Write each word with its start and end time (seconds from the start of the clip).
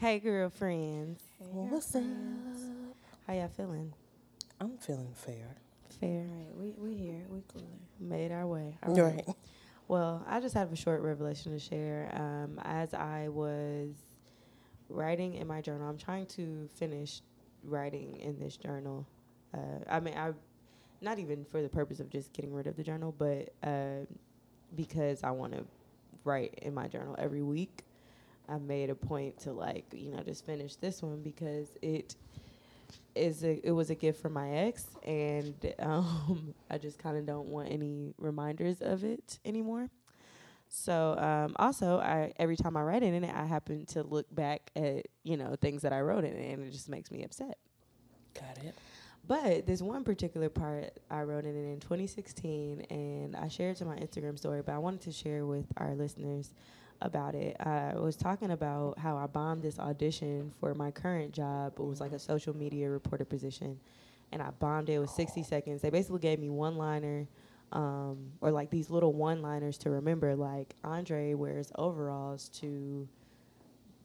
Hey, 0.00 0.18
girlfriends. 0.18 1.20
Hey, 1.38 1.44
What's 1.52 1.94
up? 1.94 2.02
How 3.26 3.34
y'all 3.34 3.48
feeling? 3.54 3.92
I'm 4.58 4.78
feeling 4.78 5.12
fair. 5.14 5.58
Fair. 6.00 6.22
Right. 6.22 6.56
we 6.56 6.70
we 6.78 6.96
here, 6.96 7.26
we 7.28 7.42
cooler. 7.52 7.66
Made 8.00 8.32
our 8.32 8.46
way. 8.46 8.78
All 8.82 8.94
Right. 8.94 9.26
Well, 9.88 10.24
I 10.26 10.40
just 10.40 10.54
have 10.54 10.72
a 10.72 10.76
short 10.76 11.02
revelation 11.02 11.52
to 11.52 11.58
share. 11.58 12.10
Um, 12.14 12.58
as 12.64 12.94
I 12.94 13.28
was 13.28 13.90
writing 14.88 15.34
in 15.34 15.46
my 15.46 15.60
journal, 15.60 15.86
I'm 15.86 15.98
trying 15.98 16.24
to 16.28 16.66
finish 16.76 17.20
writing 17.62 18.16
in 18.20 18.38
this 18.38 18.56
journal. 18.56 19.06
Uh, 19.52 19.84
I 19.86 20.00
mean, 20.00 20.16
I 20.16 20.32
not 21.02 21.18
even 21.18 21.44
for 21.44 21.60
the 21.60 21.68
purpose 21.68 22.00
of 22.00 22.08
just 22.08 22.32
getting 22.32 22.54
rid 22.54 22.66
of 22.66 22.74
the 22.74 22.82
journal, 22.82 23.14
but 23.18 23.52
uh, 23.62 24.06
because 24.74 25.22
I 25.22 25.30
want 25.32 25.52
to 25.52 25.66
write 26.24 26.54
in 26.62 26.72
my 26.72 26.88
journal 26.88 27.16
every 27.18 27.42
week. 27.42 27.84
I 28.50 28.58
made 28.58 28.90
a 28.90 28.94
point 28.94 29.38
to 29.40 29.52
like 29.52 29.86
you 29.92 30.10
know 30.10 30.22
just 30.22 30.44
finish 30.44 30.76
this 30.76 31.02
one 31.02 31.22
because 31.22 31.68
it 31.82 32.16
is 33.14 33.44
a, 33.44 33.66
it 33.66 33.72
was 33.72 33.90
a 33.90 33.94
gift 33.94 34.20
from 34.20 34.32
my 34.32 34.50
ex 34.50 34.86
and 35.04 35.54
um, 35.78 36.54
I 36.70 36.78
just 36.78 36.98
kind 36.98 37.16
of 37.16 37.26
don't 37.26 37.48
want 37.48 37.70
any 37.70 38.14
reminders 38.18 38.80
of 38.80 39.04
it 39.04 39.38
anymore. 39.44 39.88
So 40.68 41.16
um, 41.18 41.56
also 41.58 41.98
I 41.98 42.32
every 42.38 42.56
time 42.56 42.76
I 42.76 42.82
write 42.82 43.02
in 43.02 43.24
it 43.24 43.34
I 43.34 43.44
happen 43.44 43.86
to 43.86 44.02
look 44.02 44.32
back 44.34 44.70
at 44.76 45.06
you 45.24 45.36
know 45.36 45.56
things 45.60 45.82
that 45.82 45.92
I 45.92 46.00
wrote 46.00 46.24
in 46.24 46.34
it 46.34 46.52
and 46.52 46.64
it 46.66 46.70
just 46.70 46.88
makes 46.88 47.10
me 47.10 47.24
upset. 47.24 47.58
Got 48.34 48.64
it. 48.64 48.74
But 49.26 49.66
this 49.66 49.82
one 49.82 50.02
particular 50.02 50.48
part 50.48 50.98
I 51.10 51.22
wrote 51.22 51.44
in 51.44 51.54
it 51.56 51.72
in 51.72 51.80
2016 51.80 52.86
and 52.90 53.36
I 53.36 53.48
shared 53.48 53.76
to 53.76 53.84
my 53.84 53.96
Instagram 53.96 54.38
story 54.38 54.62
but 54.64 54.74
I 54.74 54.78
wanted 54.78 55.02
to 55.02 55.12
share 55.12 55.44
with 55.44 55.66
our 55.76 55.94
listeners 55.94 56.52
about 57.00 57.34
it. 57.34 57.56
I 57.60 57.94
was 57.96 58.16
talking 58.16 58.50
about 58.50 58.98
how 58.98 59.16
I 59.16 59.26
bombed 59.26 59.62
this 59.62 59.78
audition 59.78 60.52
for 60.60 60.74
my 60.74 60.90
current 60.90 61.32
job. 61.32 61.74
It 61.78 61.82
was 61.82 62.00
like 62.00 62.12
a 62.12 62.18
social 62.18 62.56
media 62.56 62.90
reporter 62.90 63.24
position. 63.24 63.78
And 64.32 64.42
I 64.42 64.50
bombed 64.50 64.88
it. 64.88 64.94
It 64.94 64.98
was 64.98 65.10
60 65.12 65.42
seconds. 65.42 65.82
They 65.82 65.90
basically 65.90 66.20
gave 66.20 66.38
me 66.38 66.48
one 66.50 66.76
liner 66.76 67.26
um, 67.72 68.32
or 68.40 68.50
like 68.50 68.70
these 68.70 68.90
little 68.90 69.12
one 69.12 69.42
liners 69.42 69.78
to 69.78 69.90
remember, 69.90 70.34
like 70.36 70.74
Andre 70.84 71.34
wears 71.34 71.72
overalls 71.76 72.48
to 72.60 73.08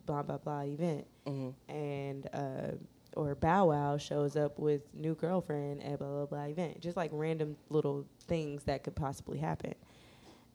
blah, 0.05 0.23
blah, 0.23 0.37
blah 0.37 0.61
event. 0.61 1.05
hmm 1.25 1.49
And, 1.67 2.27
uh, 2.33 2.71
or 3.15 3.33
Bow 3.35 3.67
Wow 3.67 3.97
shows 3.97 4.35
up 4.35 4.59
with 4.59 4.81
new 4.93 5.15
girlfriend 5.15 5.81
at 5.83 5.99
blah, 5.99 6.07
blah, 6.07 6.25
blah 6.25 6.43
event. 6.43 6.81
Just 6.81 6.97
like 6.97 7.09
random 7.13 7.55
little 7.69 8.05
things 8.27 8.63
that 8.63 8.83
could 8.83 8.95
possibly 8.95 9.37
happen. 9.37 9.73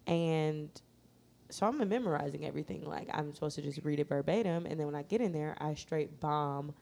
And 0.06 0.70
so 1.51 1.67
I'm 1.67 1.89
memorizing 1.89 2.45
everything. 2.47 2.84
Like 2.84 3.09
I'm 3.12 3.33
supposed 3.34 3.56
to 3.56 3.62
just 3.62 3.81
read 3.84 4.01
it 4.01 4.09
verbatim, 4.09 4.67
and 4.67 4.79
then 4.79 4.87
when 4.87 4.95
I 4.95 5.03
get 5.03 5.20
in 5.20 5.33
there, 5.33 5.56
I 5.61 5.75
straight 5.75 6.20
bomb 6.20 6.75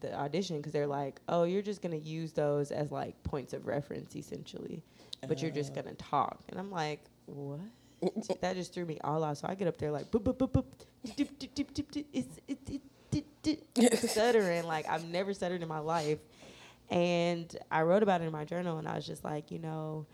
the 0.00 0.12
audition 0.18 0.56
because 0.56 0.72
they're 0.72 0.86
like, 0.86 1.20
"Oh, 1.28 1.44
you're 1.44 1.62
just 1.62 1.82
gonna 1.82 1.96
use 1.96 2.32
those 2.32 2.70
as 2.72 2.90
like 2.90 3.22
points 3.22 3.52
of 3.52 3.66
reference, 3.66 4.16
essentially, 4.16 4.82
but 5.28 5.40
you're 5.42 5.50
just 5.50 5.72
Uh. 5.72 5.82
gonna 5.82 5.94
talk." 5.94 6.42
And 6.48 6.58
I'm 6.58 6.70
like, 6.70 7.00
"What?" 7.26 7.60
that 8.40 8.56
just 8.56 8.74
threw 8.74 8.84
me 8.84 8.98
all 9.04 9.22
out. 9.22 9.38
So 9.38 9.46
I 9.48 9.54
get 9.54 9.68
up 9.68 9.76
there 9.78 9.92
like, 9.92 10.10
boop, 10.10 10.22
boop, 10.24 10.36
boop, 10.36 10.50
boop, 10.50 10.64
dip, 11.14 11.38
dip, 11.38 11.54
dip, 11.54 11.72
dip, 11.72 11.90
dip, 11.92 12.06
it's, 12.12 12.38
it, 12.48 12.58
it, 12.68 12.80
dip, 13.42 13.62
dip, 13.74 13.94
stuttering 13.96 14.64
like 14.64 14.88
I've 14.88 15.04
never 15.04 15.32
stuttered 15.32 15.62
in 15.62 15.68
my 15.68 15.78
life. 15.78 16.18
And 16.90 17.56
I 17.70 17.82
wrote 17.82 18.02
about 18.02 18.20
it 18.20 18.24
in 18.24 18.32
my 18.32 18.44
journal, 18.44 18.78
and 18.78 18.88
I 18.88 18.96
was 18.96 19.06
just 19.06 19.22
like, 19.24 19.50
you 19.52 19.58
know, 19.60 20.06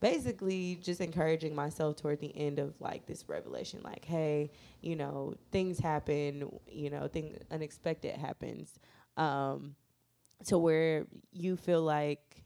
basically 0.00 0.76
just 0.76 1.00
encouraging 1.00 1.54
myself 1.54 1.96
toward 1.96 2.20
the 2.20 2.36
end 2.36 2.58
of 2.58 2.74
like 2.80 3.06
this 3.06 3.28
revelation 3.28 3.80
like 3.82 4.04
hey 4.04 4.50
you 4.80 4.94
know 4.96 5.34
things 5.50 5.78
happen 5.78 6.48
you 6.68 6.90
know 6.90 7.08
thing 7.08 7.36
unexpected 7.50 8.14
happens 8.16 8.78
um 9.16 9.74
to 10.44 10.58
where 10.58 11.06
you 11.32 11.56
feel 11.56 11.82
like 11.82 12.44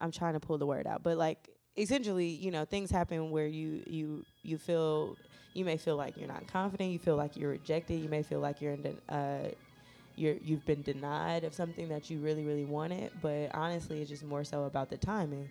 i'm 0.00 0.10
trying 0.10 0.32
to 0.34 0.40
pull 0.40 0.58
the 0.58 0.66
word 0.66 0.86
out 0.86 1.02
but 1.02 1.16
like 1.16 1.48
essentially 1.76 2.26
you 2.26 2.50
know 2.50 2.64
things 2.64 2.90
happen 2.90 3.30
where 3.30 3.46
you 3.46 3.82
you 3.86 4.24
you 4.42 4.58
feel 4.58 5.16
you 5.54 5.64
may 5.64 5.76
feel 5.76 5.96
like 5.96 6.16
you're 6.16 6.28
not 6.28 6.46
confident 6.48 6.90
you 6.90 6.98
feel 6.98 7.16
like 7.16 7.36
you're 7.36 7.50
rejected 7.50 8.00
you 8.00 8.08
may 8.08 8.22
feel 8.22 8.40
like 8.40 8.60
you're 8.60 8.72
in 8.72 8.82
den- 8.82 9.00
uh 9.08 9.48
you're 10.16 10.36
you've 10.42 10.64
been 10.64 10.82
denied 10.82 11.44
of 11.44 11.54
something 11.54 11.88
that 11.88 12.10
you 12.10 12.18
really 12.18 12.44
really 12.44 12.64
wanted 12.64 13.10
but 13.20 13.50
honestly 13.54 14.00
it's 14.00 14.10
just 14.10 14.24
more 14.24 14.44
so 14.44 14.64
about 14.64 14.88
the 14.88 14.96
timing 14.96 15.48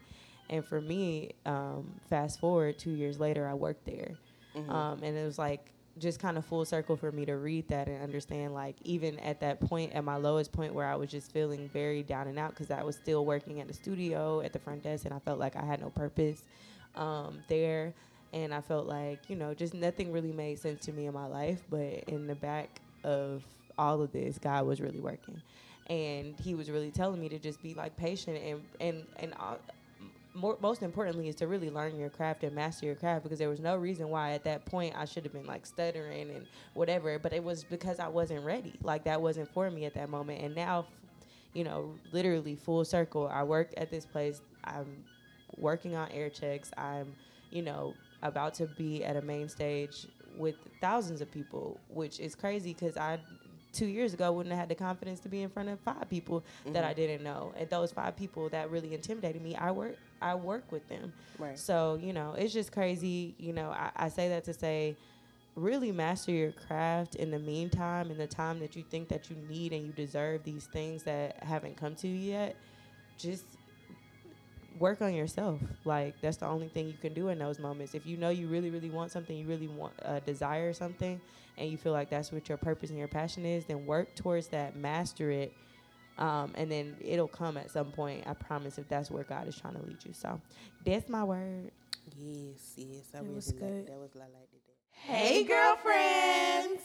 and 0.50 0.64
for 0.66 0.82
me, 0.82 1.32
um, 1.46 1.92
fast 2.10 2.40
forward 2.40 2.78
two 2.78 2.92
years 2.92 3.20
later, 3.20 3.48
I 3.48 3.54
worked 3.54 3.86
there. 3.86 4.16
Mhm. 4.56 4.70
Um, 4.70 5.04
and 5.04 5.18
it 5.18 5.26
was 5.26 5.38
like 5.38 5.72
just 5.98 6.20
kind 6.20 6.38
of 6.38 6.46
full 6.46 6.66
circle 6.66 6.98
for 6.98 7.12
me 7.12 7.26
to 7.26 7.36
read 7.38 7.68
that 7.70 7.88
and 7.88 8.02
understand, 8.02 8.54
like, 8.54 8.76
even 8.84 9.18
at 9.20 9.40
that 9.40 9.60
point, 9.62 9.94
at 9.94 10.04
my 10.04 10.18
lowest 10.18 10.52
point 10.52 10.74
where 10.74 10.86
I 10.86 10.96
was 10.96 11.10
just 11.10 11.32
feeling 11.32 11.70
very 11.70 12.04
down 12.04 12.28
and 12.28 12.38
out 12.38 12.50
because 12.50 12.70
I 12.70 12.84
was 12.84 12.96
still 12.96 13.26
working 13.26 13.62
at 13.62 13.68
the 13.68 13.74
studio 13.74 14.42
at 14.42 14.52
the 14.52 14.60
front 14.60 14.84
desk 14.84 15.06
and 15.06 15.14
I 15.14 15.20
felt 15.20 15.40
like 15.40 15.56
I 15.56 15.64
had 15.64 15.82
no 15.82 15.90
purpose 15.90 16.44
um, 16.96 17.40
there. 17.48 17.94
And 18.34 18.54
I 18.54 18.60
felt 18.60 18.86
like, 18.88 19.30
you 19.30 19.38
know, 19.38 19.54
just 19.54 19.74
nothing 19.74 20.12
really 20.12 20.34
made 20.34 20.60
sense 20.60 20.84
to 20.86 20.92
me 20.92 21.06
in 21.06 21.14
my 21.14 21.26
life. 21.26 21.64
But 21.70 22.04
in 22.08 22.28
the 22.28 22.36
back 22.36 22.82
of 23.06 23.44
all 23.78 24.02
of 24.02 24.12
this, 24.12 24.38
God 24.38 24.66
was 24.66 24.82
really 24.82 25.00
working. 25.00 25.42
And 25.88 26.38
he 26.42 26.56
was 26.56 26.70
really 26.70 26.92
telling 26.92 27.22
me 27.22 27.30
to 27.30 27.40
just 27.40 27.62
be 27.62 27.74
like 27.74 27.96
patient 27.96 28.38
and, 28.38 28.62
and, 28.82 29.06
and, 29.18 29.34
more, 30.36 30.58
most 30.62 30.84
importantly 30.84 31.30
is 31.30 31.36
to 31.36 31.48
really 31.48 31.70
learn 31.70 31.98
your 31.98 32.10
craft 32.10 32.44
and 32.44 32.54
master 32.54 32.86
your 32.86 32.96
craft 32.96 33.24
because 33.24 33.40
there 33.40 33.50
was 33.50 33.60
no 33.60 33.76
reason 33.76 34.10
why 34.10 34.32
at 34.32 34.44
that 34.44 34.66
point 34.66 34.94
I 34.98 35.06
should 35.06 35.24
have 35.24 35.34
been 35.34 35.46
like 35.46 35.66
stuttering 35.66 36.30
and 36.30 36.46
whatever 36.74 37.18
but 37.18 37.34
it 37.34 37.44
was 37.44 37.64
because 37.64 38.00
I 38.00 38.08
wasn't 38.08 38.46
ready. 38.46 38.74
Like 38.84 39.06
that 39.06 39.22
wasn't 39.22 39.52
for 39.54 39.72
me 39.72 39.86
at 39.86 39.94
that 39.96 40.10
moment. 40.10 40.42
And 40.42 40.56
now 40.56 40.86
you 41.54 41.64
know 41.64 41.96
literally 42.12 42.56
full 42.56 42.84
circle 42.84 43.28
I 43.32 43.44
work 43.44 43.74
at 43.78 43.90
this 43.90 44.06
place. 44.06 44.42
I'm 44.64 45.04
working 45.58 45.96
on 45.96 46.12
air 46.12 46.30
checks. 46.30 46.72
I'm 46.78 47.16
you 47.50 47.62
know 47.62 47.94
about 48.22 48.54
to 48.56 48.66
be 48.66 49.04
at 49.04 49.16
a 49.16 49.22
main 49.22 49.48
stage 49.48 50.08
with 50.38 50.56
thousands 50.82 51.22
of 51.22 51.32
people 51.32 51.80
which 51.90 52.20
is 52.20 52.36
crazy 52.36 52.74
because 52.74 52.98
I 52.98 53.20
two 53.72 53.86
years 53.86 54.14
ago 54.14 54.32
wouldn't 54.32 54.52
have 54.52 54.60
had 54.60 54.70
the 54.70 54.76
confidence 54.76 55.20
to 55.20 55.30
be 55.30 55.42
in 55.42 55.50
front 55.50 55.70
of 55.70 55.80
five 55.82 56.10
people 56.10 56.44
that 56.66 56.74
mm-hmm. 56.74 56.86
I 56.86 56.94
didn't 56.94 57.24
know. 57.24 57.54
And 57.58 57.70
those 57.70 57.92
five 57.92 58.16
people 58.16 58.48
that 58.50 58.72
really 58.72 58.94
intimidated 58.94 59.42
me 59.42 59.56
I 59.56 59.72
work 59.72 59.98
I 60.22 60.36
work 60.36 60.72
with 60.72 60.88
them 60.88 61.14
Right. 61.38 61.58
so, 61.58 61.96
you 62.02 62.14
know, 62.14 62.34
it's 62.38 62.54
just 62.54 62.72
crazy. 62.72 63.36
You 63.38 63.54
know, 63.54 63.70
I, 63.72 63.92
I 63.96 64.10
say 64.10 64.30
that 64.30 64.44
to 64.46 64.54
say, 64.54 64.98
really 65.56 65.92
master 65.92 66.32
your 66.32 66.52
craft 66.52 67.16
in 67.16 67.32
the 67.32 67.40
meantime, 67.40 68.12
in 68.12 68.18
the 68.18 68.28
time 68.28 68.60
that 68.60 68.76
you 68.76 68.84
think 68.84 69.10
that 69.10 69.30
you 69.30 69.38
need 69.38 69.74
and 69.74 69.86
you 69.86 69.94
deserve 69.94 70.44
these 70.44 70.66
things 70.68 71.04
that 71.04 71.44
haven't 71.44 71.78
come 71.78 71.96
to 71.96 72.08
you 72.08 72.16
yet. 72.32 72.58
Just 73.18 73.58
work 74.78 75.02
on 75.02 75.14
yourself. 75.14 75.62
Like, 75.86 76.20
that's 76.22 76.38
the 76.38 76.48
only 76.48 76.68
thing 76.68 76.88
you 76.88 76.98
can 76.98 77.14
do 77.14 77.30
in 77.30 77.40
those 77.40 77.60
moments. 77.60 77.94
If 77.96 78.06
you 78.06 78.18
know 78.18 78.30
you 78.30 78.48
really, 78.48 78.70
really 78.70 78.90
want 78.90 79.12
something, 79.12 79.36
you 79.38 79.48
really 79.48 79.68
want, 79.68 79.94
uh, 80.04 80.20
desire 80.20 80.74
something, 80.74 81.22
and 81.58 81.70
you 81.70 81.78
feel 81.78 81.94
like 81.94 82.10
that's 82.10 82.32
what 82.32 82.50
your 82.50 82.58
purpose 82.58 82.90
and 82.90 83.00
your 83.00 83.08
passion 83.08 83.46
is, 83.46 83.66
then 83.66 83.86
work 83.86 84.16
towards 84.16 84.48
that, 84.50 84.76
master 84.76 85.32
it. 85.32 85.54
Um, 86.18 86.52
and 86.56 86.72
then 86.72 86.96
it'll 87.02 87.28
come 87.28 87.58
at 87.58 87.70
some 87.72 87.92
point. 87.92 88.24
I 88.26 88.34
promise. 88.34 88.78
If 88.78 88.88
that's 88.88 89.12
where 89.12 89.24
God 89.24 89.48
is 89.48 89.58
trying 89.58 89.76
to 89.76 89.82
lead 89.82 89.98
you, 90.06 90.14
so 90.14 90.40
that's 90.86 91.10
my 91.10 91.24
word. 91.24 91.72
Yes, 92.18 92.74
yes. 92.78 93.10
I 93.14 93.18
It 93.18 93.22
really 93.24 93.36
was 93.36 93.48
like 93.52 93.60
good. 93.60 93.88
that. 93.88 94.00
Was 94.00 94.16
Lala 94.16 94.30
did 94.52 94.62
that. 94.68 94.76
Hey, 94.92 95.44
girlfriends. 95.44 96.82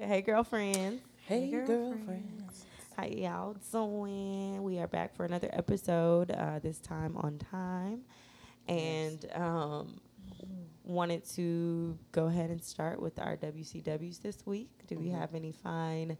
hey, 0.00 0.22
girlfriends. 0.22 1.02
Hey, 1.26 1.50
girlfriends. 1.50 1.68
girlfriends. 1.68 2.64
How 2.96 3.04
y'all 3.06 3.56
doing? 3.72 4.62
We 4.62 4.78
are 4.78 4.86
back 4.88 5.14
for 5.16 5.24
another 5.24 5.48
episode. 5.52 6.30
Uh, 6.30 6.58
this 6.60 6.78
time 6.78 7.16
on 7.16 7.38
time, 7.38 8.02
and 8.68 9.24
um, 9.34 10.00
wanted 10.84 11.24
to 11.34 11.98
go 12.12 12.26
ahead 12.26 12.50
and 12.50 12.62
start 12.62 13.00
with 13.00 13.18
our 13.18 13.36
WCWs 13.36 14.20
this 14.22 14.44
week. 14.46 14.70
Do 14.86 14.96
we 14.98 15.06
Mhm. 15.06 15.18
have 15.18 15.34
any 15.34 15.52
fine 15.52 16.16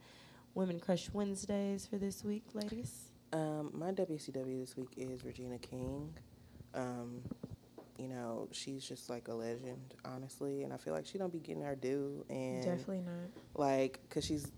Women 0.54 0.78
Crush 0.78 1.10
Wednesdays 1.12 1.86
for 1.86 1.96
this 1.98 2.22
week, 2.24 2.44
ladies? 2.54 3.10
Um, 3.32 3.70
my 3.74 3.90
WCW 3.90 4.60
this 4.60 4.76
week 4.76 4.90
is 4.96 5.24
Regina 5.24 5.58
King. 5.58 6.14
Um, 6.74 7.20
you 7.98 8.08
know, 8.08 8.48
she's 8.52 8.84
just 8.84 9.10
like 9.10 9.28
a 9.28 9.34
legend, 9.34 9.94
honestly, 10.04 10.62
and 10.62 10.72
I 10.72 10.76
feel 10.76 10.94
like 10.94 11.06
she 11.06 11.18
don't 11.18 11.32
be 11.32 11.40
getting 11.40 11.62
her 11.62 11.74
due. 11.74 12.24
And 12.30 12.62
Definitely 12.62 13.00
not. 13.00 13.30
like, 13.56 13.98
cause 14.10 14.24
she's 14.24 14.50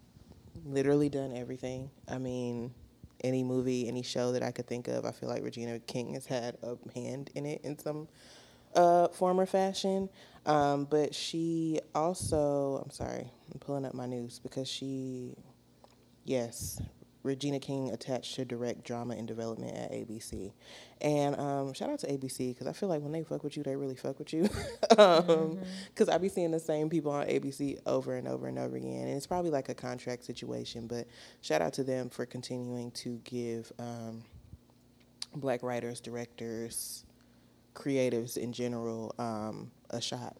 literally 0.66 1.08
done 1.08 1.34
everything. 1.34 1.90
I 2.08 2.19
mean, 2.19 2.75
any 3.25 3.42
movie, 3.42 3.88
any 3.88 4.02
show 4.02 4.32
that 4.32 4.42
I 4.42 4.50
could 4.50 4.66
think 4.66 4.88
of, 4.88 5.06
I 5.06 5.12
feel 5.12 5.28
like 5.31 5.42
Regina 5.42 5.78
King 5.81 6.14
has 6.14 6.26
had 6.26 6.58
a 6.62 6.76
hand 6.94 7.31
in 7.34 7.46
it 7.46 7.62
in 7.64 7.78
some 7.78 8.08
uh, 8.75 9.08
form 9.08 9.40
or 9.40 9.46
fashion. 9.46 10.10
Um, 10.44 10.84
but 10.84 11.14
she 11.14 11.81
also, 11.94 12.82
I'm 12.84 12.90
sorry, 12.90 13.31
I'm 13.52 13.58
pulling 13.60 13.84
up 13.84 13.94
my 13.94 14.06
news 14.06 14.38
because 14.38 14.69
she, 14.69 15.34
yes, 16.26 16.81
Regina 17.26 17.58
King 17.58 17.90
attached 17.90 18.37
to 18.37 18.44
direct 18.44 18.84
drama 18.84 19.14
and 19.14 19.26
development 19.26 19.76
at 19.76 19.93
ABC. 19.93 20.52
And 21.00 21.38
um, 21.38 21.73
shout 21.75 21.90
out 21.90 21.99
to 22.00 22.06
ABC 22.06 22.55
because 22.55 22.67
I 22.67 22.73
feel 22.73 22.88
like 22.88 23.02
when 23.02 23.12
they 23.12 23.23
fuck 23.23 23.43
with 23.43 23.56
you, 23.56 23.62
they 23.62 23.76
really 23.76 23.96
fuck 23.96 24.19
with 24.19 24.32
you. 24.32 24.49
Because 24.88 24.99
um, 25.28 25.58
mm-hmm. 25.58 26.11
I 26.11 26.19
be 26.19 26.28
seeing 26.28 26.52
the 26.52 26.61
same 26.61 26.88
people 26.88 27.12
on 27.12 27.26
ABC 27.26 27.81
over 27.84 28.17
and 28.17 28.28
over 28.28 28.46
and 28.46 28.58
over 28.58 28.76
again. 28.76 29.08
And 29.08 29.17
it's 29.17 29.26
probably 29.26 29.50
like 29.50 29.69
a 29.69 29.75
contract 29.75 30.25
situation, 30.25 30.87
but 30.87 31.06
shout 31.43 31.61
out 31.61 31.73
to 31.75 31.84
them 31.84 32.08
for 32.08 32.25
continuing 32.25 32.93
to 32.93 33.20
give 33.25 33.73
um, 33.78 34.23
black 35.34 35.62
writers, 35.62 36.00
directors, 36.00 37.05
creatives 37.75 38.37
in 38.37 38.52
general 38.52 39.14
um, 39.19 39.70
a 39.90 40.00
shot. 40.00 40.37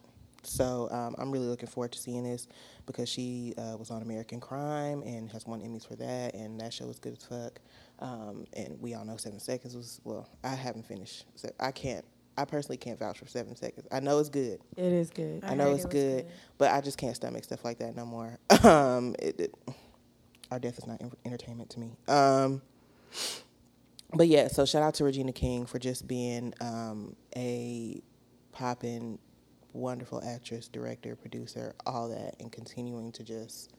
So 0.47 0.89
um, 0.91 1.15
I'm 1.19 1.31
really 1.31 1.47
looking 1.47 1.69
forward 1.69 1.93
to 1.93 1.99
seeing 1.99 2.25
this 2.25 2.49
because 2.87 3.09
she 3.09 3.55
uh, 3.59 3.77
was 3.77 3.91
on 3.91 4.03
American 4.03 4.41
Crime 4.41 5.03
and 5.03 5.31
has 5.31 5.47
won 5.47 5.61
Emmys 5.61 5.87
for 5.87 5.97
that, 5.97 6.35
and 6.35 6.61
that 6.61 6.73
show 6.73 6.87
was 6.87 6.99
good 6.99 7.15
as 7.15 7.25
fuck. 7.25 7.61
Um, 7.99 8.47
and 8.55 8.81
we 8.81 8.95
all 8.95 9.05
know 9.05 9.17
Seven 9.17 9.41
Seconds 9.41 9.75
was 9.75 10.01
well. 10.05 10.29
I 10.45 10.55
haven't 10.55 10.87
finished. 10.87 11.25
So 11.35 11.51
I 11.59 11.73
can't. 11.73 12.05
I 12.39 12.45
personally 12.45 12.77
can't 12.77 12.99
vouch 12.99 13.19
for 13.19 13.27
Seven 13.27 13.57
Seconds. 13.57 13.87
I 13.91 14.01
know 14.01 14.19
it's 14.19 14.29
good. 14.29 14.61
It 14.77 14.93
is 14.93 15.11
good. 15.11 15.43
I, 15.43 15.53
I 15.53 15.55
know 15.55 15.73
it's 15.73 15.87
it 15.87 15.91
good, 15.91 16.25
good, 16.25 16.33
but 16.59 16.71
I 16.71 16.81
just 16.83 16.99
can't 16.99 17.17
stomach 17.17 17.45
stuff 17.45 17.65
like 17.65 17.79
that 17.79 17.97
no 17.97 18.05
more. 18.05 18.39
um, 18.63 19.17
it, 19.19 19.41
it, 19.41 19.55
our 20.51 20.59
death 20.59 20.79
is 20.79 20.87
not 20.87 21.01
entertainment 21.25 21.71
to 21.71 21.81
me. 21.81 21.97
Um, 22.09 22.61
but 24.13 24.29
yeah, 24.29 24.49
so 24.49 24.65
shout 24.65 24.83
out 24.83 24.95
to 24.95 25.05
Regina 25.05 25.33
King 25.33 25.67
for 25.67 25.79
just 25.79 26.07
being 26.07 26.55
um, 26.61 27.17
a 27.35 28.01
popping 28.53 29.19
wonderful 29.77 30.23
actress, 30.25 30.69
director, 30.69 31.15
producer, 31.17 31.75
all 31.87 32.09
that, 32.09 32.37
and 32.41 32.51
continuing 32.51 33.13
to 33.13 33.23
just 33.23 33.73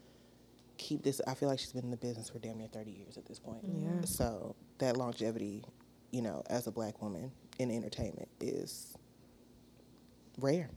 keep 0.77 1.03
this. 1.03 1.19
I 1.27 1.33
feel 1.33 1.49
like 1.49 1.59
she's 1.59 1.73
been 1.73 1.85
in 1.85 1.91
the 1.91 1.97
business 1.97 2.29
for 2.29 2.39
damn 2.39 2.57
near 2.57 2.67
30 2.67 2.91
years 2.91 3.17
at 3.17 3.25
this 3.25 3.39
point. 3.39 3.61
Yeah. 3.63 4.05
So 4.05 4.55
that 4.77 4.97
longevity, 4.97 5.63
you 6.11 6.21
know, 6.21 6.44
as 6.49 6.67
a 6.67 6.71
black 6.71 7.01
woman 7.01 7.31
in 7.59 7.71
entertainment 7.71 8.29
is 8.39 8.95
rare. 10.39 10.69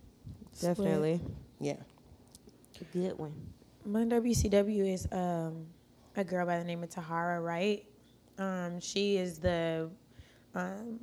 Definitely. 0.61 1.21
Yeah. 1.61 1.77
A 2.81 2.85
good 2.97 3.19
one. 3.19 3.35
My 3.85 4.05
WCW 4.05 4.93
is 4.93 5.07
um, 5.13 5.67
a 6.17 6.25
girl 6.25 6.47
by 6.47 6.59
the 6.59 6.65
name 6.65 6.83
of 6.83 6.91
Tahara 6.91 7.41
Wright. 7.41 7.85
Um, 8.39 8.81
she 8.81 9.17
is 9.17 9.39
the 9.39 9.91
um, 10.55 10.99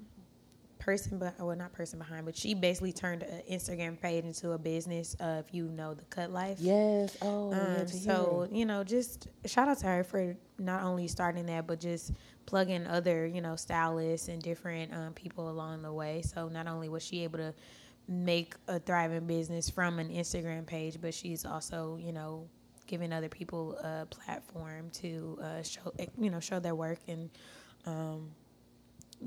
person, 0.88 1.20
but 1.20 1.38
well, 1.38 1.54
not 1.54 1.74
person 1.74 2.00
behind, 2.00 2.26
but 2.26 2.34
she 2.34 2.54
basically 2.54 2.94
turned 2.94 3.22
an 3.22 3.42
Instagram 3.52 4.00
page 4.00 4.24
into 4.24 4.54
a 4.54 4.58
business. 4.58 5.18
Uh, 5.20 5.44
if 5.46 5.54
you 5.54 5.66
know 5.68 5.94
the 5.94 6.06
Cut 6.06 6.32
Life, 6.32 6.60
yes. 6.62 7.18
Oh, 7.22 7.54
um, 7.54 7.88
so 7.90 8.48
you 8.50 8.66
know, 8.66 8.86
just 8.86 9.28
shout 9.46 9.68
out 9.68 9.80
to 9.80 9.86
her 9.86 10.06
for 10.06 10.38
not 10.58 10.84
only 10.84 11.10
starting 11.10 11.46
that, 11.48 11.68
but 11.68 11.82
just 11.82 12.14
plugging 12.46 12.88
other 12.88 13.28
you 13.28 13.42
know 13.42 13.58
stylists 13.58 14.30
and 14.30 14.42
different 14.42 14.94
um, 14.94 15.12
people 15.12 15.50
along 15.50 15.82
the 15.82 15.92
way. 15.92 16.22
So 16.22 16.48
not 16.48 16.68
only 16.68 16.88
was 16.88 17.04
she 17.04 17.26
able 17.26 17.40
to 17.40 17.54
make 18.08 18.56
a 18.70 18.80
thriving 18.80 19.28
business 19.28 19.70
from 19.70 20.00
an 20.00 20.08
Instagram 20.08 20.66
page, 20.66 21.00
but 21.02 21.14
she's 21.14 21.44
also 21.44 22.00
you 22.02 22.14
know 22.14 22.48
giving 22.88 23.12
other 23.12 23.28
people 23.28 23.74
a 23.80 24.06
platform 24.06 24.90
to 24.92 25.38
uh, 25.44 25.62
show 25.64 25.94
you 26.18 26.30
know 26.30 26.40
show 26.40 26.62
their 26.62 26.76
work 26.76 27.00
and. 27.10 27.30
Um, 27.86 28.32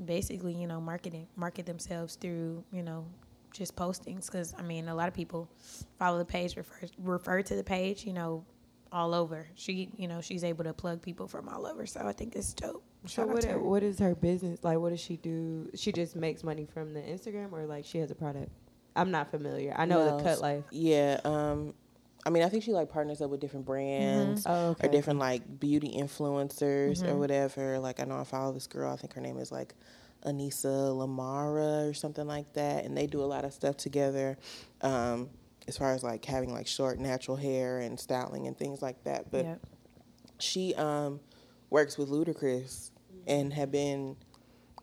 basically, 0.05 0.53
you 0.53 0.67
know, 0.67 0.79
marketing 0.81 1.27
market 1.35 1.65
themselves 1.65 2.15
through, 2.15 2.63
you 2.71 2.83
know, 2.83 3.05
just 3.53 3.75
postings. 3.75 4.25
Because 4.27 4.53
I 4.57 4.61
mean, 4.61 4.87
a 4.87 4.95
lot 4.95 5.07
of 5.07 5.13
people 5.13 5.49
follow 5.97 6.17
the 6.17 6.25
page, 6.25 6.55
refer 6.55 6.87
refer 6.97 7.41
to 7.41 7.55
the 7.55 7.63
page, 7.63 8.05
you 8.05 8.13
know, 8.13 8.45
all 8.91 9.13
over. 9.13 9.47
She, 9.55 9.89
you 9.97 10.07
know, 10.07 10.21
she's 10.21 10.43
able 10.43 10.63
to 10.63 10.73
plug 10.73 11.01
people 11.01 11.27
from 11.27 11.47
all 11.49 11.65
over. 11.65 11.85
So 11.85 12.01
I 12.05 12.13
think 12.13 12.35
it's 12.35 12.53
dope. 12.53 12.83
So 13.05 13.25
what 13.25 13.45
what 13.61 13.83
is 13.83 13.99
her 13.99 14.15
business 14.15 14.63
like? 14.63 14.77
What 14.77 14.89
does 14.89 14.99
she 14.99 15.17
do? 15.17 15.69
She 15.75 15.91
just 15.91 16.15
makes 16.15 16.43
money 16.43 16.67
from 16.71 16.93
the 16.93 17.01
Instagram, 17.01 17.51
or 17.51 17.65
like 17.65 17.85
she 17.85 17.97
has 17.97 18.11
a 18.11 18.15
product? 18.15 18.51
I'm 18.95 19.09
not 19.11 19.31
familiar. 19.31 19.73
I 19.75 19.85
know 19.85 20.05
no, 20.05 20.17
the 20.17 20.23
Cut 20.23 20.41
Life. 20.41 20.65
Yeah. 20.71 21.19
Um, 21.23 21.73
I 22.25 22.29
mean, 22.29 22.43
I 22.43 22.49
think 22.49 22.63
she 22.63 22.71
like 22.71 22.89
partners 22.89 23.21
up 23.21 23.31
with 23.31 23.39
different 23.39 23.65
brands 23.65 24.43
mm-hmm. 24.43 24.51
oh, 24.51 24.69
okay. 24.71 24.87
or 24.87 24.91
different 24.91 25.19
like 25.19 25.59
beauty 25.59 25.93
influencers 25.97 26.99
mm-hmm. 26.99 27.09
or 27.09 27.17
whatever. 27.17 27.79
Like 27.79 27.99
I 27.99 28.03
know 28.03 28.19
I 28.19 28.23
follow 28.23 28.51
this 28.51 28.67
girl. 28.67 28.93
I 28.93 28.95
think 28.95 29.13
her 29.13 29.21
name 29.21 29.37
is 29.37 29.51
like 29.51 29.73
Anissa 30.25 30.93
Lamara 30.95 31.89
or 31.89 31.93
something 31.93 32.27
like 32.27 32.53
that, 32.53 32.85
and 32.85 32.95
they 32.95 33.07
do 33.07 33.21
a 33.21 33.25
lot 33.25 33.43
of 33.43 33.53
stuff 33.53 33.77
together. 33.77 34.37
Um, 34.81 35.29
as 35.67 35.77
far 35.77 35.93
as 35.93 36.03
like 36.03 36.25
having 36.25 36.51
like 36.51 36.67
short 36.67 36.99
natural 36.99 37.37
hair 37.37 37.79
and 37.79 37.99
styling 37.99 38.47
and 38.47 38.57
things 38.57 38.81
like 38.81 39.03
that. 39.03 39.31
But 39.31 39.45
yep. 39.45 39.61
she 40.39 40.73
um, 40.75 41.19
works 41.69 41.97
with 41.97 42.09
Ludacris 42.09 42.91
and 43.27 43.53
have 43.53 43.71
been 43.71 44.15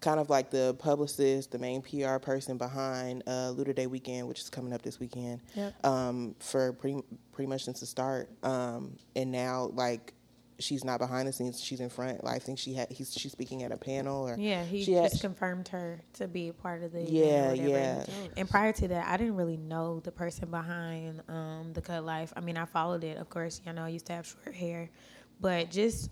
kind 0.00 0.21
of 0.21 0.31
like 0.31 0.50
the 0.50 0.77
publicist, 0.79 1.50
the 1.50 1.59
main 1.59 1.83
PR 1.83 2.19
person 2.19 2.56
behind 2.56 3.23
uh, 3.27 3.53
Luda 3.53 3.75
Day 3.75 3.87
Weekend, 3.87 4.29
which 4.29 4.41
is 4.41 4.50
coming 4.50 4.73
up 4.73 4.83
this 4.83 5.00
weekend, 5.00 5.41
yep. 5.55 5.75
um, 5.85 6.35
for 6.39 6.73
pretty 6.73 7.03
pretty 7.33 7.49
much 7.49 7.65
since 7.65 7.81
the 7.81 7.87
start. 7.87 8.29
Um, 8.43 8.97
and 9.17 9.33
now, 9.33 9.71
like, 9.75 10.15
she's 10.61 10.85
not 10.85 10.99
behind 10.99 11.27
the 11.27 11.33
scenes; 11.33 11.61
she's 11.62 11.81
in 11.81 11.89
front. 11.89 12.23
Like, 12.23 12.37
I 12.37 12.39
think 12.39 12.59
she 12.59 12.75
had 12.75 12.91
he's 12.91 13.12
she's 13.12 13.33
speaking 13.33 13.62
at 13.65 13.73
a 13.73 13.77
panel, 13.77 14.29
or 14.29 14.37
yeah, 14.39 14.65
he 14.65 14.85
just 14.85 15.15
had, 15.15 15.21
confirmed 15.21 15.69
her 15.69 16.01
to 16.15 16.29
be 16.29 16.49
a 16.49 16.53
part 16.53 16.83
of 16.83 16.93
the 16.93 17.03
yeah, 17.03 17.53
yeah. 17.53 18.05
And 18.37 18.49
prior 18.49 18.73
to 18.73 18.89
that, 18.89 19.09
I 19.09 19.17
didn't 19.17 19.37
really 19.37 19.56
know 19.56 20.01
the 20.01 20.12
person 20.12 20.51
behind 20.51 21.23
um, 21.29 21.73
the 21.73 21.83
Cut 21.83 22.05
Life. 22.05 22.33
I 22.37 22.41
mean, 22.41 22.56
I 22.56 22.67
followed 22.67 23.05
it, 23.05 23.19
of 23.19 23.29
course. 23.29 23.61
You 23.67 23.73
know, 23.73 23.85
I 23.85 23.89
used 23.89 24.06
to 24.06 24.12
have 24.12 24.27
short 24.27 24.55
hair, 24.55 24.91
but 25.41 25.71
just 25.71 26.11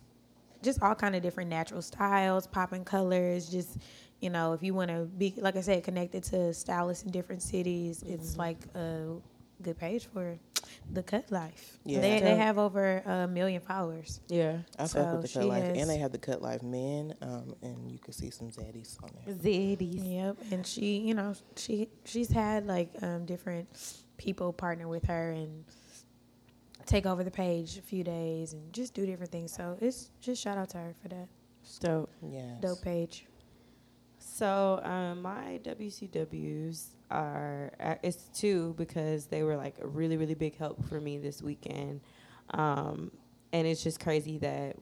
just 0.67 0.83
all 0.83 0.95
kind 0.95 1.17
of 1.17 1.23
different 1.23 1.49
natural 1.49 1.81
styles, 1.81 2.47
popping 2.47 2.85
colors, 2.85 3.49
just 3.49 3.79
you 4.21 4.31
know, 4.31 4.53
if 4.53 4.63
you 4.63 4.75
want 4.75 4.91
to 4.91 5.05
be 5.05 5.33
like 5.39 5.57
I 5.57 5.61
said, 5.63 5.83
connected 5.85 6.23
to 6.25 6.53
stylists 6.53 7.05
in 7.05 7.11
different 7.11 7.43
cities, 7.43 8.01
mm-hmm. 8.01 8.15
it's 8.15 8.37
like 8.37 8.59
a 8.75 9.17
good 9.63 9.79
page 9.79 10.07
for 10.13 10.39
the 10.93 11.03
Cut 11.03 11.31
Life. 11.31 11.79
Yeah, 11.85 12.01
they 12.01 12.21
they 12.21 12.37
have 12.37 12.59
over 12.59 12.99
a 12.99 13.29
million 13.29 13.61
followers. 13.61 14.21
Yeah, 14.29 14.59
I 14.79 14.87
so 14.87 15.03
fuck 15.03 15.13
with 15.13 15.33
the 15.33 15.41
Cut 15.41 15.49
Life, 15.49 15.65
and 15.77 15.89
they 15.89 15.99
have 15.99 16.13
the 16.13 16.19
Cut 16.19 16.43
Life 16.43 16.63
Men, 16.63 17.15
um, 17.23 17.55
and 17.63 17.91
you 17.91 17.99
can 17.99 18.13
see 18.13 18.31
some 18.31 18.51
zaddies 18.51 19.03
on 19.03 19.11
there. 19.25 19.35
Zaddies. 19.35 20.01
Yep, 20.03 20.37
and 20.51 20.67
she, 20.67 20.99
you 20.99 21.15
know, 21.15 21.35
she 21.57 21.89
she's 22.05 22.31
had 22.31 22.67
like 22.67 22.91
um, 23.03 23.25
different 23.25 23.69
people 24.17 24.53
partner 24.53 24.89
with 24.89 25.05
her 25.07 25.31
and 25.33 25.65
take 26.87 27.05
over 27.05 27.25
the 27.25 27.31
page 27.31 27.77
a 27.77 27.83
few 27.83 28.05
days 28.05 28.53
and 28.53 28.73
just 28.73 28.95
do 28.95 29.05
different 29.05 29.33
things. 29.33 29.53
So 29.53 29.77
it's 29.81 30.11
just 30.21 30.43
shout 30.43 30.57
out 30.57 30.71
to 30.71 30.79
her 30.79 30.95
for 31.03 31.09
that. 31.09 31.29
Dope. 31.81 32.11
Yeah. 32.23 32.55
Dope 32.61 32.81
page. 32.83 33.27
So 34.19 34.81
um, 34.83 35.23
my 35.23 35.61
WCWs 35.65 36.89
are 37.11 37.73
uh, 37.81 37.95
it's 38.03 38.29
two 38.35 38.75
because 38.77 39.27
they 39.27 39.43
were 39.43 39.57
like 39.57 39.79
a 39.81 39.87
really 39.87 40.17
really 40.17 40.35
big 40.35 40.57
help 40.57 40.85
for 40.89 41.01
me 41.01 41.19
this 41.19 41.43
weekend, 41.43 42.01
um, 42.51 43.11
and 43.53 43.67
it's 43.67 43.83
just 43.83 44.01
crazy 44.01 44.39
that 44.39 44.77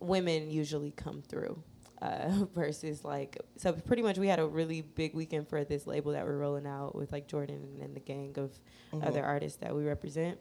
women 0.00 0.50
usually 0.50 0.92
come 0.92 1.22
through. 1.22 1.62
Uh, 2.00 2.46
versus 2.54 3.04
like 3.04 3.38
so 3.56 3.72
pretty 3.72 4.02
much 4.02 4.18
we 4.18 4.26
had 4.26 4.40
a 4.40 4.46
really 4.46 4.80
big 4.80 5.14
weekend 5.14 5.46
for 5.46 5.62
this 5.64 5.86
label 5.86 6.10
that 6.10 6.24
we're 6.24 6.36
rolling 6.36 6.66
out 6.66 6.96
with 6.96 7.12
like 7.12 7.28
Jordan 7.28 7.78
and 7.80 7.94
the 7.94 8.00
gang 8.00 8.34
of 8.38 8.50
mm-hmm. 8.92 9.06
other 9.06 9.24
artists 9.24 9.58
that 9.58 9.72
we 9.72 9.84
represent 9.84 10.36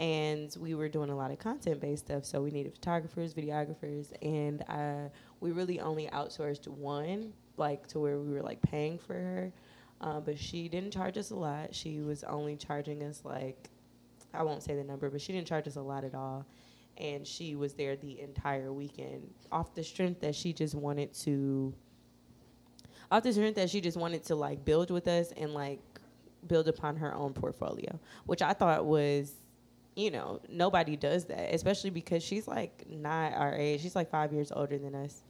and 0.00 0.56
we 0.58 0.74
were 0.74 0.88
doing 0.88 1.10
a 1.10 1.16
lot 1.16 1.30
of 1.30 1.38
content 1.38 1.78
based 1.78 2.06
stuff. 2.06 2.24
So 2.24 2.40
we 2.40 2.50
needed 2.50 2.72
photographers, 2.72 3.34
videographers, 3.34 4.10
and 4.22 4.64
uh, 4.66 5.10
we 5.40 5.52
really 5.52 5.78
only 5.78 6.06
outsourced 6.06 6.66
one, 6.68 7.34
like 7.58 7.86
to 7.88 8.00
where 8.00 8.18
we 8.18 8.32
were 8.32 8.40
like 8.40 8.62
paying 8.62 8.98
for 8.98 9.12
her. 9.12 9.52
Uh, 10.00 10.18
but 10.18 10.38
she 10.38 10.68
didn't 10.70 10.90
charge 10.90 11.18
us 11.18 11.30
a 11.30 11.34
lot. 11.34 11.74
She 11.74 12.00
was 12.00 12.24
only 12.24 12.56
charging 12.56 13.02
us 13.02 13.20
like, 13.24 13.68
I 14.32 14.42
won't 14.42 14.62
say 14.62 14.74
the 14.74 14.82
number, 14.82 15.10
but 15.10 15.20
she 15.20 15.34
didn't 15.34 15.46
charge 15.46 15.68
us 15.68 15.76
a 15.76 15.82
lot 15.82 16.02
at 16.02 16.14
all. 16.14 16.46
And 16.96 17.26
she 17.26 17.54
was 17.54 17.74
there 17.74 17.94
the 17.96 18.20
entire 18.22 18.72
weekend 18.72 19.28
off 19.52 19.74
the 19.74 19.84
strength 19.84 20.22
that 20.22 20.34
she 20.34 20.54
just 20.54 20.74
wanted 20.74 21.12
to, 21.24 21.74
off 23.10 23.22
the 23.22 23.34
strength 23.34 23.56
that 23.56 23.68
she 23.68 23.82
just 23.82 23.98
wanted 23.98 24.24
to 24.24 24.34
like 24.34 24.64
build 24.64 24.90
with 24.90 25.06
us 25.08 25.30
and 25.36 25.52
like 25.52 25.80
build 26.46 26.68
upon 26.68 26.96
her 26.96 27.14
own 27.14 27.34
portfolio, 27.34 28.00
which 28.24 28.40
I 28.40 28.54
thought 28.54 28.86
was 28.86 29.34
you 29.96 30.10
know, 30.10 30.40
nobody 30.48 30.96
does 30.96 31.24
that, 31.26 31.54
especially 31.54 31.90
because 31.90 32.22
she's 32.22 32.46
like 32.46 32.86
not 32.88 33.32
our 33.34 33.54
age. 33.54 33.82
She's 33.82 33.96
like 33.96 34.10
five 34.10 34.32
years 34.32 34.52
older 34.54 34.78
than 34.78 34.94
us. 34.94 35.22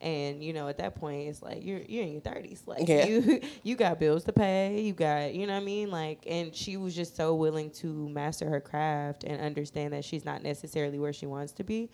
And 0.00 0.42
you 0.42 0.52
know, 0.52 0.68
at 0.68 0.78
that 0.78 0.96
point, 0.96 1.28
it's 1.28 1.42
like 1.42 1.64
you're 1.64 1.80
you're 1.80 2.02
in 2.02 2.12
your 2.12 2.20
thirties. 2.20 2.62
Like 2.66 2.88
yeah. 2.88 3.06
you 3.06 3.40
you 3.62 3.76
got 3.76 4.00
bills 4.00 4.24
to 4.24 4.32
pay. 4.32 4.80
You 4.80 4.92
got 4.92 5.34
you 5.34 5.46
know 5.46 5.54
what 5.54 5.62
I 5.62 5.64
mean. 5.64 5.90
Like, 5.90 6.24
and 6.26 6.54
she 6.54 6.76
was 6.76 6.94
just 6.94 7.16
so 7.16 7.34
willing 7.34 7.70
to 7.70 8.08
master 8.08 8.48
her 8.48 8.60
craft 8.60 9.24
and 9.24 9.40
understand 9.40 9.92
that 9.92 10.04
she's 10.04 10.24
not 10.24 10.42
necessarily 10.42 10.98
where 10.98 11.12
she 11.12 11.26
wants 11.26 11.52
to 11.52 11.64
be, 11.64 11.88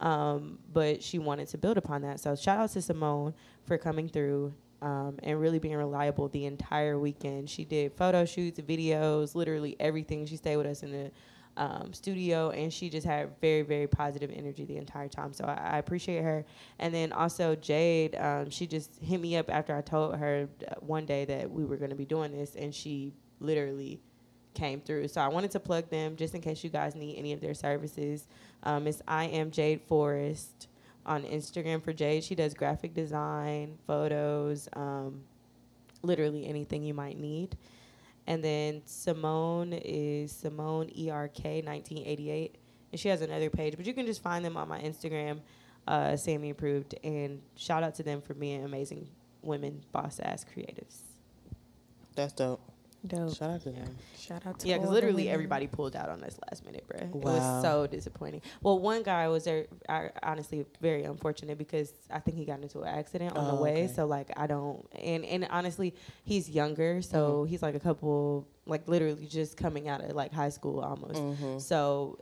um, 0.00 0.58
but 0.72 1.02
she 1.02 1.18
wanted 1.18 1.48
to 1.48 1.58
build 1.58 1.76
upon 1.76 2.02
that. 2.02 2.20
So 2.20 2.34
shout 2.34 2.58
out 2.58 2.70
to 2.70 2.82
Simone 2.82 3.34
for 3.66 3.76
coming 3.76 4.08
through 4.08 4.54
um, 4.82 5.18
and 5.22 5.40
really 5.40 5.58
being 5.58 5.76
reliable 5.76 6.28
the 6.28 6.44
entire 6.46 6.98
weekend. 6.98 7.48
She 7.48 7.64
did 7.64 7.92
photo 7.92 8.24
shoots, 8.24 8.60
videos, 8.60 9.34
literally 9.34 9.76
everything. 9.78 10.26
She 10.26 10.36
stayed 10.36 10.56
with 10.56 10.66
us 10.66 10.82
in 10.82 10.90
the 10.90 11.10
um, 11.56 11.92
studio, 11.92 12.50
and 12.50 12.72
she 12.72 12.88
just 12.88 13.06
had 13.06 13.30
very, 13.40 13.62
very 13.62 13.86
positive 13.86 14.30
energy 14.34 14.64
the 14.64 14.76
entire 14.76 15.08
time. 15.08 15.32
So 15.32 15.44
I, 15.44 15.74
I 15.74 15.78
appreciate 15.78 16.22
her. 16.22 16.44
And 16.78 16.94
then 16.94 17.12
also 17.12 17.54
Jade, 17.54 18.16
um, 18.16 18.50
she 18.50 18.66
just 18.66 18.96
hit 19.02 19.20
me 19.20 19.36
up 19.36 19.50
after 19.50 19.76
I 19.76 19.82
told 19.82 20.16
her 20.16 20.48
uh, 20.66 20.74
one 20.80 21.04
day 21.06 21.24
that 21.26 21.50
we 21.50 21.64
were 21.64 21.76
going 21.76 21.90
to 21.90 21.96
be 21.96 22.06
doing 22.06 22.32
this, 22.32 22.56
and 22.56 22.74
she 22.74 23.12
literally 23.40 24.00
came 24.54 24.80
through. 24.80 25.08
So 25.08 25.20
I 25.20 25.28
wanted 25.28 25.50
to 25.52 25.60
plug 25.60 25.88
them 25.90 26.16
just 26.16 26.34
in 26.34 26.40
case 26.40 26.62
you 26.62 26.70
guys 26.70 26.94
need 26.94 27.16
any 27.16 27.32
of 27.32 27.40
their 27.40 27.54
services. 27.54 28.26
Um, 28.62 28.86
it's 28.86 29.02
I 29.08 29.24
am 29.24 29.50
Jade 29.50 29.82
Forrest 29.82 30.68
on 31.04 31.24
Instagram 31.24 31.82
for 31.82 31.92
Jade. 31.92 32.24
She 32.24 32.34
does 32.34 32.54
graphic 32.54 32.94
design, 32.94 33.78
photos, 33.86 34.68
um, 34.74 35.22
literally 36.02 36.46
anything 36.46 36.82
you 36.82 36.94
might 36.94 37.18
need. 37.18 37.56
And 38.26 38.42
then 38.42 38.82
Simone 38.84 39.72
is 39.72 40.32
Simone 40.32 40.88
ERK 40.90 41.64
1988. 41.64 42.56
And 42.92 43.00
she 43.00 43.08
has 43.08 43.22
another 43.22 43.50
page, 43.50 43.76
but 43.76 43.86
you 43.86 43.94
can 43.94 44.06
just 44.06 44.22
find 44.22 44.44
them 44.44 44.56
on 44.56 44.68
my 44.68 44.80
Instagram, 44.80 45.40
uh, 45.88 46.16
Sammy 46.16 46.50
Approved. 46.50 46.94
And 47.02 47.40
shout 47.56 47.82
out 47.82 47.94
to 47.96 48.02
them 48.02 48.20
for 48.20 48.34
being 48.34 48.64
amazing 48.64 49.08
women, 49.42 49.82
boss 49.92 50.20
ass 50.20 50.44
creatives. 50.44 50.98
That's 52.14 52.32
dope. 52.32 52.71
Dope. 53.06 53.34
Shout 53.34 53.50
out 53.50 53.62
to 53.62 53.70
them. 53.70 53.96
Shout 54.16 54.46
out 54.46 54.60
to 54.60 54.68
Yeah, 54.68 54.76
because 54.76 54.90
literally 54.90 55.22
women. 55.24 55.34
everybody 55.34 55.66
pulled 55.66 55.96
out 55.96 56.08
on 56.08 56.20
this 56.20 56.38
last 56.48 56.64
minute, 56.64 56.84
bruh. 56.88 57.02
It 57.02 57.14
was 57.14 57.62
so 57.62 57.86
disappointing. 57.88 58.42
Well, 58.62 58.78
one 58.78 59.02
guy 59.02 59.26
was 59.28 59.44
there, 59.44 59.66
I, 59.88 60.10
honestly 60.22 60.64
very 60.80 61.02
unfortunate 61.02 61.58
because 61.58 61.92
I 62.10 62.20
think 62.20 62.36
he 62.36 62.44
got 62.44 62.60
into 62.60 62.80
an 62.82 62.88
accident 62.88 63.36
on 63.36 63.44
Oh, 63.44 63.56
the 63.56 63.62
way. 63.62 63.84
okay. 63.84 63.92
So 63.92 64.06
like 64.06 64.30
I 64.36 64.46
don't, 64.46 64.86
and 65.02 65.24
and 65.24 65.46
honestly, 65.50 65.94
he's 66.24 66.48
younger, 66.48 67.02
so 67.02 67.44
he's 67.44 67.62
like 67.62 67.74
a 67.74 67.80
couple, 67.80 68.46
like 68.66 68.86
literally 68.86 69.26
just 69.26 69.56
coming 69.56 69.88
out 69.88 70.00
of 70.04 70.12
like 70.14 70.32
high 70.32 70.50
school 70.50 70.78
almost. 70.80 71.14
Mm-hmm. 71.20 71.58
So 71.58 72.18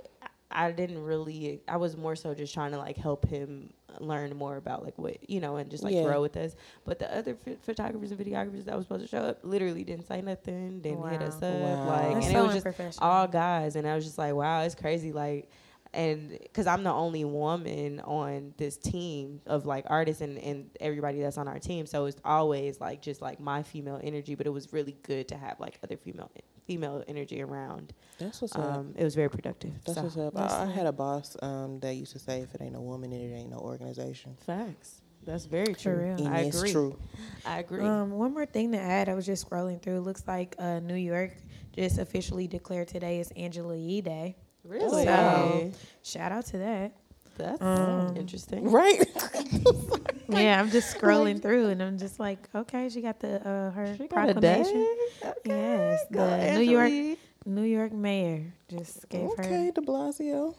I- 0.50 0.66
I 0.66 0.72
didn't 0.72 1.02
really. 1.04 1.60
I 1.68 1.76
was 1.76 1.96
more 1.96 2.16
so 2.16 2.34
just 2.34 2.52
trying 2.54 2.72
to 2.72 2.78
like 2.78 2.96
help 2.96 3.26
him 3.26 3.72
learn 3.98 4.36
more 4.36 4.56
about 4.56 4.84
like 4.84 4.96
what 4.98 5.28
you 5.28 5.40
know 5.40 5.56
and 5.56 5.70
just 5.70 5.82
like 5.82 5.94
Yeah. 5.94 6.04
grow 6.04 6.20
with 6.20 6.36
us. 6.36 6.54
But 6.84 6.98
the 6.98 7.14
other 7.16 7.34
ph- 7.34 7.58
photographers 7.62 8.10
and 8.12 8.20
videographers 8.20 8.64
that 8.66 8.76
was 8.76 8.86
supposed 8.86 9.02
to 9.02 9.08
show 9.08 9.18
up 9.22 9.38
literally 9.42 9.84
didn't 9.84 10.06
say 10.06 10.20
nothing, 10.22 10.80
didn't 10.80 11.08
hit 11.08 11.22
us 11.22 11.36
up, 11.36 11.42
Wow. 11.42 11.86
like, 11.86 12.12
That's 12.14 12.26
and 12.26 12.34
so 12.34 12.44
it 12.44 12.54
was 12.54 12.62
just 12.76 12.98
all 13.02 13.26
guys, 13.26 13.76
and 13.76 13.86
I 13.86 13.94
was 13.94 14.04
just 14.04 14.18
like, 14.18 14.34
wow, 14.34 14.62
it's 14.62 14.74
crazy, 14.74 15.12
like. 15.12 15.48
And 15.92 16.38
because 16.42 16.66
I'm 16.66 16.84
the 16.84 16.92
only 16.92 17.24
woman 17.24 18.00
on 18.00 18.54
this 18.56 18.76
team 18.76 19.40
of 19.46 19.66
like 19.66 19.86
artists 19.88 20.22
and, 20.22 20.38
and 20.38 20.70
everybody 20.80 21.20
that's 21.20 21.36
on 21.36 21.48
our 21.48 21.58
team, 21.58 21.86
so 21.86 22.06
it's 22.06 22.20
always 22.24 22.80
like 22.80 23.02
just 23.02 23.20
like 23.20 23.40
my 23.40 23.62
female 23.62 24.00
energy. 24.02 24.34
But 24.36 24.46
it 24.46 24.50
was 24.50 24.72
really 24.72 24.96
good 25.02 25.26
to 25.28 25.36
have 25.36 25.58
like 25.58 25.78
other 25.82 25.96
female 25.96 26.30
female 26.66 27.02
energy 27.08 27.42
around. 27.42 27.92
That's 28.18 28.40
what's 28.40 28.54
up. 28.54 28.64
Um, 28.64 28.94
it 28.96 29.02
was 29.02 29.16
very 29.16 29.28
productive. 29.28 29.72
That's 29.84 29.96
so. 29.96 30.04
what's 30.04 30.16
up. 30.16 30.34
that's 30.34 30.54
I, 30.54 30.64
I 30.64 30.70
had 30.70 30.86
a 30.86 30.92
boss 30.92 31.36
um, 31.42 31.80
that 31.80 31.94
used 31.94 32.12
to 32.12 32.20
say, 32.20 32.40
"If 32.40 32.54
it 32.54 32.62
ain't 32.62 32.76
a 32.76 32.80
woman 32.80 33.12
in 33.12 33.20
it, 33.20 33.32
it 33.32 33.34
ain't 33.34 33.50
no 33.50 33.58
organization." 33.58 34.36
Facts. 34.46 35.02
That's 35.24 35.44
very 35.44 35.74
For 35.74 35.80
true. 35.80 35.96
real. 35.96 36.16
And 36.16 36.28
I 36.28 36.40
it's 36.40 36.56
agree. 36.56 36.72
true. 36.72 36.98
I 37.44 37.58
agree. 37.58 37.84
Um, 37.84 38.12
one 38.12 38.32
more 38.32 38.46
thing 38.46 38.72
to 38.72 38.78
add, 38.78 39.08
I 39.08 39.14
was 39.14 39.26
just 39.26 39.48
scrolling 39.48 39.82
through. 39.82 40.00
Looks 40.00 40.24
like 40.26 40.54
uh, 40.58 40.80
New 40.80 40.94
York 40.94 41.32
just 41.72 41.98
officially 41.98 42.46
declared 42.46 42.88
today 42.88 43.20
is 43.20 43.30
Angela 43.32 43.76
Yee 43.76 44.00
Day. 44.00 44.36
Really? 44.64 45.04
So- 45.04 45.72
Shout 46.02 46.32
out 46.32 46.46
to 46.46 46.58
that. 46.58 46.92
That's 47.38 47.62
Um, 47.62 48.16
interesting. 48.18 48.70
Right. 48.70 49.02
yeah, 50.28 50.60
I'm 50.60 50.70
just 50.70 50.94
scrolling 50.96 51.40
through 51.40 51.68
and 51.68 51.82
I'm 51.82 51.96
just 51.96 52.20
like, 52.20 52.48
okay, 52.54 52.88
she 52.90 53.00
got 53.00 53.18
the 53.20 53.36
uh, 53.48 53.70
her 53.70 53.96
She 53.96 54.08
got 54.08 54.28
a 54.28 54.34
proclamation. 54.34 54.96
Okay. 55.24 55.38
Yes, 55.46 56.00
Go 56.12 56.28
the 56.28 56.52
New 56.58 56.70
York 56.70 57.18
New 57.46 57.62
York 57.62 57.92
mayor 57.92 58.52
just 58.68 59.08
gave 59.08 59.30
okay, 59.30 59.42
her 59.48 59.54
Okay, 59.54 59.70
De 59.70 59.80
Blasio. 59.80 60.54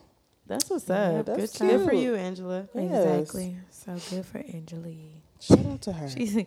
That's 0.47 0.69
what's 0.71 0.89
Yeah, 0.89 1.19
up. 1.19 1.25
that's 1.27 1.57
good, 1.59 1.69
good 1.69 1.87
for 1.87 1.93
you, 1.93 2.15
Angela. 2.15 2.67
Yes. 2.73 2.85
exactly. 3.29 3.57
So 3.69 3.95
good 4.09 4.25
for 4.25 4.39
Angela. 4.39 4.87
Yee. 5.49 5.55
Shout 5.57 5.65
out 5.65 5.81
to 5.83 5.91
her. 5.93 6.09
She's 6.09 6.33
Does 6.33 6.45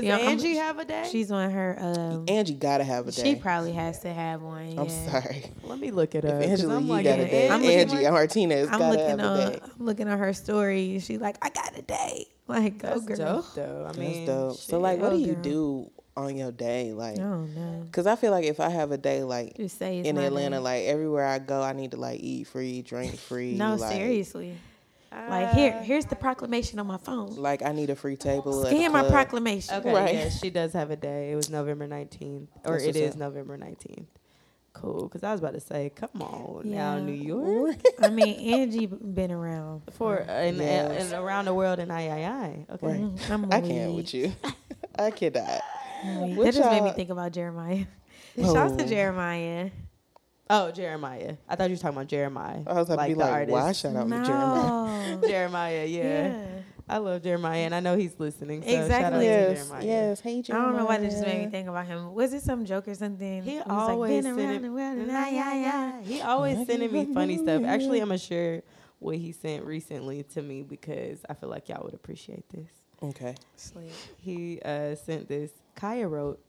she, 0.00 0.10
I'm- 0.10 0.28
Angie 0.28 0.56
have 0.56 0.78
a 0.78 0.84
day? 0.84 1.08
She's 1.10 1.30
on 1.32 1.50
her. 1.50 1.76
Um, 1.80 2.24
Angie 2.28 2.54
gotta 2.54 2.84
have 2.84 3.08
a 3.08 3.10
day. 3.12 3.22
she 3.22 3.34
probably 3.36 3.72
has 3.72 3.98
to 4.00 4.12
have 4.12 4.42
one. 4.42 4.72
Yeah. 4.72 4.80
I'm 4.82 4.88
sorry. 4.88 5.44
Let 5.64 5.78
me 5.78 5.90
look 5.90 6.14
it 6.14 6.24
up. 6.24 6.34
If 6.34 6.40
'cause 6.42 6.50
Angela 6.60 6.76
I'm 6.76 6.82
Yee 6.84 6.88
like, 6.90 7.04
got 7.04 7.18
a 7.18 7.22
yeah, 7.22 7.28
day, 7.28 7.48
I'm 7.50 7.62
Angie 7.64 7.96
like- 7.96 8.12
Martinez 8.12 8.68
I'm 8.70 8.78
gotta 8.78 8.90
looking 8.98 9.08
have 9.08 9.18
a 9.20 9.24
on. 9.24 9.52
day. 9.52 9.60
I'm 9.62 9.86
looking 9.86 10.08
at 10.08 10.18
her 10.18 10.32
story. 10.32 10.98
She's 11.00 11.20
like, 11.20 11.36
I 11.42 11.50
got 11.50 11.76
a 11.78 11.82
day. 11.82 12.26
Like, 12.48 12.78
go 12.78 12.88
That's 12.90 13.04
girl. 13.04 13.16
dope, 13.16 13.54
though. 13.54 13.80
I 13.82 13.86
That's 13.86 13.98
mean, 13.98 14.26
dope. 14.26 14.56
So 14.56 14.78
like, 14.78 15.00
what 15.00 15.12
Oh, 15.12 15.16
do 15.16 15.22
you 15.22 15.32
girl. 15.34 15.42
do 15.42 15.90
on 16.16 16.36
your 16.36 16.52
day? 16.52 16.92
Like, 16.92 17.18
Oh 17.18 17.44
no. 17.44 17.84
cause 17.90 18.06
I 18.06 18.14
feel 18.16 18.30
like 18.30 18.44
if 18.44 18.60
I 18.60 18.68
have 18.70 18.92
a 18.92 18.96
day 18.96 19.22
like 19.24 19.56
Just 19.56 19.78
say 19.78 19.98
it's 19.98 20.08
in 20.08 20.16
Atlanta, 20.16 20.56
day. 20.58 20.62
like 20.62 20.84
everywhere 20.84 21.26
I 21.26 21.40
go, 21.40 21.60
I 21.60 21.72
need 21.72 21.90
to 21.90 21.96
like 21.96 22.20
eat 22.20 22.46
free, 22.46 22.82
drink 22.82 23.16
free. 23.18 23.54
no, 23.54 23.74
like, 23.74 23.92
seriously. 23.92 24.54
Like 25.12 25.52
here, 25.52 25.72
Uh, 25.78 25.82
here's 25.82 26.04
the 26.06 26.16
proclamation 26.16 26.78
on 26.78 26.86
my 26.86 26.98
phone. 26.98 27.36
Like 27.36 27.62
I 27.62 27.72
need 27.72 27.90
a 27.90 27.96
free 27.96 28.16
table. 28.16 28.64
at 28.64 28.70
the 28.70 28.76
Scan 28.76 28.92
my 28.92 29.00
club. 29.00 29.12
proclamation. 29.12 29.74
Okay, 29.76 29.94
Right. 29.94 30.14
yeah, 30.14 30.28
she 30.28 30.50
does 30.50 30.72
have 30.74 30.90
a 30.90 30.96
day. 30.96 31.32
It 31.32 31.36
was 31.36 31.48
November 31.50 31.86
19th, 31.88 32.48
or 32.64 32.80
That's 32.80 32.96
it 32.96 33.10
up. 33.12 33.16
November 33.16 33.56
19th. 33.56 34.06
Cool, 34.74 35.04
because 35.04 35.22
I 35.24 35.32
was 35.32 35.40
about 35.40 35.54
to 35.54 35.60
say, 35.60 35.90
come 35.96 36.20
on 36.20 36.68
Yeah. 36.68 36.96
now, 36.96 36.98
New 36.98 37.12
York. 37.14 37.76
I 37.98 38.10
mean, 38.10 38.54
Angie 38.54 38.84
been 38.86 39.32
around 39.32 39.82
For 39.92 40.16
and, 40.18 40.58
Yes. 40.58 41.10
and 41.12 41.24
around 41.24 41.46
the 41.46 41.54
world 41.54 41.78
in 41.78 41.90
I 41.90 42.08
I 42.08 42.30
I. 42.30 42.66
Okay. 42.74 42.86
Right. 42.86 43.00
Mhm, 43.00 43.30
I'm 43.30 43.44
I 43.52 43.60
can't 43.62 43.88
weak. 43.92 43.96
with 43.96 44.14
you. 44.14 44.32
I 44.98 45.10
cannot. 45.12 45.62
I'm 46.04 46.36
weak. 46.36 46.44
That 46.44 46.54
just 46.54 46.70
made 46.70 46.82
me 46.82 46.90
think 46.92 47.08
about 47.08 47.32
Jeremiah. 47.32 47.86
Shouts 48.36 48.76
to 48.76 48.84
Oh. 48.84 48.86
Jeremiah. 48.86 49.70
Oh, 50.48 50.70
Jeremiah. 50.70 51.36
I 51.48 51.56
thought 51.56 51.70
you 51.70 51.74
were 51.76 51.80
talking 51.80 51.96
about 51.96 52.08
Jeremiah. 52.08 52.60
I 52.66 52.72
was 52.74 52.88
about 52.88 53.02
to 53.02 53.08
be 53.08 53.14
the 53.14 53.20
like, 53.20 53.30
artist. 53.32 53.52
why 53.52 53.72
shout 53.72 53.96
out 53.96 54.04
to 54.08 54.24
Jeremiah? 54.24 55.18
Jeremiah, 55.28 55.84
yeah. 55.86 56.02
yeah. 56.28 56.46
I 56.88 56.98
love 56.98 57.22
Jeremiah, 57.24 57.62
and 57.62 57.74
I 57.74 57.80
know 57.80 57.96
he's 57.96 58.14
listening. 58.18 58.62
So 58.62 58.68
Shout 58.68 58.76
out 58.78 58.84
Exactly. 58.84 59.18
to 59.18 59.24
Yes, 59.24 59.58
Jeremiah. 59.68 59.84
yes. 59.84 60.20
Hey, 60.20 60.38
I 60.38 60.42
don't 60.42 60.76
know 60.76 60.84
why 60.84 60.98
that 60.98 61.10
just 61.10 61.22
made 61.26 61.44
me 61.46 61.50
think 61.50 61.68
about 61.68 61.86
him. 61.86 62.14
Was 62.14 62.32
it 62.32 62.42
some 62.42 62.64
joke 62.64 62.86
or 62.86 62.94
something? 62.94 63.42
He 63.42 63.56
was 63.56 63.64
always 63.68 64.12
like, 64.12 64.22
been 64.22 64.26
around 64.38 64.38
sending, 64.52 64.62
the 64.62 64.72
world 64.72 64.98
and 64.98 65.08
Nah, 65.08 65.24
I, 65.24 65.28
yeah, 65.30 65.54
yeah. 65.54 66.00
He 66.02 66.20
always 66.20 66.64
sending 66.64 66.92
me 66.92 67.12
funny 67.12 67.38
stuff. 67.38 67.64
Actually, 67.64 67.98
I'm 68.00 68.06
gonna 68.08 68.18
share 68.18 68.62
what 69.00 69.16
he 69.16 69.32
sent 69.32 69.64
recently 69.64 70.22
to 70.34 70.42
me 70.42 70.62
because 70.62 71.22
I 71.28 71.34
feel 71.34 71.48
like 71.48 71.68
y'all 71.68 71.82
would 71.84 71.94
appreciate 71.94 72.48
this. 72.50 72.68
Okay. 73.02 73.34
Sleep. 73.56 73.90
He 74.18 74.60
uh, 74.64 74.94
sent 74.94 75.26
this. 75.28 75.50
Khia 75.76 76.08
wrote, 76.08 76.40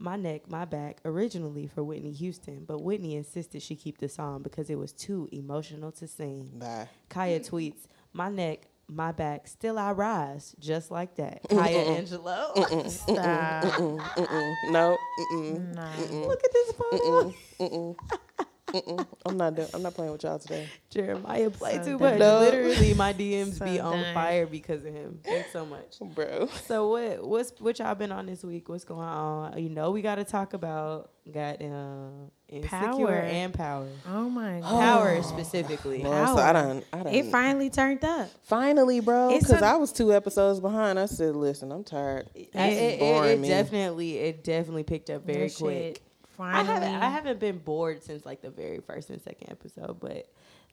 "My 0.00 0.16
neck, 0.16 0.50
my 0.50 0.64
back." 0.64 1.00
Originally 1.04 1.66
for 1.66 1.84
Whitney 1.84 2.12
Houston, 2.12 2.64
but 2.66 2.82
Whitney 2.82 3.14
insisted 3.14 3.62
she 3.62 3.76
keep 3.76 3.98
the 3.98 4.08
song 4.08 4.42
because 4.42 4.70
it 4.70 4.78
was 4.78 4.92
too 4.92 5.28
emotional 5.30 5.92
to 5.92 6.08
sing. 6.08 6.50
Bye. 6.54 6.88
Khia 7.10 7.40
mm. 7.40 7.48
tweets, 7.48 7.86
"My 8.12 8.28
neck, 8.28 8.66
my 8.88 9.12
back, 9.12 9.46
still 9.46 9.78
I 9.78 9.92
rise, 9.92 10.56
just 10.58 10.90
like 10.90 11.14
that." 11.16 11.42
Khia 11.44 11.98
Angelou. 11.98 12.90
Stop. 12.90 13.64
Mm-mm, 13.64 13.98
mm-mm. 14.00 14.72
No. 14.72 14.96
Mm-mm. 15.32 15.74
Nah. 15.74 16.26
Look 16.26 16.42
at 16.42 16.52
this 16.52 16.72
photo. 16.72 17.96
Mm-mm. 18.72 19.06
I'm 19.26 19.36
not. 19.36 19.54
Do- 19.56 19.66
I'm 19.74 19.82
not 19.82 19.94
playing 19.94 20.12
with 20.12 20.22
y'all 20.22 20.38
today. 20.38 20.68
Jeremiah 20.90 21.50
play 21.50 21.76
So 21.76 21.84
too 21.84 21.98
done. 21.98 22.10
much. 22.10 22.18
No. 22.18 22.40
Literally, 22.40 22.94
my 22.94 23.12
DMs 23.20 23.58
So 23.58 23.64
be 23.64 23.80
on 23.80 24.00
done. 24.00 24.14
fire 24.14 24.46
because 24.46 24.84
of 24.84 24.92
him. 24.94 25.20
Thanks 25.24 25.52
so 25.52 25.64
much. 25.66 25.98
Bro. 26.14 26.48
So 26.66 26.88
what 26.88 27.26
what's 27.26 27.52
what 27.60 27.78
y'all 27.78 27.94
been 27.94 28.12
on 28.12 28.26
this 28.26 28.42
week? 28.44 28.68
What's 28.68 28.84
going 28.84 29.00
on? 29.06 29.58
You 29.62 29.68
know 29.70 29.90
we 29.90 30.02
got 30.02 30.16
to 30.16 30.24
talk 30.24 30.54
about 30.54 31.10
goddamn 31.32 32.30
insecure 32.48 32.78
Power. 32.80 33.10
and 33.14 33.52
power. 33.54 33.86
Oh 34.08 34.28
my 34.28 34.60
god. 34.60 34.70
Power 34.70 35.22
specifically. 35.22 36.02
Lord, 36.02 36.28
so 36.28 36.34
I 36.36 36.52
Power. 36.52 36.52
done. 36.52 36.82
I 36.92 37.02
done. 37.02 37.14
It 37.14 37.26
finally 37.26 37.70
turned 37.70 38.04
up. 38.04 38.28
Finally, 38.42 39.00
bro. 39.00 39.38
Because 39.38 39.62
I 39.62 39.76
was 39.76 39.92
two 39.92 40.12
episodes 40.12 40.60
behind. 40.60 40.98
I 40.98 41.06
said, 41.06 41.36
listen, 41.36 41.70
I'm 41.72 41.84
tired. 41.84 42.28
It, 42.34 42.50
it- 42.54 43.00
it- 43.00 43.00
it 43.02 43.42
definitely 43.46 44.18
it 44.18 44.44
definitely 44.44 44.82
picked 44.84 45.10
up 45.10 45.24
very 45.26 45.48
That 45.48 45.56
quick. 45.56 45.76
shit 45.96 46.02
I 46.48 46.62
haven't 46.62 46.94
I 46.94 47.08
haven't 47.10 47.40
been 47.40 47.58
bored 47.58 48.02
since 48.02 48.24
like 48.24 48.40
the 48.42 48.50
very 48.50 48.80
first 48.80 49.10
and 49.10 49.20
second 49.20 49.50
episode, 49.50 49.98
but 50.00 50.26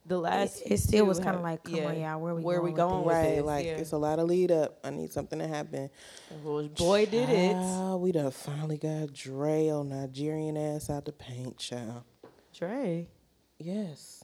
the 0.06 0.18
last 0.18 0.62
it 0.66 0.78
still 0.80 1.04
two 1.04 1.06
was 1.10 1.20
kind 1.20 1.36
of 1.36 1.42
like, 1.42 1.64
come 1.64 1.86
on, 1.86 2.00
y'all, 2.00 2.20
where 2.22 2.34
we 2.36 2.42
where 2.44 2.62
we 2.62 2.72
going 2.72 2.90
going 3.04 3.06
with 3.06 3.08
with 3.08 3.16
Right, 3.16 3.36
this? 3.36 3.46
like 3.46 3.66
yeah. 3.66 3.72
it's 3.78 3.92
a 3.92 3.98
lot 3.98 4.20
of 4.20 4.28
lead 4.28 4.52
up. 4.52 4.80
I 4.84 4.90
need 4.90 5.12
something 5.12 5.40
to 5.40 5.48
happen. 5.48 5.90
Well, 6.44 6.68
boy 6.70 7.06
did 7.08 7.30
it. 7.30 7.98
We 8.00 8.12
done 8.14 8.32
finally 8.32 8.78
got 8.78 9.12
Dre 9.14 9.70
on 9.70 9.90
Nigerian 9.90 10.56
ass 10.56 10.90
out 10.90 11.06
the 11.06 11.12
paint, 11.12 11.58
child. 11.58 12.04
Trey. 12.54 13.10
Yes. 13.60 14.24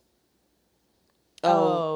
Oh. 1.43 1.49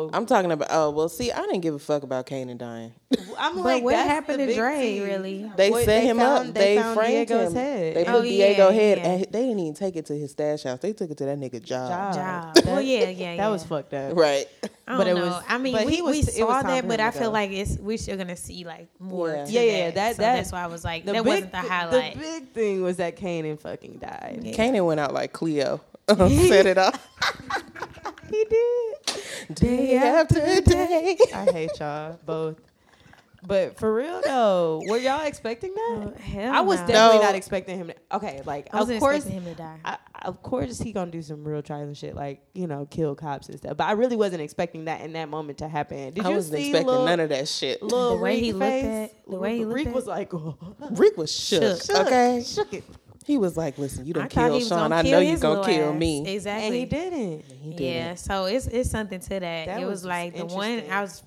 Oh, 0.08 0.10
I'm 0.14 0.26
talking 0.26 0.52
about. 0.52 0.68
Oh, 0.72 0.90
well, 0.92 1.10
see, 1.10 1.32
I 1.32 1.40
didn't 1.42 1.62
give 1.62 1.74
a 1.74 1.80
fuck 1.80 2.04
about 2.04 2.26
Kanan 2.28 2.58
dying. 2.58 2.94
I'm 3.38 3.56
But 3.56 3.64
like, 3.64 3.84
what 3.84 3.96
happened 3.96 4.40
to 4.40 4.46
big 4.48 4.56
Dre, 4.58 5.00
really? 5.00 5.50
They 5.56 5.70
What- 5.70 5.86
set 5.86 6.04
him 6.04 6.18
found- 6.18 6.50
up. 6.50 6.54
They, 6.56 6.76
found 6.78 6.98
framed 7.00 7.28
Diego's 7.28 7.52
him. 7.52 7.56
head. 7.56 7.96
They 7.96 8.04
put 8.06 8.14
Oh, 8.16 8.22
Diego 8.22 8.70
yeah, 8.70 8.76
head, 8.76 8.98
yeah. 8.98 9.08
and 9.08 9.22
they 9.32 9.42
didn't 9.42 9.60
even 9.60 9.74
take 9.74 9.96
it 9.96 10.06
to 10.08 10.14
his 10.18 10.32
stash 10.32 10.64
house. 10.64 10.80
They 10.80 10.92
took 10.94 11.12
it 11.12 11.18
to 11.18 11.26
that 11.26 11.38
nigga 11.40 11.64
job. 11.64 11.90
Job. 11.90 12.14
Job. 12.14 12.56
That- 12.56 12.66
well, 12.66 12.82
yeah, 12.82 13.04
yeah, 13.04 13.10
yeah. 13.10 13.38
That 13.38 13.48
was 13.48 13.64
fucked 13.64 13.94
up. 13.94 14.16
Right. 14.16 14.46
I 14.88 14.98
but 14.98 15.06
don't 15.06 15.08
it 15.18 15.20
know. 15.20 15.26
was- 15.28 15.44
I 15.48 15.58
mean, 15.58 15.76
we, 15.86 16.02
was- 16.02 16.12
we 16.12 16.20
it 16.20 16.26
was 16.26 16.36
saw 16.36 16.62
time 16.62 16.68
that, 16.68 16.88
but 16.88 17.00
I 17.00 17.12
feel 17.12 17.32
like 17.32 17.52
it's 17.52 17.78
we're 17.78 17.98
still 17.98 18.18
gonna 18.18 18.36
see 18.38 18.66
like 18.66 18.88
more. 19.00 19.30
Yeah. 19.30 19.46
to 19.46 19.52
Yeah, 19.52 19.62
yeah, 19.62 19.92
that- 19.92 20.16
so 20.18 20.22
that- 20.22 20.36
that's 20.36 20.52
why 20.52 20.64
I 20.64 20.68
was 20.68 20.84
like, 20.84 21.06
that 21.06 21.14
big, 21.14 21.26
wasn't 21.26 21.52
the 21.52 21.58
highlight. 21.58 22.14
The 22.16 22.20
big 22.20 22.52
thing 22.54 22.82
was 22.84 22.98
that 22.98 23.16
Kanan 23.18 23.60
fucking 23.60 24.00
died. 24.00 24.42
Yeah. 24.44 24.54
Kanan 24.54 24.86
went 24.86 25.00
out 25.00 25.14
like 25.14 25.32
Cleo. 25.34 25.80
Set 26.10 26.66
it 26.66 26.78
off. 26.78 27.08
he 28.30 28.46
did. 28.50 28.77
Day 29.60 29.98
after 29.98 30.62
day. 30.62 31.18
I 31.34 31.46
hate 31.52 31.72
y'all 31.80 32.20
both. 32.26 32.58
But 33.46 33.78
for 33.80 33.94
real 33.94 34.20
though, 34.26 34.82
were 34.88 34.98
y'all 34.98 35.26
expecting 35.26 35.74
that? 35.74 36.14
Oh, 36.18 36.20
hell 36.20 36.54
I 36.54 36.60
was 36.62 36.80
no. 36.82 36.88
definitely 36.88 37.18
No. 37.20 37.24
not 37.24 37.36
expecting 37.36 37.78
him. 37.78 37.88
To, 37.88 37.96
okay, 38.18 38.42
like 38.46 38.68
I 38.74 38.80
wasn't 38.80 38.98
of 38.98 39.02
course, 39.02 39.18
expecting 39.18 39.42
him 39.44 39.54
to 39.54 39.58
die. 39.62 39.78
I, 39.86 39.98
of 40.24 40.42
course 40.42 40.80
he 40.80 40.92
gonna 40.92 41.12
do 41.12 41.22
some 41.22 41.48
real 41.48 41.62
trials 41.62 41.88
and 41.88 41.96
shit, 41.96 42.16
like 42.16 42.42
you 42.56 42.66
know, 42.68 42.88
kill 42.90 43.14
cops 43.16 43.48
and 43.48 43.58
stuff. 43.58 43.78
But 43.78 43.86
I 43.86 43.92
really 43.92 44.16
wasn't 44.16 44.42
expecting 44.42 44.86
that 44.86 45.02
in 45.02 45.14
that 45.14 45.30
moment 45.30 45.60
to 45.60 45.68
happen. 45.68 46.14
Did 46.14 46.26
I 46.26 46.30
you 46.30 46.36
wasn't 46.36 46.58
see 46.58 46.70
expecting 46.70 46.88
Lil, 46.88 47.06
none 47.06 47.20
of 47.20 47.30
that 47.30 47.48
shit. 47.48 47.82
Lil 47.84 48.16
The 48.18 48.22
way 48.22 48.34
Reek 48.36 48.44
he 48.44 48.54
looked 48.54 48.64
face? 48.72 48.86
at- 48.86 49.32
the 49.32 49.38
way 49.40 49.58
he 49.60 49.66
looked 49.66 49.76
Reek 49.78 49.88
at- 49.88 49.94
was 49.94 50.08
like, 50.08 50.34
oh. 50.34 50.58
Rick 50.92 51.16
was 51.18 51.32
shook. 51.32 51.84
Shook. 51.84 51.96
Okay, 52.08 52.44
shook 52.46 52.74
it, 52.74 52.84
he 53.28 53.38
was 53.38 53.58
like, 53.58 53.78
"Listen, 53.78 54.06
you 54.06 54.14
don't 54.14 54.30
kill 54.30 54.58
Sean. 54.62 54.94
I 54.94 55.02
know 55.02 55.20
you 55.20 55.32
his 55.32 55.42
gonna 55.42 55.60
little 55.60 55.74
kill 55.74 55.94
me." 55.94 56.26
Exactly. 56.26 56.66
and 56.66 56.76
he 56.76 56.86
didn't. 56.86 57.46
He 57.62 57.74
did 57.74 57.84
Yeah, 57.84 58.16
so 58.16 58.46
it's 58.46 58.68
it's 58.68 58.90
something 58.90 59.20
to 59.20 59.30
that. 59.30 59.66
That 59.68 59.82
it 59.82 59.86
was 59.86 60.04
was, 60.04 60.06
like 60.06 60.38
the 60.38 60.46
one. 60.46 60.84
I 60.90 61.02
was 61.02 61.22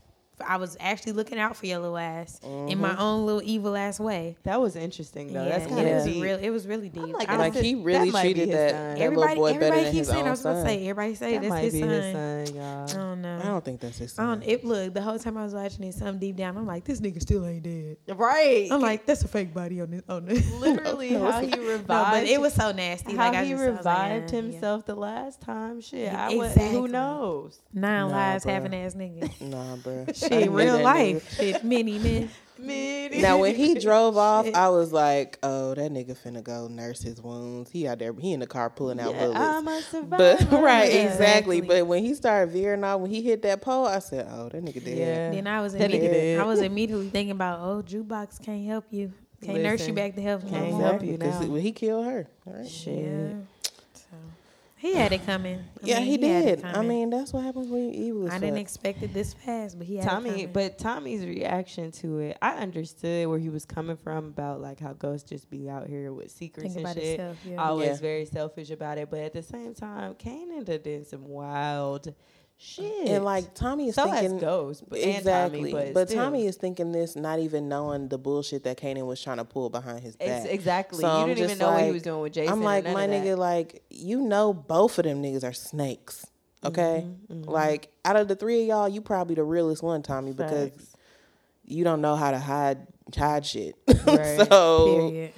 I 0.47 0.57
was 0.57 0.77
actually 0.81 1.13
looking 1.13 1.39
out 1.39 1.57
for 1.57 1.67
your 1.67 1.79
little 1.79 1.99
ass 1.99 2.41
in 2.43 2.51
Mm-hmm. 2.51 2.81
my 2.81 2.97
own 2.99 3.27
little 3.27 3.43
evil 3.45 3.77
ass 3.77 3.99
way. 4.01 4.37
That 4.45 4.61
was 4.61 4.77
interesting 4.77 5.33
though. 5.33 5.43
yeah, 5.45 5.59
That's 5.59 5.67
it 5.67 5.69
kind 5.75 5.89
of 5.89 6.05
deep. 6.05 6.23
real. 6.23 6.39
It 6.39 6.51
was 6.51 6.67
really 6.67 6.89
deep. 6.89 7.09
like, 7.15 7.29
I 7.29 7.37
Like 7.37 7.55
was- 7.55 7.63
he 7.63 7.75
really 7.75 8.11
might 8.11 8.23
be 8.23 8.35
treated 8.35 8.49
his 8.49 8.57
that, 8.57 8.71
son. 8.71 8.81
that 8.81 8.99
little 8.99 9.25
everybody 9.25 9.41
better 9.41 9.55
everybody 9.65 9.83
than 9.85 9.93
keeps 9.93 9.99
his 9.99 10.09
saying 10.09 10.21
I 10.21 10.25
own 10.25 10.31
was 10.31 10.39
supposed 10.41 10.57
to 10.67 10.69
son. 10.71 10.79
say 10.79 10.89
everybody 10.89 11.15
say 11.15 11.33
that 11.33 11.41
that's 11.43 11.51
might 11.51 11.61
his 11.65 11.73
be 11.75 11.81
son. 11.81 11.89
his 11.91 12.13
son, 12.13 12.57
y'all. 12.57 12.85
I 12.85 12.93
don't 13.11 13.23
know. 13.23 13.39
I 13.39 13.47
don't 13.47 13.65
think 13.65 13.81
that's 13.81 13.99
his 13.99 14.13
I 14.13 14.17
son. 14.17 14.41
don't, 14.41 14.49
it 14.49 14.65
look 14.65 14.95
the 14.95 15.03
whole 15.03 15.19
time 15.19 15.37
I 15.37 15.45
was 15.45 15.55
watching 15.55 15.85
it, 15.85 15.95
something 15.95 16.19
deep 16.19 16.37
down, 16.37 16.57
I'm 16.57 16.67
like, 16.67 16.85
this 16.85 17.01
nigga 17.01 17.21
still 17.21 17.47
ain't 17.47 17.63
dead. 17.63 17.97
Right. 18.17 18.69
I'm 18.71 18.81
like, 18.81 19.07
that's 19.07 19.23
a 19.23 19.29
fake 19.29 19.53
body 19.55 19.81
on 19.81 19.91
this. 19.91 20.03
On 20.09 20.25
this. 20.25 20.51
literally 20.55 21.11
No, 21.21 21.31
how 21.31 21.41
it's 21.41 21.55
he 21.55 21.61
no, 21.61 21.67
revived. 21.69 21.87
but 21.87 22.25
it 22.25 22.41
was 22.41 22.55
so 22.55 22.73
nasty. 22.73 23.15
how 23.17 23.29
like 23.29 23.39
I 23.39 23.45
he 23.45 23.51
just, 23.53 23.63
I 23.63 23.67
like, 23.69 23.79
revived 23.79 24.33
uh, 24.35 24.37
yeah. 24.37 24.43
himself 24.43 24.87
the 24.87 24.95
last 24.95 25.41
time. 25.41 25.81
Shit, 25.81 26.01
Yeah, 26.13 26.27
I 26.29 26.35
would, 26.35 26.47
exactly. 26.47 26.77
who 26.77 26.89
knows? 26.89 27.61
Nine 27.73 28.09
Nah, 28.11 28.17
lives 28.17 28.45
bruh. 28.45 28.51
having 28.51 28.75
ass 28.75 28.95
nigga. 28.95 29.41
Nah, 29.41 29.77
bro. 29.77 30.07
Shit, 30.31 30.51
real 30.51 30.81
life. 30.83 31.37
Shit, 31.37 31.65
many 31.65 31.99
men. 31.99 32.31
Man, 32.59 33.23
Now 33.23 33.39
when 33.39 33.55
he 33.55 33.79
drove 33.79 34.19
off, 34.19 34.47
I 34.55 34.69
was 34.69 34.93
like, 34.93 35.39
"Oh, 35.43 35.75
that 35.75 35.91
nigga 35.91 36.15
finna 36.15 36.43
go 36.45 36.69
nurse 36.69 37.01
his 37.01 37.19
wounds." 37.23 37.71
He 37.71 37.89
out 37.89 37.99
there, 38.01 38.13
he 38.13 38.35
in 38.35 38.41
the 38.41 38.47
car 38.47 38.69
pulling 38.69 39.01
out 39.01 39.15
yeah, 39.15 39.21
bullets. 39.25 39.41
I'm 39.41 39.67
a 39.69 39.81
survivor. 39.91 40.45
But 40.51 40.61
right, 40.61 40.93
Yeah. 40.93 40.99
exactly. 41.11 41.57
Exactly. 41.57 41.61
But 41.63 41.87
when 41.87 42.05
he 42.05 42.13
started 42.15 42.53
veering 42.53 42.85
off, 42.85 43.01
when 43.01 43.11
he 43.11 43.23
hit 43.23 43.41
that 43.43 43.63
pole, 43.63 43.87
I 43.87 43.99
said, 44.01 44.29
"Oh, 44.31 44.51
that 44.51 44.63
nigga 44.63 44.85
dead." 44.85 44.99
Yeah. 44.99 45.31
Then 45.31 45.47
I 45.47 45.63
was 45.63 45.73
That 45.73 45.81
nigga 45.81 45.85
immediately, 45.95 46.19
dead. 46.19 46.41
I 46.41 46.45
was 46.45 46.61
immediately 46.61 47.09
thinking 47.09 47.31
about, 47.33 47.61
oh, 47.61 47.83
jukebox 47.83 48.45
can't 48.45 48.67
help 48.67 48.85
you, 48.91 49.11
can't 49.43 49.63
nurse 49.63 49.87
you 49.89 49.95
back 49.95 50.15
to 50.17 50.21
health 50.21 50.47
can't 50.47 50.73
more. 50.73 50.83
help 50.83 51.03
you 51.03 51.13
you 51.13 51.19
'cause 51.19 51.41
now. 51.41 51.55
he- 51.55 51.61
he 51.63 51.73
killed 51.73 52.05
her. 52.05 52.27
Right? 52.45 52.69
Shit. 52.69 52.99
Yeah. 53.07 53.29
So 54.81 54.87
he 54.89 54.95
had 54.95 55.13
it 55.13 55.25
coming. 55.27 55.59
I 55.83 55.87
Yeah, 55.87 56.01
mean, 56.01 56.07
he, 56.21 56.29
had 56.29 56.45
it 56.49 56.57
did. 56.63 56.65
I 56.65 56.83
mean, 56.83 57.11
that's 57.11 57.33
what 57.33 57.45
happens 57.45 57.69
when 57.69 57.83
you 57.85 57.91
evil. 58.09 58.27
as 58.29 58.33
I 58.33 58.39
didn't 58.39 58.55
fuck. 58.55 58.63
expect 58.63 59.03
it 59.03 59.13
this 59.13 59.35
fast, 59.35 59.77
but 59.79 59.87
he 59.87 59.97
had 59.97 60.07
it 60.07 60.09
Tommy, 60.09 60.31
coming. 60.31 60.53
but 60.53 60.79
Tommy's 60.79 61.25
reaction 61.25 61.93
to 61.93 62.19
it, 62.21 62.39
I 62.41 62.53
understood 62.57 63.29
where 63.29 63.39
he 63.39 63.51
was 63.51 63.65
coming 63.67 63.97
from 63.97 64.27
about 64.27 64.61
like 64.61 64.81
how 64.81 64.93
ghosts 64.95 65.29
just 65.29 65.51
be 65.51 65.69
out 65.69 65.87
here 65.87 66.13
with 66.13 66.31
secrets 66.31 66.75
think 66.75 66.77
and 66.77 66.87
about 66.87 66.97
shit. 67.03 67.19
himself. 67.21 67.37
Yeah. 67.45 67.57
Always 67.63 67.89
Yeah. 67.89 67.97
very 67.97 68.25
selfish 68.25 68.71
about 68.71 68.97
it, 68.99 69.11
but 69.11 69.21
at 69.21 69.33
the 69.35 69.43
same 69.43 69.75
time, 69.75 70.15
Kanan 70.15 70.65
done 70.65 70.81
did 70.83 71.07
some 71.07 71.27
wild 71.29 72.15
shit. 72.63 73.09
and 73.09 73.25
like 73.25 73.55
Tommy 73.55 73.89
is 73.89 73.95
so 73.95 74.11
thinking 74.11 74.39
Ghost, 74.39 74.85
but 74.89 74.99
exactly. 75.01 75.73
Tommy, 75.73 75.93
but, 75.93 75.95
but. 76.09 76.15
Tommy 76.15 76.47
is 76.47 76.57
thinking 76.57 76.93
this, 76.93 77.17
not 77.17 77.39
even 77.39 77.69
knowing 77.69 78.09
the 78.09 78.19
bullshit 78.19 78.65
that 78.65 78.77
Kanan 78.77 79.07
was 79.07 79.21
trying 79.23 79.39
to 79.39 79.45
pull 79.45 79.71
behind 79.71 80.01
his 80.01 80.15
back. 80.17 80.29
Ex- 80.29 80.45
exactly. 80.47 81.01
So 81.01 81.21
you 81.27 81.35
didn't 81.35 81.45
even 81.45 81.59
know 81.59 81.73
what 81.73 81.85
he 81.85 81.91
was 81.93 82.03
doing 82.03 82.21
with 82.21 82.33
Jason. 82.35 82.53
I'm 82.53 82.63
like, 82.63 82.85
my 82.85 83.07
nigga, 83.09 83.37
like 83.39 83.83
you 83.91 84.21
know, 84.21 84.53
both 84.53 84.99
of 84.99 85.05
them 85.05 85.23
niggas 85.23 85.43
are 85.43 85.53
snakes. 85.55 86.27
Okay, 86.63 87.07
Mhm, 87.33 87.45
mhm. 87.45 87.47
like 87.49 87.91
out 88.05 88.17
of 88.17 88.29
the 88.29 88.37
three 88.37 88.61
of 88.63 88.69
y'all, 88.69 88.89
you 88.89 89.01
probably 89.01 89.35
the 89.35 89.43
realest 89.45 89.83
one, 89.83 90.03
Tommy, 90.03 90.33
because 90.35 90.69
Facts. 90.71 90.97
you 91.65 91.85
don't 91.85 92.03
know 92.03 92.17
how 92.17 92.31
to 92.33 92.39
hide 92.39 92.87
hide 93.17 93.47
shit. 93.47 93.77
Right. 94.07 94.47
so 94.47 95.09
Period. 95.11 95.33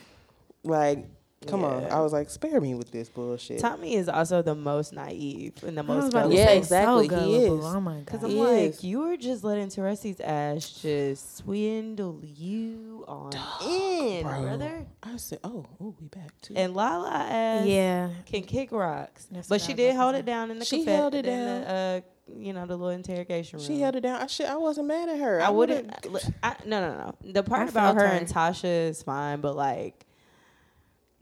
like, 0.65 1.07
come 1.47 1.65
on. 1.65 1.85
I 1.85 2.01
was 2.01 2.13
like, 2.13 2.31
spare 2.31 2.61
me 2.61 2.75
with 2.75 2.91
this 2.91 3.09
bullshit. 3.09 3.59
Tommy 3.61 3.95
is 3.95 4.09
also 4.09 4.43
the 4.43 4.55
most 4.55 4.93
naive 4.93 5.55
and 5.65 5.77
the 5.77 5.83
most 5.83 6.09
about 6.11 6.23
gullible. 6.25 6.37
Yeah, 6.39 6.51
exactly, 6.51 7.09
So 7.09 7.21
he 7.21 7.37
is. 7.37 7.51
Oh 7.65 7.81
my 7.81 7.95
god. 7.95 8.05
Because 8.07 8.25
I'm 8.25 8.31
He 8.31 8.41
like, 8.41 8.71
is. 8.71 8.85
you 8.85 9.01
were 9.01 9.17
just 9.17 9.45
letting 9.45 9.69
Teresi's 9.69 10.21
ass 10.21 10.69
just 10.83 11.37
swindle 11.39 12.21
you 12.23 13.05
on 13.09 13.33
in, 13.67 14.23
bro. 14.23 14.43
brother. 14.43 14.87
I 15.03 15.17
said, 15.17 15.39
oh, 15.45 15.67
oh, 15.81 15.95
we 16.01 16.07
back 16.09 16.31
too. 16.41 16.55
And 16.57 16.75
Lala 16.75 17.11
ass 17.11 17.67
yeah. 17.67 18.11
can 18.27 18.43
kick 18.43 18.73
rocks. 18.73 19.27
That's 19.31 19.49
but 19.49 19.61
she 19.61 19.73
I 19.73 19.77
did 19.77 19.97
hold 19.97 20.15
it 20.15 20.25
down 20.25 20.51
in 20.51 20.59
the 20.59 20.65
She 20.65 20.85
confet- 20.85 20.97
held 20.97 21.15
it 21.15 21.23
down. 21.23 21.61
The, 21.63 21.69
uh, 21.69 22.01
you 22.39 22.53
know, 22.53 22.65
the 22.67 22.77
little 22.77 22.91
interrogation 22.91 23.59
room. 23.59 23.67
she 23.67 23.81
held 23.81 23.97
it 23.97 24.01
down. 24.03 24.23
I 24.23 24.27
shit, 24.27 24.47
I 24.47 24.57
wasn't 24.57 24.87
mad 24.87 25.09
at 25.09 25.19
her. 25.19 25.43
I 25.43 25.51
would've- 25.51 25.85
wouldn't. 26.11 26.35
I, 26.43 26.55
no, 26.65 26.81
no, 26.81 26.95
no. 27.23 27.33
The 27.33 27.43
part 27.43 27.67
I 27.67 27.71
about 27.71 27.97
her 27.97 28.07
her. 28.07 28.15
and 28.15 28.27
Tasha 28.29 28.89
is 28.89 29.03
fine, 29.03 29.41
but 29.41 29.57
like, 29.57 30.07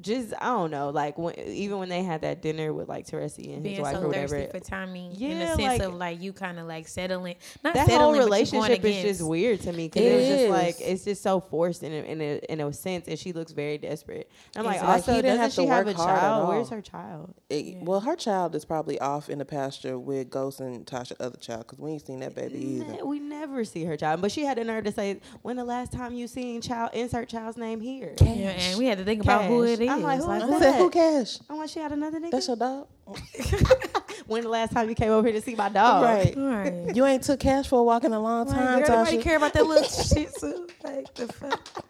just 0.01 0.33
I 0.41 0.47
don't 0.47 0.71
know. 0.71 0.91
Like 0.91 1.19
when 1.19 1.39
even 1.39 1.79
when 1.79 1.89
they 1.89 2.03
had 2.03 2.23
that 2.23 2.43
dinner 2.43 2.73
with 2.73 2.89
like 2.89 3.07
Teresi 3.07 3.47
and 3.55 3.55
his 3.57 3.63
Being 3.63 3.83
wife 3.83 3.97
or 3.97 4.01
so 4.01 4.07
whatever. 4.09 4.39
thirsty 4.41 4.59
for 4.59 4.65
Tommy 4.65 5.11
yeah, 5.15 5.29
in 5.29 5.39
the 5.41 5.47
sense 5.49 5.61
like- 5.63 5.83
of 5.83 5.95
like 5.95 6.21
you 6.21 6.33
kind 6.33 6.59
of 6.59 6.67
like 6.67 6.89
settling, 6.89 7.37
not 7.65 7.75
that 7.75 7.89
whole 7.89 8.13
settling, 8.15 8.29
but 8.29 8.39
you 8.41 8.51
going 8.53 8.71
relationship 8.71 8.85
is 8.85 9.03
just 9.19 9.29
weird 9.29 9.61
to 9.61 9.73
me 9.73 9.89
because 9.89 10.03
It 10.03 10.13
it 10.13 10.17
was 10.17 10.27
just 10.27 10.49
like 10.51 10.77
it's 10.81 11.05
just 11.05 11.23
so 11.23 11.41
forced 11.41 11.83
in 11.83 11.93
a, 11.93 11.97
in 11.97 12.21
a 12.21 12.39
in 12.53 12.61
a 12.61 12.73
sense, 12.73 13.09
and 13.09 13.19
she 13.19 13.33
looks 13.33 13.53
very 13.53 13.79
desperate. 13.79 14.31
And 14.57 14.61
I'm 14.61 14.65
like, 14.65 14.77
Exactly. 14.77 14.95
also, 14.95 15.13
He 15.15 15.23
doesn't 15.23 15.39
have 15.41 15.53
she 15.53 15.67
have 15.67 15.87
a 15.87 15.91
work 15.91 15.97
hard 15.97 16.11
at 16.11 16.21
child? 16.21 16.49
Where's 16.49 16.69
her 16.71 16.81
child? 16.81 17.35
It- 17.49 17.65
Yeah. 17.65 17.79
Well, 17.83 18.01
her 18.01 18.17
child 18.17 18.55
is 18.55 18.65
probably 18.65 18.99
off 19.01 19.29
in 19.29 19.39
the 19.39 19.45
pasture 19.45 19.99
with 19.99 20.31
Ghost 20.31 20.61
and 20.61 20.87
Tasha 20.87 21.13
other 21.21 21.37
child 21.39 21.67
because 21.67 21.79
we 21.79 21.93
ain't 21.93 22.07
seen 22.07 22.21
that 22.21 22.35
baby 22.35 22.59
either. 22.83 23.05
We 23.05 23.19
never 23.21 23.65
see 23.65 23.85
her 23.85 23.97
child, 23.97 24.21
but 24.23 24.33
she 24.33 24.45
had 24.45 24.57
the 24.59 24.65
nerve 24.65 24.85
to 24.85 24.93
say, 24.93 25.21
"When 25.43 25.57
the 25.57 25.65
last 25.65 25.93
time 25.93 26.15
you 26.15 26.27
seen 26.27 26.61
child? 26.61 26.91
Insert 26.95 27.29
child's 27.29 27.57
name 27.59 27.81
here." 27.81 28.15
Yeah, 28.21 28.51
and 28.51 28.79
we 28.79 28.87
had 28.87 28.99
to 28.99 29.05
think 29.05 29.23
about 29.23 29.45
who 29.45 29.63
it 29.65 29.81
is. 29.81 29.90
I'm 29.91 30.03
like, 30.03 30.19
who 30.21 30.27
Like, 30.27 30.43
is 30.43 30.49
I 30.49 30.51
that? 30.51 30.61
said, 30.63 30.79
who 30.79 30.91
cash? 30.91 31.39
I'm 31.49 31.59
like, 31.59 31.69
she 31.71 31.81
had 31.81 31.93
another 31.93 32.21
nigga. 32.21 32.31
That's 32.33 32.47
your 32.49 32.57
dog, 32.57 32.87
when 34.27 34.43
the 34.43 34.49
last 34.49 34.73
time 34.73 34.89
you 34.89 34.95
came 34.95 35.11
over 35.11 35.27
here 35.29 35.39
to 35.39 35.45
see 35.45 35.55
my 35.55 35.69
dog? 35.69 36.03
right? 36.05 36.35
Right. 36.37 36.95
You 36.95 37.05
ain't 37.07 37.23
took 37.23 37.41
cash 37.41 37.67
for 37.69 37.81
a 37.81 37.83
walk 37.83 38.05
in 38.05 38.13
a 38.13 38.21
long 38.21 38.47
Like, 38.47 38.57
time, 38.57 38.79
girl, 38.81 38.89
nobody 38.99 39.19
Tasha. 39.19 39.23
care 39.23 39.37
about 39.37 39.53
that 39.55 39.67
little 39.67 39.85
shit 39.89 40.33
too. 40.39 40.69
Like 40.85 41.13
the 41.15 41.27
fuck. 41.33 41.85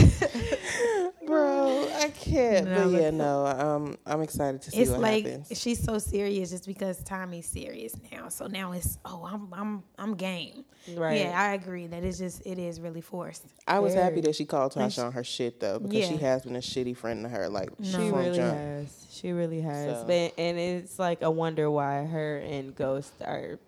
Bro, 1.26 1.88
I 1.98 2.08
can't. 2.08 2.66
No, 2.66 2.84
but 2.84 2.92
but- 2.92 3.00
yeah, 3.02 3.10
no. 3.10 3.46
Um, 3.46 3.98
I'm 4.06 4.22
excited 4.22 4.62
to 4.62 4.70
see 4.70 4.78
It's 4.78 4.90
what 4.90 5.00
like 5.00 5.26
happens. 5.26 5.60
she's 5.60 5.82
so 5.82 5.98
serious 5.98 6.50
just 6.50 6.66
because 6.66 7.02
Tommy's 7.02 7.46
serious 7.46 7.94
now. 8.10 8.28
So 8.28 8.46
now 8.46 8.72
it's 8.72 8.98
oh 9.04 9.24
I'm 9.30 9.52
I'm 9.52 9.82
I'm 9.98 10.14
game. 10.14 10.64
Right. 10.96 11.20
Yeah, 11.20 11.38
I 11.38 11.52
agree 11.52 11.86
that 11.88 12.02
it's 12.02 12.16
just 12.18 12.46
it 12.46 12.58
is 12.58 12.80
really 12.80 13.02
forced. 13.02 13.44
I 13.66 13.78
was 13.80 13.92
happy 13.94 14.22
that 14.22 14.36
she 14.36 14.46
called 14.46 14.74
And 14.76 14.90
Tasha 14.90 15.04
on 15.04 15.12
her 15.12 15.24
shit 15.24 15.60
though, 15.60 15.78
because 15.78 16.06
she 16.08 16.16
has 16.16 16.42
been 16.42 16.56
a 16.56 16.60
shitty 16.60 16.96
friend 16.96 17.24
to 17.24 17.28
her. 17.28 17.48
Like 17.48 17.70
She 17.82 17.92
No. 17.98 18.10
from 18.10 18.18
really 18.20 18.36
jump. 18.36 18.54
has. 18.56 19.06
She 19.10 19.32
really 19.32 19.60
has. 19.60 20.00
So- 20.00 20.04
But 20.06 20.34
and 20.38 20.58
it's 20.58 20.98
like 20.98 21.20
a 21.22 21.30
wonder 21.30 21.70
why 21.70 22.04
her 22.04 22.38
and 22.38 22.74
Ghost 22.74 23.12
are 23.22 23.58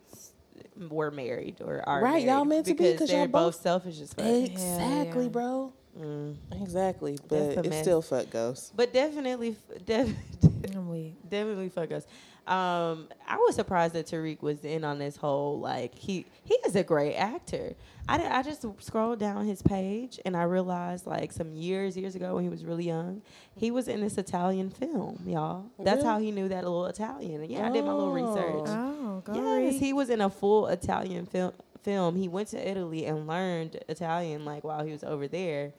were 0.89 1.11
married 1.11 1.57
or 1.61 1.87
are 1.87 2.01
Right, 2.03 2.25
y'all 2.25 2.47
meant 2.47 2.65
to 2.67 2.75
be, 2.75 2.93
because 2.93 3.11
they're 3.11 3.19
y'all 3.19 3.27
both 3.29 3.55
both- 3.57 3.63
selfish 3.63 4.01
as 4.01 4.15
fuck. 4.15 4.25
Exactly, 4.25 5.25
yeah. 5.25 5.29
bro. 5.31 5.73
Mm. 5.99 6.37
Exactly, 6.63 7.19
but 7.29 7.37
a 7.37 7.59
it's 7.61 7.69
mess. 7.69 7.83
still 7.83 8.03
fuck 8.03 8.31
Ghost. 8.31 8.73
But 8.77 8.93
definitely, 8.93 9.57
def- 9.85 10.15
I'm 10.43 11.13
definitely 11.29 11.69
fuck 11.69 11.91
us. 11.93 12.07
Um, 12.47 13.09
I 13.29 13.37
was 13.37 13.55
surprised 13.55 13.95
that 13.95 14.07
Tariq 14.07 14.41
was 14.43 14.65
in 14.65 14.83
on 14.83 14.99
this 14.99 15.17
whole 15.17 15.61
like 15.61 15.95
he 15.95 16.27
he 16.43 16.55
is 16.67 16.75
a 16.75 16.83
great 16.83 17.15
actor. 17.15 17.75
I 18.09 18.19
did, 18.19 18.27
I 18.27 18.43
just 18.43 18.65
scrolled 18.83 19.21
down 19.21 19.47
his 19.47 19.63
page 19.63 20.19
and 20.25 20.37
I 20.37 20.45
realized 20.45 21.07
like 21.07 21.31
some 21.33 21.55
years 21.55 21.97
years 21.97 22.17
ago 22.17 22.35
when 22.35 22.43
he 22.45 22.51
was 22.51 22.65
really 22.65 22.87
young, 22.87 23.23
he 23.57 23.71
was 23.71 23.87
in 23.89 24.01
this 24.01 24.19
Italian 24.19 24.71
film, 24.71 25.23
y'all. 25.27 25.67
That's 25.79 25.99
Really? 25.99 26.09
how 26.09 26.19
he 26.19 26.31
knew 26.33 26.49
that 26.49 26.65
little 26.65 26.87
Italian. 26.87 27.43
And 27.43 27.51
yeah, 27.51 27.69
I 27.69 27.71
did 27.73 27.85
my 27.85 27.93
little 27.93 28.13
research. 28.13 28.65
Oh, 28.69 29.23
go 29.25 29.59
Yes, 29.61 29.79
he 29.79 29.93
was 29.93 30.11
in 30.11 30.21
a 30.21 30.31
full 30.31 30.67
Italian 30.69 31.27
film. 31.27 31.53
Film. 31.83 32.17
He 32.17 32.29
went 32.29 32.49
to 32.49 32.69
Italy 32.71 33.07
and 33.07 33.27
learned 33.27 33.81
Italian 33.89 34.45
like 34.45 34.65
while 34.65 34.85
he 34.85 34.93
was 34.93 35.03
over 35.05 35.27
there 35.29 35.73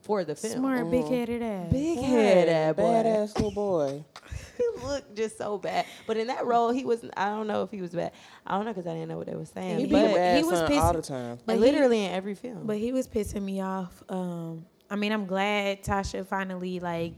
for 0.00 0.22
the 0.24 0.34
film. 0.34 0.54
smart, 0.54 0.90
big 0.90 1.06
headed 1.06 1.42
ass. 1.42 1.70
Big 1.72 1.98
headed 1.98 2.48
that 2.48 2.76
boy. 2.76 2.82
badass 2.82 3.34
little 3.36 3.50
boy. 3.52 4.04
he 4.58 4.64
looked 4.84 5.14
just 5.16 5.38
so 5.38 5.56
bad. 5.58 5.86
But 6.06 6.16
in 6.16 6.26
that 6.26 6.44
role, 6.44 6.70
he 6.70 6.84
was. 6.84 7.04
I 7.16 7.26
don't 7.26 7.46
know 7.46 7.62
if 7.62 7.70
he 7.70 7.80
was 7.80 7.90
bad. 7.92 8.12
I 8.46 8.56
don't 8.56 8.64
know 8.66 8.72
because 8.72 8.86
I 8.86 8.94
didn't 8.94 9.08
know 9.08 9.16
what 9.16 9.26
they 9.26 9.34
were 9.36 9.46
saying. 9.46 9.76
He 9.78 9.84
He 9.86 9.90
be 9.90 9.96
a 9.96 10.08
but 10.12 10.36
he 10.36 10.42
was 10.44 10.58
son 10.58 10.68
pissed- 10.68 10.80
all 10.80 10.92
the 10.92 11.02
time. 11.02 11.38
but 11.46 11.54
he- 11.54 11.60
literally 11.60 12.04
in 12.04 12.12
every 12.12 12.34
film. 12.34 12.66
But 12.66 12.78
he 12.78 12.92
was 12.92 13.06
pissing 13.08 13.42
me 13.42 13.60
off. 13.62 14.02
Um, 14.08 14.66
I 14.90 14.96
mean, 14.96 15.12
I'm 15.12 15.24
glad 15.26 15.82
Tasha 15.82 16.26
finally 16.26 16.80
like, 16.80 17.14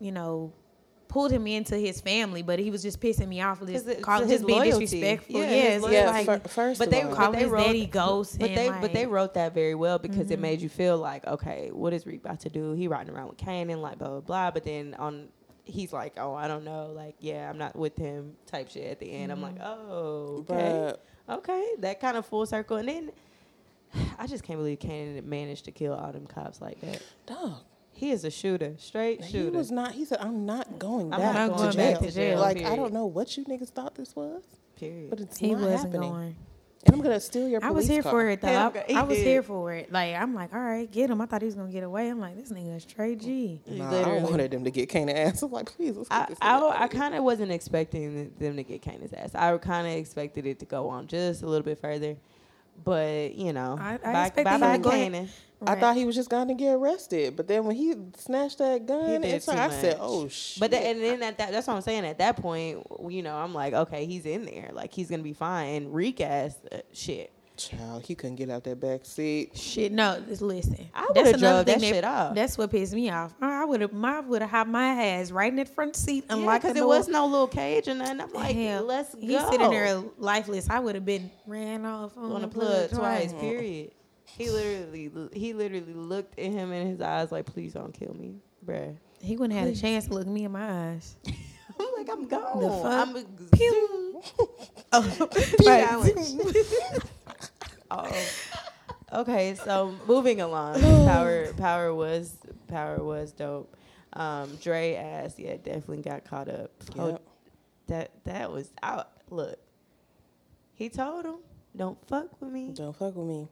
you 0.00 0.10
know, 0.12 0.52
pulled 1.16 1.32
him 1.32 1.46
into 1.46 1.76
his 1.78 1.98
family. 2.02 2.42
But 2.42 2.58
he 2.58 2.70
was 2.70 2.82
just 2.82 3.00
pissing 3.00 3.28
me 3.28 3.40
off. 3.40 3.60
just, 3.66 3.86
it's 3.88 4.04
call, 4.04 4.20
his 4.20 4.30
just 4.30 4.46
being 4.46 4.58
loyalty. 4.58 4.84
disrespectful. 4.84 5.40
Yeah, 5.40 5.50
Yeah, 5.50 5.62
his 5.70 5.84
it's 5.84 5.92
Yeah, 5.92 6.10
like, 6.10 6.26
fir- 6.26 6.48
first 6.48 6.78
but 6.78 6.88
of 6.88 6.92
they 6.92 7.02
all, 7.02 7.08
but 7.08 7.16
Call 7.16 7.32
they 7.32 7.38
his 7.38 7.50
wrote, 7.50 7.64
daddy 7.66 7.86
ghost 7.86 8.38
But 8.38 8.50
and, 8.50 8.58
they 8.58 8.80
but 8.82 8.92
they 8.92 9.06
wrote 9.06 9.32
that 9.34 9.54
very 9.54 9.74
well 9.74 9.98
because 9.98 10.30
it 10.30 10.38
Mhm. 10.38 10.42
made 10.42 10.60
you 10.60 10.68
feel 10.68 10.98
like 10.98 11.26
okay, 11.26 11.70
what 11.72 11.94
is 11.94 12.04
Reek 12.06 12.20
about 12.22 12.40
to 12.40 12.50
do? 12.50 12.72
He 12.72 12.86
riding 12.86 13.14
around 13.14 13.28
with 13.28 13.38
Kanan, 13.38 13.80
like 13.80 13.98
blah 13.98 14.08
blah 14.08 14.20
blah. 14.20 14.50
But 14.50 14.64
then 14.64 14.94
on 14.98 15.28
he's 15.64 15.90
like, 15.92 16.12
oh, 16.18 16.34
I 16.34 16.46
don't 16.48 16.64
know, 16.64 16.92
like, 16.94 17.16
yeah, 17.18 17.48
I'm 17.50 17.56
not 17.58 17.74
with 17.74 17.96
him, 17.96 18.36
type 18.46 18.68
shit. 18.70 18.86
At 18.86 19.00
the 19.00 19.10
end, 19.10 19.32
I'm 19.32 19.40
like, 19.42 19.56
oh, 19.60 20.44
okay, 20.48 20.54
Bruh, 20.54 21.36
okay, 21.38 21.66
that 21.80 21.98
kind 21.98 22.16
of 22.18 22.26
full 22.26 22.44
circle, 22.46 22.76
and 22.76 22.88
then. 22.88 23.10
I 24.18 24.26
just 24.26 24.44
can't 24.44 24.58
believe 24.58 24.78
Kanan 24.80 25.24
managed 25.24 25.64
to 25.64 25.70
kill 25.72 25.94
all 25.94 26.12
them 26.12 26.26
cops 26.26 26.60
like 26.60 26.80
that. 26.82 27.02
dog. 27.26 27.62
He 27.96 28.10
is 28.10 28.24
a 28.24 28.30
shooter, 28.30 28.74
straight 28.78 29.24
shooter. 29.24 29.26
He 29.38 29.44
shooter. 29.44 29.58
was 29.58 29.70
not. 29.70 29.92
He 29.92 30.04
said, 30.04 30.18
"I'm 30.20 30.44
not 30.46 30.78
going 30.78 31.12
I'm 31.12 31.20
back, 31.20 31.34
not 31.34 31.46
to, 31.48 31.54
going 31.62 31.72
jail. 31.72 31.92
back 31.92 32.00
to 32.02 32.10
jail, 32.14 32.38
Like 32.40 32.62
I 32.62 32.76
don't 32.76 32.92
know 32.92 33.06
what 33.06 33.36
you 33.36 33.44
niggas 33.44 33.70
thought 33.70 33.94
this 33.94 34.14
was, 34.14 34.42
Period. 34.78 35.10
but 35.10 35.20
it's 35.20 35.38
He 35.38 35.52
not 35.52 35.62
wasn't 35.62 35.78
happening. 35.94 36.10
going. 36.10 36.36
And 36.84 36.94
I'm 36.94 37.00
gonna 37.00 37.18
steal 37.18 37.48
your. 37.48 37.64
I 37.64 37.70
was 37.70 37.88
here 37.88 38.02
car. 38.02 38.12
for 38.12 38.28
it 38.28 38.40
though. 38.42 38.48
Yeah, 38.48 38.70
I, 38.72 38.84
he 38.86 38.94
I 38.94 39.02
was 39.02 39.16
did. 39.18 39.26
here 39.26 39.42
for 39.42 39.72
it. 39.72 39.90
Like 39.90 40.14
I'm 40.14 40.34
like, 40.34 40.54
all 40.54 40.60
right, 40.60 40.88
get 40.88 41.10
him. 41.10 41.20
I 41.20 41.26
thought 41.26 41.42
he 41.42 41.46
was 41.46 41.56
gonna 41.56 41.72
get 41.72 41.82
away. 41.82 42.08
I'm 42.10 42.20
like, 42.20 42.36
this 42.36 42.52
nigga 42.52 42.76
is 42.76 42.84
Trey 42.84 43.16
G. 43.16 43.60
Nah, 43.66 43.86
I 43.88 43.90
Literally. 43.90 44.22
wanted 44.22 44.50
them 44.52 44.62
to 44.62 44.70
get 44.70 44.88
Kanan 44.88 45.12
ass. 45.16 45.42
I'm 45.42 45.50
like, 45.50 45.66
please, 45.74 45.96
let's 45.96 46.08
get 46.10 46.22
I 46.22 46.26
this 46.28 46.38
I, 46.40 46.46
I 46.48 46.54
out 46.54 46.62
of 46.62 46.78
here. 46.92 47.00
kind 47.00 47.14
of 47.16 47.24
wasn't 47.24 47.50
expecting 47.50 48.32
them 48.38 48.56
to 48.56 48.62
get 48.62 48.82
Kanan's 48.82 49.12
ass. 49.14 49.34
I 49.34 49.56
kind 49.58 49.86
of 49.88 49.94
expected 49.94 50.46
it 50.46 50.58
to 50.60 50.64
go 50.66 50.88
on 50.88 51.08
just 51.08 51.42
a 51.42 51.46
little 51.46 51.64
bit 51.64 51.80
further, 51.80 52.14
but 52.84 53.34
you 53.34 53.52
know, 53.52 53.76
I- 53.80 53.94
I 53.94 53.96
bye, 54.12 54.26
expected 54.26 54.44
bye, 54.44 54.54
him 54.54 54.60
bye 54.60 54.76
to 54.76 54.82
go 54.82 54.90
ahead- 54.90 55.12
Kanan. 55.12 55.28
I 55.66 55.74
thought 55.80 55.96
he 55.96 56.04
was 56.04 56.14
just 56.14 56.28
gonna 56.28 56.54
get 56.54 56.74
arrested, 56.74 57.34
but 57.34 57.48
then 57.48 57.64
when 57.64 57.76
he 57.76 57.94
snatched 58.18 58.58
that 58.58 58.84
gun, 58.84 59.22
did 59.22 59.24
it's 59.24 59.48
like 59.48 59.56
I 59.56 59.70
said, 59.70 59.96
"Oh 59.98 60.28
shit!" 60.28 60.60
But 60.60 60.70
the, 60.70 60.76
and 60.78 61.00
then 61.00 61.22
at 61.22 61.38
that, 61.38 61.50
that's 61.50 61.66
what 61.66 61.74
I'm 61.76 61.80
saying. 61.80 62.04
At 62.04 62.18
that 62.18 62.36
point, 62.36 62.86
you 63.08 63.22
know, 63.22 63.34
I'm 63.34 63.54
like, 63.54 63.72
okay, 63.72 64.04
he's 64.04 64.26
in 64.26 64.44
there, 64.44 64.70
like 64.74 64.92
he's 64.92 65.08
gonna 65.08 65.22
be 65.22 65.32
fine. 65.32 65.76
And 65.76 65.94
recast, 65.94 66.58
uh, 66.70 66.78
shit. 66.92 67.32
Child, 67.56 68.04
he 68.06 68.14
couldn't 68.14 68.36
get 68.36 68.50
out 68.50 68.64
that 68.64 68.80
back 68.80 69.04
seat. 69.04 69.56
Shit, 69.56 69.92
no, 69.92 70.20
just 70.28 70.42
listen. 70.42 70.88
I 70.94 71.06
That's 71.14 71.26
would've 71.26 71.40
drove 71.40 71.66
that 71.66 71.80
thing 71.80 71.92
shit 71.92 72.04
off. 72.04 72.34
That's 72.34 72.56
what 72.58 72.70
pissed 72.70 72.92
me 72.94 73.10
off. 73.10 73.34
I 73.40 73.64
would 73.64 73.80
have, 73.80 73.90
I 74.04 74.20
would 74.20 74.42
have 74.42 74.50
had 74.50 74.68
my 74.68 74.86
ass 75.04 75.30
right 75.30 75.50
in 75.50 75.56
that 75.56 75.68
front 75.68 75.96
seat, 75.96 76.24
Yeah, 76.28 76.36
unlocked 76.36 76.62
the 76.62 76.68
because 76.68 76.76
it 76.76 76.80
door. 76.80 76.88
was 76.88 77.08
no 77.08 77.26
little 77.26 77.48
cage 77.48 77.88
or 77.88 77.94
nothing. 77.94 78.20
I'm 78.20 78.32
like, 78.32 78.54
Hell, 78.54 78.84
let's 78.84 79.14
go. 79.14 79.20
He's 79.20 79.40
sitting 79.48 79.70
there 79.70 80.02
lifeless. 80.18 80.68
I 80.70 80.78
would 80.80 80.94
have 80.94 81.04
been 81.04 81.30
ran 81.46 81.84
off 81.84 82.16
on, 82.16 82.32
on 82.32 82.40
the 82.42 82.46
the 82.48 82.54
plug 82.54 82.90
twice. 82.90 83.30
twice. 83.32 83.40
Period. 83.40 83.90
He 84.24 84.50
literally, 84.50 85.10
he 85.32 85.52
literally 85.54 85.94
looked 85.94 86.38
at 86.38 86.44
him 86.52 86.72
in 86.72 86.88
his 86.88 87.00
eyes 87.00 87.32
like, 87.32 87.46
"Please 87.46 87.72
don't 87.72 87.92
kill 87.92 88.12
me, 88.14 88.36
bruh." 88.66 88.94
He 89.20 89.36
wouldn't 89.36 89.58
have 89.58 89.68
had 89.68 89.76
a 89.76 89.80
chance 89.80 90.06
to 90.08 90.12
look 90.14 90.26
me 90.26 90.44
in 90.44 90.52
my 90.52 90.90
eyes. 90.90 91.16
I'm 91.80 91.86
like, 91.96 92.08
I'm 92.10 92.26
gone. 92.26 92.60
The 92.60 92.68
fuck? 92.70 93.08
I'm 93.08 93.16
a, 93.16 93.24
Pew. 93.56 94.22
oh, 94.92 95.28
Right. 95.66 97.06
Oh. 97.90 98.10
Okay, 99.12 99.54
so 99.54 99.94
moving 100.06 100.40
along. 100.40 100.80
Power, 100.80 101.52
power 101.56 101.94
was, 101.94 102.36
power 102.68 103.02
was 103.02 103.32
dope. 103.32 103.74
Um, 104.12 104.56
Dre 104.62 104.94
ass, 104.94 105.34
yeah, 105.38 105.56
definitely 105.56 106.02
got 106.02 106.24
caught 106.24 106.48
up. 106.48 106.70
Oh, 106.98 107.18
that 107.88 108.10
that 108.24 108.50
was 108.50 108.72
out. 108.82 109.10
Look, 109.30 109.58
he 110.74 110.88
told 110.88 111.24
him, 111.26 111.36
"Don't 111.76 111.98
fuck 112.08 112.40
with 112.40 112.50
me. 112.50 112.72
Don't 112.72 112.96
fuck 112.96 113.14
with 113.14 113.26
me. 113.26 113.48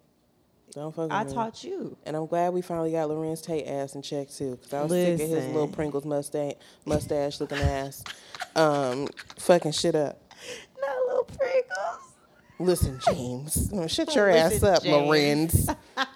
Don't 0.73 0.95
fuck 0.95 1.05
with 1.05 1.13
I 1.13 1.25
me. 1.25 1.31
I 1.31 1.35
taught 1.35 1.63
you." 1.63 1.97
And 2.07 2.17
I'm 2.17 2.27
glad 2.27 2.55
we 2.55 2.63
finally 2.63 2.93
got 2.93 3.09
Larenz 3.11 3.43
Tate 3.43 3.67
ass 3.67 3.95
in 3.95 4.03
check 4.03 4.31
too, 4.31 4.57
because 4.57 4.73
I 4.73 4.83
was 4.83 4.91
sick 4.91 5.21
of 5.21 5.29
his 5.29 5.47
little 5.49 5.69
Pringles 5.69 6.07
mustache, 6.07 6.55
mustache 6.87 7.41
looking 7.41 7.59
ass, 7.59 8.03
um, 8.57 9.07
fucking 9.39 9.73
shit 9.73 9.95
up. 9.95 10.19
Not 10.81 10.97
little 11.07 11.25
Pringles. 11.25 12.14
Listen, 12.59 13.01
James, 13.07 13.71
shut 13.89 14.15
your 14.15 14.31
ass 14.31 14.63
up, 14.63 14.83
James. 14.83 15.67
Larenz. 15.67 15.77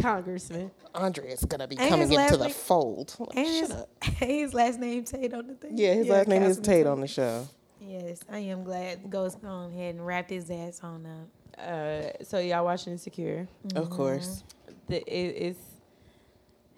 Congressman. 0.00 0.70
Andre 0.94 1.28
is 1.28 1.44
gonna 1.44 1.66
be 1.68 1.76
And 1.76 1.88
coming 1.88 2.12
into 2.12 2.36
the 2.36 2.44
name- 2.46 2.54
fold. 2.54 3.14
Like, 3.18 3.36
And 3.36 3.46
shut 3.46 3.60
his, 3.60 3.70
up. 3.72 4.04
his 4.18 4.54
last 4.54 4.80
name 4.80 5.04
Tate 5.04 5.34
on 5.34 5.46
the 5.46 5.54
thing. 5.54 5.76
Yeah, 5.76 5.94
his 5.94 6.08
last 6.08 6.28
name 6.28 6.42
is 6.42 6.56
Councilman 6.56 6.78
Tate 6.78 6.86
on 6.86 7.00
the 7.00 7.06
show. 7.06 7.46
Yes, 7.80 8.20
I 8.30 8.38
am 8.38 8.64
glad 8.64 9.10
Ghost 9.10 9.38
on 9.44 9.70
ahead 9.70 9.94
and 9.94 10.04
wrapped 10.06 10.30
his 10.30 10.50
ass 10.50 10.80
on 10.82 11.06
up. 11.06 11.60
Uh, 11.60 12.24
so 12.24 12.38
y'all 12.38 12.64
watching 12.64 12.92
Insecure? 12.92 13.48
Of 13.74 13.90
course, 13.90 14.44
The, 14.86 14.98
it, 15.02 15.48
it's 15.48 15.60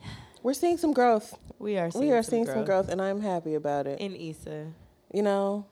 we're 0.43 0.55
seeing 0.55 0.79
some 0.79 0.93
growth. 0.93 1.39
we 1.59 1.77
are 1.79 1.91
seeing 1.91 2.07
we 2.07 2.13
are 2.13 2.23
some 2.23 2.31
seeing 2.31 2.45
growth 2.45 2.57
some 2.57 2.65
growth, 2.65 2.89
and 2.89 3.01
I'm 3.03 3.21
happy 3.21 3.55
about 3.55 3.87
it. 3.87 4.01
in 4.01 4.15
Issa. 4.15 4.69
You 5.13 5.23
know, 5.23 5.67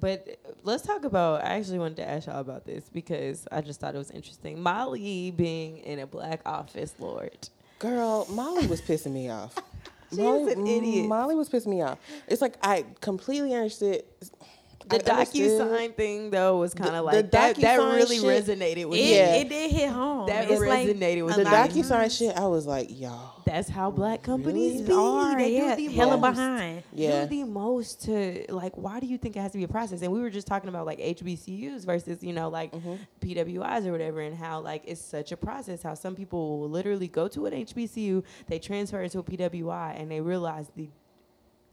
But 0.00 0.26
uh, 0.28 0.52
let's 0.64 0.82
talk 0.84 1.04
about. 1.04 1.44
I 1.44 1.58
actually 1.58 1.78
wanted 1.78 1.96
to 1.98 2.08
ask 2.08 2.26
y'all 2.26 2.40
about 2.40 2.64
this 2.64 2.88
because 2.92 3.46
I 3.50 3.60
just 3.60 3.80
thought 3.80 3.94
it 3.94 3.98
was 3.98 4.10
interesting. 4.10 4.62
Molly 4.62 5.30
being 5.30 5.78
in 5.78 5.98
a 5.98 6.06
black 6.06 6.40
office, 6.46 6.94
Lord. 6.98 7.48
Girl, 7.78 8.26
Molly 8.30 8.66
was 8.66 8.80
pissing 8.80 9.12
me 9.12 9.30
off. 9.30 9.56
She 10.10 10.22
Molly, 10.22 10.52
an 10.54 10.66
idiot. 10.66 11.06
Molly 11.06 11.34
was 11.34 11.50
pissing 11.50 11.66
me 11.66 11.82
off. 11.82 11.98
It's 12.28 12.40
like 12.40 12.54
I 12.62 12.86
completely 13.02 13.52
understood. 13.52 14.04
The 14.88 15.12
I 15.14 15.24
DocuSign 15.24 15.94
thing 15.94 16.30
though 16.30 16.58
was 16.58 16.74
kind 16.74 16.94
of 16.96 17.04
like 17.04 17.30
that. 17.30 17.56
That 17.56 17.76
really 17.78 18.18
shit- 18.18 18.44
resonated 18.46 18.88
with 18.88 18.98
It, 18.98 19.02
me. 19.02 19.14
Yeah. 19.14 19.34
it 19.36 19.48
did 19.48 19.70
hit 19.70 19.90
home. 19.90 20.26
That 20.28 20.50
it's 20.50 20.60
like 20.60 20.86
resonated 20.88 21.24
with 21.24 21.34
a 21.34 21.38
The 21.38 21.44
me. 21.44 21.50
lot 21.50 21.68
of 21.68 21.74
DocuSign 21.74 22.18
shit, 22.18 22.36
I 22.36 22.46
was 22.46 22.66
like, 22.66 22.88
y'all. 22.98 23.34
That's 23.44 23.68
how 23.68 23.90
black 23.90 24.22
companies 24.22 24.74
Really? 24.82 24.86
be. 24.86 24.92
are, 24.92 25.36
They 25.38 25.56
yeah, 25.56 25.76
do 25.76 25.88
the 25.88 25.94
hella 25.94 26.16
most. 26.18 26.30
behind. 26.36 26.82
Yeah. 26.92 27.24
do 27.24 27.28
the 27.30 27.44
most 27.44 28.02
to 28.04 28.44
like 28.50 28.76
why 28.76 29.00
do 29.00 29.06
you 29.06 29.16
think 29.18 29.36
it 29.36 29.40
has 29.40 29.52
to 29.52 29.58
be 29.58 29.64
a 29.64 29.68
process 29.68 30.02
and 30.02 30.12
we 30.12 30.20
were 30.20 30.28
just 30.30 30.46
talking 30.46 30.68
about 30.68 30.84
like 30.84 30.98
hbcus 30.98 31.84
versus 31.86 32.22
you 32.22 32.32
know 32.32 32.48
like 32.48 32.72
Mm-hmm. 32.72 32.94
pwis 33.20 33.86
or 33.86 33.92
whatever 33.92 34.20
and 34.20 34.36
how 34.36 34.60
like 34.60 34.82
it's 34.86 35.00
such 35.00 35.32
a 35.32 35.36
process 35.36 35.82
how 35.82 35.94
some 35.94 36.14
people 36.14 36.58
will 36.60 36.68
literally 36.70 37.08
go 37.08 37.26
to 37.28 37.46
an 37.46 37.52
hbcu 37.64 38.22
they 38.48 38.58
transfer 38.58 39.00
into 39.02 39.18
a 39.18 39.22
pwi 39.22 40.00
and 40.00 40.10
they 40.10 40.20
realize 40.20 40.70
the 40.76 40.88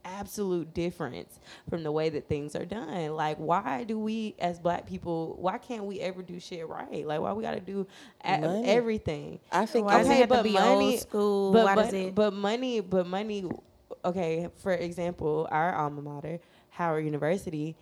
absolute 0.06 0.74
difference 0.74 1.40
from 1.70 1.84
the 1.84 1.92
way 1.92 2.10
that 2.10 2.28
things 2.30 2.56
are 2.56 2.64
done 2.66 3.16
like 3.16 3.38
why 3.38 3.84
do 3.84 3.98
we 4.00 4.36
as 4.40 4.60
black 4.60 4.86
people 4.88 5.36
why 5.40 5.58
can't 5.58 5.84
we 5.84 6.00
ever 6.00 6.22
do 6.22 6.40
shit 6.40 6.68
right 6.68 7.06
like 7.08 7.20
why 7.20 7.34
we 7.34 7.42
gotta 7.44 7.60
do 7.60 7.86
a- 8.24 8.62
everything 8.66 9.40
I 9.52 9.66
think 9.66 9.86
Why 9.88 10.02
Okay, 10.02 10.18
have 10.20 10.30
but 10.30 10.38
to 10.38 10.44
be 10.44 10.54
money- 10.54 10.92
old 10.94 11.00
school? 11.00 11.52
but 11.54 11.66
Why 11.66 11.76
but, 11.76 11.84
does 11.86 11.94
it? 11.94 12.16
but 12.16 12.34
money 12.34 12.80
but 12.82 13.08
money 13.08 13.50
okay 14.04 14.48
for 14.58 14.74
example 14.74 15.48
our 15.52 15.74
alma 15.76 16.02
mater 16.02 16.40
howard 16.70 17.04
university 17.06 17.76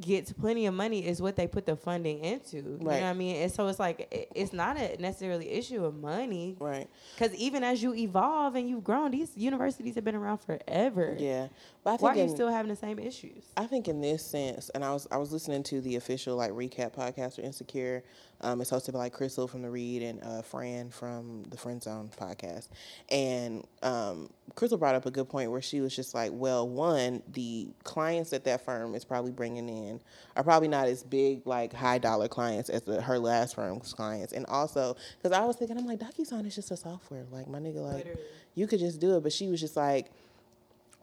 gets 0.00 0.32
plenty 0.32 0.66
of 0.66 0.74
money 0.74 1.06
is 1.06 1.22
what 1.22 1.36
they 1.36 1.46
put 1.46 1.66
the 1.66 1.76
funding 1.76 2.18
into 2.24 2.56
you 2.56 2.62
know 2.62 2.76
what 2.86 3.02
i 3.02 3.12
mean? 3.12 3.36
And 3.36 3.52
so 3.52 3.68
it's 3.68 3.78
like 3.78 4.08
it- 4.10 4.28
it's 4.34 4.52
not 4.52 4.76
a 4.76 4.96
necessarily 5.00 5.48
issue 5.50 5.84
of 5.84 5.94
money. 5.94 6.56
Right. 6.58 6.88
because 7.16 7.32
even 7.36 7.62
as 7.62 7.80
you 7.82 7.94
evolve 7.94 8.56
and 8.56 8.68
you've 8.68 8.82
grown 8.82 9.12
these 9.12 9.36
universities 9.36 9.94
have 9.94 10.04
been 10.04 10.16
around 10.16 10.38
forever. 10.38 11.16
Yeah, 11.18 11.46
but 11.84 11.90
I 11.90 11.92
think 11.96 12.02
why 12.02 12.10
are 12.10 12.16
you 12.16 12.22
in- 12.24 12.28
still 12.28 12.48
having 12.48 12.70
the 12.70 12.76
same 12.76 12.98
issues? 12.98 13.44
I 13.56 13.66
think 13.66 13.86
in 13.86 14.00
this 14.00 14.24
sense, 14.26 14.68
and 14.74 14.84
I 14.84 14.92
was 14.92 15.06
I 15.12 15.16
was 15.16 15.32
listening 15.32 15.62
to 15.64 15.80
the 15.80 15.94
official 15.96 16.36
like 16.36 16.50
recap 16.50 16.94
podcast 16.94 17.36
for 17.36 17.42
Insecure. 17.42 18.02
Um, 18.40 18.60
it's 18.60 18.70
hosted 18.70 18.92
by 18.92 18.98
like 18.98 19.14
Crissle 19.14 19.48
from 19.48 19.62
the 19.62 19.70
Read 19.70 20.02
and 20.02 20.22
uh, 20.22 20.42
Fran 20.42 20.90
from 20.90 21.44
the 21.48 21.56
Friend 21.56 21.82
Zone 21.82 22.10
podcast. 22.18 22.68
And 23.10 23.66
um, 23.82 24.30
Crissle 24.54 24.78
brought 24.78 24.94
up 24.94 25.06
a 25.06 25.10
good 25.10 25.28
point 25.28 25.50
where 25.50 25.62
she 25.62 25.80
was 25.80 25.94
just 25.96 26.14
like, 26.14 26.30
well, 26.34 26.68
one, 26.68 27.22
the 27.32 27.68
clients 27.84 28.30
that 28.30 28.44
that 28.44 28.64
firm 28.64 28.94
is 28.94 29.04
probably 29.04 29.32
bringing 29.32 29.68
in 29.68 30.00
are 30.36 30.44
probably 30.44 30.68
not 30.68 30.88
as 30.88 31.02
big 31.02 31.46
like 31.46 31.72
high 31.72 31.98
dollar 31.98 32.28
clients 32.28 32.68
as 32.68 32.82
the, 32.82 33.00
her 33.00 33.18
last 33.18 33.54
firm's 33.54 33.92
clients. 33.94 34.32
And 34.32 34.44
also, 34.46 34.96
because 35.22 35.36
I 35.36 35.44
was 35.44 35.56
thinking, 35.56 35.78
I'm 35.78 35.86
like, 35.86 36.00
DocuSign 36.00 36.46
is 36.46 36.54
just 36.54 36.70
a 36.70 36.76
software, 36.76 37.24
like 37.30 37.48
my 37.48 37.58
nigga, 37.58 37.76
like 37.76 37.96
Literally. 38.04 38.20
you 38.54 38.66
could 38.66 38.80
just 38.80 39.00
do 39.00 39.16
it. 39.16 39.22
But 39.22 39.32
she 39.32 39.48
was 39.48 39.60
just 39.60 39.76
like 39.76 40.10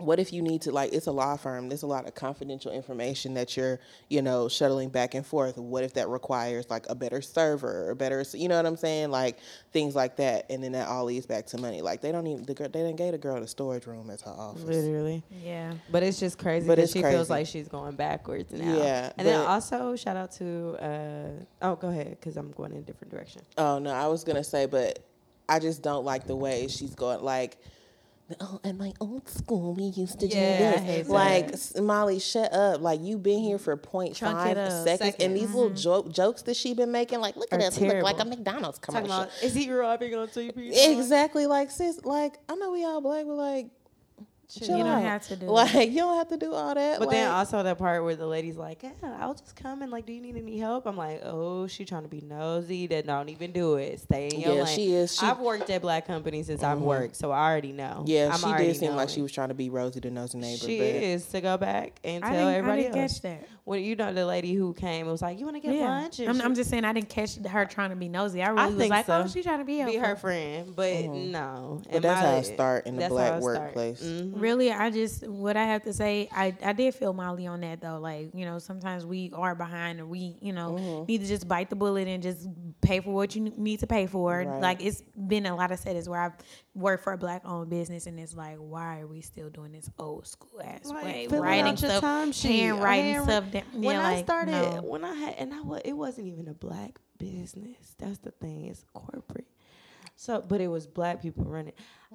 what 0.06 0.20
if 0.20 0.34
you 0.34 0.42
need 0.42 0.62
to 0.64 0.72
like 0.72 0.94
it's 0.94 1.08
a 1.08 1.12
law 1.12 1.36
firm 1.38 1.70
there's 1.70 1.84
a 1.84 1.88
lot 1.88 2.08
of 2.08 2.16
confidential 2.16 2.72
information 2.72 3.34
that 3.36 3.56
you're 3.56 3.80
you 4.10 4.22
know 4.22 4.48
shuttling 4.48 4.90
back 4.90 5.14
and 5.14 5.26
forth. 5.26 5.58
What 5.58 5.84
if 5.84 5.94
that 5.94 6.10
requires 6.10 6.70
like 6.70 6.86
a 6.90 6.96
better 6.96 7.22
server 7.22 7.90
or 7.90 7.96
better 7.96 8.24
you 8.34 8.48
know 8.50 8.58
what 8.58 8.66
i'm 8.66 8.78
saying? 8.78 9.12
Like 9.12 9.38
things 9.72 9.96
like 9.96 10.18
that 10.18 10.46
and 10.50 10.64
then 10.64 10.72
that 10.74 10.88
all 10.88 11.06
leads 11.06 11.26
back 11.26 11.46
to 11.48 11.58
money. 11.58 11.82
Like 11.82 12.02
they 12.02 12.12
don't 12.12 12.28
even 12.28 12.44
the 12.46 12.54
girl 12.54 12.70
they 12.70 12.82
didn't 12.82 12.98
get 12.98 13.14
a 13.14 13.18
girl 13.18 13.40
the 13.40 13.48
storage 13.48 13.86
room 13.86 14.10
as 14.10 14.22
her 14.22 14.32
office. 14.32 14.64
Literally. 14.64 15.24
Yeah. 15.44 15.74
but 15.92 16.04
it's 16.04 16.20
just 16.20 16.38
crazy 16.38 16.68
But 16.68 16.80
it's 16.80 16.94
she 16.94 17.02
crazy. 17.02 17.16
feels 17.16 17.30
like 17.30 17.48
she's 17.48 17.68
going 17.68 17.96
backwards 17.96 18.52
now. 18.52 18.76
Yeah, 18.78 19.12
and 19.18 19.28
then 19.28 19.40
also 19.46 19.96
shout 19.96 20.18
out 20.18 20.32
to 20.34 20.76
uh 20.82 21.30
oh 21.62 21.76
go 21.76 21.90
ahead 21.90 22.12
because 22.12 22.38
i'm 22.38 22.52
going 22.52 22.72
in 22.72 22.78
a 22.80 22.82
different 22.82 23.12
direction. 23.12 23.42
Oh 23.58 23.80
no 23.80 23.92
i 23.92 24.08
was 24.08 24.24
gonna 24.24 24.44
say 24.44 24.66
but 24.66 25.00
i 25.50 25.60
just 25.60 25.82
don't 25.82 26.06
like 26.06 26.28
the 26.28 26.36
way 26.36 26.68
she's 26.68 26.96
going 26.96 27.22
like 27.24 27.58
Oh, 28.40 28.60
at 28.64 28.76
my 28.78 28.94
old 29.02 29.28
school, 29.28 29.74
we 29.74 29.84
used 29.84 30.20
to 30.22 30.28
Yeah, 30.28 30.58
do 30.80 30.86
this. 30.86 31.08
that. 31.08 31.14
Like, 31.14 31.54
s- 31.54 31.80
Molly, 31.80 32.20
shut 32.20 32.54
up. 32.54 32.82
Like, 32.82 33.00
you've 33.02 33.24
been 33.24 33.40
here 33.40 33.58
for 33.58 33.76
five 33.78 34.58
it 34.58 34.72
seconds, 35.00 35.16
and 35.20 35.36
these 35.36 35.54
little 35.54 35.70
Mm-hmm. 35.72 35.76
joke 35.80 36.12
jokes 36.12 36.42
that 36.44 36.56
she 36.56 36.74
been 36.74 36.92
making, 36.92 37.20
like, 37.20 37.36
look 37.36 37.52
at 37.52 37.62
us, 37.62 37.80
we 37.80 37.88
look 37.88 38.04
like 38.04 38.20
a. 38.20 38.26
McDonald's 38.26 38.80
commercial. 38.80 39.06
about 39.06 39.30
is 39.44 39.54
he 39.54 39.70
robbing 39.72 40.16
on 40.16 40.28
TV 40.30 40.72
Exactly, 40.98 41.46
like 41.48 41.70
sis, 41.72 42.04
like 42.06 42.38
I 42.48 42.56
know 42.56 42.72
we 42.72 42.84
all 42.86 43.02
black, 43.02 43.26
but 43.26 43.36
like, 43.36 43.68
Chill 44.60 44.78
You 44.78 44.84
don't 44.84 44.88
out. 44.94 45.02
have 45.04 45.28
to 45.28 45.36
do 45.38 45.46
like 45.48 45.74
it. 45.76 45.90
you 45.90 45.98
don't 46.00 46.18
have 46.18 46.28
to 46.28 46.38
do 46.38 46.54
all 46.54 46.76
that. 46.76 47.00
But 47.00 47.10
then 47.10 47.28
like- 47.30 47.38
also 47.38 47.64
that 47.64 47.78
part 47.78 48.04
where 48.04 48.16
the 48.16 48.26
lady's 48.28 48.58
like, 48.58 48.84
"Yeah, 48.84 48.92
I'll 49.20 49.34
just 49.34 49.56
come 49.56 49.82
and 49.82 49.92
like, 49.92 50.06
do 50.06 50.12
you 50.14 50.22
need 50.22 50.36
any 50.36 50.58
help?" 50.58 50.86
I'm 50.86 50.98
like, 50.98 51.22
"Oh, 51.24 51.68
she 51.68 51.86
trying 51.86 52.04
to 52.04 52.10
be 52.10 52.22
nosy. 52.22 52.88
That 52.88 53.06
don't 53.08 53.30
even 53.30 53.52
do 53.54 53.76
it. 53.76 54.00
Stay 54.02 54.28
in 54.28 54.42
your 54.42 54.56
yeah, 54.56 54.64
lane." 54.64 54.76
she 54.76 54.94
is. 54.94 55.16
She, 55.16 55.26
I've 55.26 55.40
worked 55.40 55.70
at 55.70 55.82
black 55.82 56.06
companies 56.06 56.48
since 56.48 56.64
I've 56.64 56.80
Mhm. 56.80 56.82
worked, 56.82 57.16
so 57.16 57.32
I 57.32 57.50
already 57.50 57.72
know. 57.72 58.04
yeah, 58.06 58.30
I'm 58.34 58.40
she 58.58 58.64
did 58.66 58.76
seem 58.76 58.96
like 58.96 59.10
she 59.10 59.22
was 59.22 59.32
trying 59.32 59.50
to 59.50 59.54
be 59.56 59.70
Rosie 59.70 60.00
the 60.02 60.12
nosy 60.12 60.38
neighbor. 60.38 60.66
She 60.66 60.80
is 60.80 61.26
to 61.28 61.40
go 61.42 61.58
back 61.58 62.00
and 62.04 62.24
I 62.26 62.28
tell 62.30 62.36
didn't, 62.38 62.48
I 62.50 62.56
everybody 62.58 62.82
didn't 62.84 62.98
else. 62.98 63.14
catch 63.14 63.22
that. 63.22 63.48
Well, 63.64 63.78
you 63.80 63.96
know 63.96 64.12
the 64.12 64.26
lady 64.26 64.54
who 64.54 64.74
came 64.74 65.02
and 65.04 65.12
was 65.12 65.22
like, 65.22 65.40
"You 65.40 65.46
want 65.46 65.56
to 65.58 65.62
get 65.62 65.76
Yeah. 65.76 65.88
lunch?" 65.88 66.20
I'm, 66.20 66.36
she- 66.36 66.42
I'm 66.44 66.56
just 66.56 66.70
saying 66.70 66.84
I 66.84 66.94
didn't 66.94 67.10
catch 67.10 67.36
her 67.38 67.66
trying 67.66 67.92
to 67.92 67.96
be 67.96 68.10
nosy. 68.10 68.42
I 68.42 68.50
really 68.50 68.74
was 68.76 68.90
like, 68.90 69.06
so. 69.06 69.22
oh, 69.24 69.28
she 69.28 69.44
trying 69.44 69.60
to 69.60 69.66
be, 69.66 69.84
be 69.86 69.96
her 69.98 70.16
friend, 70.16 70.74
but 70.76 70.92
Mhm. 70.92 71.30
no. 71.30 71.82
But 71.92 72.02
that's 72.02 72.22
my- 72.22 72.28
how 72.32 72.36
it 72.38 72.44
start 72.46 72.88
in 72.88 72.98
the 72.98 73.08
black 73.08 73.32
how 73.34 73.38
it 73.38 73.42
start. 73.44 73.58
workplace. 73.60 74.02
Mhm. 74.04 74.34
Really, 74.42 74.72
I 74.72 74.90
just 74.90 75.28
what 75.28 75.56
I 75.56 75.64
have 75.66 75.84
to 75.84 75.94
say, 75.94 76.28
I 76.32 76.56
I 76.64 76.74
did 76.74 76.96
feel 76.96 77.14
Molly 77.14 77.46
on 77.48 77.62
that 77.62 77.80
though. 77.82 78.00
Like 78.00 78.32
you 78.34 78.46
know, 78.46 78.58
sometimes 78.60 79.06
we 79.06 79.32
are 79.34 79.54
behind, 79.56 80.00
and 80.00 80.10
we 80.10 80.38
you 80.42 80.52
know 80.54 80.72
Mhm. 80.80 81.08
need 81.08 81.22
to 81.22 81.28
just 81.28 81.48
bite 81.48 81.70
the 81.70 81.76
bullet 81.76 82.08
and 82.08 82.22
just 82.24 82.48
pay 82.82 83.00
for 83.00 83.12
what 83.14 83.36
you 83.36 83.42
need 83.56 83.80
to 83.82 83.88
pay 83.88 84.08
for. 84.08 84.40
Right. 84.40 84.60
Like 84.62 84.84
it's 84.84 85.02
been 85.28 85.46
a 85.46 85.56
lot 85.56 85.72
of 85.72 85.80
settings 85.80 86.10
where 86.10 86.20
I've 86.22 86.34
worked 86.74 87.04
for 87.04 87.14
a 87.14 87.18
black 87.18 87.44
owned 87.46 87.70
business, 87.70 88.08
and 88.08 88.20
it's 88.20 88.34
like, 88.36 88.58
why 88.58 89.00
are 89.02 89.08
we 89.08 89.22
still 89.22 89.50
doing 89.50 89.72
this 89.72 89.90
old 90.00 90.26
school 90.26 90.62
ass 90.64 90.86
Like, 90.86 91.04
way, 91.04 91.28
writing 91.40 91.78
stuff, 91.78 92.02
time 92.02 92.32
sheet, 92.32 92.62
hand 92.62 92.82
writing 92.82 93.14
hand- 93.14 93.24
stuff 93.26 93.52
down? 93.52 93.64
when 93.74 93.84
yeah, 93.84 94.08
I 94.08 94.14
like, 94.16 94.26
started, 94.26 94.52
no. 94.52 94.82
when 94.82 95.04
I 95.06 95.14
had, 95.14 95.36
and 95.38 95.54
I 95.54 95.62
was, 95.62 95.82
it 95.86 95.94
wasn't 95.94 96.28
even 96.28 96.48
a 96.48 96.54
black 96.54 97.00
business. 97.18 97.96
That's 98.00 98.18
the 98.20 98.32
thing. 98.32 98.66
It's 98.66 98.84
corporate. 98.94 99.46
So, 100.22 100.40
but 100.48 100.62
it 100.62 100.68
was 100.68 100.86
black 100.86 101.20
people 101.20 101.46
running. 101.46 101.74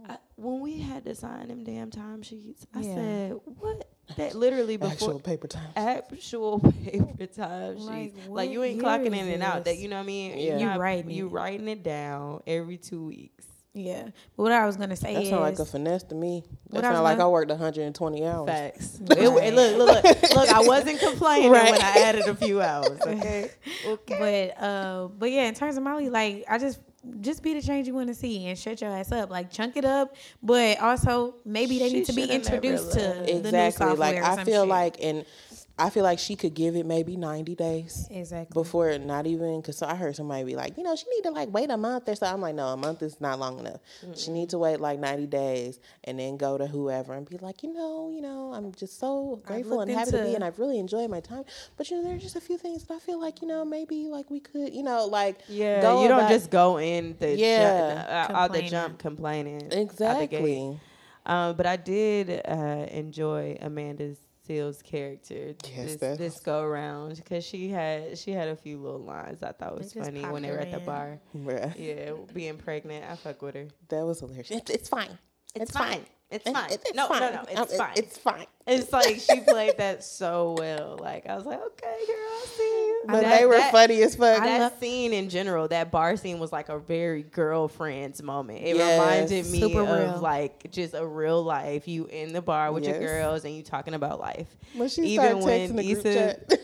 I, 0.09 0.19
when 0.37 0.61
we 0.61 0.79
had 0.79 1.05
to 1.07 1.15
sign 1.17 1.49
them 1.49 1.65
damn 1.65 1.91
time 1.91 2.23
sheets, 2.23 2.65
I 2.73 2.79
Yeah. 2.83 2.95
said, 2.95 3.33
"What?" 3.59 3.89
That 4.17 4.37
literally 4.37 4.77
before 4.77 4.93
Actual 4.93 5.19
paper 5.19 5.49
time. 5.49 5.71
actual 5.75 6.61
paper 6.85 7.27
time 7.27 7.75
sheets. 7.79 7.85
Like, 7.89 8.15
Like, 8.29 8.51
you 8.53 8.63
ain't 8.63 8.77
year 8.77 8.85
clocking 8.85 9.07
is 9.13 9.27
in 9.27 9.29
and 9.33 9.43
out. 9.43 9.65
That 9.65 9.79
you 9.79 9.89
know 9.89 9.97
what 9.97 10.03
I 10.03 10.07
mean? 10.07 10.39
Yeah. 10.39 10.45
You're 10.45 10.59
You 10.61 10.65
not- 10.67 10.79
writing 10.79 11.11
You 11.11 11.27
it. 11.27 11.31
writing 11.33 11.67
it 11.67 11.83
down 11.83 12.43
every 12.47 12.77
two 12.77 13.07
weeks. 13.07 13.45
yeah. 13.75 14.05
But 14.37 14.43
what 14.45 14.53
I 14.53 14.67
was 14.67 14.77
gonna 14.77 14.95
say 14.95 15.15
That 15.15 15.23
is, 15.25 15.29
sounds 15.31 15.41
like 15.43 15.59
a 15.59 15.65
finesse 15.65 16.05
to 16.05 16.15
me. 16.15 16.45
What 16.69 16.83
That 16.83 16.85
I 16.85 16.93
sounds 16.95 17.03
like 17.03 17.19
gonna- 17.19 17.29
I 17.29 17.33
worked 17.33 17.51
120 17.51 18.25
hours. 18.25 18.47
Facts. 18.49 18.99
Right. 19.01 19.19
It- 19.19 19.25
it- 19.25 19.55
look, 19.55 19.77
look, 19.79 20.05
look, 20.05 20.23
look. 20.37 20.49
I 20.55 20.61
wasn't 20.61 21.01
complaining 21.01 21.51
Right. 21.51 21.73
when 21.73 21.83
I 21.83 21.99
added 22.05 22.29
a 22.29 22.37
few 22.37 22.63
hours. 22.63 23.01
Okay. 23.01 23.51
Okay. 23.85 24.53
But 24.57 24.63
uh, 24.65 25.09
but 25.09 25.33
yeah, 25.33 25.49
in 25.49 25.55
terms 25.55 25.77
of 25.77 25.83
Molly, 25.83 26.09
like 26.09 26.45
I 26.49 26.59
just 26.59 26.79
just 27.21 27.43
be 27.43 27.55
the 27.55 27.63
change 27.63 27.87
you 27.87 27.95
want 27.95 28.09
to 28.09 28.15
see 28.15 28.47
and 28.47 28.59
shut 28.59 28.81
your 28.81 28.91
ass 28.91 29.13
up. 29.13 29.31
Like 29.31 29.51
chunk 29.51 29.77
it 29.77 29.85
up, 29.85 30.15
but 30.43 30.81
also 30.81 31.37
maybe 31.45 31.79
they 31.79 31.89
She 31.89 31.95
need 31.97 32.07
to 32.07 32.13
be 32.13 32.25
introduced 32.25 32.93
to 32.93 32.99
left. 33.01 33.27
the 33.27 33.33
new 33.33 33.39
Exactly. 33.39 33.87
software. 33.87 33.97
Like 34.23 34.23
I 34.23 34.45
feel 34.45 34.63
shit. 34.63 34.69
like, 34.69 34.97
and 35.03 35.25
I 35.79 35.91
feel 35.91 36.05
like 36.05 36.19
she 36.19 36.37
could 36.37 36.55
give 36.55 36.75
it 36.75 36.87
maybe 36.87 37.19
90 37.19 37.55
days. 37.55 38.09
exactly 38.11 38.55
before 38.55 38.97
not 38.99 39.27
even 39.27 39.61
because 39.61 39.83
I 39.83 39.95
heard 39.95 40.17
somebody 40.17 40.43
be 40.45 40.57
like, 40.57 40.79
you 40.79 40.83
know, 40.83 40.97
she 40.97 41.05
need 41.15 41.23
to 41.25 41.31
like 41.31 41.53
wait 41.53 41.71
a 41.71 41.77
month 41.77 42.09
or 42.09 42.15
so. 42.15 42.27
I'm 42.27 42.41
like, 42.41 42.55
no, 42.55 42.69
a 42.69 42.77
month 42.79 43.03
is 43.03 43.21
not 43.21 43.39
long 43.39 43.59
enough. 43.59 43.81
She 44.15 44.31
need 44.31 44.49
to 44.51 44.59
wait 44.59 44.81
like 44.81 44.99
90 44.99 45.27
days 45.27 45.79
and 46.05 46.19
then 46.19 46.39
go 46.39 46.57
to 46.57 46.67
whoever 46.67 47.13
and 47.13 47.29
be 47.29 47.37
like, 47.37 47.63
you 47.63 47.75
know, 47.75 48.09
you 48.11 48.23
know, 48.23 48.53
I'm 48.55 48.73
just 48.73 48.99
so 48.99 49.39
grateful 49.45 49.81
and 49.83 49.91
happy 49.91 50.13
to 50.13 50.23
be 50.25 50.35
and 50.35 50.43
I've 50.43 50.59
really 50.59 50.79
enjoyed 50.79 51.11
my 51.11 51.21
time. 51.21 51.45
But 51.77 51.91
you 51.91 51.99
know, 51.99 52.05
there's 52.09 52.23
just 52.23 52.37
a 52.37 52.41
few 52.41 52.57
things 52.57 52.85
that 52.85 52.95
I 52.95 52.99
feel 52.99 53.21
like, 53.21 53.43
you 53.43 53.49
know, 53.49 53.63
maybe 53.63 54.09
like 54.09 54.31
we 54.31 54.41
could, 54.41 54.75
you 54.75 54.83
know, 54.83 55.05
like 55.05 55.41
Yeah, 55.47 55.77
you 56.01 56.09
don't 56.09 56.21
about- 56.21 56.31
just 56.31 56.49
go 56.51 56.79
in 56.79 57.17
the 57.19 57.37
Yeah. 57.37 57.91
ju- 58.27 58.33
uh, 58.35 58.39
out 58.39 58.53
the 58.55 58.63
jump 58.63 58.99
complaining. 58.99 59.57
out 59.65 59.71
the 59.71 59.77
gate. 59.77 59.83
exactly. 59.83 60.81
Um, 61.27 61.57
but 61.57 61.67
I 61.67 61.77
did 61.77 62.41
uh, 62.49 62.87
enjoy 62.91 63.59
Amanda 63.61 64.15
Seales' 64.47 64.83
character 64.83 65.55
Yes, 65.77 65.97
this, 65.97 66.19
this 66.19 66.41
go 66.41 66.63
around 66.63 67.17
because 67.17 67.45
she 67.45 67.69
had 67.69 68.19
she 68.19 68.33
had 68.33 68.49
a 68.49 68.57
few 68.57 68.79
little 68.79 69.01
lines 69.01 69.43
I 69.43 69.53
thought 69.53 69.79
was 69.79 69.93
funny 69.93 70.23
when 70.23 70.43
they 70.43 70.51
were 70.51 70.59
at 70.59 70.71
the 70.71 70.81
bar. 70.81 71.21
Bruh. 71.35 71.75
Yeah, 71.79 72.13
being 72.33 72.57
pregnant, 72.57 73.05
I 73.11 73.17
fuck 73.17 73.43
with 73.43 73.55
her. 73.55 73.69
That 73.89 74.05
was 74.05 74.21
hilarious. 74.21 74.51
It's, 74.51 74.71
it's 74.71 74.89
fine. 74.89 75.19
It's, 75.55 75.71
fine. 75.71 76.05
It's 76.29 76.51
fine. 76.51 76.71
it- 76.73 76.83
it's 76.85 76.95
no, 76.95 77.07
fine. 77.07 77.21
no, 77.21 77.31
no, 77.31 77.43
it's 77.49 77.61
Um, 77.73 77.79
fine. 77.79 77.93
It's 77.97 78.19
fine. 78.19 78.47
It's 78.67 78.93
like 78.93 79.21
she 79.21 79.41
played 79.43 79.77
that 79.79 80.03
so 80.03 80.57
well. 80.59 80.99
Like 81.01 81.25
I 81.29 81.37
was 81.37 81.47
like, 81.47 81.61
okay, 81.63 81.87
girl, 82.07 82.17
I 82.19 82.45
see 82.57 82.63
you. 82.65 83.03
But 83.07 83.21
That- 83.21 83.39
they 83.39 83.47
were 83.47 83.55
that- 83.59 83.71
funny 83.71 84.03
as 84.03 84.17
fuck. 84.17 84.43
that 84.43 84.61
love- 84.61 84.73
scene 84.81 85.13
in 85.13 85.29
general, 85.29 85.69
that 85.69 85.93
bar 85.93 86.17
scene 86.17 86.41
was 86.41 86.53
like 86.53 86.69
a 86.69 86.79
very 86.81 87.23
girlfriends 87.23 88.25
moment. 88.25 88.65
It 88.65 88.75
Yes. 88.75 88.99
reminded 89.01 89.47
me 89.53 89.61
Super 89.61 89.83
of 89.83 89.89
real. 90.15 90.21
like 90.21 90.69
just 90.73 90.95
a 90.95 91.07
real 91.07 91.45
life. 91.45 91.87
You 91.87 92.07
in 92.07 92.33
the 92.33 92.43
bar 92.43 92.73
with 92.73 92.85
your 92.85 92.99
girls 92.99 93.45
and 93.45 93.55
you 93.55 93.63
talking 93.63 93.95
about 93.95 94.19
life 94.19 94.49
when 94.75 94.89
she 94.89 95.03
even 95.03 95.41
started 95.43 95.45
when 95.45 95.71
texting 95.71 95.77
the 95.77 95.95
group 95.95 96.07
Issa- 96.07 96.35
chat 96.51 96.61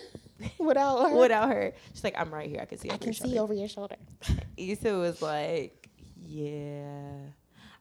without 0.59 1.09
her. 1.11 1.16
without 1.16 1.48
her. 1.51 1.72
She's 1.94 2.03
like, 2.03 2.18
I'm 2.18 2.35
right 2.35 2.51
here. 2.51 2.59
I 2.62 2.64
can 2.64 2.79
see. 2.79 2.90
I 2.90 2.94
over 2.94 2.98
can 2.98 3.07
your 3.07 3.14
see 3.14 3.20
shoulder." 3.29 3.40
over 3.42 3.55
your 3.55 3.68
shoulder. 3.68 3.96
Issa 4.57 4.92
was 4.98 5.22
like, 5.22 5.88
yeah, 6.20 7.12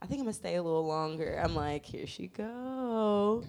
I 0.02 0.08
think 0.08 0.20
I'm 0.20 0.26
gonna 0.26 0.34
stay 0.34 0.56
a 0.56 0.64
little 0.64 0.86
longer. 0.86 1.40
I'm 1.44 1.56
like, 1.56 1.86
here 1.86 2.08
she 2.08 2.28
go, 2.28 3.44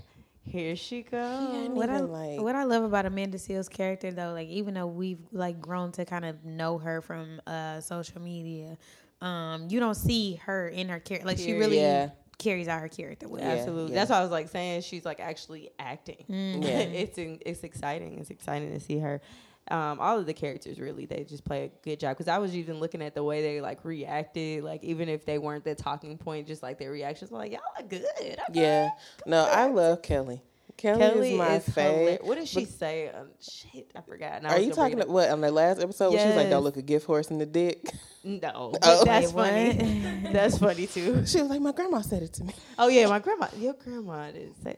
here 0.44 0.76
she 0.76 1.02
go. 1.02 1.68
what 1.72 1.88
I 1.88 2.00
like- 2.00 2.40
what 2.40 2.54
I 2.54 2.64
love 2.64 2.84
about 2.84 3.06
Amanda 3.06 3.38
Seales' 3.38 3.70
character 3.70 4.10
though, 4.10 4.32
like 4.32 4.48
even 4.48 4.74
though 4.74 4.86
we've 4.86 5.20
like 5.32 5.60
grown 5.60 5.92
to 5.92 6.04
kind 6.04 6.24
of 6.24 6.44
know 6.44 6.78
her 6.78 7.00
from 7.00 7.40
uh, 7.46 7.80
social 7.80 8.20
media, 8.20 8.76
um, 9.20 9.68
you 9.70 9.80
don't 9.80 9.94
see 9.94 10.34
her 10.44 10.68
in 10.68 10.88
her 10.88 11.00
character. 11.00 11.26
Like 11.26 11.38
she 11.38 11.52
really 11.54 11.78
Yeah. 11.78 12.10
carries 12.38 12.68
out 12.68 12.80
her 12.80 12.88
character 12.88 13.28
well. 13.28 13.40
Yeah, 13.40 13.50
Absolutely. 13.52 13.92
yeah. 13.94 14.00
That's 14.00 14.10
why 14.10 14.18
I 14.18 14.22
was 14.22 14.30
like 14.30 14.48
saying 14.48 14.82
she's 14.82 15.04
like 15.04 15.20
actually 15.20 15.70
acting. 15.78 16.24
Mm. 16.28 16.62
Yeah. 16.64 16.78
it's 16.80 17.16
in, 17.18 17.38
it's 17.46 17.62
exciting. 17.62 18.18
It's 18.18 18.30
exciting 18.30 18.72
to 18.72 18.80
see 18.80 18.98
her. 18.98 19.20
Um, 19.70 20.00
all 20.00 20.18
of 20.18 20.26
the 20.26 20.34
characters 20.34 20.80
really 20.80 21.06
they 21.06 21.22
just 21.22 21.44
play 21.44 21.64
a 21.66 21.68
good 21.84 22.00
job 22.00 22.16
because 22.16 22.26
I 22.28 22.38
was 22.38 22.56
even 22.56 22.80
looking 22.80 23.00
at 23.00 23.14
the 23.14 23.22
way 23.22 23.42
they 23.42 23.60
like 23.60 23.84
reacted, 23.84 24.64
like 24.64 24.82
even 24.82 25.08
if 25.08 25.24
they 25.24 25.38
weren't 25.38 25.64
the 25.64 25.74
talking 25.76 26.18
point, 26.18 26.48
just 26.48 26.62
like 26.64 26.78
their 26.78 26.90
reactions 26.90 27.30
were 27.30 27.38
like 27.38 27.52
y'all 27.52 27.60
are 27.78 27.82
good. 27.84 28.04
Okay. 28.20 28.38
Yeah. 28.60 28.88
No, 29.24 29.44
I 29.44 29.66
love 29.66 30.02
Kelly. 30.02 30.42
Kelly, 30.78 30.98
Kelly 31.00 31.32
is 31.32 31.38
my 31.38 31.54
is 31.56 31.68
fave. 31.68 32.24
What 32.24 32.38
did 32.38 32.48
she 32.48 32.64
say? 32.64 33.08
Um, 33.10 33.28
shit, 33.40 33.90
I 33.94 34.00
forgot. 34.00 34.44
I 34.44 34.48
Are 34.54 34.58
you 34.58 34.72
talking 34.72 34.94
about 34.94 35.08
what 35.10 35.28
on 35.30 35.40
the 35.42 35.50
last 35.52 35.80
episode? 35.80 36.10
When 36.10 36.18
she 36.18 36.26
was 36.26 36.34
like, 36.34 36.44
Yes. 36.46 36.50
"Don't 36.50 36.64
look 36.64 36.76
a 36.76 36.82
gift 36.82 37.06
horse 37.06 37.30
in 37.30 37.38
the 37.38 37.46
dick." 37.46 37.88
No, 38.24 38.40
Oh. 38.54 38.70
but 38.80 39.04
that's 39.04 39.30
funny. 39.32 40.02
that's 40.32 40.58
funny 40.58 40.86
too. 40.86 41.24
She 41.26 41.40
was 41.40 41.50
like, 41.50 41.60
"My 41.60 41.72
grandma 41.72 42.00
said 42.00 42.22
it 42.22 42.32
to 42.34 42.44
me." 42.44 42.54
Oh 42.78 42.88
yeah, 42.88 43.06
my 43.06 43.18
grandma, 43.20 43.46
your 43.58 43.74
grandma 43.74 44.30
did 44.32 44.54
say. 44.64 44.76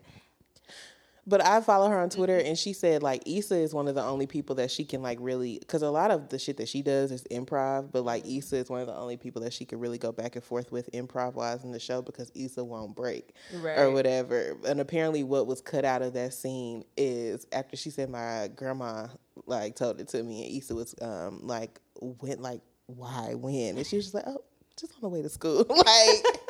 But 1.26 1.42
I 1.42 1.60
follow 1.62 1.88
her 1.88 1.98
on 1.98 2.10
Twitter, 2.10 2.36
and 2.38 2.58
she 2.58 2.72
said 2.74 3.02
like 3.02 3.22
Issa 3.26 3.56
is 3.56 3.72
one 3.72 3.88
of 3.88 3.94
the 3.94 4.02
only 4.02 4.26
people 4.26 4.56
that 4.56 4.70
she 4.70 4.84
can 4.84 5.02
like 5.02 5.18
really 5.20 5.58
because 5.58 5.80
a 5.82 5.88
lot 5.90 6.10
of 6.10 6.28
the 6.28 6.38
shit 6.38 6.58
that 6.58 6.68
she 6.68 6.82
does 6.82 7.10
is 7.10 7.24
improv, 7.30 7.90
but 7.92 8.02
like 8.04 8.26
Issa 8.26 8.56
is 8.56 8.68
one 8.68 8.80
of 8.82 8.86
the 8.86 8.94
only 8.94 9.16
people 9.16 9.40
that 9.42 9.52
she 9.54 9.64
could 9.64 9.80
really 9.80 9.96
go 9.96 10.12
back 10.12 10.36
and 10.36 10.44
forth 10.44 10.70
with 10.70 10.90
improv 10.92 11.34
wise 11.34 11.64
in 11.64 11.72
the 11.72 11.80
show 11.80 12.02
because 12.02 12.30
Issa 12.34 12.62
won't 12.62 12.94
break 12.94 13.34
Right. 13.54 13.78
or 13.78 13.90
whatever. 13.90 14.56
And 14.66 14.80
apparently, 14.80 15.24
what 15.24 15.46
was 15.46 15.60
cut 15.62 15.84
out 15.86 16.02
of 16.02 16.12
that 16.12 16.34
scene 16.34 16.84
is 16.96 17.46
after 17.52 17.76
she 17.76 17.88
said 17.90 18.10
my 18.10 18.50
grandma 18.54 19.06
like 19.46 19.76
told 19.76 20.00
it 20.00 20.08
to 20.08 20.22
me, 20.22 20.44
and 20.46 20.56
Issa 20.58 20.74
was 20.74 20.94
um 21.00 21.40
like 21.46 21.80
went 22.00 22.42
like 22.42 22.60
why 22.86 23.32
when, 23.34 23.78
and 23.78 23.86
she 23.86 23.96
was 23.96 24.04
just 24.06 24.14
like 24.14 24.24
oh 24.26 24.42
just 24.78 24.92
on 24.94 25.00
the 25.02 25.08
way 25.08 25.22
to 25.22 25.28
school 25.30 25.64
like. 25.70 26.40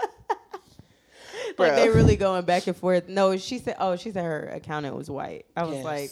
like 1.59 1.74
they 1.76 1.88
really 1.88 2.16
going 2.16 2.44
back 2.44 2.66
and 2.66 2.76
forth. 2.76 3.09
No, 3.09 3.37
she 3.37 3.59
said, 3.59 3.76
"Oh, 3.78 3.96
she 3.96 4.11
said 4.11 4.24
her 4.24 4.48
accountant 4.54 4.96
was 4.96 5.11
white." 5.11 5.46
I 5.57 5.64
was 5.64 5.76
Yes. 5.76 5.85
like, 5.85 6.11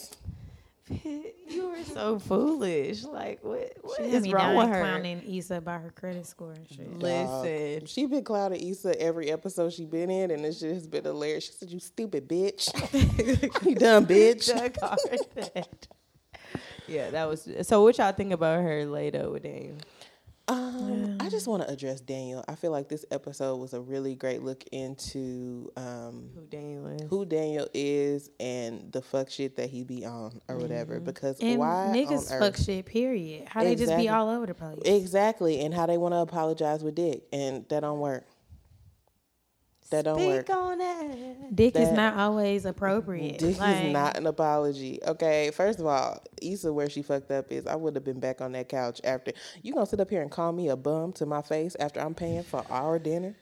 "You 1.49 1.67
were 1.69 1.83
so 1.83 2.19
foolish! 2.19 3.03
Like, 3.03 3.39
what? 3.43 3.71
What 3.81 3.97
She 3.97 4.03
is 4.11 4.31
wrong 4.31 4.55
with 4.55 4.67
her?" 4.69 4.81
clowning 4.81 5.21
Issa 5.27 5.61
by 5.61 5.77
her 5.77 5.91
credit 5.91 6.25
score 6.25 6.51
and 6.51 6.67
shit. 6.69 6.99
Listen, 6.99 7.85
She 7.85 8.05
been 8.05 8.23
clouded 8.23 8.61
Issa 8.61 8.99
every 9.01 9.31
episode 9.31 9.73
she 9.73 9.85
been 9.85 10.09
in, 10.09 10.31
and 10.31 10.43
this 10.43 10.59
shit 10.59 10.73
has 10.73 10.87
been 10.87 11.03
hilarious. 11.03 11.45
She 11.45 11.53
said, 11.53 11.69
"You 11.71 11.79
stupid 11.79 12.27
bitch, 12.27 12.69
you 13.65 13.75
dumb 13.75 14.05
bitch." 14.05 14.47
Doug 14.55 14.73
called 14.79 14.99
her 15.09 15.17
that. 15.53 15.87
Yeah, 16.87 17.09
that 17.11 17.29
was. 17.29 17.47
So, 17.61 17.81
what 17.81 17.97
y'all 17.97 18.11
think 18.11 18.33
about 18.33 18.61
her 18.61 18.85
later 18.85 19.29
with 19.29 19.43
Daniel? 19.43 19.77
Um, 20.49 21.17
I 21.21 21.29
just 21.29 21.47
want 21.47 21.63
to 21.63 21.69
address 21.71 22.01
Daniel. 22.01 22.43
I 22.49 22.55
feel 22.55 22.71
like 22.71 22.89
this 22.89 23.05
episode 23.11 23.55
was 23.57 23.73
a 23.73 23.79
really 23.79 24.13
great 24.15 24.41
look 24.41 24.63
into 24.73 25.71
um, 25.77 26.29
Who 26.35 26.45
Daniel 26.49 26.87
is? 26.87 27.09
who 27.09 27.25
Daniel 27.25 27.67
is 27.73 28.29
and 28.39 28.91
the 28.91 29.01
fuck 29.01 29.29
shit 29.29 29.55
that 29.55 29.69
he 29.69 29.83
be 29.83 30.05
on 30.05 30.41
or 30.49 30.57
whatever. 30.57 30.99
Because 30.99 31.39
And 31.39 31.59
why 31.59 31.93
niggas 31.95 32.37
fuck 32.37 32.57
shit, 32.57 32.85
period. 32.85 33.47
How 33.47 33.63
they 33.63 33.75
just 33.75 33.95
be 33.95 34.09
all 34.09 34.27
over 34.29 34.45
the 34.45 34.53
place. 34.53 34.79
Exactly, 34.83 35.61
and 35.61 35.73
how 35.73 35.85
they 35.85 35.97
want 35.97 36.13
to 36.13 36.17
apologize 36.19 36.83
with 36.83 36.95
Dick, 36.95 37.23
and 37.31 37.65
that 37.69 37.79
don't 37.79 37.99
work. 37.99 38.25
That 39.93 40.05
don't 40.05 40.17
Speak 40.17 40.27
work. 40.27 40.49
on 40.49 40.81
it. 40.81 41.55
Dick 41.55 41.75
is 41.75 41.91
not 41.91 42.17
always 42.17 42.65
appropriate. 42.65 43.37
Dick 43.37 43.59
Like, 43.59 43.85
is 43.85 43.93
not 43.93 44.17
an 44.17 44.25
apology. 44.25 44.97
Okay, 45.05 45.51
first 45.53 45.79
of 45.79 45.85
all, 45.85 46.19
Issa, 46.41 46.73
where 46.73 46.89
she 46.89 47.03
fucked 47.03 47.29
up 47.29 47.51
is 47.51 47.67
I 47.67 47.75
would 47.75 47.93
have 47.93 48.03
been 48.03 48.19
back 48.19 48.41
on 48.41 48.53
that 48.53 48.69
couch 48.69 48.99
after. 49.03 49.33
You 49.61 49.71
gonna 49.71 49.85
sit 49.85 49.99
up 49.99 50.09
here 50.09 50.23
and 50.23 50.31
call 50.31 50.51
me 50.51 50.69
a 50.69 50.75
bum 50.75 51.13
to 51.13 51.27
my 51.27 51.43
face 51.43 51.75
after 51.79 51.99
I'm 51.99 52.15
paying 52.15 52.41
for 52.41 52.65
our 52.71 52.97
dinner? 52.97 53.35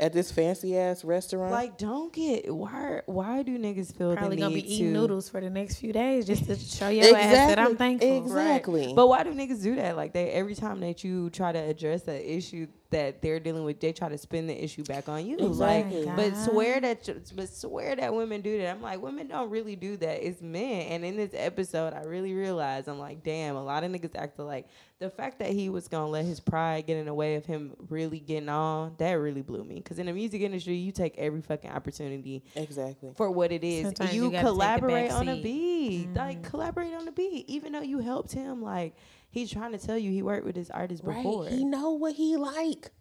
at 0.00 0.12
this 0.12 0.30
fancy 0.30 0.78
ass 0.78 1.04
restaurant. 1.04 1.50
Like, 1.50 1.76
don't 1.76 2.12
get 2.12 2.54
why. 2.54 3.00
Why 3.06 3.42
do 3.42 3.58
niggas 3.58 3.92
feel 3.96 4.14
Probably 4.14 4.36
the 4.36 4.42
gonna 4.42 4.54
need 4.54 4.62
be 4.62 4.74
eating 4.74 4.92
noodles 4.92 5.28
for 5.28 5.40
the 5.40 5.50
next 5.50 5.78
few 5.80 5.92
days 5.92 6.24
just 6.24 6.44
to 6.44 6.54
show 6.54 6.88
your 6.88 7.16
ass 7.16 7.32
that 7.32 7.58
I'm 7.58 7.76
thankful. 7.76 8.18
Exactly. 8.18 8.86
Right. 8.86 8.94
But 8.94 9.08
why 9.08 9.24
do 9.24 9.34
niggas 9.34 9.60
do 9.60 9.74
that? 9.74 9.96
Like 9.96 10.12
they 10.12 10.30
every 10.30 10.54
time 10.54 10.78
that 10.80 11.02
you 11.02 11.30
try 11.30 11.50
to 11.50 11.58
address 11.58 12.02
the 12.02 12.36
issue 12.36 12.68
that 12.92 13.20
they're 13.20 13.40
dealing 13.40 13.64
with, 13.64 13.80
they 13.80 13.92
try 13.92 14.08
to 14.08 14.16
spin 14.16 14.46
the 14.46 14.64
issue 14.64 14.84
back 14.84 15.08
on 15.08 15.26
you. 15.26 15.36
Exactly. 15.38 16.04
Like, 16.04 16.16
but 16.16 16.36
swear 16.36 16.80
that, 16.80 17.10
but 17.34 17.48
swear 17.48 17.96
that 17.96 18.14
women 18.14 18.40
do 18.40 18.58
that. 18.58 18.76
I'm 18.76 18.82
like, 18.82 19.02
women 19.02 19.28
don't 19.28 19.50
really 19.50 19.74
do 19.74 19.96
that. 19.96 20.26
It's 20.26 20.40
men. 20.40 20.86
And 20.88 21.04
in 21.04 21.16
this 21.16 21.32
episode, 21.34 21.94
I 21.94 22.04
really 22.04 22.34
realized 22.34 22.88
I'm 22.88 22.98
like, 22.98 23.22
damn, 23.24 23.56
a 23.56 23.64
lot 23.64 23.82
of 23.82 23.90
niggas 23.90 24.14
act 24.14 24.38
like 24.38 24.68
the 25.02 25.10
fact 25.10 25.40
that 25.40 25.50
he 25.50 25.68
was 25.68 25.88
gonna 25.88 26.08
let 26.08 26.24
his 26.24 26.38
pride 26.38 26.86
get 26.86 26.96
in 26.96 27.06
the 27.06 27.14
way 27.14 27.34
of 27.34 27.44
him 27.44 27.72
really 27.88 28.20
getting 28.20 28.48
on. 28.48 28.94
That 28.98 29.14
really 29.14 29.42
blew 29.42 29.64
me. 29.64 29.76
Because 29.76 29.98
in 29.98 30.06
the 30.06 30.12
music 30.12 30.42
industry, 30.42 30.76
you 30.76 30.92
take 30.92 31.18
every 31.18 31.42
fucking 31.42 31.70
opportunity 31.70 32.44
exactly. 32.54 33.12
for 33.16 33.30
what 33.30 33.50
it 33.50 33.64
is. 33.64 33.86
Sometimes 33.86 34.14
you, 34.14 34.24
you 34.24 34.30
gotta 34.30 34.36
take 34.36 34.44
the 34.44 34.50
collaborate 34.50 35.08
back 35.08 35.18
on 35.18 35.28
a 35.28 35.34
seat. 35.34 35.42
beat. 35.42 36.14
Like 36.14 36.42
mm. 36.42 36.44
collaborate 36.44 36.94
on 36.94 37.04
the 37.04 37.12
beat. 37.12 37.48
Even 37.48 37.72
though 37.72 37.80
you 37.80 37.98
helped 37.98 38.32
him, 38.32 38.62
like 38.62 38.94
he's 39.32 39.50
trying 39.50 39.72
to 39.72 39.78
tell 39.78 39.98
you 39.98 40.12
he 40.12 40.22
worked 40.22 40.46
with 40.46 40.54
this 40.54 40.70
artist 40.70 41.04
before. 41.04 41.44
Right. 41.44 41.52
He 41.52 41.64
know 41.64 41.90
what 41.90 42.14
he 42.14 42.36
like. 42.36 42.92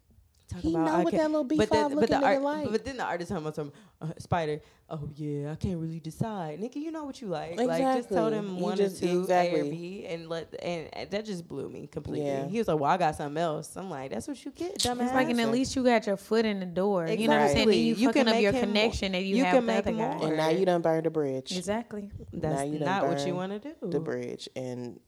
Talk 0.49 0.59
he 0.63 0.71
about, 0.71 0.85
know 0.85 0.95
I 0.95 1.03
what 1.03 1.13
that 1.13 1.31
little 1.31 1.43
but 1.45 1.57
B5 1.57 1.69
then, 1.69 1.89
but 1.91 1.95
looking 1.95 2.19
the 2.19 2.25
art, 2.25 2.41
like. 2.41 2.69
But 2.71 2.83
then 2.83 2.97
the 2.97 3.05
artist 3.05 3.29
talking 3.29 3.43
about 3.45 3.55
some 3.55 3.71
uh, 4.01 4.07
spider. 4.17 4.59
Oh 4.89 5.07
yeah, 5.15 5.53
I 5.53 5.55
can't 5.55 5.79
really 5.79 6.01
decide, 6.01 6.59
nigga. 6.59 6.75
You 6.75 6.91
know 6.91 7.05
what 7.05 7.21
you 7.21 7.29
like. 7.29 7.55
Like 7.55 7.81
just 7.81 8.09
tell 8.09 8.27
Exactly. 8.27 8.31
them 8.31 8.57
You 8.57 8.61
one 8.63 8.75
just- 8.75 9.01
or 9.01 9.07
two 9.07 9.27
A 9.29 9.61
or. 9.61 9.63
B, 9.63 10.05
and 10.09 10.27
let 10.27 10.53
and, 10.61 10.89
and 10.91 11.09
that 11.11 11.23
just 11.25 11.47
blew 11.47 11.69
me 11.69 11.87
completely. 11.87 12.27
Yeah. 12.27 12.47
He 12.49 12.57
was 12.57 12.67
like, 12.67 12.77
"Well, 12.77 12.91
I 12.91 12.97
got 12.97 13.15
something 13.15 13.41
else." 13.41 13.77
I'm 13.77 13.89
like, 13.89 14.11
"That's 14.11 14.27
what 14.27 14.43
you 14.43 14.51
get, 14.51 14.77
dumbass." 14.79 15.03
It's 15.05 15.13
like, 15.13 15.29
and 15.29 15.39
at 15.39 15.51
least 15.51 15.73
you 15.77 15.85
got 15.85 16.05
your 16.05 16.17
foot 16.17 16.43
in 16.45 16.59
the 16.59 16.65
door. 16.65 17.07
You 17.07 17.29
know 17.29 17.35
what 17.35 17.43
I'm 17.43 17.47
saying? 17.47 17.69
Exactly. 17.69 17.73
Then 17.77 17.85
you, 17.85 17.93
You 17.95 18.07
fucking 18.09 18.25
can 18.25 18.33
up 18.35 18.41
your 18.41 18.51
connection 18.51 19.11
that 19.13 19.23
you, 19.23 19.37
you 19.37 19.45
have 19.45 19.53
can 19.53 19.65
with 19.67 19.75
make 19.75 19.85
the 19.85 19.91
other 19.91 19.97
guy. 20.15 20.17
more. 20.17 20.27
and 20.27 20.35
now 20.37 20.49
you 20.49 20.65
done 20.65 20.81
burned 20.81 21.05
the 21.05 21.09
bridge. 21.11 21.55
Exactly. 21.57 22.11
That's 22.33 22.59
now 22.59 22.65
you 22.65 22.79
done 22.79 22.87
not 22.89 23.07
what 23.07 23.25
you 23.25 23.35
want 23.35 23.53
to 23.53 23.59
do. 23.59 23.89
The 23.89 23.99
bridge. 24.01 24.49
And 24.57 24.99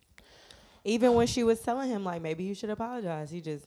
Even 0.85 1.13
when 1.13 1.27
she 1.27 1.43
was 1.43 1.59
telling 1.61 1.89
him 1.89 2.03
like 2.03 2.21
maybe 2.21 2.43
you 2.43 2.53
should 2.53 2.69
apologize, 2.69 3.31
he 3.31 3.41
just 3.41 3.65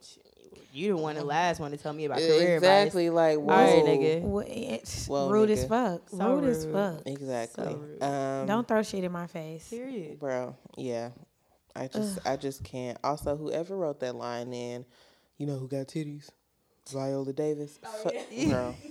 you 0.72 0.96
the 0.96 0.96
one 0.96 1.16
the 1.16 1.24
last 1.24 1.60
one 1.60 1.70
to 1.70 1.76
tell 1.76 1.92
me 1.92 2.04
about 2.06 2.18
career 2.18 2.56
exactly 2.56 3.10
like 3.10 3.38
whoa. 3.38 3.52
All 3.52 3.58
right, 3.60 3.84
nigga. 3.84 4.22
Well, 4.22 4.44
it's 4.46 5.08
Well, 5.08 5.28
rude 5.30 5.50
as 5.50 5.66
fuck. 5.66 6.08
So 6.10 6.36
rude, 6.36 6.44
as 6.44 6.64
fuck. 6.64 7.02
Exactly. 7.06 7.76
So 8.00 8.06
um, 8.06 8.46
Don't 8.46 8.66
throw 8.66 8.82
shit 8.82 9.04
in 9.04 9.12
my 9.12 9.26
face. 9.26 9.40
advice. 9.64 9.68
Period. 9.70 10.18
bro. 10.18 10.56
Yeah, 10.76 11.10
I 11.76 11.88
just 11.88 12.18
I 12.26 12.36
just 12.36 12.64
can't. 12.64 12.98
Also, 13.04 13.36
whoever 13.36 13.76
wrote 13.76 14.00
that 14.00 14.14
line 14.14 14.52
in, 14.52 14.84
you 15.38 15.46
know 15.46 15.56
who 15.56 15.68
got 15.68 15.88
titties? 15.88 16.30
Viola 16.90 17.32
Davis. 17.32 17.78
Fu- 18.02 18.10
Bro. 18.48 18.74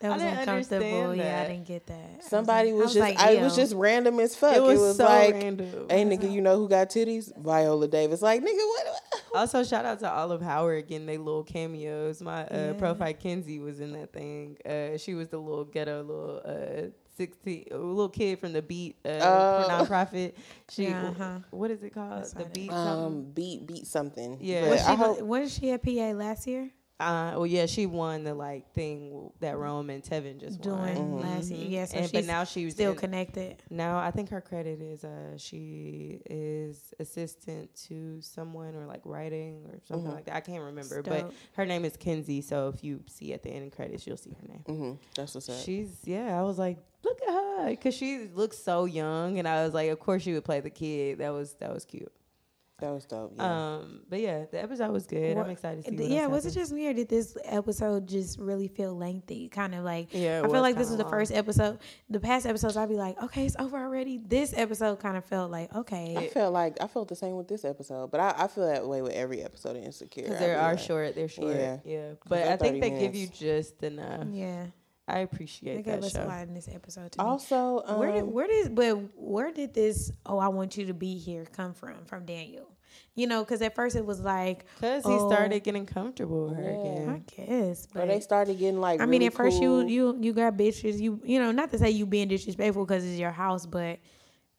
That 0.00 0.10
I 0.10 0.14
was 0.14 0.22
didn't 0.22 0.38
uncomfortable. 0.40 0.84
understand 0.84 1.16
Yeah, 1.16 1.40
I 1.42 1.46
didn't 1.48 1.66
get 1.66 1.86
that. 1.86 1.94
I 1.94 2.16
was 2.18 2.26
Somebody 2.26 2.72
like- 2.72 2.82
was, 2.84 2.92
just 2.94 3.00
like, 3.00 3.18
I 3.18 3.42
was 3.42 3.56
just 3.56 3.74
random 3.74 4.20
as 4.20 4.36
fuck. 4.36 4.54
It 4.56 4.62
was, 4.62 4.96
so 4.98 5.04
like, 5.04 5.32
random. 5.34 5.86
hey 5.88 6.04
nigga, 6.04 6.30
you 6.30 6.42
know 6.42 6.56
who 6.58 6.68
got 6.68 6.90
titties? 6.90 7.32
Viola 7.38 7.88
Davis. 7.88 8.20
Like 8.20 8.42
nigga, 8.42 8.46
what? 8.56 8.86
Also, 9.34 9.64
shout 9.64 9.84
out 9.86 9.98
to 10.00 10.10
Olive 10.10 10.42
Howard 10.42 10.86
getting 10.88 11.06
they 11.06 11.16
little 11.18 11.44
cameos. 11.44 12.20
My 12.20 12.44
uh, 12.46 12.48
Yeah. 12.50 12.72
profile 12.74 13.14
Kenzie 13.14 13.58
was 13.58 13.80
in 13.80 13.92
that 13.92 14.12
thing. 14.12 14.58
Uh, 14.66 14.98
she 14.98 15.14
was 15.14 15.28
the 15.28 15.38
little 15.38 15.64
ghetto 15.64 16.02
little 16.02 16.42
uh, 16.44 16.90
sixteen 17.16 17.64
uh, 17.72 17.76
little 17.78 18.10
kid 18.10 18.38
from 18.38 18.52
the 18.52 18.60
Beat 18.62 18.96
uh, 19.04 19.08
Oh. 19.22 19.66
nonprofit. 19.70 20.34
She 20.70 20.84
Yeah, 20.84 21.08
uh-huh. 21.08 21.38
what 21.50 21.70
is 21.70 21.82
it 21.82 21.94
called? 21.94 22.12
That's 22.18 22.32
The 22.34 22.44
Beat 22.44 22.70
Um, 22.70 22.84
something. 22.86 23.30
beat 23.32 23.66
beat 23.66 23.86
something. 23.86 24.38
Yeah. 24.42 24.60
But 24.62 24.70
Was 24.72 24.80
I 24.86 24.94
hope- 24.94 25.20
was 25.22 25.54
she 25.54 25.70
at 25.70 25.82
PA 25.82 26.12
last 26.12 26.46
year? 26.46 26.70
Uh, 26.98 27.32
well, 27.34 27.46
yeah, 27.46 27.66
she 27.66 27.84
won 27.84 28.24
the 28.24 28.32
like 28.32 28.72
thing 28.72 29.30
that 29.40 29.58
Rome 29.58 29.90
and 29.90 30.02
Tevin 30.02 30.38
just 30.40 30.62
Doing 30.62 31.12
won. 31.12 31.20
last 31.20 31.50
year. 31.50 31.66
Mhm. 31.66 31.70
Yeah, 31.70 31.84
so 31.84 31.98
and, 31.98 32.10
but 32.10 32.18
she's 32.20 32.26
now 32.26 32.44
she's 32.44 32.72
Still 32.72 32.92
in- 32.92 32.96
connected. 32.96 33.62
Now 33.68 33.98
I 33.98 34.10
think 34.10 34.30
her 34.30 34.40
credit 34.40 34.80
is 34.80 35.04
uh 35.04 35.36
she 35.36 36.22
is 36.24 36.94
assistant 36.98 37.74
to 37.88 38.20
someone 38.22 38.74
or 38.74 38.86
like 38.86 39.02
writing 39.04 39.66
or 39.66 39.78
something 39.84 40.10
Mhm. 40.10 40.14
like 40.14 40.24
that. 40.24 40.36
I 40.36 40.40
can't 40.40 40.62
remember, 40.64 41.02
Dope. 41.02 41.12
but 41.12 41.32
her 41.52 41.66
name 41.66 41.84
is 41.84 41.98
Kenzie. 41.98 42.40
So 42.40 42.68
if 42.74 42.82
you 42.82 43.02
see 43.06 43.34
at 43.34 43.42
the 43.42 43.50
end 43.50 43.66
of 43.66 43.72
credits, 43.76 44.06
you'll 44.06 44.16
see 44.16 44.34
her 44.40 44.48
name. 44.48 44.64
Mm-hmm. 44.66 44.92
That's 45.16 45.34
what's 45.34 45.50
up. 45.50 45.56
She's 45.56 45.90
yeah. 46.04 46.38
I 46.40 46.44
was 46.44 46.58
like, 46.58 46.78
look 47.04 47.20
at 47.28 47.28
her 47.34 47.66
because 47.70 47.94
she 47.94 48.26
looks 48.34 48.56
so 48.56 48.86
young, 48.86 49.38
and 49.38 49.46
I 49.46 49.64
was 49.64 49.74
like, 49.74 49.90
of 49.90 50.00
course 50.00 50.22
she 50.22 50.32
would 50.32 50.44
play 50.46 50.60
the 50.60 50.70
kid. 50.70 51.18
That 51.18 51.34
was 51.34 51.52
that 51.60 51.74
was 51.74 51.84
cute. 51.84 52.10
That 52.78 52.90
was 52.90 53.06
dope. 53.06 53.32
Yeah. 53.36 53.76
Um, 53.76 54.00
but 54.08 54.20
yeah, 54.20 54.44
the 54.50 54.62
episode 54.62 54.90
was 54.92 55.06
good. 55.06 55.36
What- 55.36 55.46
I'm 55.46 55.52
excited 55.52 55.84
to 55.84 55.90
see. 55.90 55.96
What 55.96 56.10
yeah, 56.10 56.22
else 56.22 56.32
was 56.32 56.46
it 56.46 56.54
just 56.58 56.72
me 56.72 56.86
or 56.88 56.92
did 56.92 57.08
this 57.08 57.36
episode 57.44 58.06
just 58.06 58.38
really 58.38 58.68
feel 58.68 58.94
lengthy? 58.94 59.48
Kind 59.48 59.74
of 59.74 59.82
like 59.84 60.12
Yeah, 60.12 60.40
it 60.40 60.44
I 60.44 60.48
feel 60.48 60.60
like 60.60 60.76
this 60.76 60.88
kinda 60.88 61.04
was 61.04 61.04
the 61.04 61.10
first 61.10 61.32
episode. 61.32 61.78
The 62.10 62.20
past 62.20 62.44
episodes, 62.44 62.76
I'd 62.76 62.88
be 62.88 62.96
like, 62.96 63.20
okay, 63.22 63.46
it's 63.46 63.56
over 63.58 63.78
already. 63.78 64.18
This 64.18 64.52
episode 64.56 65.00
kind 65.00 65.16
of 65.16 65.24
felt 65.24 65.50
like, 65.50 65.74
okay. 65.74 66.16
I 66.16 66.28
felt 66.28 66.52
like 66.52 66.76
I 66.80 66.86
felt 66.86 67.08
the 67.08 67.16
same 67.16 67.36
with 67.36 67.48
this 67.48 67.64
episode, 67.64 68.10
but 68.10 68.20
I, 68.20 68.34
I 68.36 68.46
feel 68.48 68.66
that 68.66 68.86
way 68.86 69.00
with 69.00 69.12
every 69.12 69.42
episode 69.42 69.76
of 69.76 69.82
Insecure. 69.82 70.24
Because 70.24 70.38
they 70.38 70.46
be 70.48 70.52
are 70.52 70.72
like, 70.74 70.78
short. 70.78 71.14
They're 71.14 71.28
short. 71.28 71.56
Yeah. 71.56 71.78
Yeah. 71.84 72.12
But 72.28 72.42
I 72.42 72.56
think 72.56 72.76
30 72.76 72.80
they 72.80 72.90
give 73.00 73.14
you 73.14 73.26
just 73.28 73.82
enough. 73.82 74.26
yeah, 74.30 74.66
I 75.08 75.14
they 75.16 75.22
appreciate 75.22 75.76
gave 75.76 75.84
that 75.86 76.04
us 76.04 76.14
a 76.14 76.18
show. 76.22 76.26
lot 76.26 76.46
in 76.48 76.54
this 76.54 76.68
episode. 76.68 77.12
To 77.12 77.22
me. 77.22 77.28
Also, 77.28 77.82
um, 77.86 77.98
where 78.00 78.12
did 78.12 78.24
where 78.24 78.46
did 78.46 78.74
but 78.74 78.94
where 79.16 79.52
did 79.52 79.72
this? 79.74 80.10
Oh, 80.24 80.38
I 80.38 80.48
want 80.48 80.76
you 80.76 80.86
to 80.86 80.94
be 80.94 81.16
here. 81.16 81.44
Come 81.56 81.74
from 81.74 82.04
from 82.06 82.24
Daniel. 82.24 82.68
You 83.14 83.26
know, 83.26 83.42
because 83.44 83.62
at 83.62 83.74
first 83.74 83.94
it 83.96 84.04
was 84.04 84.20
like, 84.20 84.64
Because 84.74 85.04
he 85.04 85.10
Oh. 85.12 85.28
started 85.28 85.62
getting 85.64 85.86
comfortable 85.86 86.48
with 86.48 86.56
her 86.56 86.62
Yeah. 86.62 87.12
I 87.12 87.14
again. 87.16 87.24
guess, 87.46 87.86
or 87.94 88.00
but 88.00 88.08
they 88.08 88.20
started 88.20 88.58
getting 88.58 88.80
like. 88.80 89.00
I 89.00 89.04
mean, 89.06 89.20
really 89.20 89.26
at 89.26 89.34
first 89.34 89.60
you 89.60 89.86
you 89.86 90.16
you 90.20 90.32
got 90.32 90.54
bitches. 90.56 90.98
You 90.98 91.20
you 91.24 91.38
know, 91.38 91.50
not 91.52 91.70
to 91.70 91.78
say 91.78 91.90
you 91.90 92.04
being 92.06 92.28
disrespectful 92.28 92.84
because 92.84 93.04
it's 93.04 93.18
your 93.18 93.30
house, 93.30 93.64
but 93.66 93.98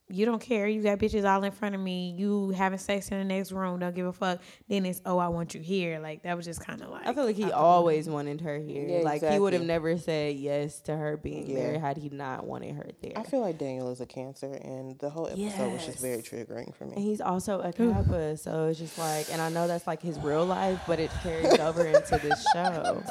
you 0.10 0.26
don't 0.26 0.41
care. 0.41 0.67
You 0.67 0.82
got 0.82 1.00
bitches 1.00 1.30
all 1.30 1.43
in 1.43 1.52
front 1.52 1.76
of 1.76 1.82
me. 1.82 2.15
You 2.17 2.52
having 2.52 2.80
sex 2.80 3.10
in 3.10 3.17
the 3.17 3.24
next 3.26 3.52
room. 3.52 3.80
Don't 3.80 3.93
give 3.93 4.06
a 4.06 4.13
fuck. 4.13 4.39
Then 4.70 4.86
it's 4.86 5.02
oh, 5.06 5.17
I 5.17 5.28
want 5.28 5.54
you 5.54 5.62
here. 5.62 6.00
Like 6.00 6.24
that 6.24 6.38
was 6.38 6.46
just 6.46 6.65
kind 6.65 6.82
of 6.82 6.89
like. 6.89 7.06
I 7.06 7.13
feel 7.13 7.26
like 7.26 7.36
he 7.36 7.43
out 7.43 7.50
the 7.50 7.56
always 7.58 8.08
wanted 8.08 8.41
her 8.41 8.58
here. 8.58 8.88
Yeah, 8.88 9.00
like 9.00 9.22
he 9.24 9.38
would 9.38 9.54
have 9.54 9.63
never 9.63 9.98
said 9.98 10.36
yes 10.38 10.80
to 10.82 10.96
her 10.96 11.17
being 11.17 11.48
Yeah. 11.50 11.56
there 11.56 11.80
had 11.80 11.98
he 11.98 12.10
not 12.10 12.46
wanted 12.46 12.76
her 12.76 12.89
there. 13.02 13.13
I 13.17 13.24
feel 13.24 13.41
like 13.41 13.58
Daniel 13.58 13.91
is 13.91 14.00
a 14.00 14.06
cancer, 14.06 14.54
and 14.54 14.98
the 15.00 15.10
whole 15.10 15.28
episode 15.28 15.74
was 15.74 15.86
just 15.86 16.00
very 16.02 16.22
triggering 16.22 16.74
for 16.76 16.86
and 16.86 16.96
me. 16.96 17.02
he's 17.02 17.20
also 17.22 17.60
a 17.60 17.74
Kappa, 17.78 18.38
so 18.38 18.67
it's 18.67 18.80
just 18.80 18.98
like, 18.98 19.32
and 19.32 19.41
I 19.41 19.50
know 19.50 19.67
that's 19.67 19.88
like 19.88 20.02
his 20.02 20.17
real 20.20 20.46
life, 20.46 20.80
but 20.88 21.00
it 21.00 21.12
carries 21.22 21.60
over 21.60 21.86
into 21.86 22.17
this 22.20 22.46
show. 22.54 23.04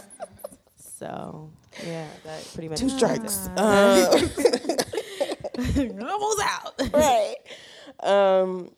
So 0.77 1.51
yeah, 1.87 2.07
that 2.25 2.49
pretty 2.55 2.69
much 2.71 2.81
Two 2.81 2.89
strikes. 2.89 3.51
Ah. 3.59 4.11
Um, 5.79 6.41
out. 6.43 6.83
right. 6.93 7.37
Um, 8.01 8.71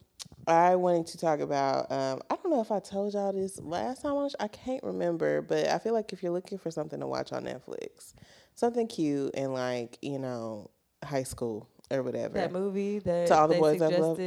I 0.47 0.77
wanted 0.77 1.07
to 1.09 1.19
talk 1.19 1.41
about. 1.41 1.91
Um, 1.93 2.21
I 2.31 2.37
don't 2.37 2.51
know 2.51 2.61
if 2.61 2.73
I 2.73 2.81
told 2.81 3.12
y'all 3.14 3.33
this 3.33 3.61
last 3.61 4.03
time. 4.03 4.29
sh- 4.29 4.35
I 4.41 4.49
can't 4.49 4.83
remember, 4.83 5.43
but 5.43 5.69
I 5.69 5.79
feel 5.79 5.93
like 5.93 6.12
if 6.12 6.23
you're 6.23 6.33
looking 6.33 6.59
for 6.59 6.71
something 6.71 7.01
to 7.01 7.07
watch 7.07 7.33
on 7.33 7.45
Netflix, 7.45 8.14
something 8.55 8.87
cute 8.87 9.33
and 9.35 9.53
like 9.53 9.99
you 10.01 10.19
know 10.19 10.71
high 11.05 11.23
school 11.25 11.69
or 11.91 12.03
whatever. 12.03 12.35
that 12.35 12.53
movie 12.53 12.99
that 13.01 13.29
To 13.29 13.35
All 13.38 13.49
the 13.49 13.57
Boys 13.57 13.83
I've 13.83 13.99
Loved. 13.99 14.21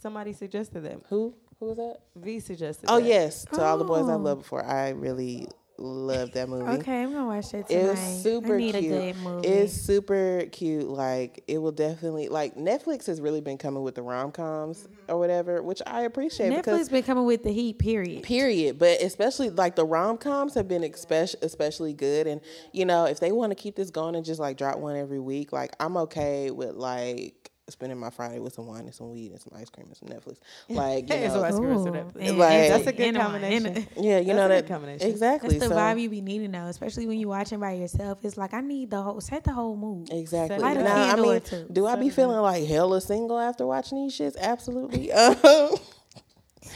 Somebody 0.00 0.32
suggested 0.32 0.80
them. 0.80 1.02
Who? 1.08 1.34
Who 1.60 1.66
was 1.66 1.76
that? 1.76 1.98
V 2.16 2.40
suggested. 2.40 2.86
Oh 2.90 3.00
that. 3.00 3.06
yes, 3.06 3.44
to 3.52 3.62
all 3.62 3.78
the 3.78 3.84
boys 3.84 4.08
I've 4.08 4.16
Oh. 4.20 4.24
loved 4.24 4.42
before. 4.42 4.64
I 4.64 4.90
really 4.90 5.48
love 5.78 6.32
that 6.32 6.48
movie. 6.48 6.78
Okay, 6.78 7.02
I'm 7.02 7.12
gonna 7.12 7.26
watch 7.26 7.50
that 7.50 7.70
It 7.70 7.80
tonight. 7.80 7.90
was 7.90 8.22
super 8.22 8.58
cute. 8.58 8.74
a 8.74 8.80
good 8.80 9.16
movie. 9.16 9.48
It's 9.48 9.72
super 9.72 10.44
cute. 10.52 10.88
Like 10.88 11.42
it 11.48 11.58
will 11.58 11.72
definitely 11.72 12.28
like 12.28 12.56
Netflix 12.56 13.06
has 13.06 13.20
really 13.20 13.40
been 13.40 13.58
coming 13.58 13.82
with 13.82 13.94
the 13.94 14.02
rom 14.02 14.32
coms 14.32 14.84
mm-hmm. 14.84 15.12
or 15.12 15.18
whatever, 15.18 15.62
which 15.62 15.82
I 15.86 16.02
appreciate 16.02 16.52
Netflix 16.52 16.90
been 16.90 17.02
coming 17.02 17.24
with 17.24 17.42
the 17.42 17.52
heat. 17.52 17.78
Period. 17.78 18.22
period. 18.22 18.78
But 18.78 19.02
especially 19.02 19.50
like 19.50 19.76
the 19.76 19.84
rom 19.84 20.18
coms 20.18 20.54
have 20.54 20.68
been 20.68 20.84
especially 20.84 21.40
especially 21.42 21.92
good, 21.92 22.26
and 22.26 22.40
you 22.72 22.84
know 22.84 23.04
if 23.06 23.20
they 23.20 23.32
want 23.32 23.50
to 23.50 23.56
keep 23.56 23.76
this 23.76 23.90
going 23.90 24.14
and 24.14 24.24
just 24.24 24.40
like 24.40 24.56
drop 24.56 24.78
one 24.78 24.96
every 24.96 25.20
week, 25.20 25.52
like 25.52 25.74
I'm 25.80 25.96
okay 25.96 26.50
with 26.50 26.74
like 26.74 27.50
spending 27.74 27.98
my 27.98 28.08
Friday 28.10 28.38
with 28.38 28.54
some 28.54 28.66
wine 28.66 28.80
and 28.86 28.94
some 28.94 29.10
weed 29.12 29.32
and 29.32 29.40
some 29.40 29.52
ice 29.56 29.68
cream 29.68 29.86
and 29.88 29.96
some 29.96 30.08
Netflix. 30.08 30.38
Like 30.68 31.08
you 31.10 31.14
Hey, 31.14 31.28
know, 31.28 31.42
I- 31.42 31.48
Ice 31.48 31.56
cream 31.56 31.70
and 31.70 31.84
some 31.84 31.92
Netflix. 31.94 32.28
and- 32.28 32.38
Like- 32.38 32.52
and- 32.52 32.72
That's 32.74 32.86
a 32.86 32.92
good 32.92 33.06
and 33.08 33.16
combination. 33.18 33.66
and- 33.66 33.86
yeah, 33.96 34.18
you 34.18 34.24
That's 34.24 34.36
know 34.38 34.46
a 34.46 34.48
that 34.48 34.60
good 34.62 34.68
combination. 34.72 35.08
exactly. 35.10 35.58
That's 35.58 35.68
the 35.70 35.74
so, 35.74 35.80
vibe 35.80 36.00
you 36.00 36.08
be 36.08 36.20
needing 36.22 36.50
though, 36.52 36.66
especially 36.66 37.06
when 37.06 37.18
you're 37.18 37.28
watching 37.28 37.60
by 37.60 37.72
yourself. 37.72 38.18
It's 38.24 38.36
like 38.36 38.54
I 38.54 38.60
need 38.62 38.90
the 38.90 39.02
whole 39.02 39.20
set 39.20 39.44
the 39.44 39.52
whole 39.52 39.76
mood. 39.76 40.10
Exactly. 40.10 40.58
Light 40.58 40.78
Now, 40.78 41.12
I 41.12 41.16
mean, 41.16 41.40
do 41.72 41.86
I 41.86 41.96
be 41.96 42.08
feeling 42.10 42.38
like 42.38 42.64
hella 42.66 43.00
single 43.00 43.38
after 43.38 43.66
watching 43.66 44.02
these 44.04 44.18
shits? 44.18 44.36
Absolutely. 44.38 45.10
Um, 45.22 45.76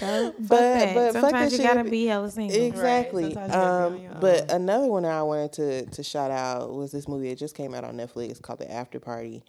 So, 0.00 0.34
But- 0.38 0.48
but, 0.48 0.94
but 0.94 1.12
sometimes 1.14 1.50
that 1.52 1.56
you 1.62 1.66
gotta 1.66 1.88
be 1.88 2.06
hella 2.06 2.30
single. 2.30 2.56
exactly. 2.60 3.32
Sometimes 3.32 3.48
you 3.52 3.58
gotta 3.58 3.90
be 3.96 4.06
Um, 4.06 4.20
but 4.20 4.50
another 4.52 4.86
one 4.86 5.04
I 5.06 5.22
wanted 5.22 5.52
to 5.54 5.86
to 5.86 6.02
shout 6.02 6.30
out 6.30 6.72
was 6.74 6.92
this 6.92 7.08
movie. 7.08 7.30
It 7.30 7.38
just 7.38 7.54
came 7.56 7.74
out 7.74 7.84
on 7.84 7.96
Netflix 7.96 8.40
called 8.40 8.58
The 8.58 8.70
After 8.70 9.00
Party. 9.00 9.42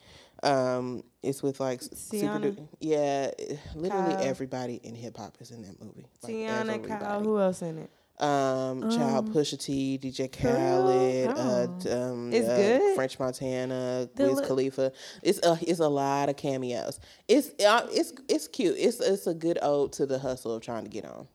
Um, 0.44 1.04
it's 1.22 1.44
with 1.44 1.60
like 1.60 1.80
s- 1.82 1.90
super. 1.94 2.54
Yeah, 2.80 3.32
literally 3.76 4.14
Kyle. 4.16 4.24
everybody 4.24 4.76
in 4.84 4.96
hip 4.96 5.18
hop 5.18 5.36
is 5.42 5.52
in 5.52 5.62
that 5.64 5.82
movie. 5.84 6.06
Like, 6.24 6.34
Tiana, 6.34 6.88
Kyle, 6.88 7.22
who 7.24 7.40
else 7.40 7.62
in 7.62 7.78
it? 7.80 7.90
Um, 8.24 8.90
Child 8.92 9.34
Pusha 9.34 9.58
T, 9.58 9.98
DJ 9.98 10.30
Khaled, 10.30 11.30
uh, 11.30 11.96
um, 11.96 12.34
It's 12.34 12.50
uh, 12.50 12.56
good? 12.58 12.96
French 12.96 13.18
Montana, 13.18 14.10
The 14.14 14.24
Wiz 14.28 14.40
li- 14.40 14.46
Khalifa. 14.46 14.92
It's 15.24 15.40
a 15.46 15.58
it's 15.62 15.80
a 15.80 15.88
lot 15.88 16.28
of 16.28 16.36
cameos. 16.36 17.00
It's 17.30 17.50
uh, 17.64 17.88
it's 17.92 18.14
it's 18.28 18.48
cute. 18.50 18.76
It's 18.78 19.00
it's 19.00 19.26
a 19.28 19.34
good 19.34 19.58
ode 19.62 19.94
to 19.94 20.06
the 20.06 20.20
hustle 20.20 20.54
of 20.54 20.62
trying 20.62 20.84
to 20.84 20.90
get 20.90 21.06
on. 21.06 21.28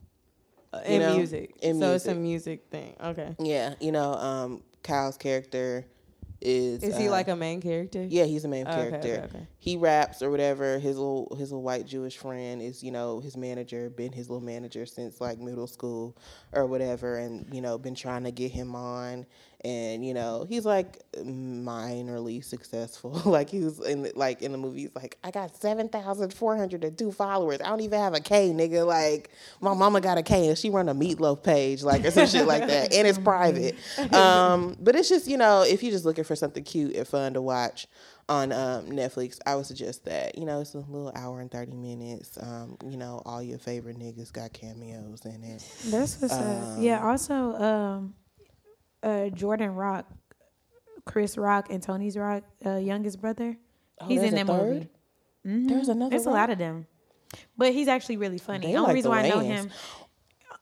in 0.84 1.00
know, 1.00 1.16
music. 1.16 1.54
in 1.62 1.78
so 1.78 1.94
it's 1.94 2.04
a 2.06 2.14
music. 2.14 2.68
music 2.70 2.70
thing. 2.70 2.96
Okay. 3.02 3.34
Yeah, 3.38 3.74
you 3.80 3.90
know, 3.92 4.12
um, 4.14 4.62
Kyle's 4.82 5.16
character 5.16 5.86
is 6.44 6.82
Is 6.82 6.96
he 6.96 7.08
uh, 7.08 7.12
like 7.12 7.28
a 7.28 7.36
main 7.36 7.60
character? 7.60 8.04
Yeah, 8.08 8.24
he's 8.24 8.42
the 8.42 8.48
main 8.48 8.66
Okay, 8.66 8.90
character. 8.90 9.08
okay, 9.08 9.36
okay. 9.36 9.46
He 9.58 9.76
raps 9.76 10.22
or 10.22 10.30
whatever. 10.30 10.78
His 10.78 10.96
little 10.98 11.34
his 11.38 11.50
little 11.50 11.62
white 11.62 11.86
Jewish 11.86 12.16
friend 12.18 12.60
is 12.60 12.82
you 12.82 12.90
know 12.92 13.20
his 13.20 13.36
manager, 13.36 13.88
been 13.90 14.12
his 14.12 14.28
little 14.28 14.44
manager 14.44 14.84
since 14.86 15.20
like 15.20 15.38
middle 15.38 15.66
school 15.66 16.16
or 16.52 16.66
whatever, 16.66 17.16
and 17.16 17.52
you 17.52 17.60
know 17.60 17.78
been 17.78 17.94
trying 17.94 18.24
to 18.24 18.30
get 18.30 18.50
him 18.52 18.74
on, 18.74 19.26
and 19.64 20.04
you 20.04 20.12
know 20.12 20.44
he's 20.48 20.64
like 20.64 21.02
minorly 21.16 22.44
successful. 22.44 23.10
like 23.24 23.48
he 23.48 23.60
was 23.60 23.80
in 23.80 24.02
the, 24.02 24.12
like 24.14 24.42
in 24.42 24.52
the 24.52 24.58
movie, 24.58 24.82
he's 24.82 24.94
like 24.94 25.18
I 25.24 25.30
got 25.30 25.56
seven 25.56 25.88
thousand 25.88 26.32
four 26.32 26.56
hundred 26.56 26.84
and 26.84 26.96
two 26.96 27.10
followers. 27.10 27.60
I 27.64 27.68
don't 27.68 27.80
even 27.80 27.98
have 27.98 28.14
a 28.14 28.20
K, 28.20 28.50
nigga. 28.50 28.86
Like 28.86 29.30
my 29.60 29.74
mama 29.74 30.00
got 30.00 30.18
a 30.18 30.22
K 30.22 30.48
and 30.48 30.58
she 30.58 30.70
run 30.70 30.88
a 30.88 30.94
meatloaf 30.94 31.42
page, 31.42 31.82
like 31.82 32.04
or 32.04 32.10
some 32.10 32.26
shit 32.26 32.46
like 32.46 32.66
that, 32.66 32.92
and 32.92 33.08
it's 33.08 33.18
private. 33.24 33.76
Um, 34.12 34.76
but 34.78 34.94
it's 34.94 35.08
just 35.08 35.26
you 35.26 35.38
know 35.38 35.62
if 35.62 35.82
you're 35.82 35.92
just 35.92 36.04
looking 36.04 36.24
for 36.24 36.36
something 36.36 36.62
cute 36.62 36.94
and 36.94 37.08
fun 37.08 37.34
to 37.34 37.42
watch 37.42 37.86
on 38.28 38.52
um, 38.52 38.86
Netflix, 38.86 39.38
I 39.44 39.54
would 39.56 39.66
suggest 39.66 40.04
that. 40.06 40.36
You 40.38 40.44
know, 40.44 40.60
it's 40.60 40.74
a 40.74 40.78
little 40.78 41.12
hour 41.14 41.40
and 41.40 41.50
thirty 41.50 41.74
minutes. 41.74 42.38
Um, 42.40 42.76
you 42.84 42.96
know, 42.96 43.22
all 43.24 43.42
your 43.42 43.58
favorite 43.58 43.98
niggas 43.98 44.32
got 44.32 44.52
cameos 44.52 45.24
in 45.24 45.42
it. 45.42 45.66
That's 45.86 46.20
what's 46.20 46.34
up. 46.34 46.76
Yeah. 46.78 47.06
Also, 47.06 47.54
um, 47.54 48.14
uh, 49.04 49.28
Jordan 49.30 49.74
Rock, 49.74 50.06
Chris 51.04 51.36
Rock, 51.36 51.66
and 51.70 51.82
Tony's 51.82 52.16
Rock, 52.16 52.42
uh, 52.64 52.76
youngest 52.76 53.20
brother. 53.20 53.56
Oh, 54.00 54.06
he's 54.06 54.22
in 54.22 54.34
that 54.34 54.46
movie. 54.46 54.88
Mhm. 55.46 55.68
There's 55.68 55.88
another 55.88 56.10
There's 56.10 56.26
a 56.26 56.30
lot 56.30 56.50
of 56.50 56.58
them, 56.58 56.86
but 57.56 57.72
he's 57.72 57.86
actually 57.88 58.16
really 58.16 58.38
funny. 58.38 58.66
They 58.68 58.74
only 58.76 58.86
like 58.88 58.94
reason 58.94 59.10
the 59.10 59.16
why 59.16 59.22
I 59.24 59.28
know 59.28 59.38
him. 59.40 59.70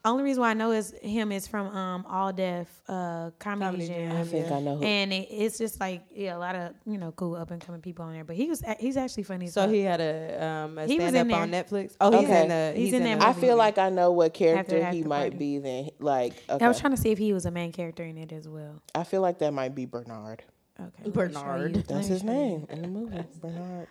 Only 0.04 0.24
reason 0.24 0.40
why 0.40 0.50
I 0.50 0.54
know 0.54 0.72
is 0.72 0.92
him 1.00 1.30
is 1.30 1.46
from 1.46 1.68
um 1.68 2.04
All 2.08 2.32
Def 2.32 2.66
uh 2.88 3.30
Comedy, 3.38 3.86
Comedy 3.86 3.86
Jam. 3.86 4.10
Jam, 4.10 4.20
I 4.20 4.24
think 4.24 4.50
I 4.50 4.60
know. 4.60 4.76
Who, 4.78 4.82
and 4.82 5.12
it, 5.12 5.28
it's 5.30 5.58
just 5.58 5.78
like 5.78 6.02
yeah, 6.12 6.36
a 6.36 6.38
lot 6.38 6.56
of 6.56 6.74
you 6.86 6.98
know 6.98 7.12
cool 7.12 7.36
up 7.36 7.52
and 7.52 7.60
coming 7.64 7.80
people 7.80 8.04
on 8.04 8.12
there. 8.12 8.24
But 8.24 8.34
he 8.34 8.48
was 8.48 8.62
he's 8.80 8.96
actually 8.96 9.22
funny. 9.22 9.46
as 9.46 9.52
So 9.54 9.68
he 9.68 9.80
had 9.82 10.00
a 10.00 10.44
um 10.44 10.78
a 10.78 10.86
He 10.86 10.98
was 10.98 11.10
stand 11.10 11.30
in 11.30 11.32
up 11.32 11.40
on. 11.42 11.50
Netflix. 11.50 11.94
Oh, 12.00 12.10
he's 12.18 12.28
Okay. 12.28 12.42
in 12.42 12.48
the 12.48 12.72
He's 12.74 12.84
he's, 12.86 12.94
in 12.94 13.06
in, 13.06 13.18
that 13.18 13.20
the 13.20 13.26
I 13.28 13.32
feel 13.40 13.56
like 13.56 13.78
I 13.78 13.90
know 13.90 14.10
what 14.10 14.34
character 14.34 14.82
After 14.82 14.96
he 14.96 15.04
might 15.04 15.30
Party. 15.30 15.36
be. 15.36 15.58
Then 15.58 15.90
like 16.00 16.32
okay. 16.50 16.64
I 16.64 16.68
was 16.68 16.80
trying 16.80 16.94
to 16.96 17.00
see 17.00 17.10
if 17.12 17.18
he 17.18 17.32
was 17.32 17.46
a 17.46 17.50
main 17.52 17.70
character 17.70 18.02
in 18.02 18.18
it 18.18 18.32
as 18.32 18.48
well. 18.48 18.82
I 18.96 19.04
feel 19.04 19.20
like 19.20 19.38
that 19.38 19.52
might 19.52 19.74
be 19.76 19.86
Bernard. 19.86 20.42
Okay, 20.80 21.02
let 21.04 21.12
Bernard. 21.14 21.84
That's 21.86 22.08
his 22.08 22.24
name 22.24 22.66
in 22.70 22.82
the 22.82 22.88
movie. 22.88 23.22
Bernard. 23.40 23.86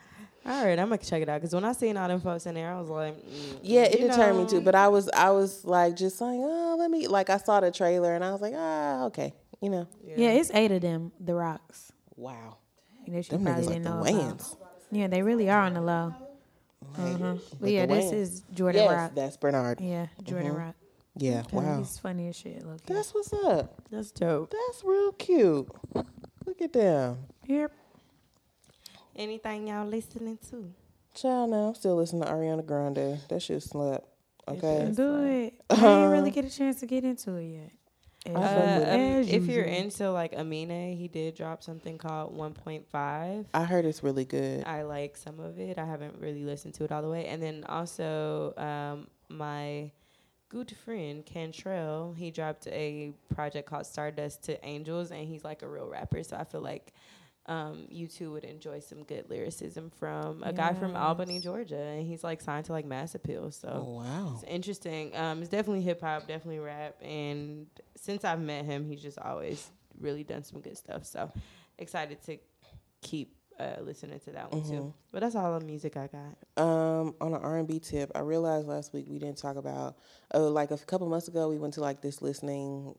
All 0.45 0.65
right, 0.65 0.77
I'm 0.79 0.87
gonna 0.89 0.97
check 0.97 1.21
it 1.21 1.29
out 1.29 1.39
because 1.39 1.53
when 1.53 1.63
I 1.65 1.73
seen 1.73 1.97
all 1.97 2.07
them 2.07 2.19
folks 2.19 2.45
in 2.47 2.55
there, 2.55 2.73
I 2.73 2.79
was 2.79 2.89
like, 2.89 3.15
mm, 3.15 3.59
Yeah, 3.61 3.83
it 3.83 3.99
you 3.99 4.07
deterred 4.07 4.35
me 4.35 4.43
know, 4.43 4.47
too. 4.49 4.61
But 4.61 4.73
I 4.75 4.87
was 4.87 5.07
I 5.09 5.29
was 5.29 5.63
like 5.63 5.95
just 5.95 6.19
like, 6.19 6.39
oh, 6.41 6.75
let 6.79 6.89
me 6.89 7.07
like 7.07 7.29
I 7.29 7.37
saw 7.37 7.59
the 7.59 7.69
trailer 7.71 8.15
and 8.15 8.23
I 8.23 8.31
was 8.31 8.41
like, 8.41 8.53
ah, 8.57 9.03
okay. 9.05 9.33
You 9.61 9.69
know. 9.69 9.87
Yeah, 10.03 10.31
it's 10.31 10.49
eight 10.53 10.71
of 10.71 10.81
them. 10.81 11.11
The 11.19 11.35
Rocks. 11.35 11.91
Wow. 12.15 12.57
You 13.05 13.13
know, 13.13 13.17
you 13.19 13.23
Them 13.23 13.43
probably 13.43 13.63
niggas 13.63 13.65
like 13.67 13.73
didn't 13.75 13.83
the 13.83 13.89
know 13.89 13.99
about. 14.01 14.37
Wayans. 14.39 14.57
Yeah, 14.91 15.07
they 15.07 15.21
really 15.21 15.49
are 15.49 15.61
on 15.61 15.73
the 15.75 15.81
low. 15.81 16.13
Uh-huh. 16.97 17.35
But 17.59 17.69
yeah, 17.71 17.85
this 17.85 18.11
is 18.11 18.41
Jordan 18.53 18.81
Yes, 18.81 18.91
Rock. 18.91 19.11
that's 19.15 19.37
Bernard. 19.37 19.79
Yeah, 19.79 20.07
Jordan 20.23 20.53
Rock. 20.55 20.75
Yeah. 21.15 21.43
Wow. 21.51 21.77
He's 21.77 21.99
funny 21.99 22.29
as 22.29 22.35
shit. 22.35 22.65
Look. 22.65 22.83
That's 22.85 23.13
what's 23.13 23.31
up. 23.33 23.75
That's 23.91 24.11
dope. 24.11 24.51
That's 24.51 24.83
real 24.83 25.11
cute. 25.11 25.67
Look 25.93 26.61
at 26.61 26.73
them. 26.73 27.19
Yep. 27.45 27.71
Anything 29.15 29.67
y'all 29.67 29.87
listening 29.87 30.37
to? 30.49 30.73
Child, 31.13 31.49
now 31.49 31.67
I'm 31.67 31.75
still 31.75 31.95
listening 31.95 32.23
to 32.23 32.29
Ariana 32.29 32.65
Grande. 32.65 33.19
That 33.29 33.41
shit 33.41 33.61
slap. 33.63 34.03
Okay. 34.47 34.85
does. 34.85 34.97
Do 34.97 35.23
it. 35.25 35.53
I 35.69 35.75
didn't 35.75 36.09
really 36.11 36.31
get 36.31 36.45
a 36.45 36.49
chance 36.49 36.79
to 36.79 36.85
get 36.85 37.03
into 37.03 37.35
it 37.35 37.45
yet. 37.45 37.71
Uh, 38.25 38.39
fuck 38.39 38.55
with 38.79 38.87
it. 38.87 38.93
um, 38.93 39.29
if 39.29 39.45
you're 39.47 39.65
into 39.65 40.11
like 40.11 40.33
Amine, 40.35 40.95
he 40.95 41.07
did 41.07 41.35
drop 41.35 41.63
something 41.63 41.97
called 41.97 42.37
1.5. 42.37 43.45
I 43.53 43.63
heard 43.63 43.85
it's 43.85 44.03
really 44.03 44.25
good. 44.25 44.63
I 44.65 44.83
like 44.83 45.17
some 45.17 45.39
of 45.39 45.59
it. 45.59 45.77
I 45.79 45.85
haven't 45.85 46.15
really 46.19 46.43
listened 46.43 46.75
to 46.75 46.83
it 46.83 46.91
all 46.91 47.01
the 47.01 47.09
way. 47.09 47.25
And 47.25 47.41
then 47.41 47.65
also, 47.67 48.53
um, 48.57 49.07
my 49.27 49.91
good 50.49 50.75
friend 50.85 51.25
Cantrell, 51.25 52.13
he 52.15 52.29
dropped 52.29 52.67
a 52.67 53.11
project 53.33 53.69
called 53.69 53.85
Stardust 53.85 54.43
to 54.43 54.63
Angels, 54.65 55.11
and 55.11 55.27
he's 55.27 55.43
like 55.43 55.61
a 55.63 55.67
real 55.67 55.87
rapper. 55.87 56.23
So 56.23 56.37
I 56.37 56.43
feel 56.43 56.61
like 56.61 56.93
um, 57.51 57.85
you 57.89 58.07
two 58.07 58.31
would 58.31 58.45
enjoy 58.45 58.79
some 58.79 59.03
good 59.03 59.29
lyricism 59.29 59.91
from 59.99 60.41
a 60.43 60.53
guy 60.53 60.73
from 60.73 60.95
Albany, 60.95 61.39
Georgia, 61.39 61.81
and 61.81 62.07
he's 62.07 62.23
like 62.23 62.39
signed 62.41 62.65
to 62.65 62.71
like 62.71 62.85
Mass 62.85 63.13
Appeal. 63.13 63.51
So. 63.51 63.85
Oh 63.87 63.91
wow. 63.97 64.33
It's 64.35 64.43
interesting. 64.45 65.15
Um, 65.15 65.41
it's 65.41 65.49
definitely 65.49 65.81
hip 65.81 65.99
hop, 65.99 66.27
definitely 66.27 66.59
rap, 66.59 66.95
and 67.01 67.67
since 67.97 68.23
I've 68.23 68.39
met 68.39 68.63
him, 68.63 68.85
he's 68.85 69.01
just 69.01 69.19
always 69.19 69.69
really 69.99 70.23
done 70.23 70.43
some 70.45 70.61
good 70.61 70.77
stuff. 70.77 71.05
So 71.05 71.29
excited 71.77 72.23
to 72.23 72.37
keep 73.01 73.35
uh, 73.61 73.81
listening 73.83 74.19
to 74.21 74.31
that 74.31 74.51
one 74.51 74.63
too. 74.63 74.93
But 75.11 75.21
that's 75.21 75.35
all 75.35 75.57
the 75.59 75.65
music 75.65 75.97
I 75.97 76.07
got. 76.07 76.63
Um, 76.63 77.15
on 77.21 77.33
an 77.33 77.41
R 77.41 77.57
and 77.57 77.67
B 77.67 77.79
tip, 77.79 78.11
I 78.15 78.19
realized 78.19 78.67
last 78.67 78.93
week 78.93 79.05
we 79.07 79.19
didn't 79.19 79.37
talk 79.37 79.55
about. 79.55 79.97
Oh, 80.33 80.47
like 80.47 80.71
a 80.71 80.77
couple 80.77 81.07
months 81.09 81.27
ago, 81.27 81.49
we 81.49 81.57
went 81.57 81.73
to 81.75 81.81
like 81.81 82.01
this 82.01 82.21
listening 82.21 82.95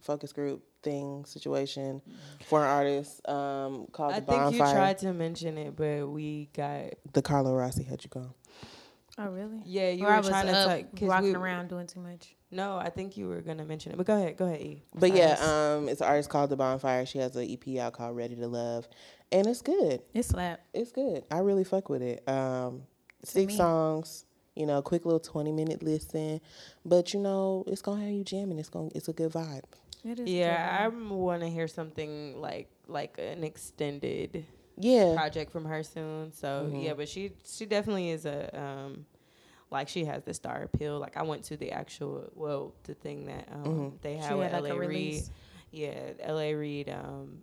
focus 0.00 0.32
group 0.32 0.62
thing 0.82 1.24
situation 1.24 2.00
for 2.46 2.60
an 2.64 2.68
artist 2.68 3.26
um, 3.28 3.86
called 3.92 4.14
I 4.14 4.20
the 4.20 4.26
think 4.26 4.52
you 4.52 4.58
tried 4.58 4.98
to 4.98 5.12
mention 5.12 5.58
it, 5.58 5.76
but 5.76 6.08
we 6.08 6.48
got 6.54 6.92
the 7.12 7.22
Carlo 7.22 7.54
Rossi 7.54 7.82
had 7.84 8.02
you 8.04 8.10
gone. 8.10 8.34
Oh 9.18 9.26
really? 9.28 9.62
yeah. 9.66 9.90
You 9.90 10.06
Or 10.06 10.10
I 10.10 10.12
were 10.12 10.18
was 10.18 10.28
trying 10.28 10.46
to 10.46 10.52
up 10.56 10.68
talk 10.68 10.90
because 10.92 11.08
walking 11.08 11.32
we 11.32 11.34
around 11.34 11.68
doing 11.68 11.86
too 11.86 12.00
much. 12.00 12.34
No, 12.52 12.76
I 12.76 12.90
think 12.90 13.16
you 13.16 13.28
were 13.28 13.42
gonna 13.42 13.64
mention 13.64 13.92
it. 13.92 13.98
But 13.98 14.06
go 14.06 14.16
ahead, 14.16 14.36
go 14.36 14.46
ahead. 14.46 14.60
E. 14.60 14.82
But 14.94 15.08
Sorry. 15.08 15.20
yeah, 15.20 15.74
um, 15.76 15.88
it's 15.88 16.00
an 16.00 16.08
artist 16.08 16.30
called 16.30 16.50
the 16.50 16.56
Bonfire. 16.56 17.04
She 17.06 17.18
has 17.18 17.36
an 17.36 17.48
EP 17.48 17.78
out 17.78 17.92
called 17.92 18.16
Ready 18.16 18.34
to 18.36 18.48
Love, 18.48 18.88
and 19.32 19.46
it's 19.46 19.62
good. 19.62 20.02
It 20.14 20.24
slapped. 20.24 20.62
It's 20.74 20.92
good. 20.92 21.24
I 21.30 21.38
really 21.38 21.64
fuck 21.64 21.88
with 21.88 22.02
it. 22.02 22.28
Um, 22.28 22.82
six 23.24 23.52
me. 23.52 23.56
songs. 23.56 24.24
You 24.56 24.66
know, 24.66 24.82
quick 24.82 25.04
little 25.04 25.20
twenty 25.20 25.52
minute 25.52 25.82
listen, 25.82 26.40
but 26.84 27.14
you 27.14 27.20
know 27.20 27.64
it's 27.66 27.80
gonna 27.82 28.02
have 28.02 28.10
you 28.10 28.24
jamming. 28.24 28.58
It's 28.58 28.68
gonna 28.68 28.90
it's 28.94 29.08
a 29.08 29.12
good 29.12 29.32
vibe. 29.32 29.62
It 30.04 30.18
is 30.18 30.28
yeah, 30.28 30.78
I 30.82 30.88
want 30.88 31.42
to 31.42 31.48
hear 31.48 31.68
something 31.68 32.40
like 32.40 32.68
like 32.88 33.16
an 33.18 33.44
extended 33.44 34.44
Yeah, 34.76 35.14
project 35.14 35.52
from 35.52 35.64
her 35.66 35.82
soon. 35.82 36.32
So 36.32 36.66
Mm-hmm. 36.66 36.80
yeah, 36.80 36.94
but 36.94 37.08
she 37.08 37.32
she 37.46 37.64
definitely 37.66 38.10
is 38.10 38.26
a 38.26 38.58
um 38.60 39.06
like 39.70 39.88
she 39.88 40.04
has 40.06 40.24
the 40.24 40.34
star 40.34 40.62
appeal. 40.62 40.98
Like 40.98 41.16
I 41.16 41.22
went 41.22 41.44
to 41.44 41.56
the 41.56 41.70
actual 41.70 42.28
well 42.34 42.74
the 42.84 42.94
thing 42.94 43.26
that 43.26 43.48
um 43.52 43.64
Mm-hmm. 43.64 43.96
they 44.02 44.14
She 44.14 44.20
had 44.20 44.34
with 44.36 44.50
had, 44.52 44.62
like, 44.62 44.72
LA 44.72 44.76
a 44.76 44.78
Reid. 44.80 44.88
release. 44.88 45.30
Yeah, 45.70 46.12
LA 46.26 46.50
Reid 46.50 46.88
um 46.90 47.38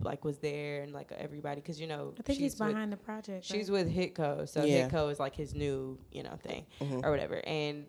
like 0.00 0.24
was 0.24 0.38
there 0.38 0.82
and 0.82 0.92
like 0.92 1.10
everybody 1.16 1.60
because 1.60 1.80
you 1.80 1.86
know 1.86 2.12
I 2.18 2.22
think 2.22 2.38
she's 2.38 2.52
he's 2.52 2.60
with- 2.60 2.68
behind 2.70 2.92
the 2.92 2.96
project. 2.96 3.44
She's 3.44 3.70
right? 3.70 3.84
with 3.84 3.94
Hitco, 3.94 4.48
so 4.48 4.64
Yeah. 4.64 4.88
Hitco 4.88 5.10
is 5.10 5.18
like 5.18 5.34
his 5.34 5.54
new, 5.54 5.98
you 6.12 6.22
know, 6.22 6.36
thing 6.42 6.66
Mm-hmm. 6.80 7.00
or 7.04 7.10
whatever. 7.10 7.40
And 7.46 7.86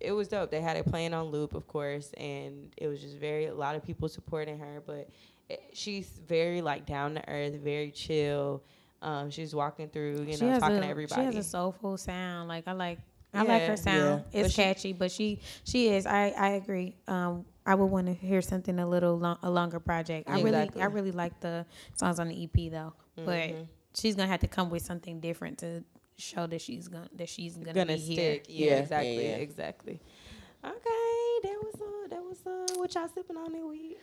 it 0.00 0.12
was 0.12 0.28
dope. 0.28 0.50
They 0.50 0.60
had 0.60 0.76
it 0.76 0.86
playing 0.86 1.12
on 1.14 1.26
loop, 1.26 1.54
of 1.54 1.66
course, 1.66 2.12
and 2.16 2.72
it 2.76 2.86
was 2.86 3.00
just 3.00 3.16
very 3.16 3.46
a 3.46 3.54
lot 3.54 3.74
of 3.74 3.82
people 3.82 4.08
supporting 4.08 4.58
her. 4.58 4.82
But 4.86 5.08
it, 5.48 5.60
she's 5.72 6.08
very 6.28 6.60
like 6.62 6.86
down 6.86 7.14
to 7.14 7.28
earth, 7.28 7.54
very 7.54 7.90
chill. 7.90 8.62
Um, 9.02 9.30
she's 9.30 9.54
walking 9.54 9.88
through, 9.88 10.22
you 10.26 10.36
she 10.36 10.44
know, 10.44 10.58
talking 10.58 10.78
a, 10.78 10.80
to 10.82 10.86
everybody. 10.86 11.20
She 11.22 11.24
has 11.26 11.36
a 11.36 11.42
soulful 11.42 11.96
sound. 11.96 12.48
Like 12.48 12.68
I 12.68 12.72
like. 12.72 12.98
I 13.34 13.42
like 13.42 13.62
her 13.64 13.76
sound. 13.76 14.24
Yeah. 14.32 14.40
It's 14.40 14.48
But 14.48 14.50
she- 14.52 14.62
catchy, 14.62 14.92
but 14.94 15.10
she 15.12 15.40
she 15.64 15.88
is. 15.88 16.06
I 16.06 16.28
I 16.30 16.48
agree. 16.50 16.96
Um, 17.06 17.44
I 17.68 17.74
would 17.74 17.86
want 17.86 18.06
to 18.06 18.14
hear 18.14 18.40
something 18.42 18.78
a 18.78 18.88
little 18.88 19.18
long, 19.18 19.38
a 19.42 19.50
longer 19.50 19.78
project. 19.80 20.28
I 20.28 20.38
Exactly. 20.38 20.50
really 20.52 20.82
I 20.82 20.86
really 20.86 21.12
like 21.12 21.38
the 21.40 21.66
songs 21.94 22.18
on 22.18 22.28
the 22.28 22.44
EP 22.44 22.70
though, 22.72 22.94
but 23.16 23.24
Mm-hmm. 23.50 23.62
she's 23.94 24.14
gonna 24.16 24.28
have 24.28 24.40
to 24.40 24.48
come 24.48 24.70
with 24.70 24.82
something 24.82 25.20
different 25.20 25.58
to 25.58 25.84
show 26.16 26.46
that 26.48 26.60
she's 26.60 26.88
gonna 26.88 27.08
that 27.16 27.28
she's 27.28 27.56
gonna, 27.56 27.72
gonna 27.74 27.94
be 27.94 27.98
here. 27.98 28.14
stick. 28.16 28.46
Yeah, 28.48 28.64
Yeah, 28.66 28.70
yeah, 28.72 28.78
exactly, 28.80 29.22
yeah. 29.28 29.36
exactly. 29.36 30.00
Okay, 30.64 31.38
that 31.42 31.58
was 31.62 31.74
uh, 31.80 32.08
that 32.08 32.22
was 32.24 32.38
uh, 32.46 32.74
what 32.78 32.94
y'all 32.94 33.08
sipping 33.14 33.36
on 33.36 33.52
that 33.52 33.64
week. 33.66 33.98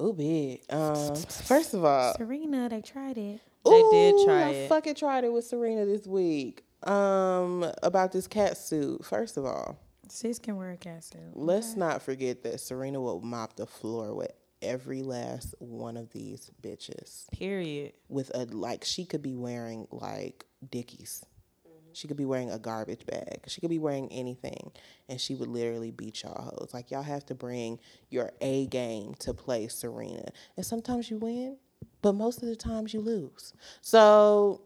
Ooh, 0.00 0.12
big. 0.12 0.60
Um, 0.70 1.14
first 1.16 1.72
of 1.72 1.84
all, 1.84 2.14
Serena, 2.16 2.68
they 2.68 2.82
tried 2.82 3.16
it. 3.16 3.40
They 3.64 3.82
did 3.92 4.14
ooh, 4.14 4.24
try 4.26 4.42
I 4.42 4.48
it. 4.50 4.68
fucking 4.68 4.96
tried 4.96 5.24
it 5.24 5.32
with 5.32 5.46
Serena 5.46 5.86
this 5.86 6.06
week. 6.06 6.64
Um, 6.82 7.64
about 7.82 8.12
this 8.12 8.26
cat 8.26 8.58
suit. 8.58 9.04
First 9.04 9.36
of 9.38 9.46
all, 9.46 9.78
Sis 10.08 10.38
can 10.38 10.56
wear 10.56 10.70
a 10.70 11.02
suit. 11.02 11.20
let's 11.34 11.76
not 11.76 12.02
forget 12.02 12.42
that 12.42 12.60
Serena 12.60 13.00
will 13.00 13.20
mop 13.20 13.56
the 13.56 13.66
floor 13.66 14.14
with 14.14 14.32
every 14.62 15.02
last 15.02 15.54
one 15.58 15.96
of 15.96 16.10
these 16.10 16.50
bitches 16.62 17.30
Period. 17.30 17.92
with 18.08 18.30
a 18.34 18.44
like 18.46 18.84
she 18.84 19.04
could 19.04 19.22
be 19.22 19.34
wearing 19.34 19.86
like 19.90 20.46
Dickies. 20.70 21.24
Mm-hmm. 21.66 21.90
She 21.92 22.08
could 22.08 22.16
be 22.16 22.24
wearing 22.24 22.50
a 22.50 22.58
garbage 22.58 23.04
bag. 23.04 23.40
She 23.46 23.60
could 23.60 23.70
be 23.70 23.78
wearing 23.78 24.10
anything, 24.10 24.72
and 25.08 25.20
she 25.20 25.34
would 25.34 25.48
literally 25.48 25.90
beat 25.90 26.22
y'all 26.22 26.42
hoes. 26.42 26.70
Like 26.72 26.90
y'all 26.90 27.02
have 27.02 27.26
to 27.26 27.34
bring 27.34 27.78
your 28.10 28.32
A 28.40 28.66
game 28.66 29.14
to 29.20 29.34
play 29.34 29.68
Serena, 29.68 30.28
and 30.56 30.64
sometimes 30.64 31.10
you 31.10 31.18
win, 31.18 31.58
but 32.00 32.14
most 32.14 32.42
of 32.42 32.48
the 32.48 32.56
times 32.56 32.94
you 32.94 33.00
lose. 33.00 33.52
So 33.82 34.62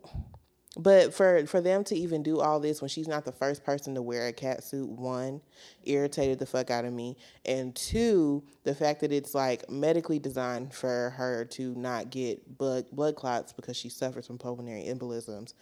but 0.79 1.13
for 1.13 1.45
for 1.47 1.61
them 1.61 1.83
to 1.85 1.97
even 1.97 2.23
do 2.23 2.39
all 2.39 2.61
this 2.61 2.81
when 2.81 2.89
she's 2.89 3.09
not 3.09 3.25
the 3.25 3.33
first 3.33 3.65
person 3.65 3.97
to 3.97 4.03
wear 4.03 4.29
a 4.29 4.33
cat 4.33 4.63
suit, 4.63 4.89
one, 4.89 5.41
irritated 5.83 6.39
the 6.39 6.47
fuck 6.47 6.71
out 6.71 6.85
of 6.85 6.93
me, 6.93 7.17
and 7.45 7.75
two, 7.75 8.45
the 8.63 8.75
fact 8.75 9.01
that 9.01 9.11
it's 9.11 9.35
like 9.35 9.69
medically 9.69 10.21
designed 10.21 10.73
for 10.73 11.11
her 11.17 11.45
to 11.47 11.75
not 11.75 12.11
get 12.11 12.57
blood 12.57 12.87
blood 12.93 13.17
clots 13.17 13.53
because 13.53 13.77
she 13.77 13.89
suffers 13.89 14.29
from 14.29 14.39
pulmonary 14.39 14.85
embolisms. 14.85 15.55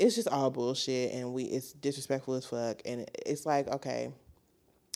It's 0.00 0.16
just 0.16 0.26
all 0.26 0.50
bullshit, 0.50 1.12
and 1.12 1.32
we 1.32 1.44
it's 1.44 1.72
disrespectful 1.72 2.34
as 2.34 2.44
fuck, 2.44 2.82
and 2.84 3.08
it's 3.24 3.46
like 3.46 3.68
okay, 3.68 4.12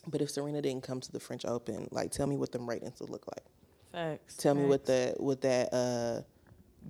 but 0.08 0.20
if 0.20 0.30
Serena 0.30 0.60
didn't 0.60 0.82
come 0.82 1.00
to 1.00 1.12
the 1.12 1.20
French 1.20 1.44
Open, 1.44 1.86
like 1.92 2.10
tell 2.10 2.26
me 2.26 2.36
what 2.36 2.50
them 2.50 2.68
ratings 2.68 2.98
would 2.98 3.10
look 3.10 3.26
like. 3.28 3.44
Facts. 3.92 4.36
Tell 4.36 4.56
me 4.56 4.64
what 4.64 4.84
the 4.84 5.14
what 5.18 5.42
that 5.42 5.72
uh 5.72 6.22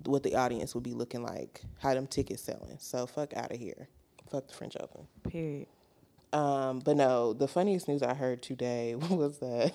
what 0.05 0.23
the 0.23 0.35
audience 0.35 0.73
would 0.75 0.83
be 0.83 0.93
looking 0.93 1.23
like, 1.23 1.61
how 1.79 1.93
them 1.93 2.07
tickets 2.07 2.43
selling. 2.43 2.77
So 2.79 3.05
fuck 3.07 3.33
out 3.35 3.51
of 3.51 3.57
here. 3.59 3.87
Fuck 4.29 4.47
the 4.47 4.53
French 4.53 4.75
Open. 4.79 5.07
period. 5.29 5.67
Um, 6.33 6.79
but 6.79 6.97
no, 6.97 7.33
the 7.33 7.47
funniest 7.47 7.87
news 7.87 8.03
I 8.03 8.13
heard 8.13 8.41
today 8.41 8.95
was 9.09 9.39
that 9.39 9.73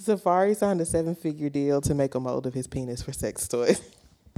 Safaree 0.00 0.56
signed 0.56 0.80
a 0.80 0.86
seven 0.86 1.14
figure 1.14 1.48
deal 1.50 1.80
to 1.82 1.94
make 1.94 2.14
a 2.14 2.20
mold 2.20 2.46
of 2.46 2.54
his 2.54 2.66
penis 2.66 3.02
for 3.02 3.12
sex 3.12 3.48
toys. 3.48 3.80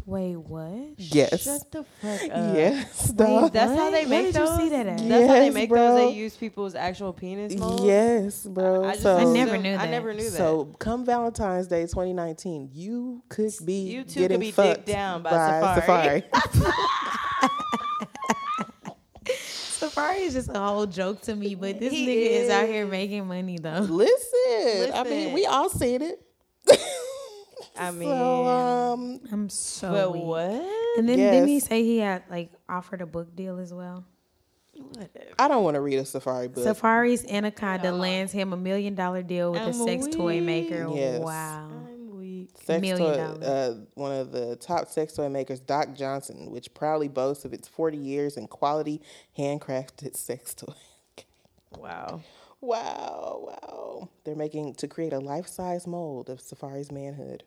Wait, 0.09 0.37
what? 0.37 0.95
Yes. 0.97 1.43
Shut 1.43 1.71
the 1.71 1.85
fuck 2.01 2.23
up. 2.33 2.57
yes. 2.57 3.09
Wait, 3.09 3.17
dog. 3.19 3.53
That's 3.53 3.73
how 3.73 3.77
What? 3.77 3.91
they 3.93 4.07
Where 4.07 4.23
make 4.23 4.33
did 4.33 4.35
those. 4.37 4.59
you 4.59 4.65
see 4.65 4.69
that 4.71 4.87
at? 4.87 4.99
That's 5.07 5.27
how 5.29 5.35
they 5.35 5.51
make 5.51 5.69
bro. 5.69 5.79
those. 5.97 5.97
They 6.11 6.17
use 6.17 6.35
people's 6.35 6.75
actual 6.75 7.13
penis 7.13 7.55
molds. 7.59 7.85
Yes, 7.85 8.47
bro. 8.47 8.85
I, 8.87 8.93
just 8.93 9.03
so 9.03 9.19
I 9.19 9.25
never 9.25 9.51
assumed- 9.51 9.63
knew 9.65 9.75
I 9.75 9.77
that. 9.77 9.91
never 9.91 10.15
knew 10.15 10.25
that. 10.31 10.37
So 10.39 10.65
come 10.79 11.05
Valentine's 11.05 11.67
Day 11.67 11.83
2019, 11.83 12.71
you 12.73 13.23
could 13.29 13.53
be 13.67 13.83
You 13.83 14.03
too 14.05 14.21
getting 14.21 14.37
could 14.39 14.41
be 14.41 14.51
fucked 14.51 14.77
dicked 14.77 14.87
down 14.89 15.23
by 15.23 15.31
Safaree. 15.31 16.25
Safaree. 16.33 17.51
Safaree 19.27 20.21
is 20.23 20.33
just 20.35 20.49
a 20.49 20.59
whole 20.59 20.87
joke 20.87 21.21
to 21.23 21.35
me, 21.37 21.55
but 21.55 21.79
this 21.79 21.93
He 21.93 22.07
nigga 22.07 22.31
is. 22.45 22.51
out 22.51 22.67
here 22.67 22.87
making 22.87 23.27
money 23.29 23.59
though. 23.59 23.81
Listen, 23.81 24.93
I 24.95 25.05
mean, 25.05 25.35
we 25.35 25.45
all 25.45 25.69
seen 25.69 26.01
it. 26.01 26.23
I 27.79 27.91
mean, 27.91 28.09
so, 28.09 28.47
um, 28.47 29.21
I'm 29.31 29.49
so 29.49 29.91
but 29.93 30.13
weak. 30.13 30.23
what? 30.25 30.51
And 30.99 31.09
then 31.09 31.17
didn't 31.19 31.49
he 31.49 31.61
say 31.61 31.83
he 31.85 31.99
had 31.99 32.23
like 32.31 32.51
offered 32.69 33.01
a 33.01 33.07
book 33.07 33.35
deal 33.37 33.59
as 33.59 33.73
well? 33.73 34.05
Whatever. 34.77 35.11
I 35.39 35.49
don't 35.49 35.65
want 35.65 35.75
to 35.75 35.81
read 35.81 35.99
a 35.99 36.03
Safaree 36.03 36.53
book. 36.53 36.65
Safaree's 36.65 37.25
Anaconda 37.27 37.93
lands 37.93 38.33
him 38.33 38.53
a 38.53 38.57
million 38.57 38.95
dollar 38.95 39.23
deal 39.23 39.53
with 39.53 39.61
a 39.61 39.67
I'm 39.67 39.73
sex 39.73 40.07
toy 40.09 40.41
maker. 40.41 40.89
Yes. 40.93 41.21
Wow. 41.21 41.69
I'm 41.71 42.17
weak. 42.17 42.51
sex 42.63 42.81
million 42.81 43.41
toy, 43.41 43.47
uh, 43.47 43.75
one 43.95 44.13
of 44.13 44.31
the 44.31 44.57
top 44.57 44.89
sex 44.89 45.15
toy 45.15 45.29
makers, 45.29 45.61
Doc 45.61 45.95
Johnson, 45.95 46.51
which 46.51 46.73
proudly 46.75 47.09
boasts 47.09 47.45
of 47.45 47.53
its 47.53 47.67
40 47.67 47.99
years 47.99 48.37
in 48.37 48.47
quality 48.47 49.03
handcrafted 49.37 50.17
sex 50.17 50.55
toy. 50.55 50.75
Wow. 51.77 52.23
Wow, 52.63 53.45
wow. 53.47 54.09
They're 54.25 54.35
making 54.35 54.75
to 54.77 54.89
create 54.89 55.13
a 55.13 55.19
life 55.19 55.47
size 55.47 55.87
mold 55.87 56.29
of 56.31 56.41
Safaree's 56.41 56.91
manhood. 56.91 57.45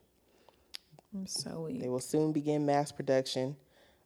I'm 1.14 1.28
so 1.28 1.62
weak. 1.68 1.82
They 1.82 1.90
will 1.90 2.00
soon 2.00 2.32
begin 2.32 2.66
mass 2.66 2.92
production. 2.92 3.56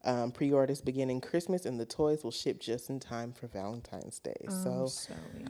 Um, 0.04 0.32
Pre 0.32 0.52
orders 0.52 0.82
beginning 0.82 1.20
Christmas, 1.22 1.66
and 1.66 1.80
the 1.80 1.86
toys 1.86 2.24
will 2.24 2.32
ship 2.32 2.60
just 2.60 2.90
in 2.92 3.00
time 3.00 3.34
for 3.34 3.48
Valentine's 3.48 4.20
Day. 4.20 4.36
I'm 4.48 4.52
so, 4.64 4.86
so 4.88 5.14
weak. 5.36 5.48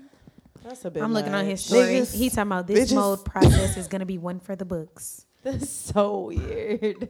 That's 0.63 0.85
a 0.85 0.91
bit. 0.91 1.03
I'm 1.03 1.13
looking 1.13 1.33
on 1.33 1.45
his 1.45 1.59
much. 1.69 1.79
story. 1.79 1.93
Niggas- 1.95 2.15
he 2.15 2.29
talking 2.29 2.51
about 2.51 2.67
this 2.67 2.91
bitches- 2.91 2.95
mode 2.95 3.25
process 3.25 3.75
is 3.77 3.87
gonna 3.87 4.05
be 4.05 4.17
one 4.17 4.39
for 4.39 4.55
the 4.55 4.65
books. 4.65 5.25
That's 5.43 5.69
so 5.69 6.21
weird. 6.27 7.09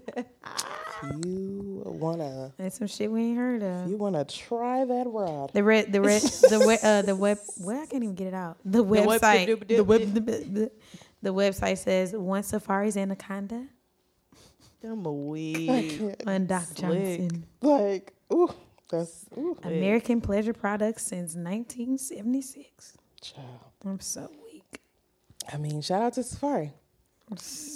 you 1.16 1.82
wanna 1.86 2.52
That's 2.58 2.78
some 2.78 2.88
shit 2.88 3.12
we 3.12 3.22
ain't 3.26 3.38
heard 3.38 3.64
of. 3.64 3.90
you 3.90 3.96
wanna 3.98 4.26
try 4.26 4.84
that 4.84 5.08
rod? 5.08 5.52
The 5.54 5.64
red, 5.64 5.94
the 5.94 6.02
red, 6.02 6.22
the 6.50 6.64
we, 6.68 6.78
uh, 6.82 7.04
the 7.04 7.16
web. 7.16 7.38
Well, 7.60 7.82
I 7.82 7.86
can't 7.86 8.04
even 8.04 8.16
get 8.16 8.28
it 8.28 8.34
out. 8.34 8.58
The 8.66 8.84
website, 8.84 9.68
the 9.68 9.84
web, 9.84 10.14
the, 10.14 10.20
the, 10.20 10.72
the 11.22 11.34
website 11.34 11.78
says 11.78 12.14
one 12.14 12.42
Safaree's 12.44 12.98
anaconda 12.98 13.68
I'm 14.86 15.06
a 15.06 15.12
weak. 15.12 16.02
on 16.28 16.46
Doc 16.46 16.64
Slick. 16.64 16.78
Johnson. 17.20 17.46
Like, 17.62 18.14
ooh, 18.34 18.50
that's 18.90 19.26
ooh, 19.38 19.58
American 19.64 20.22
pleasure 20.22 20.54
products 20.54 21.04
since 21.04 21.36
1976. 21.36 22.98
child. 23.22 23.46
I'm 23.86 24.00
so 24.00 24.30
weak. 24.52 24.80
I 25.52 25.58
mean, 25.58 25.82
shout 25.82 26.02
out 26.02 26.14
to 26.14 26.22
Safaree. 26.22 26.72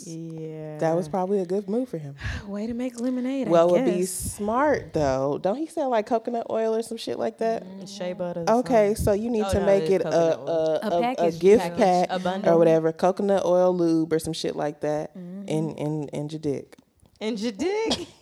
Yeah. 0.05 0.77
That 0.77 0.95
was 0.95 1.09
probably 1.09 1.39
a 1.39 1.45
good 1.45 1.67
move 1.67 1.89
for 1.89 1.97
him. 1.97 2.15
Way 2.47 2.67
to 2.67 2.73
make 2.75 2.99
lemonade. 2.99 3.49
Well, 3.49 3.73
it 3.73 3.81
would 3.83 3.85
be 3.95 4.05
smart 4.05 4.93
though. 4.93 5.39
Don't 5.41 5.55
he 5.57 5.65
sell 5.65 5.89
like 5.89 6.05
coconut 6.05 6.47
oil 6.51 6.75
or 6.75 6.83
some 6.83 6.97
shit 6.97 7.17
like 7.17 7.39
that? 7.39 7.63
shea 7.87 8.13
butter. 8.13 8.45
Okay, 8.47 8.93
so 8.93 9.11
you 9.13 9.29
need 9.31 9.43
Oh, 9.45 9.51
to 9.51 9.59
no, 9.59 9.65
make 9.65 9.89
it 9.89 10.01
a 10.01 10.03
coconut 10.03 10.39
a, 10.83 11.21
A 11.21 11.25
a, 11.25 11.27
a 11.27 11.31
gift 11.31 11.63
package. 11.63 11.77
pack 11.79 12.07
A 12.11 12.19
bundle. 12.19 12.53
or 12.53 12.57
whatever, 12.59 12.91
coconut 12.91 13.43
oil 13.43 13.75
lube 13.75 14.13
or 14.13 14.19
some 14.19 14.33
shit 14.33 14.55
like 14.55 14.81
that, 14.81 15.17
Mm-hmm. 15.17 15.47
in 15.47 15.71
in 15.75 16.07
in 16.09 16.29
your 16.29 16.39
dick. 16.39 16.75
And 17.21 17.39
your 17.39 17.51
dick. 17.51 18.07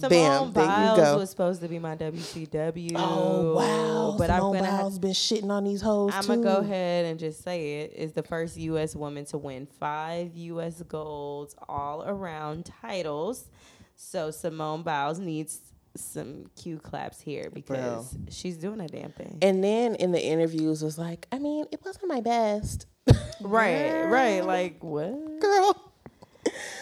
Simone 0.00 0.52
Bam, 0.52 0.64
you 0.64 0.68
Biles 0.68 1.16
was 1.18 1.30
supposed 1.30 1.60
to 1.60 1.68
be 1.68 1.78
my 1.78 1.94
WCW. 1.94 2.92
Oh 2.96 3.54
wow! 3.54 4.14
But 4.16 4.28
Simone 4.28 4.56
I'm 4.56 4.62
gonna 4.62 4.76
Biles 4.78 4.98
been 4.98 5.10
shitting 5.10 5.50
on 5.50 5.64
these 5.64 5.82
hoes 5.82 6.12
I'm 6.14 6.26
gonna 6.26 6.42
go 6.42 6.56
ahead 6.58 7.04
and 7.04 7.18
just 7.20 7.42
say 7.42 7.80
it 7.82 7.92
is 7.94 8.12
the 8.12 8.22
first 8.22 8.56
U.S. 8.56 8.96
woman 8.96 9.26
to 9.26 9.36
win 9.38 9.66
five 9.78 10.34
U.S. 10.34 10.82
golds 10.88 11.54
all 11.68 12.02
around 12.06 12.70
titles. 12.80 13.50
So 13.96 14.30
Simone 14.30 14.82
Biles 14.82 15.18
needs 15.18 15.60
some 15.96 16.46
cue 16.56 16.78
claps 16.78 17.20
here 17.20 17.50
because 17.52 18.16
she's 18.30 18.56
doing 18.56 18.80
a 18.80 18.86
damn 18.86 19.12
thing. 19.12 19.38
And 19.42 19.62
then 19.62 19.96
in 19.96 20.12
the 20.12 20.24
interviews 20.24 20.82
was 20.82 20.98
like, 20.98 21.26
I 21.30 21.38
mean, 21.38 21.66
it 21.72 21.80
wasn't 21.84 22.08
my 22.08 22.20
best, 22.20 22.86
right, 23.42 24.04
right. 24.04 24.40
Like 24.46 24.82
what? 24.82 25.40
girl. 25.40 25.89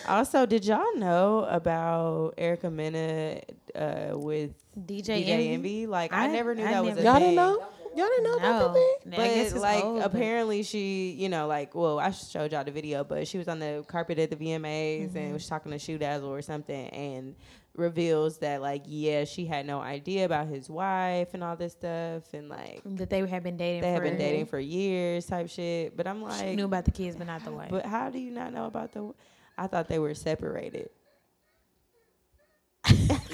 Also, 0.06 0.46
did 0.46 0.64
y'all 0.64 0.96
know 0.96 1.46
about 1.50 2.34
Erica 2.38 2.70
Mena 2.70 3.40
uh, 3.74 4.10
with 4.14 4.52
DJ, 4.78 5.02
DJ 5.04 5.28
Envy. 5.28 5.48
Envy? 5.50 5.86
Like 5.86 6.12
I, 6.12 6.24
I- 6.24 6.26
never 6.28 6.54
knew 6.54 6.64
I 6.64 6.70
that 6.72 6.84
was 6.84 6.96
a 6.98 7.02
Y'all 7.02 7.14
thing. 7.14 7.22
didn't 7.22 7.36
know? 7.36 7.66
Y'all 7.96 8.06
didn't 8.06 8.24
know 8.24 8.36
about 8.36 8.74
that 8.74 9.00
thing? 9.02 9.10
But 9.16 9.26
it's 9.26 9.54
like 9.54 9.82
old, 9.84 9.98
but- 10.00 10.06
apparently 10.06 10.62
she, 10.62 11.10
you 11.18 11.28
know, 11.28 11.46
like 11.46 11.74
well, 11.74 11.98
I 11.98 12.10
showed 12.12 12.52
y'all 12.52 12.64
the 12.64 12.70
video, 12.70 13.02
but 13.04 13.26
she 13.26 13.38
was 13.38 13.48
on 13.48 13.58
the 13.58 13.84
carpet 13.88 14.18
at 14.18 14.30
the 14.30 14.36
VMAs 14.36 15.08
Mm-hmm. 15.08 15.16
and 15.18 15.32
was 15.32 15.46
talking 15.46 15.72
to 15.72 15.78
Shoe 15.78 15.98
Dazzle 15.98 16.28
or 16.32 16.40
something, 16.42 16.88
and 16.88 17.34
reveals 17.74 18.38
that 18.38 18.60
like 18.62 18.82
yeah, 18.86 19.24
she 19.24 19.46
had 19.46 19.66
no 19.66 19.80
idea 19.80 20.24
about 20.24 20.46
his 20.48 20.68
wife 20.70 21.34
and 21.34 21.42
all 21.44 21.56
this 21.56 21.72
stuff, 21.72 22.22
and 22.34 22.48
like 22.48 22.80
that 22.84 23.10
they 23.10 23.26
had 23.26 23.42
been 23.42 23.56
dating. 23.56 23.82
they 23.82 23.88
for, 23.88 23.92
have 23.94 24.02
been 24.04 24.16
dating 24.18 24.46
for 24.46 24.58
years, 24.60 25.26
type 25.26 25.48
shit. 25.50 25.96
But 25.96 26.06
I'm 26.06 26.18
She 26.20 26.24
like, 26.46 26.56
knew 26.56 26.64
about 26.66 26.84
the 26.84 26.92
kids, 26.92 27.16
but 27.16 27.26
not 27.26 27.44
the 27.44 27.50
wife. 27.52 27.70
but 27.70 27.84
how 27.84 28.10
do 28.10 28.18
you 28.18 28.30
not 28.30 28.52
know 28.54 28.66
about 28.66 28.92
the? 28.92 29.12
I 29.58 29.66
thought 29.66 29.88
they 29.88 29.98
were 29.98 30.14
separated. 30.14 30.90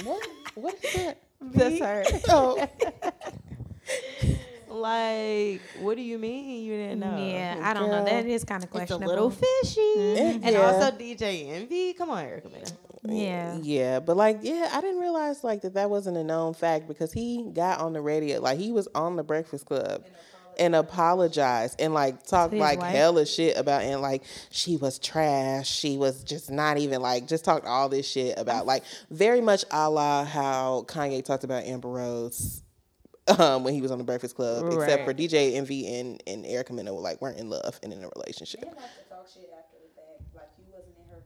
What? 0.02 0.26
What 0.54 0.74
is 0.84 0.94
that? 0.94 1.18
That's 1.40 1.78
her. 1.80 2.04
Oh, 2.28 2.66
like, 4.68 5.60
what 5.80 5.96
do 5.96 6.02
you 6.02 6.18
mean 6.18 6.64
you 6.64 6.72
didn't 6.76 7.00
know? 7.00 7.16
yeah, 7.16 7.60
I 7.62 7.74
don't 7.74 7.90
know. 7.90 8.04
That 8.04 8.26
is 8.26 8.44
kind 8.44 8.64
of 8.64 8.70
questionable. 8.70 9.04
It's 9.04 9.12
a 9.12 9.14
little 9.14 9.30
fishy. 9.30 9.80
Mm, 9.96 10.40
And 10.44 10.52
yeah. 10.54 10.60
also 10.60 10.90
DJ 10.96 11.50
Envy. 11.50 11.92
Come 11.92 12.10
on, 12.10 12.24
Erica 12.24 12.48
Mena. 12.48 12.66
Yeah. 13.06 13.58
Yeah, 13.62 14.00
but 14.00 14.16
like, 14.16 14.38
yeah, 14.42 14.70
I 14.72 14.80
didn't 14.80 15.00
realize 15.00 15.44
like 15.44 15.60
that 15.62 15.74
that 15.74 15.90
wasn't 15.90 16.16
a 16.16 16.24
known 16.24 16.54
fact 16.54 16.88
because 16.88 17.12
he 17.12 17.50
got 17.52 17.80
on 17.80 17.92
the 17.92 18.00
radio, 18.00 18.40
like 18.40 18.58
he 18.58 18.72
was 18.72 18.88
on 18.94 19.16
the 19.16 19.22
Breakfast 19.22 19.66
Club, 19.66 20.04
and 20.58 20.74
apologize 20.74 21.74
and 21.78 21.94
like 21.94 22.24
talk 22.26 22.52
like 22.52 22.80
wife? 22.80 22.92
hella 22.94 23.26
shit 23.26 23.56
about 23.56 23.82
and 23.82 24.00
like 24.00 24.22
she 24.50 24.76
was 24.76 24.98
trash, 24.98 25.68
she 25.68 25.96
was 25.96 26.24
just 26.24 26.50
not 26.50 26.78
even 26.78 27.00
like 27.00 27.26
just 27.28 27.44
talked 27.44 27.66
all 27.66 27.88
this 27.88 28.08
shit 28.08 28.38
about 28.38 28.66
like 28.66 28.82
very 29.10 29.40
much 29.40 29.64
a 29.70 29.88
la 29.90 30.24
how 30.24 30.84
Kanye 30.88 31.24
talked 31.24 31.44
about 31.44 31.64
Amber 31.64 31.88
Rose. 31.88 32.60
Um, 33.38 33.64
when 33.64 33.72
he 33.72 33.80
was 33.80 33.90
on 33.90 33.96
the 33.96 34.04
Breakfast 34.04 34.36
Club, 34.36 34.70
except 34.70 35.06
for 35.06 35.14
DJ 35.14 35.54
Envy 35.54 35.86
and 35.96 36.22
and 36.26 36.44
Erica 36.44 36.74
Mena 36.74 36.92
were 36.92 37.00
like 37.00 37.22
weren't 37.22 37.38
in 37.38 37.48
love 37.48 37.80
and 37.82 37.90
in 37.90 38.04
a 38.04 38.10
relationship. 38.14 38.60
They 38.60 38.66
didn't 38.68 38.80
have 38.82 39.02
to 39.02 39.08
talk 39.08 39.26
shit 39.32 39.48
after 39.48 39.80
the 39.80 39.88
fact. 39.96 40.34
Like 40.36 40.50
you 40.58 40.64
wasn't 40.70 40.92
in 41.00 41.08
her 41.08 41.22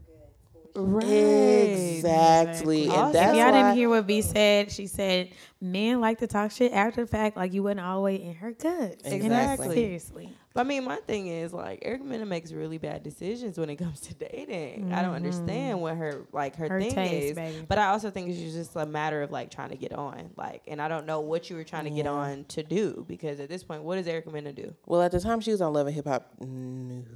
good. 0.84 1.04
Exactly. 1.04 1.96
Exactly. 1.98 2.82
And 2.84 2.92
Awesome. 2.92 3.12
that's 3.12 3.30
if 3.32 3.36
y'all 3.38 3.52
why, 3.52 3.62
didn't 3.62 3.76
hear 3.76 3.88
what 3.88 4.06
B 4.06 4.22
said, 4.22 4.70
she 4.70 4.86
said 4.86 5.30
men 5.60 6.00
like 6.00 6.18
to 6.18 6.26
talk 6.26 6.50
shit 6.50 6.72
after 6.72 7.02
the 7.02 7.06
fact, 7.10 7.36
like 7.36 7.52
you 7.52 7.62
wasn't 7.62 7.80
always 7.80 8.20
in 8.20 8.34
her 8.34 8.52
guts. 8.52 9.04
Exactly. 9.04 9.74
seriously. 9.74 10.32
But 10.54 10.62
I 10.62 10.64
mean, 10.64 10.84
my 10.84 10.96
thing 10.96 11.28
is 11.28 11.52
like 11.52 11.80
Erica 11.82 12.02
Mena 12.04 12.26
makes 12.26 12.52
really 12.52 12.78
bad 12.78 13.02
decisions 13.02 13.58
when 13.58 13.70
it 13.70 13.76
comes 13.76 14.00
to 14.00 14.14
dating. 14.14 14.92
I 14.92 15.02
don't 15.02 15.14
understand 15.14 15.80
what 15.80 15.96
her 15.96 16.26
like 16.32 16.56
her, 16.56 16.64
Mm-hmm. 16.68 16.74
Her 16.74 16.80
thing 16.80 16.94
taste, 16.94 17.30
is. 17.30 17.36
baby. 17.36 17.64
But 17.68 17.78
I 17.78 17.88
also 17.88 18.10
think 18.10 18.28
it's 18.30 18.54
just 18.54 18.74
a 18.76 18.86
matter 18.86 19.22
of 19.22 19.30
like 19.30 19.50
trying 19.50 19.70
to 19.70 19.76
get 19.76 19.92
on. 19.92 20.30
Like, 20.36 20.62
and 20.66 20.80
I 20.82 20.88
don't 20.88 21.06
know 21.06 21.20
what 21.20 21.48
you 21.50 21.56
were 21.56 21.64
trying 21.64 21.84
to 21.84 21.90
get 21.90 22.06
on 22.06 22.44
to 22.48 22.62
do 22.62 23.04
because 23.08 23.38
at 23.40 23.48
this 23.48 23.62
point, 23.62 23.82
what 23.82 23.96
does 23.96 24.06
Erica 24.08 24.30
Mena 24.30 24.52
do? 24.52 24.74
well, 24.86 25.02
at 25.02 25.12
the 25.12 25.20
time 25.20 25.40
she 25.40 25.50
was 25.50 25.60
on 25.60 25.72
Love 25.72 25.86
and 25.86 25.94
Hip 25.94 26.06
Hop 26.06 26.32
New 26.40 26.94
York. 26.96 27.06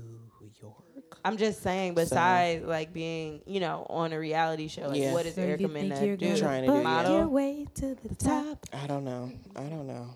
I'm 1.25 1.37
just 1.37 1.63
saying, 1.63 1.95
besides 1.95 2.65
like 2.65 2.93
being, 2.93 3.43
you 3.47 3.61
know, 3.61 3.87
on 3.89 4.13
a 4.13 4.19
reality 4.19 4.67
show, 4.69 4.89
like 4.89 5.01
Yeah. 5.01 5.13
what 5.13 5.25
does 5.25 5.37
So 5.37 5.43
Erica 5.43 5.63
you 5.63 5.69
Mena 5.69 6.01
do? 6.01 6.17
gonna 6.17 6.37
Trying 6.39 6.63
to 6.63 6.67
do, 6.69 6.73
buck 6.73 6.83
your 6.83 6.83
Model? 6.83 7.29
way 7.29 7.67
to 7.77 7.95
the 7.95 8.15
top? 8.17 8.67
I 8.73 8.87
don't 8.87 9.05
know. 9.05 9.31
I 9.55 9.63
don't 9.65 9.87
know. 9.87 10.09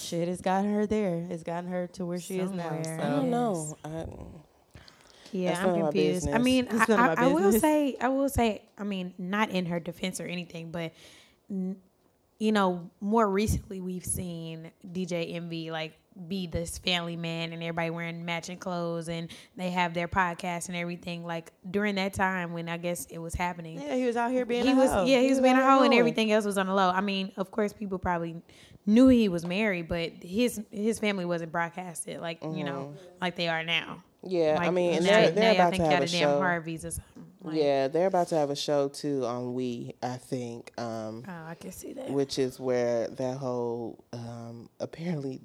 Shit 0.00 0.28
has 0.28 0.40
gotten 0.40 0.72
her 0.72 0.86
there. 0.86 1.26
It's 1.30 1.42
gotten 1.42 1.68
her 1.70 1.86
to 1.94 2.04
where 2.06 2.18
she 2.20 2.38
is 2.40 2.50
now. 2.50 2.68
Somewhere. 2.82 3.00
I 3.02 3.08
don't 3.10 3.30
know. 3.30 3.76
I, 3.84 4.06
Yeah, 5.32 5.58
I'm 5.60 5.66
none 5.66 5.74
of 5.74 5.76
my 5.76 5.82
confused. 5.92 6.28
I 6.28 6.38
mean, 6.38 6.68
I, 6.70 6.72
none 6.74 6.82
of 6.82 6.88
my 6.88 7.14
I, 7.22 7.24
I 7.24 7.32
will 7.32 7.52
say, 7.52 7.96
I 8.00 8.08
will 8.08 8.28
say, 8.28 8.62
I 8.78 8.84
mean, 8.84 9.14
not 9.18 9.50
in 9.50 9.66
her 9.66 9.78
defense 9.80 10.20
or 10.20 10.26
anything, 10.26 10.70
but 10.70 10.92
n- 11.50 11.76
you 12.38 12.52
know, 12.52 12.90
more 13.00 13.28
recently 13.28 13.80
we've 13.80 14.04
seen 14.04 14.70
DJ 14.92 15.34
Envy 15.34 15.70
like 15.70 15.98
be 16.28 16.46
this 16.46 16.78
family 16.78 17.16
man 17.16 17.52
and 17.52 17.62
everybody 17.62 17.90
wearing 17.90 18.24
matching 18.24 18.56
clothes 18.58 19.08
and 19.08 19.28
they 19.56 19.70
have 19.70 19.92
their 19.94 20.08
podcast 20.08 20.68
and 20.68 20.76
everything. 20.76 21.24
Like 21.24 21.52
during 21.70 21.96
that 21.96 22.14
time 22.14 22.52
when 22.52 22.68
I 22.68 22.76
guess 22.78 23.06
it 23.06 23.18
was 23.18 23.34
happening, 23.34 23.80
Yeah, 23.80 23.94
he 23.96 24.06
was 24.06 24.16
out 24.16 24.30
here 24.30 24.46
being 24.46 24.64
he 24.64 24.72
a 24.72 24.74
was 24.76 24.90
hoe. 24.90 25.04
yeah 25.04 25.20
he 25.20 25.28
was 25.30 25.40
being 25.40 25.56
a 25.56 25.62
hoe 25.64 25.82
and 25.82 25.92
everything 25.92 26.32
else 26.32 26.44
was 26.44 26.56
on 26.58 26.66
the 26.66 26.74
low. 26.74 26.88
I 26.90 27.00
mean, 27.00 27.32
of 27.36 27.50
course, 27.50 27.72
people 27.72 27.98
probably 27.98 28.36
knew 28.86 29.08
he 29.08 29.28
was 29.28 29.44
married, 29.44 29.88
but 29.88 30.12
his 30.22 30.60
his 30.70 30.98
family 30.98 31.24
wasn't 31.24 31.52
broadcasted 31.52 32.20
like 32.20 32.38
you 32.42 32.64
know 32.64 32.94
like 33.20 33.36
they 33.36 33.48
are 33.48 33.62
now. 33.64 34.02
yeah, 34.22 34.56
I 34.60 34.70
mean, 34.70 34.94
and 34.94 35.04
they're, 35.06 35.30
they're 35.30 35.50
I 35.50 35.54
about 35.54 35.70
think 35.72 35.84
to 35.84 35.90
have 35.90 36.02
a 36.02 36.06
show. 36.08 36.38
Harvey's 36.40 36.84
or 36.84 36.90
something. 36.92 37.24
Like, 37.42 37.56
yeah, 37.56 37.86
they're 37.88 38.06
about 38.08 38.28
to 38.28 38.34
have 38.36 38.50
a 38.50 38.56
show 38.56 38.88
too 38.88 39.24
on 39.24 39.54
We, 39.54 39.94
I 40.02 40.16
think, 40.16 40.72
um, 40.78 41.22
Oh, 41.28 41.32
I 41.46 41.54
can 41.54 41.70
see 41.70 41.92
that. 41.92 42.10
which 42.10 42.38
is 42.40 42.58
where 42.58 43.06
that 43.06 43.36
whole 43.36 44.02
um, 44.12 44.68
apparently 44.80 45.40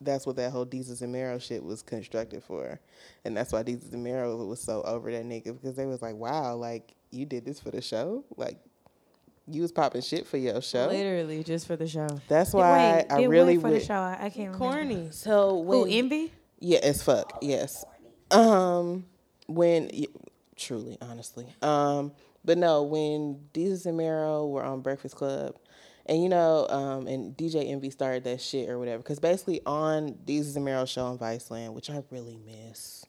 that's 0.00 0.26
what 0.26 0.36
that 0.36 0.50
whole 0.52 0.66
Desus 0.66 1.02
and 1.02 1.12
Mero 1.12 1.38
shit 1.38 1.62
was 1.64 1.82
constructed 1.82 2.42
for, 2.42 2.80
and 3.24 3.36
that's 3.36 3.52
why 3.52 3.62
Desus 3.62 3.92
and 3.92 4.04
Mero 4.04 4.36
was 4.46 4.60
so 4.60 4.82
over 4.82 5.10
that 5.10 5.24
nigga 5.24 5.54
because 5.60 5.76
they 5.76 5.86
was 5.86 6.02
like, 6.02 6.14
wow, 6.16 6.54
like 6.54 6.94
you 7.10 7.24
did 7.26 7.44
this 7.44 7.60
for 7.60 7.70
the 7.70 7.80
show, 7.80 8.24
like 8.36 8.58
you 9.48 9.62
was 9.62 9.72
popping 9.72 10.02
shit 10.02 10.26
for 10.26 10.36
your 10.36 10.60
show. 10.60 10.88
Literally 10.88 11.44
just 11.44 11.66
for 11.66 11.76
the 11.76 11.86
show. 11.86 12.08
That's 12.28 12.52
why 12.52 12.96
Wait, 12.96 13.06
I 13.10 13.20
did 13.20 13.28
really 13.28 13.58
what 13.58 13.62
for 13.62 13.68
wi- 13.68 13.78
the 13.80 13.84
show. 13.84 13.94
I, 13.94 14.12
I 14.12 14.30
can't 14.30 14.52
remember. 14.52 14.58
Corny. 14.58 15.08
So 15.12 15.62
Who 15.62 15.82
when 15.82 15.90
envy? 15.90 16.32
Yeah, 16.58 16.80
as 16.82 17.02
fuck. 17.02 17.38
Yes. 17.42 17.84
Um, 18.30 19.04
when 19.46 19.88
y- 19.92 20.06
truly, 20.56 20.98
honestly, 21.00 21.46
um, 21.62 22.12
but 22.44 22.58
no, 22.58 22.82
when 22.82 23.40
Desus 23.54 23.86
and 23.86 23.96
Mero 23.96 24.46
were 24.46 24.64
on 24.64 24.80
Breakfast 24.80 25.14
Club, 25.14 25.56
and 26.06 26.22
you 26.22 26.28
know, 26.28 26.66
um, 26.68 27.06
and 27.06 27.36
DJ 27.36 27.68
Envy 27.70 27.90
started 27.90 28.24
that 28.24 28.40
shit 28.40 28.68
or 28.68 28.78
whatever, 28.78 29.02
because 29.02 29.18
basically 29.18 29.60
on 29.66 30.14
Desus 30.24 30.56
and 30.56 30.64
Mero 30.64 30.84
show 30.84 31.04
on 31.06 31.18
Viceland, 31.18 31.72
which 31.72 31.90
I 31.90 32.02
really 32.10 32.38
miss. 32.46 33.04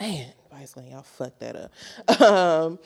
Man, 0.00 0.32
Viceland, 0.52 0.90
y'all 0.90 1.02
fucked 1.02 1.40
that 1.40 1.56
up. 1.56 1.72
Um, 2.20 2.78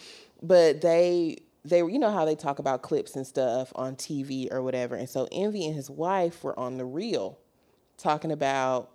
but 0.42 0.82
they 0.82 1.38
they 1.64 1.78
you 1.78 1.98
know 1.98 2.10
how 2.10 2.24
they 2.24 2.34
talk 2.34 2.58
about 2.58 2.82
clips 2.82 3.16
and 3.16 3.26
stuff 3.26 3.72
on 3.74 3.96
TV 3.96 4.52
or 4.52 4.62
whatever, 4.62 4.94
and 4.94 5.08
so 5.08 5.28
Envy 5.32 5.66
and 5.66 5.74
his 5.74 5.88
wife 5.88 6.44
were 6.44 6.58
on 6.58 6.76
the 6.76 6.84
reel 6.84 7.38
talking 7.96 8.32
about 8.32 8.90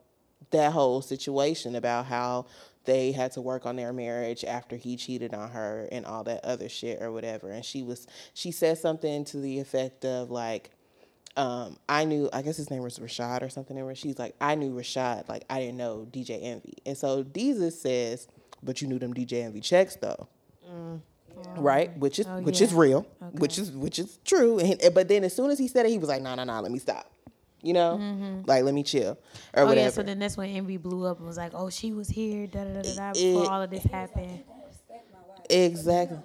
that 0.51 0.71
whole 0.71 1.01
situation 1.01 1.75
about 1.75 2.05
how 2.05 2.45
they 2.85 3.11
had 3.11 3.31
to 3.33 3.41
work 3.41 3.65
on 3.65 3.75
their 3.75 3.93
marriage 3.93 4.43
after 4.43 4.75
he 4.75 4.95
cheated 4.95 5.33
on 5.33 5.51
her 5.51 5.87
and 5.91 6.05
all 6.05 6.23
that 6.23 6.43
other 6.43 6.67
shit 6.69 7.01
or 7.01 7.11
whatever. 7.11 7.51
And 7.51 7.63
she 7.63 7.83
was 7.83 8.07
she 8.33 8.51
said 8.51 8.77
something 8.77 9.23
to 9.25 9.37
the 9.37 9.59
effect 9.59 10.03
of 10.05 10.31
like 10.31 10.71
um, 11.37 11.77
I 11.87 12.03
knew 12.05 12.29
I 12.33 12.41
guess 12.41 12.57
his 12.57 12.69
name 12.69 12.81
was 12.83 12.99
Rashad 12.99 13.41
or 13.41 13.49
something 13.49 13.77
and 13.77 13.97
she's 13.97 14.19
like 14.19 14.35
I 14.41 14.55
knew 14.55 14.71
Rashad 14.73 15.29
like 15.29 15.45
I 15.49 15.59
didn't 15.59 15.77
know 15.77 16.07
DJ 16.11 16.39
Envy. 16.43 16.73
And 16.85 16.97
so 16.97 17.23
Desus 17.23 17.73
says 17.73 18.27
but 18.63 18.81
you 18.81 18.87
knew 18.87 18.99
them 18.99 19.13
DJ 19.13 19.43
Envy 19.43 19.61
checks 19.61 19.95
though. 19.95 20.27
Right? 21.57 21.95
Which 21.97 22.19
is 22.19 22.25
Oh, 22.27 22.41
which 22.41 22.61
is 22.61 22.71
yeah. 22.71 22.79
real 22.79 23.07
which 23.33 23.57
is 23.59 23.71
which 23.71 23.99
is 23.99 24.17
true. 24.25 24.59
And, 24.59 24.81
but 24.93 25.07
then 25.07 25.23
as 25.23 25.35
soon 25.35 25.51
as 25.51 25.59
he 25.59 25.67
said 25.67 25.85
it 25.85 25.89
he 25.89 25.97
was 25.97 26.09
like 26.09 26.21
no 26.21 26.35
no 26.35 26.43
no 26.43 26.61
let 26.61 26.71
me 26.71 26.79
stop 26.79 27.10
you 27.61 27.73
know 27.73 27.97
mm-hmm. 28.01 28.41
like 28.45 28.63
let 28.63 28.73
me 28.73 28.83
chill 28.83 29.17
or 29.53 29.63
Oh 29.63 29.65
whatever 29.65 29.85
yeah, 29.85 29.89
so 29.89 30.03
then 30.03 30.19
that's 30.19 30.37
when 30.37 30.49
envy 30.49 30.77
blew 30.77 31.05
up 31.05 31.17
and 31.17 31.27
was 31.27 31.37
like, 31.37 31.51
"Oh, 31.53 31.69
she 31.69 31.93
was 31.93 32.09
here, 32.09 32.47
da 32.47 32.63
da 32.63 32.73
da 32.73 32.81
da 32.81 32.95
da." 32.95 33.09
It- 33.11 33.33
Before 33.33 33.51
all 33.51 33.61
of 33.61 33.69
this 33.69 33.83
happened, 33.83 34.43
Exactly. 35.49 36.17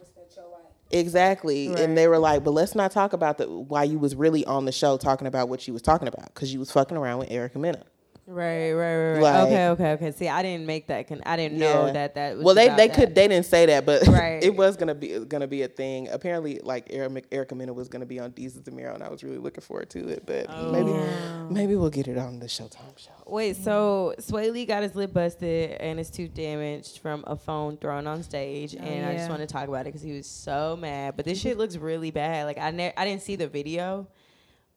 Exactly. 0.91 1.75
And 1.75 1.99
they 1.99 2.07
were 2.07 2.19
like, 2.19 2.45
but 2.45 2.53
let's 2.53 2.75
not 2.75 2.93
talk 2.93 3.13
about 3.13 3.39
the 3.39 3.49
why 3.49 3.83
you 3.83 3.99
was 3.99 4.15
really 4.15 4.45
on 4.45 4.67
the 4.67 4.73
show 4.73 4.97
talking 4.97 5.27
about 5.27 5.49
what 5.49 5.67
you 5.67 5.73
was 5.73 5.83
talking 5.83 6.07
about 6.07 6.27
because 6.27 6.53
you 6.53 6.61
was 6.61 6.71
fucking 6.71 6.97
around 6.97 7.19
with 7.19 7.31
Erica 7.31 7.59
Mena. 7.59 7.83
Right, 8.29 8.73
right, 8.73 8.97
right, 8.97 9.13
right. 9.13 9.23
Like- 9.23 9.43
okay, 9.47 9.69
okay, 9.69 9.93
okay. 9.93 10.11
See, 10.11 10.29
I 10.29 10.43
didn't 10.43 10.67
make 10.67 10.89
that. 10.89 11.07
Con- 11.07 11.23
I 11.25 11.37
didn't 11.37 11.59
know 11.59 11.93
that 11.93 12.17
that. 12.17 12.37
Was 12.37 12.45
well, 12.45 12.55
they 12.57 12.69
they 12.71 12.89
that. 12.89 12.97
could 12.97 13.15
they 13.15 13.29
didn't 13.29 13.47
say 13.47 13.67
that, 13.67 13.87
but 13.87 14.05
Right. 14.09 14.43
it 14.43 14.57
was 14.57 14.77
gonna 14.77 14.97
be 14.97 15.21
gonna 15.21 15.47
be 15.47 15.63
a 15.63 15.69
thing. 15.69 16.09
Apparently, 16.09 16.59
like 16.61 16.93
Erica, 16.93 17.23
Erica 17.31 17.55
Mena 17.55 17.73
was 17.73 17.89
gonna 17.89 18.05
be 18.05 18.19
on 18.19 18.33
Desus 18.33 18.67
and 18.67 18.75
Mero, 18.77 18.95
and 18.95 19.03
I 19.05 19.09
was 19.11 19.23
really 19.23 19.39
looking 19.39 19.61
forward 19.63 19.91
to 19.91 20.09
it. 20.09 20.25
But 20.27 20.47
oh, 20.49 20.73
maybe 20.73 21.55
maybe 21.55 21.77
we'll 21.77 21.89
get 21.91 22.09
it 22.09 22.19
on 22.19 22.41
the 22.41 22.47
Showtime 22.47 22.99
show. 22.99 23.13
Wait, 23.27 23.55
so 23.57 24.13
Swae 24.19 24.53
Lee 24.53 24.67
got 24.67 24.83
his 24.83 24.97
lip 24.97 25.13
busted 25.13 25.71
and 25.81 25.97
his 25.99 26.11
tooth 26.11 26.35
damaged 26.35 26.99
from 26.99 27.23
a 27.29 27.37
phone 27.37 27.77
thrown 27.77 28.09
on 28.09 28.25
stage, 28.25 28.75
oh, 28.77 28.83
and 28.83 29.07
I 29.07 29.15
just 29.17 29.31
want 29.31 29.43
to 29.43 29.47
talk 29.47 29.69
about 29.69 29.83
it 29.83 29.85
because 29.87 30.03
he 30.03 30.13
was 30.17 30.27
so 30.27 30.77
mad. 30.77 31.15
But 31.17 31.27
this 31.27 31.41
shit 31.41 31.59
looks 31.59 31.77
really 31.77 32.11
bad. 32.11 32.47
Like 32.47 32.59
I 32.59 32.73
ne- 32.73 32.93
I 32.97 33.05
didn't 33.05 33.23
see 33.23 33.37
the 33.37 33.47
video, 33.47 34.09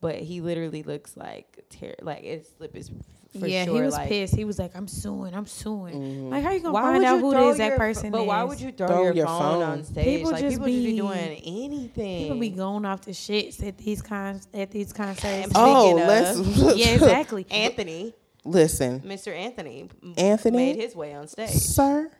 but 0.02 0.18
he 0.18 0.40
literally 0.40 0.84
looks 0.84 1.18
like 1.18 1.66
ter- 1.72 1.96
like 2.04 2.22
his 2.24 2.48
lip 2.60 2.76
is 2.76 2.90
for 2.90 2.96
yeah, 3.34 3.66
sure. 3.66 3.76
he 3.76 3.82
was 3.82 3.94
like, 3.94 4.08
pissed. 4.10 4.36
He 4.36 4.44
was 4.46 4.58
like, 4.58 4.76
"I'm 4.76 4.88
suing, 4.88 5.34
I'm 5.36 5.46
suing." 5.46 5.94
Mm-hmm. 5.96 6.30
Like, 6.30 6.44
how 6.44 6.52
you 6.52 6.60
gonna 6.62 6.74
Why 6.74 6.82
find 6.82 7.06
out 7.06 7.20
who 7.20 7.32
throw 7.32 7.50
this 7.50 7.58
that 7.60 7.68
your 7.70 7.78
person 7.78 8.12
But 8.12 8.22
is? 8.22 8.28
why 8.28 8.44
would 8.44 8.60
you 8.60 8.72
throw, 8.72 8.88
Throw 8.88 9.04
your, 9.04 9.14
your 9.14 9.28
phone, 9.28 9.40
phone. 9.40 9.62
on 9.64 9.84
stage? 9.84 10.06
People 10.06 10.32
like 10.32 10.42
just 10.42 10.56
people 10.56 10.66
just 10.68 10.76
be 10.84 10.92
be- 10.92 10.98
doing 10.98 11.42
anything. 11.46 12.24
People 12.24 12.40
be 12.40 12.50
going 12.50 12.86
off 12.86 13.02
the 13.02 13.12
shits 13.12 13.66
at 13.68 13.78
these 13.78 14.02
con 14.02 14.42
at 14.54 14.72
these 14.72 14.92
concerts. 14.94 15.52
Oh, 15.56 15.92
Speaking 15.92 16.02
of- 16.02 16.08
let's 16.08 16.78
yeah, 16.78 16.88
exactly. 16.96 17.46
Anthony, 17.52 18.14
listen, 18.46 19.02
Mr. 19.02 19.34
Anthony, 19.36 19.90
Anthony? 20.18 20.58
made 20.58 20.76
his 20.78 20.96
way 20.96 21.14
on 21.14 21.28
stage. 21.28 21.50
sir. 21.52 22.12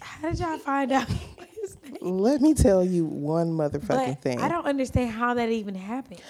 How 0.00 0.30
did 0.30 0.38
y'all 0.38 0.58
find 0.58 0.92
out? 0.92 1.08
Let 2.00 2.40
me 2.40 2.54
tell 2.54 2.84
you 2.84 3.04
one 3.04 3.50
motherfucking 3.52 3.88
But 3.88 4.22
thing. 4.22 4.40
I 4.40 4.48
don't 4.48 4.66
understand 4.66 5.10
how 5.10 5.34
that 5.34 5.48
even 5.50 5.74
happened. 5.74 6.20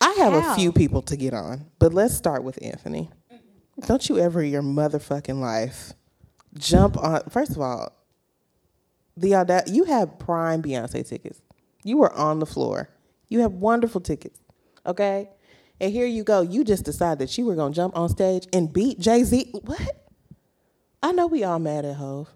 I 0.00 0.12
have 0.18 0.32
How? 0.32 0.52
a 0.52 0.54
few 0.56 0.72
people 0.72 1.02
to 1.02 1.16
get 1.16 1.32
on, 1.34 1.66
but 1.78 1.92
let's 1.94 2.14
start 2.14 2.42
with 2.44 2.58
Anthony. 2.62 3.10
Don't 3.86 4.08
you 4.08 4.18
ever 4.18 4.42
your 4.42 4.62
motherfucking 4.62 5.40
life 5.40 5.92
jump 6.54 6.96
on? 6.96 7.22
First 7.30 7.52
of 7.52 7.60
all, 7.60 7.92
the 9.16 9.34
auda- 9.36 9.64
you 9.66 9.84
have 9.84 10.18
prime 10.18 10.62
Beyonce 10.62 11.06
tickets. 11.06 11.40
You 11.84 11.98
were 11.98 12.12
on 12.12 12.38
the 12.38 12.46
floor. 12.46 12.88
You 13.28 13.40
have 13.40 13.52
wonderful 13.52 14.00
tickets. 14.00 14.38
Okay, 14.86 15.30
and 15.80 15.92
here 15.92 16.06
you 16.06 16.22
go. 16.24 16.40
You 16.42 16.64
just 16.64 16.84
decide 16.84 17.18
that 17.20 17.36
you 17.36 17.44
were 17.44 17.54
gonna 17.54 17.74
jump 17.74 17.96
on 17.96 18.08
stage 18.08 18.46
and 18.52 18.72
beat 18.72 18.98
Jay 19.00 19.24
Z. 19.24 19.50
What? 19.64 20.06
I 21.02 21.12
know 21.12 21.26
we 21.26 21.42
all 21.44 21.58
mad 21.58 21.84
at 21.84 21.96
Hove. 21.96 22.28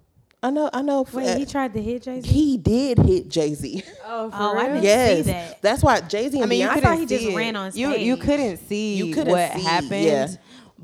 I 0.42 0.50
know. 0.50 0.68
I 0.72 0.82
know. 0.82 1.06
Wait, 1.12 1.38
he 1.38 1.46
tried 1.46 1.72
to 1.74 1.82
hit 1.82 2.02
Jay 2.02 2.20
Z. 2.20 2.28
he 2.28 2.56
did 2.56 2.98
hit 2.98 3.28
Jay 3.28 3.54
Z. 3.54 3.82
Oh, 4.04 4.30
for 4.30 4.36
Oh, 4.38 4.56
I 4.58 4.62
real? 4.64 4.66
didn't 4.74 4.84
yes, 4.84 5.16
see 5.16 5.22
that. 5.32 5.62
that's 5.62 5.82
why 5.82 6.00
Jay 6.00 6.28
Z. 6.28 6.40
I 6.42 6.46
mean, 6.46 6.60
you 6.60 6.66
I 6.68 6.74
couldn't 6.74 6.88
thought 6.90 6.98
he 6.98 7.06
just 7.06 7.24
see 7.24 7.32
it. 7.32 7.36
ran 7.36 7.56
on 7.56 7.72
stage. 7.72 7.80
You 7.80 7.94
you 7.96 8.16
couldn't 8.16 8.56
see 8.58 8.94
You 8.96 9.14
couldn't 9.14 9.32
what 9.32 9.52
see, 9.52 9.62
happened. 9.62 10.04
yeah. 10.04 10.26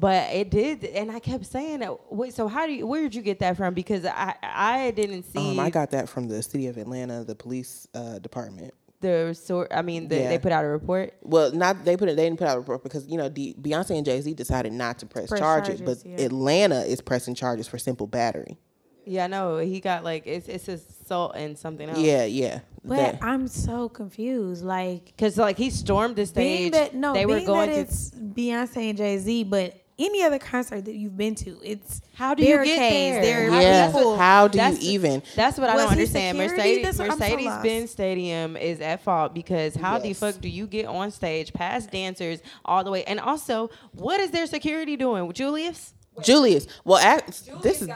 But 0.02 0.32
it 0.34 0.50
did, 0.50 0.84
and 0.84 1.12
I 1.12 1.20
kept 1.20 1.46
saying 1.46 1.78
that. 1.80 2.12
Wait, 2.12 2.34
so 2.34 2.48
how 2.48 2.66
do 2.66 2.72
you? 2.72 2.86
Where 2.86 3.02
did 3.02 3.14
you 3.14 3.22
get 3.22 3.38
that 3.38 3.56
from? 3.56 3.72
Because 3.72 4.04
I 4.04 4.34
I 4.42 4.90
didn't 4.90 5.22
see 5.32 5.50
Um, 5.52 5.60
I 5.60 5.70
got 5.70 5.92
that 5.92 6.08
from 6.08 6.26
the 6.28 6.42
city 6.42 6.66
of 6.66 6.76
Atlanta, 6.76 7.22
the 7.24 7.36
police 7.36 7.86
uh, 7.94 8.18
department. 8.18 8.74
the 9.00 9.32
sort. 9.34 9.68
I 9.72 9.82
mean, 9.82 10.08
the, 10.08 10.16
Yeah. 10.18 10.28
they 10.28 10.38
put 10.38 10.50
out 10.52 10.64
a 10.64 10.68
report. 10.68 11.14
Well, 11.22 11.52
not 11.52 11.84
they 11.84 11.96
put 11.96 12.08
it. 12.08 12.16
They 12.16 12.24
didn't 12.24 12.38
put 12.40 12.48
out 12.48 12.56
a 12.56 12.60
report 12.60 12.82
because 12.82 13.06
you 13.06 13.16
know 13.16 13.28
D, 13.28 13.54
Beyonce 13.60 13.96
and 13.96 14.04
Jay 14.04 14.20
Z 14.20 14.34
decided 14.34 14.72
not 14.72 14.98
to 15.00 15.06
press, 15.06 15.28
Press 15.28 15.40
charges, 15.40 15.78
charges, 15.80 16.02
but 16.02 16.10
yeah. 16.10 16.26
Atlanta 16.26 16.80
is 16.82 17.00
pressing 17.00 17.34
charges 17.36 17.68
for 17.68 17.78
simple 17.78 18.06
battery. 18.08 18.58
Yeah, 19.04 19.24
I 19.24 19.26
know 19.28 19.58
he 19.58 19.80
got 19.80 20.02
like 20.04 20.26
it's 20.26 20.48
it's 20.48 20.68
assault 20.68 21.34
and 21.36 21.56
something 21.58 21.88
else. 21.88 21.98
Yeah, 21.98 22.24
yeah. 22.24 22.60
But 22.84 22.96
That- 22.96 23.18
I'm 23.22 23.46
so 23.48 23.88
confused. 23.88 24.64
Like 24.64 25.06
because 25.06 25.36
like 25.38 25.58
he 25.58 25.70
stormed 25.70 26.14
the 26.16 26.26
being 26.34 26.70
stage. 26.70 26.72
that 26.72 26.94
no, 26.94 27.12
they 27.12 27.24
being 27.24 27.40
were 27.40 27.46
going 27.46 27.70
that 27.70 27.74
to. 27.76 27.80
it's 27.82 28.10
Beyonce 28.12 28.90
and 28.90 28.96
Jay 28.98 29.18
Z, 29.18 29.44
but 29.44 29.74
any 29.98 30.22
other 30.22 30.38
concert 30.38 30.84
that 30.86 30.94
you've 30.94 31.16
been 31.16 31.34
to. 31.36 31.58
It's 31.62 32.00
How 32.14 32.34
do 32.34 32.42
you 32.42 32.48
get 32.48 32.56
barricades, 32.64 33.16
there? 33.16 33.22
There 33.22 33.50
are 33.52 33.62
Yeah. 33.62 33.86
people. 33.92 34.16
How 34.16 34.48
do 34.48 34.58
you 34.58 34.64
That's- 34.64 34.82
even? 34.82 35.22
That's 35.36 35.58
what 35.58 35.68
I 35.68 35.74
Was 35.74 35.82
don't 35.84 35.92
understand. 35.92 36.36
security? 36.38 36.56
Mercedes 36.56 36.82
That's 36.84 36.98
what 36.98 37.10
I'm 37.10 37.18
so 37.18 37.24
Mercedes 37.24 37.46
lost. 37.46 37.62
Benz 37.62 37.90
Stadium 37.90 38.56
is 38.56 38.80
at 38.80 39.02
fault 39.02 39.34
because 39.34 39.74
how 39.74 39.98
the 39.98 40.12
fuck 40.12 40.40
do 40.40 40.48
you 40.48 40.66
get 40.66 40.86
on 40.86 41.10
stage 41.10 41.52
past 41.52 41.90
dancers 41.90 42.40
all 42.64 42.82
the 42.84 42.90
way? 42.90 43.04
And 43.04 43.20
also, 43.20 43.70
what 43.92 44.20
is 44.20 44.30
their 44.30 44.46
security 44.46 44.96
doing? 44.96 45.30
Julius? 45.32 45.94
Julius. 46.20 46.66
Well, 46.84 46.98
act, 46.98 47.62
this 47.62 47.82
is 47.82 47.88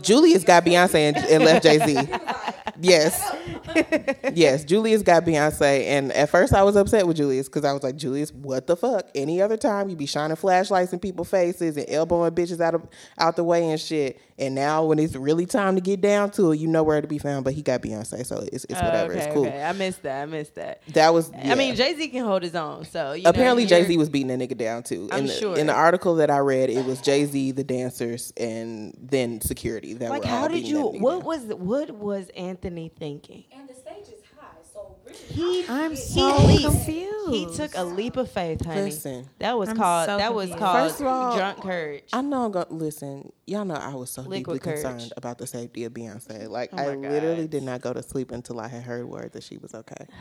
Julius 0.00 0.44
got 0.44 0.64
Beyonce 0.64 0.94
and, 0.94 1.16
and 1.16 1.44
left 1.44 1.64
Jay 1.64 1.78
Z. 1.78 2.08
Yes, 2.80 3.34
yes. 4.34 4.64
Julius 4.64 5.02
got 5.02 5.24
Beyonce, 5.24 5.84
and 5.86 6.12
at 6.12 6.30
first 6.30 6.54
I 6.54 6.62
was 6.62 6.76
upset 6.76 7.06
with 7.06 7.16
Julius 7.16 7.48
because 7.48 7.64
I 7.64 7.72
was 7.72 7.82
like, 7.82 7.96
Julius, 7.96 8.32
what 8.32 8.66
the 8.66 8.76
fuck? 8.76 9.08
Any 9.14 9.42
other 9.42 9.56
time 9.56 9.88
you'd 9.88 9.98
be 9.98 10.06
shining 10.06 10.36
flashlights 10.36 10.92
in 10.92 11.00
people's 11.00 11.30
faces 11.30 11.76
and 11.76 11.86
elbowing 11.88 12.32
bitches 12.32 12.60
out 12.60 12.74
of 12.74 12.86
out 13.18 13.36
the 13.36 13.44
way 13.44 13.70
and 13.70 13.80
shit. 13.80 14.20
And 14.38 14.54
now 14.54 14.84
when 14.84 15.00
it's 15.00 15.16
really 15.16 15.46
time 15.46 15.74
to 15.74 15.80
get 15.80 16.00
down 16.00 16.30
to 16.32 16.52
it, 16.52 16.60
you 16.60 16.68
know 16.68 16.84
where 16.84 17.00
to 17.00 17.08
be 17.08 17.18
found. 17.18 17.44
But 17.44 17.54
he 17.54 17.62
got 17.62 17.82
Beyonce, 17.82 18.24
so 18.24 18.46
it's, 18.52 18.64
it's 18.64 18.80
whatever. 18.80 19.12
okay, 19.12 19.24
it's 19.24 19.34
cool. 19.34 19.46
okay. 19.46 19.64
I 19.64 19.72
missed 19.72 20.02
that. 20.04 20.22
I 20.22 20.26
missed 20.26 20.54
that. 20.54 20.82
That 20.88 21.12
was. 21.12 21.32
I 21.34 21.56
mean. 21.56 21.74
Jay 21.74 21.94
Z 21.94 22.08
can 22.08 22.24
hold 22.24 22.42
his 22.44 22.54
own. 22.54 22.84
So 22.84 23.12
you 23.12 23.24
Apparently, 23.26 23.66
Jay 23.66 23.84
Z 23.84 23.96
was 23.96 24.08
beating 24.08 24.28
that 24.28 24.38
nigga 24.38 24.56
down 24.56 24.84
too. 24.84 25.08
I'm 25.10 25.26
the, 25.26 25.32
sure. 25.32 25.58
In 25.58 25.66
the 25.66 25.74
article 25.74 26.16
that 26.16 26.30
I 26.30 26.38
read, 26.38 26.70
it 26.70 26.84
was 26.84 27.00
Jay 27.00 27.24
Z, 27.24 27.47
the 27.52 27.64
dancers, 27.64 28.32
and 28.36 28.94
then 29.00 29.40
security. 29.40 29.94
That 29.94 30.10
Like, 30.10 30.22
were 30.22 30.28
how 30.28 30.42
all 30.42 30.48
did 30.48 30.54
beating 30.62 30.70
you? 30.70 30.82
What 30.86 31.24
was 31.24 31.42
what 31.46 31.90
was 31.90 32.28
Anthony 32.36 32.90
thinking? 32.98 33.44
And 33.52 33.68
the 33.68 33.74
stage 33.74 34.04
is 34.08 34.22
high, 34.38 34.46
so 34.72 34.96
really. 35.04 35.18
He 35.18 35.64
I'm 35.68 35.96
so 35.96 36.44
leaped. 36.46 36.62
confused. 36.64 37.28
He 37.30 37.46
took 37.56 37.72
a 37.76 37.84
leap 37.84 38.16
of 38.16 38.30
faith, 38.30 38.64
honey. 38.64 38.82
Listen. 38.82 39.28
that 39.38 39.58
was 39.58 39.68
I'm 39.68 39.76
called 39.76 40.06
so 40.06 40.16
that 40.16 40.32
was 40.34 40.54
called 40.54 40.88
First 40.90 41.00
of 41.02 41.06
all, 41.08 41.36
drunk 41.36 41.60
courage. 41.62 42.04
I 42.12 42.22
know 42.22 42.46
I'm 42.46 42.52
gonna 42.52 42.66
listen. 42.70 43.32
Y'all 43.46 43.64
know 43.66 43.74
I 43.74 43.94
was 43.94 44.10
so 44.10 44.22
Liquid 44.22 44.44
deeply 44.44 44.58
courage. 44.60 44.82
concerned 44.82 45.12
about 45.16 45.36
the 45.38 45.46
safety 45.46 45.84
of 45.84 45.92
Beyonce. 45.92 46.48
Like 46.48 46.70
Oh 46.72 46.78
I 46.78 46.94
my 46.94 47.08
literally 47.08 47.46
did 47.46 47.64
not 47.64 47.82
go 47.82 47.92
to 47.92 48.02
sleep 48.02 48.30
until 48.32 48.58
I 48.60 48.68
had 48.68 48.82
heard 48.82 49.06
word 49.06 49.32
that 49.32 49.42
she 49.42 49.58
was 49.58 49.74
okay. 49.74 50.06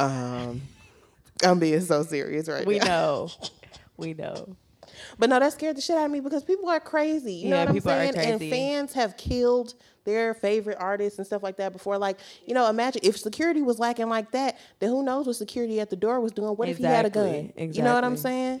Oh 0.00 0.04
um, 0.04 0.62
I'm 1.44 1.58
being 1.58 1.80
so 1.80 2.02
serious 2.04 2.48
right 2.48 2.64
we 2.66 2.78
now. 2.78 2.84
know, 2.86 3.30
we 3.96 4.14
know. 4.14 4.56
But 5.18 5.30
no, 5.30 5.38
that 5.38 5.52
scared 5.52 5.76
the 5.76 5.80
shit 5.80 5.96
out 5.96 6.06
of 6.06 6.10
me 6.10 6.20
because 6.20 6.44
people 6.44 6.68
are 6.68 6.80
crazy. 6.80 7.34
You 7.34 7.48
know 7.50 7.56
Yeah, 7.56 7.62
what 7.62 7.68
I'm 7.68 7.74
people 7.74 7.90
are 7.90 8.12
saying? 8.12 8.16
And 8.16 8.40
fans 8.40 8.92
have 8.94 9.16
killed 9.16 9.74
their 10.04 10.32
favorite 10.34 10.78
artists 10.80 11.18
and 11.18 11.26
stuff 11.26 11.42
like 11.42 11.56
that 11.58 11.72
before. 11.72 11.98
Like, 11.98 12.18
you 12.46 12.54
know, 12.54 12.68
imagine 12.68 13.02
if 13.04 13.18
security 13.18 13.60
was 13.62 13.78
lacking 13.78 14.08
like 14.08 14.30
that, 14.32 14.58
then 14.78 14.88
who 14.90 15.02
knows 15.02 15.26
what 15.26 15.36
security 15.36 15.80
at 15.80 15.90
the 15.90 15.96
door 15.96 16.20
was 16.20 16.32
doing? 16.32 16.50
What 16.50 16.68
if 16.68 16.78
he 16.78 16.84
had 16.84 17.04
a 17.06 17.10
gun? 17.10 17.52
Exactly, 17.56 17.66
You 17.78 17.82
know 17.82 17.94
what 17.94 18.04
I'm 18.04 18.12
exactly. 18.12 18.30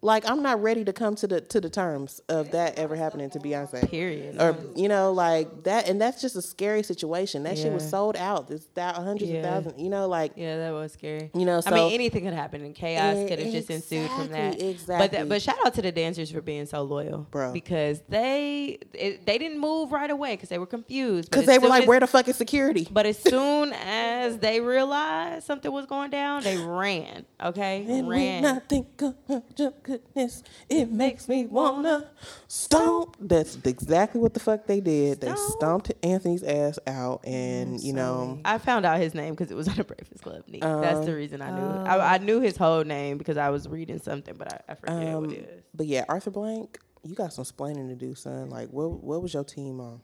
Like, 0.00 0.30
I'm 0.30 0.42
not 0.42 0.62
ready 0.62 0.84
to 0.84 0.92
come 0.92 1.16
to 1.16 1.26
the 1.26 1.40
to 1.40 1.60
the 1.60 1.68
terms 1.68 2.20
of 2.28 2.52
that 2.52 2.78
ever 2.78 2.94
happening 2.94 3.30
to 3.30 3.40
Beyonce. 3.40 3.90
Period. 3.90 4.40
Or 4.40 4.56
you 4.76 4.88
know, 4.88 5.12
like 5.12 5.64
that, 5.64 5.88
and 5.88 6.00
that's 6.00 6.20
just 6.20 6.36
a 6.36 6.42
scary 6.42 6.84
situation. 6.84 7.42
That 7.42 7.58
shit 7.58 7.72
was 7.72 7.88
sold 7.88 8.14
out. 8.16 8.46
There's 8.46 8.66
thou- 8.74 8.92
hundreds 8.92 9.30
Yeah. 9.32 9.38
of 9.38 9.44
thousands. 9.64 9.82
You 9.82 9.88
know, 9.90 10.06
like 10.06 10.32
Yeah, 10.36 10.56
that 10.58 10.70
was 10.72 10.92
scary. 10.92 11.32
You 11.34 11.44
know, 11.44 11.60
I 11.66 11.70
mean, 11.72 11.92
anything 11.94 12.22
could 12.24 12.32
happen, 12.32 12.62
and 12.64 12.76
chaos 12.76 13.28
could 13.28 13.40
have 13.40 13.50
just 13.52 13.70
ensued 13.70 14.08
from 14.10 14.28
that. 14.28 14.54
exactly, 14.62 14.66
But 14.66 14.70
exactly. 14.70 15.18
that, 15.18 15.28
but 15.28 15.42
shout 15.42 15.56
out 15.66 15.74
to 15.74 15.82
the 15.82 15.90
dancers 15.90 16.30
for 16.30 16.42
being 16.42 16.66
so 16.66 16.82
loyal, 16.82 17.26
Bro. 17.32 17.52
because 17.52 18.00
they 18.08 18.78
it, 18.94 19.26
they 19.26 19.36
didn't 19.36 19.58
move 19.58 19.90
right 19.90 20.10
away 20.10 20.34
because 20.36 20.48
they 20.48 20.58
were 20.58 20.66
confused. 20.66 21.28
Because 21.30 21.46
they 21.46 21.58
were 21.58 21.66
like, 21.68 21.82
as- 21.82 21.88
"Where 21.88 21.98
the 21.98 22.06
fuck 22.06 22.28
is 22.28 22.36
security?" 22.36 22.86
But 22.88 23.06
as 23.06 23.18
soon 23.18 23.72
as 23.72 24.38
they 24.38 24.60
realized 24.60 25.44
something 25.44 25.72
was 25.72 25.86
going 25.86 26.10
down, 26.10 26.44
they 26.44 26.56
ran. 26.56 27.24
Okay, 27.44 27.84
And 27.88 28.08
ran. 28.08 28.42
when 28.44 28.56
I 28.56 28.58
think 28.60 29.02
of 29.02 29.14
your 29.56 29.72
goodness, 29.88 30.42
it 30.68 30.90
makes 30.90 31.28
me 31.28 31.46
wanna 31.46 32.10
stomp. 32.46 33.16
That's 33.20 33.56
exactly 33.64 34.20
what 34.20 34.34
the 34.34 34.40
fuck 34.40 34.66
they 34.66 34.80
did. 34.80 35.20
They 35.20 35.32
stomped 35.34 35.92
Anthony's 36.02 36.42
ass 36.42 36.78
out, 36.86 37.24
and 37.26 37.80
you 37.80 37.92
know, 37.92 38.40
I 38.44 38.58
found 38.58 38.84
out 38.86 38.98
his 39.00 39.14
name 39.14 39.34
because 39.34 39.50
it 39.50 39.56
was 39.56 39.68
on 39.68 39.76
the 39.76 39.84
Breakfast 39.84 40.22
Club. 40.22 40.42
Neat. 40.48 40.60
That's 40.62 41.00
the 41.06 41.12
Um, 41.12 41.16
reason 41.16 41.42
I 41.42 41.50
knew. 41.50 41.66
I, 41.90 42.14
I 42.14 42.18
knew 42.18 42.40
his 42.40 42.56
whole 42.56 42.84
name 42.84 43.18
because 43.18 43.36
I 43.36 43.50
was 43.50 43.68
reading 43.68 43.98
something, 43.98 44.34
but 44.36 44.52
I, 44.52 44.72
I 44.72 44.74
forget 44.74 45.14
um, 45.14 45.22
what 45.22 45.32
it 45.32 45.38
is. 45.38 45.62
but 45.74 45.86
yeah, 45.86 46.04
Arthur 46.08 46.30
Blank, 46.30 46.78
you 47.04 47.14
got 47.14 47.32
some 47.32 47.44
splaining 47.44 47.88
to 47.88 47.94
do, 47.96 48.14
son. 48.14 48.50
Like, 48.50 48.68
what 48.70 49.02
what 49.02 49.22
was 49.22 49.34
your 49.34 49.44
team 49.44 49.80
on? 49.80 50.00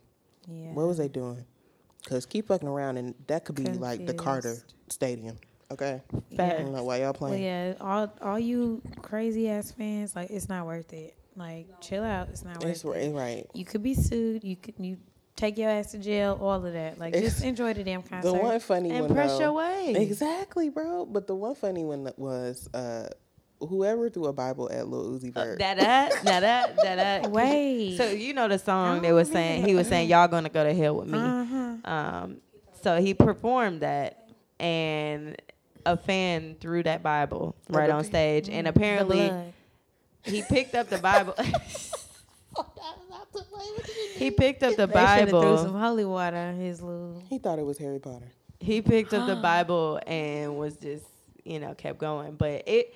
Yeah. 0.48 0.72
What 0.72 0.86
was 0.86 0.98
they 0.98 1.08
doing? 1.08 1.44
Cause 2.08 2.26
keep 2.26 2.48
fucking 2.48 2.68
around, 2.68 2.98
and 2.98 3.14
that 3.28 3.46
could 3.46 3.54
be 3.54 3.64
like 3.64 4.04
the 4.06 4.12
Carter 4.12 4.56
Stadium. 4.90 5.38
Okay, 5.72 6.00
I 6.32 6.36
don't 6.36 6.72
know 6.72 6.84
why 6.84 6.98
y'all 7.00 7.12
playing. 7.12 7.42
Well, 7.42 7.42
yeah, 7.42 7.74
all 7.80 8.12
all 8.22 8.38
you 8.38 8.82
crazy 9.02 9.48
ass 9.48 9.72
fans, 9.72 10.14
like 10.14 10.30
it's 10.30 10.48
not 10.48 10.66
worth 10.66 10.92
it. 10.92 11.14
Like, 11.36 11.66
chill 11.80 12.04
out. 12.04 12.28
It's 12.28 12.44
not 12.44 12.62
worth 12.62 12.70
It's 12.70 12.84
it. 12.84 12.88
right, 12.88 13.12
right. 13.12 13.46
You 13.54 13.64
could 13.64 13.82
be 13.82 13.94
sued. 13.94 14.44
You 14.44 14.54
could 14.54 14.74
you 14.78 14.98
take 15.34 15.58
your 15.58 15.68
ass 15.68 15.90
to 15.90 15.98
jail. 15.98 16.38
All 16.40 16.64
of 16.64 16.72
that. 16.74 16.96
Like, 16.98 17.12
It's- 17.14 17.32
just 17.32 17.44
enjoy 17.50 17.74
the 17.74 17.82
damn 17.82 18.02
concert. 18.04 18.28
The 18.30 18.34
one 18.34 18.60
funny 18.60 18.90
And 18.92 19.06
one 19.06 19.14
press 19.14 19.32
though- 19.32 19.40
your 19.40 19.52
way. 19.52 19.94
Exactly, 19.96 20.68
bro. 20.68 21.06
But 21.06 21.26
the 21.26 21.34
one 21.34 21.56
funny 21.56 21.84
one 21.84 22.04
that 22.04 22.16
was 22.20 22.68
uh, 22.72 23.08
whoever 23.58 24.08
threw 24.10 24.26
a 24.26 24.32
Bible 24.32 24.70
at 24.70 24.86
Lil 24.86 25.18
Uzi 25.18 25.32
Vert. 25.34 25.58
Da 25.58 25.74
da 25.74 26.08
da 26.22 26.38
da 26.40 26.66
da 26.76 27.20
da. 27.22 27.28
Wait. 27.30 27.96
So 27.96 28.10
you 28.10 28.32
know 28.32 28.46
the 28.46 28.58
song 28.60 29.02
they 29.02 29.12
was 29.12 29.28
saying 29.28 29.64
he 29.66 29.74
was 29.74 29.88
saying 29.88 30.08
y'all 30.08 30.28
gonna 30.28 30.48
go 30.50 30.62
to 30.62 30.72
hell 30.72 30.94
with 30.94 31.08
me. 31.08 31.18
Uh-huh. 31.18 31.76
Um, 31.84 32.36
so 32.82 33.00
he 33.00 33.12
performed 33.14 33.80
that, 33.80 34.28
and 34.60 35.34
a 35.86 35.96
fan 35.96 36.56
threw 36.60 36.82
that 36.82 37.02
Bible 37.02 37.54
right 37.68 37.90
on 37.90 38.04
stage, 38.04 38.48
and 38.48 38.66
apparently 38.66 39.32
he 40.22 40.42
picked 40.42 40.74
up 40.74 40.88
the 40.88 40.98
Bible. 40.98 41.34
he 44.14 44.30
picked 44.30 44.62
up 44.62 44.76
the 44.76 44.86
They 44.86 45.26
threw 45.26 45.56
some 45.56 45.66
Bible. 45.66 45.78
holy 45.78 46.04
water 46.04 46.36
on 46.36 46.56
his 46.56 46.80
little. 46.80 47.22
he 47.28 47.38
thought 47.38 47.58
it 47.58 47.66
was 47.66 47.78
Harry 47.78 47.98
Potter. 47.98 48.26
He 48.60 48.80
picked 48.80 49.12
up 49.12 49.26
the 49.26 49.36
Bible 49.36 50.00
and 50.06 50.56
was 50.56 50.76
just 50.76 51.04
you 51.44 51.60
know 51.60 51.74
kept 51.74 51.98
going, 51.98 52.34
but 52.36 52.62
it 52.66 52.94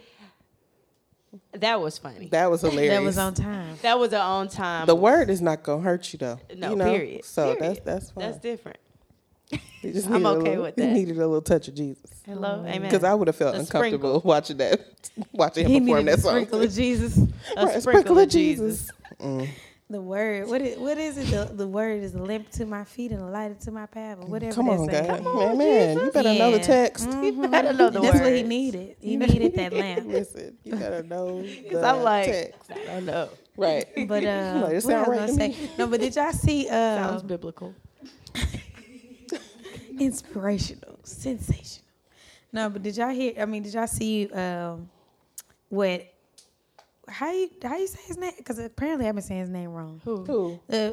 that 1.53 1.81
was 1.81 1.99
funny. 1.99 2.29
That 2.29 2.51
was 2.51 2.61
hilarious. 2.63 2.95
That 2.95 3.03
was 3.03 3.19
on 3.19 3.35
time. 3.35 3.77
That 3.83 3.99
was 3.99 4.13
a 4.13 4.21
on 4.21 4.49
time. 4.49 4.87
The 4.87 4.95
word 4.95 5.29
is 5.29 5.43
not 5.43 5.63
gonna 5.63 5.83
hurt 5.83 6.13
you 6.13 6.19
though. 6.19 6.41
No, 6.57 6.71
you 6.71 6.77
know? 6.77 6.91
period. 6.91 7.25
So 7.25 7.55
period. 7.55 7.61
that's 7.61 7.81
that's 7.85 8.11
fine. 8.13 8.25
That's 8.25 8.39
different. 8.39 8.79
You 9.83 9.93
just 9.93 10.07
I'm 10.09 10.15
needed 10.15 10.27
a 10.27 10.29
okay 10.31 10.49
little- 10.51 10.63
with 10.65 10.75
You 10.79 10.85
that. 10.85 10.93
needed 10.93 11.17
a 11.17 11.27
little 11.27 11.43
touch 11.43 11.69
of 11.69 11.75
Jesus. 11.75 12.11
Hello, 12.27 12.65
amen. 12.67 12.83
Because 12.83 13.05
I 13.05 13.15
would 13.15 13.29
have 13.29 13.37
felt 13.37 13.55
A 13.55 13.61
uncomfortable 13.61 14.21
sprinkle. 14.21 14.21
watching 14.29 14.57
that, 14.59 14.81
watching 15.33 15.67
He 15.69 15.77
him 15.77 15.85
perform 15.85 16.05
needed 16.05 16.13
that 16.15 16.19
a 16.19 16.23
song. 16.23 16.31
sprinkle 16.33 16.61
of 16.63 16.73
Jesus. 16.73 17.19
a 17.57 17.67
Right, 17.67 17.83
sprinkle, 17.83 18.19
of 18.19 18.29
Jesus. 18.29 18.91
Mm. 19.21 19.49
The 19.91 20.03
word. 20.03 20.49
What 20.49 20.61
is 20.61 20.79
what 20.79 20.99
is 20.99 21.17
it? 21.17 21.29
The, 21.31 21.51
the 21.55 21.67
word 21.67 22.03
is 22.03 22.15
a 22.15 22.19
lamp 22.19 22.51
to 22.51 22.67
my 22.67 22.85
feet 22.85 23.11
and 23.11 23.23
a 23.23 23.27
light 23.27 23.59
to 23.61 23.71
my 23.71 23.87
path. 23.87 24.19
Or 24.21 24.27
whatever. 24.27 24.53
Come 24.55 24.67
that 24.67 24.79
on. 24.81 24.87
God. 24.87 25.07
Come 25.25 25.27
on, 25.29 25.57
man, 25.57 25.59
man, 25.59 25.89
you 25.95 25.99
Jesus. 26.01 26.13
better 26.15 26.35
know 26.35 26.51
the 26.51 26.59
Yeah. 26.59 26.63
text. 26.65 27.09
Mhm. 27.09 27.51
better 27.51 27.73
know 27.73 27.89
the 27.91 28.01
That's 28.01 28.21
what 28.21 28.33
he 28.35 28.43
needed. 28.43 28.97
He 29.01 29.17
needed 29.17 29.55
that 29.55 29.73
lamp. 29.73 30.07
Listen, 30.07 30.59
you 30.65 30.75
gotta 30.77 31.05
know 31.05 31.41
Because 31.41 31.81
the 31.81 31.87
I'm 31.87 32.03
like, 32.03 32.27
text. 32.27 32.71
I 32.93 33.01
know. 33.01 33.29
Right. 33.57 33.87
But 34.07 34.25
uh, 34.25 34.61
Like, 34.63 34.73
it 34.73 34.75
what 34.75 34.83
sound 34.83 34.95
I 34.95 35.01
was 35.01 35.09
right 35.09 35.19
gonna 35.39 35.53
say? 35.55 35.71
No, 35.79 35.87
but 35.87 36.01
did 36.01 36.15
y'all 36.17 36.33
see? 36.33 36.69
Sounds 36.69 37.23
Uh, 37.23 37.27
biblical. 37.27 37.75
Inspirational, 40.01 40.99
sensational. 41.03 41.85
No, 42.53 42.71
but 42.71 42.83
did 42.83 42.97
y'all 42.97 43.11
hear? 43.11 43.35
I 43.39 43.45
mean, 43.45 43.63
did 43.63 43.75
y'all 43.75 43.87
see 43.87 44.29
um, 44.31 44.89
what? 45.69 46.07
How 47.09 47.33
you 47.33 47.51
how 47.63 47.77
you 47.77 47.87
say 47.87 48.01
his 48.07 48.17
name? 48.19 48.33
Because 48.37 48.59
apparently 48.59 49.07
I've 49.09 49.15
been 49.15 49.23
saying 49.23 49.41
his 49.43 49.51
name 49.51 49.71
wrong. 49.73 50.01
Who? 50.05 50.25
Who? 50.25 50.61
Uh, 50.71 50.91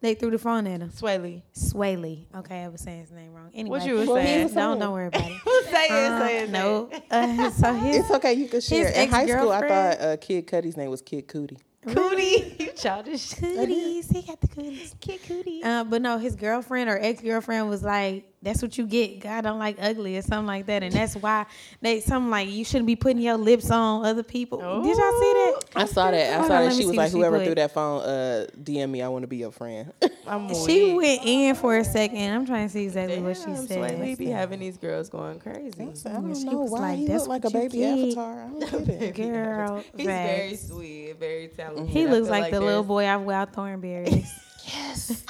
they 0.00 0.14
threw 0.14 0.30
the 0.30 0.38
phone 0.38 0.66
at 0.66 0.80
him. 0.80 0.90
Swae 0.90 1.20
Lee. 1.22 1.42
Swae 1.56 1.98
Lee. 2.00 2.26
Okay, 2.36 2.62
I 2.64 2.68
was 2.68 2.82
saying 2.82 3.00
his 3.00 3.10
name 3.10 3.32
wrong. 3.32 3.50
Anyway, 3.54 3.78
What 3.78 3.86
you 3.88 3.94
was 3.94 4.06
Well, 4.08 4.16
he 4.18 4.26
saying? 4.26 4.42
was 4.44 4.52
don't 4.52 4.68
saying. 4.72 4.80
don't 4.80 4.92
worry 4.92 5.06
about 5.06 5.30
it. 5.30 5.64
say 5.70 5.86
it, 5.86 6.12
Uh, 6.12 6.18
say 6.26 6.38
it. 6.44 6.50
no. 6.50 6.90
Uh, 7.10 7.50
so 7.50 7.72
his 7.72 7.96
It's 7.96 8.10
okay. 8.10 8.34
You 8.34 8.48
can 8.48 8.60
share. 8.60 8.88
In 8.88 9.08
high 9.08 9.26
school, 9.26 9.50
I 9.50 9.60
thought 9.66 10.00
uh, 10.00 10.16
Kid 10.18 10.46
Cudi's 10.46 10.76
name 10.76 10.90
was 10.90 11.00
Kid 11.00 11.26
Cudi. 11.26 11.56
Cootie. 11.86 12.56
you 12.58 12.72
childish. 12.76 13.34
cooties. 13.34 14.08
He 14.10 14.22
got 14.22 14.40
the 14.40 14.48
cooties. 14.48 14.94
Kid 15.00 15.20
Cootie. 15.26 15.62
Uh, 15.62 15.84
but 15.84 16.02
no, 16.02 16.18
his 16.18 16.36
girlfriend 16.36 16.88
or 16.90 16.98
ex 16.98 17.20
girlfriend 17.20 17.68
was 17.68 17.82
like, 17.82 18.24
"That's 18.44 18.62
what 18.62 18.76
you 18.78 18.86
get. 18.86 19.20
God 19.20 19.42
don't 19.42 19.58
like 19.58 19.76
ugly 19.80 20.16
or 20.16 20.22
something 20.22 20.46
like 20.46 20.66
that." 20.66 20.82
And 20.82 20.92
that's 20.92 21.16
why 21.16 21.46
they 21.80 22.00
something 22.00 22.30
like 22.30 22.48
you 22.48 22.64
shouldn't 22.64 22.86
be 22.86 22.96
putting 22.96 23.18
your 23.22 23.36
lips 23.36 23.70
on 23.70 24.04
other 24.04 24.22
people. 24.22 24.58
Did 24.58 24.66
y'all 24.66 24.82
see 24.84 25.32
that? 25.32 25.60
I 25.76 25.84
saw 25.86 26.10
that. 26.10 26.30
I 26.32 26.36
Hold 26.36 26.46
saw 26.48 26.54
on, 26.58 26.64
that. 26.68 26.74
She 26.76 26.86
was 26.86 26.96
like, 26.96 27.10
she 27.10 27.16
"Whoever 27.18 27.38
put. 27.38 27.46
threw 27.46 27.54
that 27.56 27.72
phone, 27.72 28.02
uh, 28.02 28.46
DM 28.62 28.90
me. 28.90 29.02
I 29.02 29.08
want 29.08 29.22
to 29.22 29.28
be 29.28 29.38
your 29.38 29.50
friend." 29.52 29.92
I'm 30.26 30.48
She 30.54 30.94
weak. 30.94 30.96
went 30.96 31.20
in 31.24 31.54
for 31.54 31.76
a 31.76 31.84
second. 31.84 32.18
I'm 32.32 32.46
trying 32.46 32.66
to 32.68 32.72
see 32.72 32.84
exactly 32.84 33.20
what 33.20 33.36
she 33.36 33.42
said. 33.56 33.68
Swae 33.68 34.00
Lee 34.00 34.14
be 34.14 34.26
having 34.26 34.60
these 34.60 34.78
girls 34.78 35.08
going 35.10 35.38
crazy. 35.40 35.82
I 35.82 36.08
don't 36.12 36.34
she 36.34 36.44
know 36.44 36.60
was 36.60 36.70
why 36.70 36.78
like, 36.80 36.98
he 36.98 37.06
"That's 37.06 37.26
looked 37.26 37.44
like 37.44 37.44
a 37.44 37.50
baby 37.50 37.78
get." 37.78 37.98
avatar. 37.98 38.44
I 38.44 38.48
don't 38.70 38.86
get 38.86 39.02
it. 39.02 39.14
Girl, 39.16 39.84
He's 39.96 40.06
very 40.06 40.56
sweet, 40.56 41.16
very 41.20 41.48
talented. 41.48 41.88
He 41.88 42.02
I 42.06 42.10
looks 42.10 42.28
feel 42.28 42.30
like, 42.40 42.50
the 42.52 42.60
little 42.60 42.82
there's- 42.82 42.86
boy 42.86 43.06
off 43.06 43.20
Wild 43.22 43.52
Thornberrys. 43.52 44.26
Yes. 44.66 45.24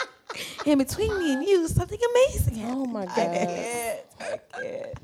in 0.64 0.78
between 0.78 1.18
me 1.18 1.32
and 1.34 1.44
you, 1.44 1.66
something 1.66 1.98
amazing. 2.12 2.43
Happened. 2.64 2.80
Oh 2.80 2.86
my 2.86 3.02
I 3.02 3.04
god. 3.06 3.16
can't. 3.16 4.00
I 4.20 4.40
can't. 4.60 4.98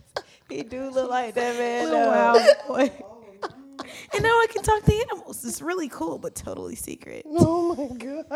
He 0.49 0.63
do 0.63 0.91
look 0.91 1.11
like 1.11 1.35
that 1.35 1.57
man. 1.57 1.85
Little 1.91 2.01
though. 2.01 2.09
wild 2.11 2.43
boy. 2.69 3.05
and 4.15 4.23
now 4.23 4.29
I 4.31 4.47
can 4.51 4.63
talk 4.63 4.85
to 4.85 4.95
animals. 4.95 5.45
It's 5.45 5.63
really 5.63 5.89
cool, 5.89 6.19
but 6.19 6.35
totally 6.35 6.75
secret. 6.77 7.25
Oh 7.29 7.75
my 7.77 7.97
god. 7.97 8.27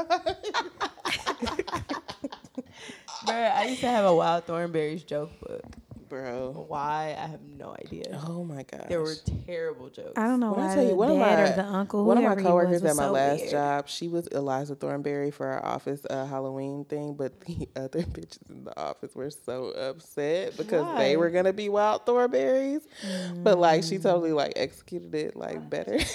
Bruh, 3.26 3.52
I 3.54 3.66
used 3.66 3.80
to 3.80 3.88
have 3.88 4.04
a 4.04 4.14
Wild 4.14 4.46
Thornberrys 4.46 5.06
joke 5.06 5.30
book. 5.40 5.62
Bro. 6.08 6.66
Why? 6.68 7.16
I 7.18 7.26
have 7.26 7.40
no 7.58 7.74
idea. 7.84 8.20
Oh 8.26 8.44
my 8.44 8.62
god. 8.64 8.86
There 8.88 9.00
were 9.00 9.14
terrible 9.46 9.88
jokes. 9.88 10.12
I 10.16 10.26
don't 10.26 10.38
know 10.40 10.52
When 10.52 10.64
I 10.64 10.68
why 10.68 10.74
tell 10.74 10.84
you, 10.86 10.94
one 10.94 11.10
of 11.10 11.16
my- 11.18 11.50
the 11.50 11.64
uncle, 11.64 12.04
One 12.04 12.18
of 12.18 12.24
my 12.24 12.34
coworkers 12.36 12.82
was, 12.82 12.82
was 12.82 12.90
at 12.92 12.96
my 12.96 13.04
so 13.08 13.12
last 13.12 13.40
weird. 13.40 13.50
job, 13.50 13.88
she 13.88 14.08
was 14.08 14.26
Eliza 14.28 14.74
Thornberry 14.74 15.30
for 15.30 15.46
our 15.46 15.64
office 15.64 16.04
uh, 16.10 16.26
Halloween 16.26 16.84
thing, 16.84 17.14
but 17.14 17.40
the 17.46 17.68
other 17.76 18.02
bitches 18.02 18.48
in 18.50 18.64
the 18.64 18.78
office 18.78 19.14
were 19.14 19.30
so 19.30 19.68
upset 19.70 20.56
because 20.56 20.96
they 20.98 21.16
were 21.16 21.30
gonna 21.30 21.52
be 21.52 21.68
wild 21.68 22.04
Thornberrys, 22.06 22.82
but 23.42 23.58
like 23.58 23.80
Mm. 23.82 23.88
she 23.88 23.98
totally 23.98 24.32
like 24.32 24.52
executed 24.56 25.14
it 25.14 25.36
like 25.36 25.68
better. 25.68 25.98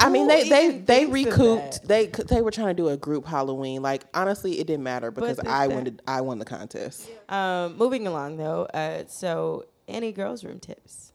I 0.00 0.08
mean, 0.08 0.26
they 0.26 0.48
they 0.48 0.78
they 0.78 1.06
recouped. 1.06 1.86
They 1.86 2.06
they 2.06 2.42
were 2.42 2.50
trying 2.50 2.68
to 2.68 2.74
do 2.74 2.88
a 2.88 2.96
group 2.96 3.24
Halloween. 3.26 3.82
Like 3.82 4.04
honestly, 4.14 4.58
it 4.60 4.66
didn't 4.66 4.82
matter 4.82 5.10
because 5.10 5.38
I 5.40 5.68
that- 5.68 5.74
won. 5.74 6.00
I 6.06 6.20
won 6.20 6.38
the 6.38 6.44
contest. 6.44 7.08
Um, 7.28 7.76
moving 7.76 8.06
along 8.06 8.36
though, 8.36 8.64
uh, 8.74 9.04
so 9.06 9.64
any 9.88 10.12
girls' 10.12 10.44
room 10.44 10.58
tips? 10.60 11.12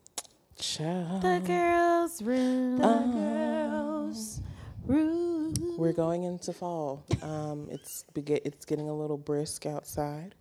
Child. 0.57 1.21
The 1.21 1.41
girls' 1.45 2.21
room. 2.21 2.77
The 2.77 3.11
girls' 3.13 4.41
room. 4.85 5.53
We're 5.77 5.93
going 5.93 6.23
into 6.23 6.53
fall. 6.53 7.03
Um, 7.21 7.67
it's 7.71 8.05
it's 8.15 8.65
getting 8.65 8.89
a 8.89 8.93
little 8.93 9.17
brisk 9.17 9.65
outside. 9.65 10.35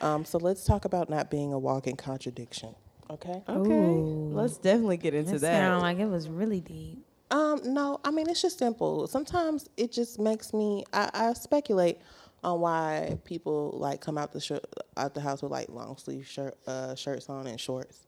Um, 0.00 0.24
so 0.24 0.38
let's 0.38 0.64
talk 0.64 0.84
about 0.84 1.08
not 1.08 1.30
being 1.30 1.52
a 1.52 1.58
walking 1.58 1.96
contradiction. 1.96 2.74
Okay. 3.08 3.42
Okay, 3.48 3.70
Ooh. 3.70 4.30
let's 4.32 4.56
definitely 4.56 4.96
get 4.96 5.14
into 5.14 5.34
It 5.36 5.40
that. 5.42 5.58
sounded 5.60 5.80
like 5.82 5.98
it 5.98 6.06
was 6.06 6.28
really 6.28 6.60
deep. 6.60 7.04
Um, 7.32 7.60
no, 7.64 7.98
I 8.04 8.10
mean 8.10 8.28
it's 8.28 8.42
just 8.42 8.58
simple. 8.58 9.06
Sometimes 9.06 9.68
it 9.76 9.90
just 9.90 10.20
makes 10.20 10.52
me. 10.52 10.84
I, 10.92 11.10
I 11.14 11.32
speculate 11.32 11.98
on 12.44 12.60
why 12.60 13.18
people 13.24 13.74
like 13.78 14.00
come 14.00 14.18
out 14.18 14.32
the 14.32 14.40
sh- 14.40 14.52
out 14.96 15.14
the 15.14 15.20
house 15.20 15.42
with 15.42 15.50
like 15.50 15.68
long 15.70 15.96
sleeve 15.96 16.26
shirt 16.26 16.56
uh, 16.66 16.94
shirts 16.94 17.28
on 17.28 17.46
and 17.46 17.58
shorts. 17.58 18.06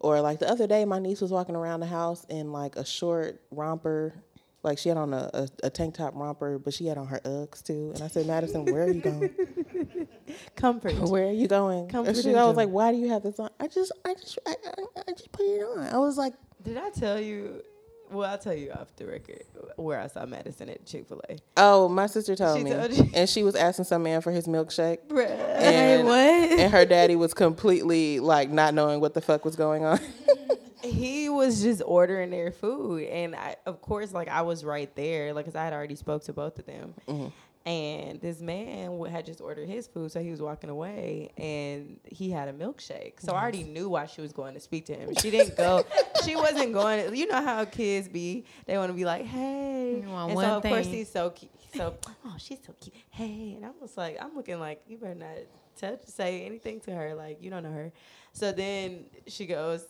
Or 0.00 0.20
like 0.20 0.38
the 0.38 0.48
other 0.48 0.66
day, 0.66 0.84
my 0.84 0.98
niece 0.98 1.20
was 1.20 1.30
walking 1.30 1.56
around 1.56 1.80
the 1.80 1.86
house 1.86 2.24
in 2.30 2.52
like 2.52 2.76
a 2.76 2.86
short 2.86 3.42
romper, 3.50 4.14
like 4.62 4.78
she 4.78 4.88
had 4.88 4.96
on 4.96 5.12
a, 5.12 5.28
a, 5.34 5.48
a 5.64 5.70
tank 5.70 5.96
top 5.96 6.14
romper, 6.14 6.58
but 6.58 6.72
she 6.72 6.86
had 6.86 6.96
on 6.96 7.08
her 7.08 7.20
Uggs 7.24 7.62
too. 7.62 7.90
And 7.94 8.02
I 8.02 8.08
said, 8.08 8.26
Madison, 8.26 8.64
where 8.64 8.84
are 8.84 8.90
you 8.90 9.00
going? 9.00 9.30
Comfort. 10.56 10.94
Where 11.00 11.26
are 11.26 11.32
you 11.32 11.48
going? 11.48 11.88
Comfort 11.88 12.14
And 12.14 12.24
she, 12.24 12.34
I 12.34 12.44
was 12.46 12.56
like, 12.56 12.68
why 12.68 12.92
do 12.92 12.98
you 12.98 13.08
have 13.08 13.22
this 13.22 13.38
on? 13.40 13.50
I 13.58 13.66
just, 13.66 13.92
I 14.04 14.14
just, 14.14 14.38
I, 14.46 14.54
I, 14.66 15.02
I 15.08 15.12
just 15.12 15.32
put 15.32 15.46
it 15.46 15.62
on. 15.62 15.86
I 15.86 15.98
was 15.98 16.18
like, 16.18 16.34
Did 16.62 16.76
I 16.76 16.90
tell 16.90 17.18
you? 17.20 17.62
Well, 18.10 18.30
I'll 18.30 18.38
tell 18.38 18.54
you 18.54 18.70
off 18.72 18.88
the 18.96 19.06
record 19.06 19.42
where 19.76 20.00
I 20.00 20.06
saw 20.06 20.24
Madison 20.26 20.68
at 20.68 20.84
Chick 20.86 21.06
Fil 21.08 21.20
A. 21.28 21.38
oh, 21.56 21.88
my 21.88 22.06
sister 22.06 22.34
told 22.34 22.58
She 22.58 22.64
me, 22.64 22.70
told 22.70 22.92
you? 22.92 23.10
and 23.14 23.28
she 23.28 23.42
was 23.42 23.54
asking 23.54 23.84
some 23.84 24.02
man 24.02 24.20
for 24.20 24.30
his 24.30 24.46
milkshake. 24.46 24.98
Bruh. 25.08 25.28
And, 25.28 26.06
what? 26.06 26.16
and 26.16 26.72
her 26.72 26.84
daddy 26.84 27.16
was 27.16 27.34
completely 27.34 28.20
like 28.20 28.50
not 28.50 28.74
knowing 28.74 29.00
what 29.00 29.14
the 29.14 29.20
fuck 29.20 29.44
was 29.44 29.56
going 29.56 29.84
on. 29.84 30.00
he 30.82 31.28
was 31.28 31.62
just 31.62 31.82
ordering 31.84 32.30
their 32.30 32.52
food 32.52 33.02
and 33.04 33.34
I, 33.34 33.56
of 33.66 33.82
course 33.82 34.12
like 34.12 34.28
i 34.28 34.42
was 34.42 34.64
right 34.64 34.94
there 34.94 35.34
like 35.34 35.44
cause 35.44 35.56
i 35.56 35.64
had 35.64 35.72
already 35.72 35.96
spoke 35.96 36.22
to 36.24 36.32
both 36.32 36.58
of 36.58 36.66
them 36.66 36.94
mm-hmm. 37.08 37.28
And 37.68 38.18
this 38.22 38.40
man 38.40 38.86
w- 38.86 39.12
had 39.12 39.26
just 39.26 39.42
ordered 39.42 39.68
his 39.68 39.86
food 39.86 40.10
so 40.10 40.20
he 40.22 40.30
was 40.30 40.40
walking 40.40 40.70
away 40.70 41.30
and 41.36 42.00
he 42.06 42.30
had 42.30 42.48
a 42.48 42.52
milkshake 42.52 43.20
so 43.20 43.34
i 43.34 43.40
already 43.42 43.62
knew 43.62 43.90
why 43.90 44.06
she 44.06 44.22
was 44.22 44.32
going 44.32 44.54
to 44.54 44.60
speak 44.60 44.86
to 44.86 44.94
him 44.94 45.14
she 45.20 45.30
didn't 45.30 45.54
go 45.54 45.84
she 46.24 46.34
wasn't 46.34 46.72
going 46.72 47.14
you 47.14 47.26
know 47.26 47.42
how 47.42 47.64
kids 47.66 48.08
be 48.08 48.44
they 48.64 48.78
want 48.78 48.88
to 48.90 48.94
be 48.94 49.04
like 49.04 49.26
hey 49.26 50.00
and 50.02 50.08
so 50.38 50.56
of 50.56 50.62
course 50.62 50.86
thing. 50.86 50.94
he's 50.94 51.10
so 51.10 51.28
cute 51.28 51.50
so 51.74 51.94
oh 52.24 52.34
she's 52.38 52.58
so 52.66 52.72
cute 52.80 52.94
hey 53.10 53.52
and 53.56 53.66
i 53.66 53.70
was 53.82 53.96
like 53.98 54.16
i'm 54.22 54.34
looking 54.34 54.58
like 54.58 54.80
you 54.88 54.96
better 54.96 55.14
not 55.14 55.36
touch 55.76 56.00
say 56.06 56.46
anything 56.46 56.80
to 56.80 56.90
her 56.90 57.14
like 57.14 57.36
you 57.42 57.50
don't 57.50 57.62
know 57.62 57.72
her 57.72 57.92
so 58.32 58.50
then 58.50 59.04
she 59.26 59.44
goes 59.44 59.84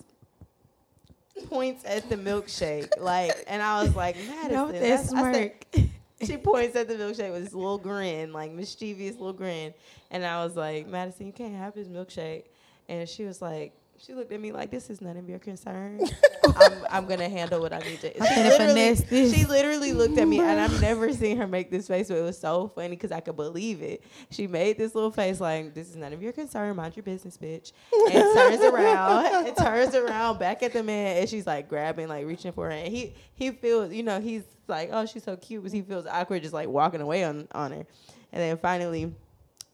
points 1.49 1.85
at 1.85 2.09
the 2.09 2.17
milkshake, 2.17 2.89
like, 3.01 3.45
and 3.47 3.63
I 3.63 3.83
was 3.83 3.95
like, 3.95 4.17
Madison. 4.29 4.53
No, 4.53 4.73
that 4.73 4.81
that's- 4.81 5.13
I 5.13 5.33
said-. 5.33 5.88
She 6.23 6.37
points 6.37 6.77
at 6.77 6.89
the 6.89 6.95
milkshake 6.95 7.33
with 7.33 7.45
this 7.45 7.55
little 7.55 7.79
grin, 7.79 8.33
like 8.33 8.53
mischievous 8.53 9.17
little 9.17 9.33
grin, 9.33 9.75
and 10.11 10.25
I 10.25 10.45
was 10.45 10.57
like, 10.57 10.87
Madison, 10.87 11.27
you 11.27 11.33
can't 11.33 11.55
have 11.55 11.75
his 11.75 11.89
milkshake, 11.89 12.45
and 12.89 13.09
she 13.09 13.25
was 13.25 13.41
like. 13.43 13.73
She 14.01 14.15
looked 14.15 14.31
at 14.33 14.41
me 14.41 14.53
like 14.53 14.71
this 14.71 14.91
is 14.91 15.01
none 15.01 15.17
of 15.17 15.29
your 15.29 15.41
concern. 15.41 16.01
I'm, 16.57 16.73
I'm 16.91 17.07
gonna 17.07 17.29
handle 17.29 17.61
what 17.61 17.73
I 17.73 17.81
need 17.81 18.01
to. 18.01 18.13
She 18.13 18.21
literally, 18.21 18.97
she 19.31 19.45
literally 19.45 19.93
looked 19.93 20.17
at 20.19 20.29
me, 20.29 20.39
and 20.39 20.61
I've 20.61 20.81
never 20.81 21.13
seen 21.13 21.37
her 21.39 21.49
make 21.49 21.71
this 21.71 21.89
face, 21.89 22.09
but 22.09 22.17
it 22.17 22.23
was 22.23 22.39
so 22.39 22.69
funny 22.69 22.91
because 22.91 23.11
I 23.11 23.21
could 23.21 23.35
believe 23.37 23.83
it. 23.83 24.05
She 24.31 24.47
made 24.47 24.79
this 24.79 24.95
little 24.95 25.11
face 25.11 25.41
like 25.41 25.75
this 25.75 25.91
is 25.91 25.97
none 25.97 26.13
of 26.13 26.23
your 26.23 26.33
concern. 26.33 26.77
Mind 26.77 26.97
your 26.97 27.03
business, 27.03 27.37
bitch. 27.37 27.73
And 28.13 28.35
turns 28.35 28.63
around, 28.63 29.47
and 29.47 29.57
turns 29.57 29.95
around 29.95 30.39
back 30.39 30.63
at 30.63 30.73
the 30.73 30.83
man, 30.83 31.17
and 31.19 31.29
she's 31.29 31.47
like 31.47 31.69
grabbing, 31.69 32.09
like 32.09 32.25
reaching 32.25 32.53
for 32.53 32.67
her. 32.67 32.71
And 32.71 32.93
he 32.95 33.15
he 33.35 33.51
feels, 33.51 33.93
you 33.93 34.05
know, 34.05 34.21
he's 34.21 34.45
like, 34.69 34.91
oh, 34.93 35.07
she's 35.07 35.25
so 35.25 35.37
cute, 35.37 35.65
but 35.65 35.73
he 35.73 35.83
feels 35.83 36.07
awkward 36.07 36.43
just 36.43 36.55
like 36.55 36.69
walking 36.69 37.01
away 37.01 37.25
on 37.25 37.49
on 37.53 37.73
her. 37.73 37.87
And 38.33 38.43
then 38.43 38.59
finally, 38.59 39.13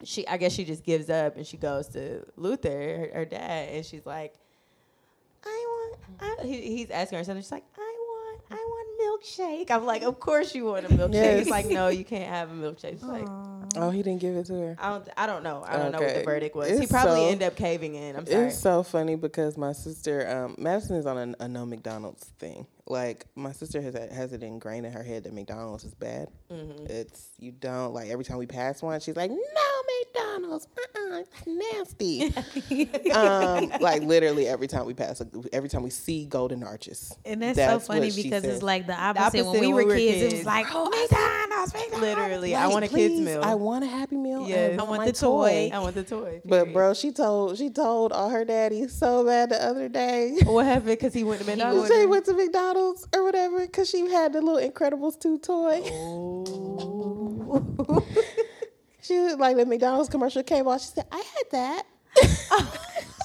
she 0.04 0.26
I 0.26 0.36
guess 0.36 0.52
she 0.52 0.64
just 0.64 0.84
gives 0.84 1.10
up 1.10 1.36
and 1.36 1.46
she 1.46 1.56
goes 1.56 1.88
to 1.88 2.24
Luther, 2.36 2.70
her, 2.70 3.10
her 3.14 3.24
dad, 3.24 3.68
and 3.70 3.84
she's 3.84 4.06
like, 4.06 4.34
I 5.44 5.64
want. 5.66 5.98
I, 6.20 6.46
he, 6.46 6.76
he's 6.76 6.90
asking 6.90 7.18
her 7.18 7.24
something. 7.24 7.42
She's 7.42 7.52
like, 7.52 7.64
I 7.76 7.80
want. 7.80 8.40
I 8.50 8.56
want 8.56 9.22
milkshake. 9.24 9.70
I'm 9.70 9.84
like, 9.84 10.02
of 10.02 10.20
course 10.20 10.54
you 10.54 10.66
want 10.66 10.86
a 10.86 10.88
milkshake. 10.88 11.14
Yes. 11.14 11.38
He's 11.40 11.50
like, 11.50 11.66
no, 11.66 11.88
you 11.88 12.04
can't 12.04 12.28
have 12.28 12.50
a 12.50 12.54
milkshake. 12.54 12.92
She's 12.92 13.02
like, 13.02 13.26
oh, 13.76 13.90
he 13.90 14.02
didn't 14.02 14.20
give 14.20 14.36
it 14.36 14.46
to 14.46 14.54
her. 14.54 14.76
I 14.78 14.90
don't. 14.90 15.08
I 15.16 15.26
don't 15.26 15.42
know. 15.42 15.64
I 15.66 15.76
don't 15.76 15.92
know 15.92 16.00
what 16.00 16.14
the 16.14 16.22
verdict 16.22 16.54
was. 16.54 16.78
he 16.78 16.86
probably 16.86 17.20
so- 17.20 17.28
ended 17.28 17.46
up 17.46 17.56
caving 17.56 17.94
in. 17.94 18.16
I'm 18.16 18.26
sorry. 18.26 18.46
It's 18.46 18.58
so 18.58 18.82
funny 18.82 19.16
because 19.16 19.56
my 19.56 19.72
sister, 19.72 20.28
um, 20.28 20.54
Madison 20.58 20.96
is 20.96 21.06
on 21.06 21.36
a, 21.40 21.44
a 21.44 21.48
no 21.48 21.64
McDonald's 21.66 22.24
thing. 22.38 22.66
Like 22.86 23.24
my 23.34 23.52
sister 23.52 23.80
has 23.80 23.94
has 23.94 24.32
it 24.34 24.42
ingrained 24.42 24.84
in 24.84 24.92
her 24.92 25.02
head 25.02 25.24
that 25.24 25.32
McDonald's 25.32 25.84
is 25.84 25.94
bad. 25.94 26.28
Mm-hmm. 26.50 26.86
It's 26.86 27.30
you 27.38 27.50
don't 27.50 27.94
like 27.94 28.10
every 28.10 28.24
time 28.24 28.36
we 28.36 28.46
pass 28.46 28.82
one, 28.82 29.00
she's 29.00 29.16
like, 29.16 29.30
"No 29.30 29.36
McDonald's, 30.04 30.68
uh-uh, 30.76 31.20
it's 31.20 31.46
nasty." 31.46 33.10
um, 33.12 33.70
like 33.80 34.02
literally 34.02 34.46
every 34.48 34.66
time 34.66 34.84
we 34.84 34.92
pass, 34.92 35.22
every 35.52 35.70
time 35.70 35.82
we 35.82 35.88
see 35.88 36.26
Golden 36.26 36.62
Arches, 36.62 37.16
And 37.24 37.40
that's, 37.42 37.56
That's 37.56 37.86
so 37.86 37.92
funny 37.94 38.10
because 38.10 38.42
said. 38.42 38.44
it's 38.44 38.62
like 38.62 38.86
the 38.86 38.92
opposite. 38.92 39.46
when 39.46 39.46
opposite 39.46 39.60
we 39.60 39.66
when 39.68 39.76
we 39.76 39.84
were 39.86 39.96
kids, 39.96 40.34
it 40.34 40.36
was 40.36 40.46
like, 40.46 40.66
oh, 40.70 40.90
McDonald's, 40.90 41.72
McDonald's. 41.72 42.02
Literally, 42.02 42.54
I 42.54 42.66
want 42.66 42.84
a 42.84 42.88
kid's 42.88 43.18
meal. 43.18 43.40
I 43.42 43.54
want 43.54 43.84
a 43.84 43.86
Happy 43.86 44.16
Meal. 44.16 44.46
Yes. 44.46 44.72
and 44.72 44.80
I 44.80 44.84
want 44.84 44.98
my 44.98 45.06
the 45.06 45.12
toy. 45.12 45.70
I 45.72 45.78
want 45.78 45.94
the 45.94 46.04
toy. 46.04 46.42
But 46.44 46.74
bro, 46.74 46.92
she 46.92 47.12
told 47.12 47.56
she 47.56 47.70
told 47.70 48.12
all 48.12 48.28
her 48.28 48.44
daddy 48.44 48.88
so 48.88 49.24
bad 49.24 49.48
the 49.48 49.64
other 49.64 49.88
day. 49.88 50.36
what 50.44 50.66
happened? 50.66 50.86
Because 50.86 51.14
he 51.14 51.24
went 51.24 51.40
to 51.40 51.46
McDonald's. 51.50 51.88
She 51.88 52.04
went 52.04 52.26
to 52.26 52.34
McDonald's 52.34 52.73
or 52.76 53.24
whatever 53.24 53.60
because 53.60 53.90
she 53.90 54.08
had 54.10 54.32
the 54.32 54.40
little 54.40 54.70
Incredibles 54.70 55.20
2 55.20 55.38
toy. 55.38 55.82
Oh. 55.84 58.04
She 59.02 59.18
was 59.20 59.36
like 59.36 59.56
the 59.56 59.66
McDonald's 59.66 60.08
commercial 60.08 60.42
came 60.42 60.66
on. 60.66 60.78
She 60.78 60.86
said, 60.86 61.04
I 61.12 61.18
had 61.18 61.44
that. 61.52 61.82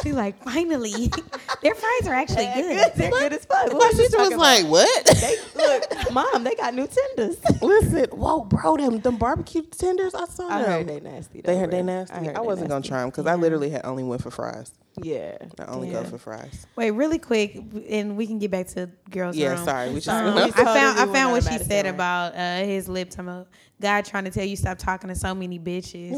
She 0.02 0.14
like, 0.14 0.42
finally, 0.46 1.12
their 1.62 1.76
fries 1.76 2.08
are 2.08 2.14
actually 2.14 2.46
good. 2.56 2.94
They're 2.96 3.12
good 3.12 3.34
as 3.34 3.44
fuck. 3.44 3.68
My 3.68 3.74
What 3.78 3.94
sister 3.98 4.18
was 4.18 4.30
talking 4.30 4.34
about? 4.36 4.40
like, 4.40 4.66
What? 4.66 5.06
They, 5.08 5.36
look, 5.56 6.14
mom, 6.14 6.46
they 6.46 6.56
got 6.56 6.74
new 6.74 6.88
tenders. 6.88 7.36
Listen, 7.62 8.06
whoa, 8.18 8.46
bro, 8.46 8.78
them, 8.78 9.02
them 9.02 9.18
barbecue 9.18 9.64
tenders, 9.64 10.16
I 10.16 10.24
saw 10.26 10.48
I 10.48 10.62
them. 10.62 10.72
heard 10.72 10.88
they 10.88 11.00
nasty. 11.02 11.42
They 11.42 11.58
heard 11.60 11.72
they 11.72 11.82
nasty. 11.84 12.16
I, 12.16 12.32
they 12.32 12.40
wasn't 12.40 12.70
gonna 12.70 12.86
try 12.86 13.02
them 13.02 13.10
because 13.10 13.26
I 13.26 13.36
literally 13.36 13.72
had 13.72 13.86
only 13.86 14.04
went 14.04 14.24
for 14.24 14.32
fries. 14.32 14.72
Yeah. 15.04 15.38
I 15.60 15.66
only 15.66 15.88
Yeah. 15.90 16.04
go 16.04 16.10
for 16.10 16.18
fries. 16.18 16.66
Wait, 16.76 16.92
really 16.92 17.20
quick, 17.20 17.62
and 17.90 18.16
we 18.18 18.28
can 18.28 18.40
get 18.40 18.52
back 18.52 18.68
to 18.70 18.90
girls' 19.10 19.36
Yeah, 19.36 19.50
room. 19.56 19.66
sorry, 19.66 19.90
we 19.90 19.96
just 19.96 20.10
Um, 20.10 20.36
We 20.36 20.42
I 20.42 20.50
totally 20.50 20.66
found 20.66 21.00
I 21.00 21.14
found 21.14 21.32
what 21.32 21.44
she 21.44 21.50
Madison 21.52 21.70
said 21.70 21.86
rant. 21.86 21.96
about 21.96 22.36
uh, 22.36 22.66
his 22.66 22.88
lip. 22.90 23.10
Talking 23.10 23.26
about 23.30 23.48
God 23.82 24.04
trying 24.04 24.26
to 24.26 24.30
tell 24.32 24.44
you 24.44 24.56
stop 24.58 24.78
talking 24.78 25.08
to 25.08 25.16
so 25.16 25.34
many 25.34 25.58
bitches, 25.58 26.12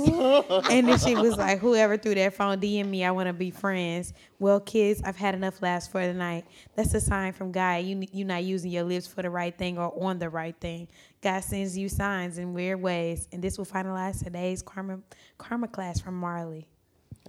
and 0.72 0.88
then 0.88 0.98
she 0.98 1.16
was 1.16 1.38
like, 1.38 1.60
"Whoever 1.60 1.96
threw 1.98 2.16
that 2.16 2.34
phone, 2.34 2.60
DM 2.60 2.88
me. 2.90 3.04
I 3.06 3.12
want 3.12 3.28
to 3.28 3.34
be 3.34 3.52
friends." 3.52 4.14
Well, 4.40 4.60
kids, 4.60 5.02
I've 5.04 5.16
had 5.16 5.36
enough 5.36 5.62
laughs 5.62 5.88
for 5.88 6.06
the 6.06 6.14
night. 6.14 6.46
That's 6.76 6.94
a 6.96 7.02
sign 7.02 7.34
from 7.34 7.52
God. 7.52 7.84
You 7.84 8.04
you're 8.12 8.28
not 8.28 8.44
using 8.44 8.72
your 8.72 8.84
lips 8.84 9.06
for 9.08 9.22
the 9.22 9.30
right 9.30 9.56
thing 9.56 9.78
or 9.78 9.94
on 10.04 10.18
the 10.20 10.30
right 10.30 10.56
thing. 10.60 10.88
God 11.22 11.42
sends 11.44 11.78
you 11.78 11.88
signs 11.88 12.40
in 12.40 12.54
weird 12.56 12.82
ways, 12.82 13.28
and 13.32 13.44
this 13.44 13.60
will 13.60 13.66
finalize 13.66 14.24
today's 14.24 14.64
karma 14.64 15.00
karma 15.38 15.68
class 15.68 16.00
from 16.00 16.16
Marley. 16.16 16.68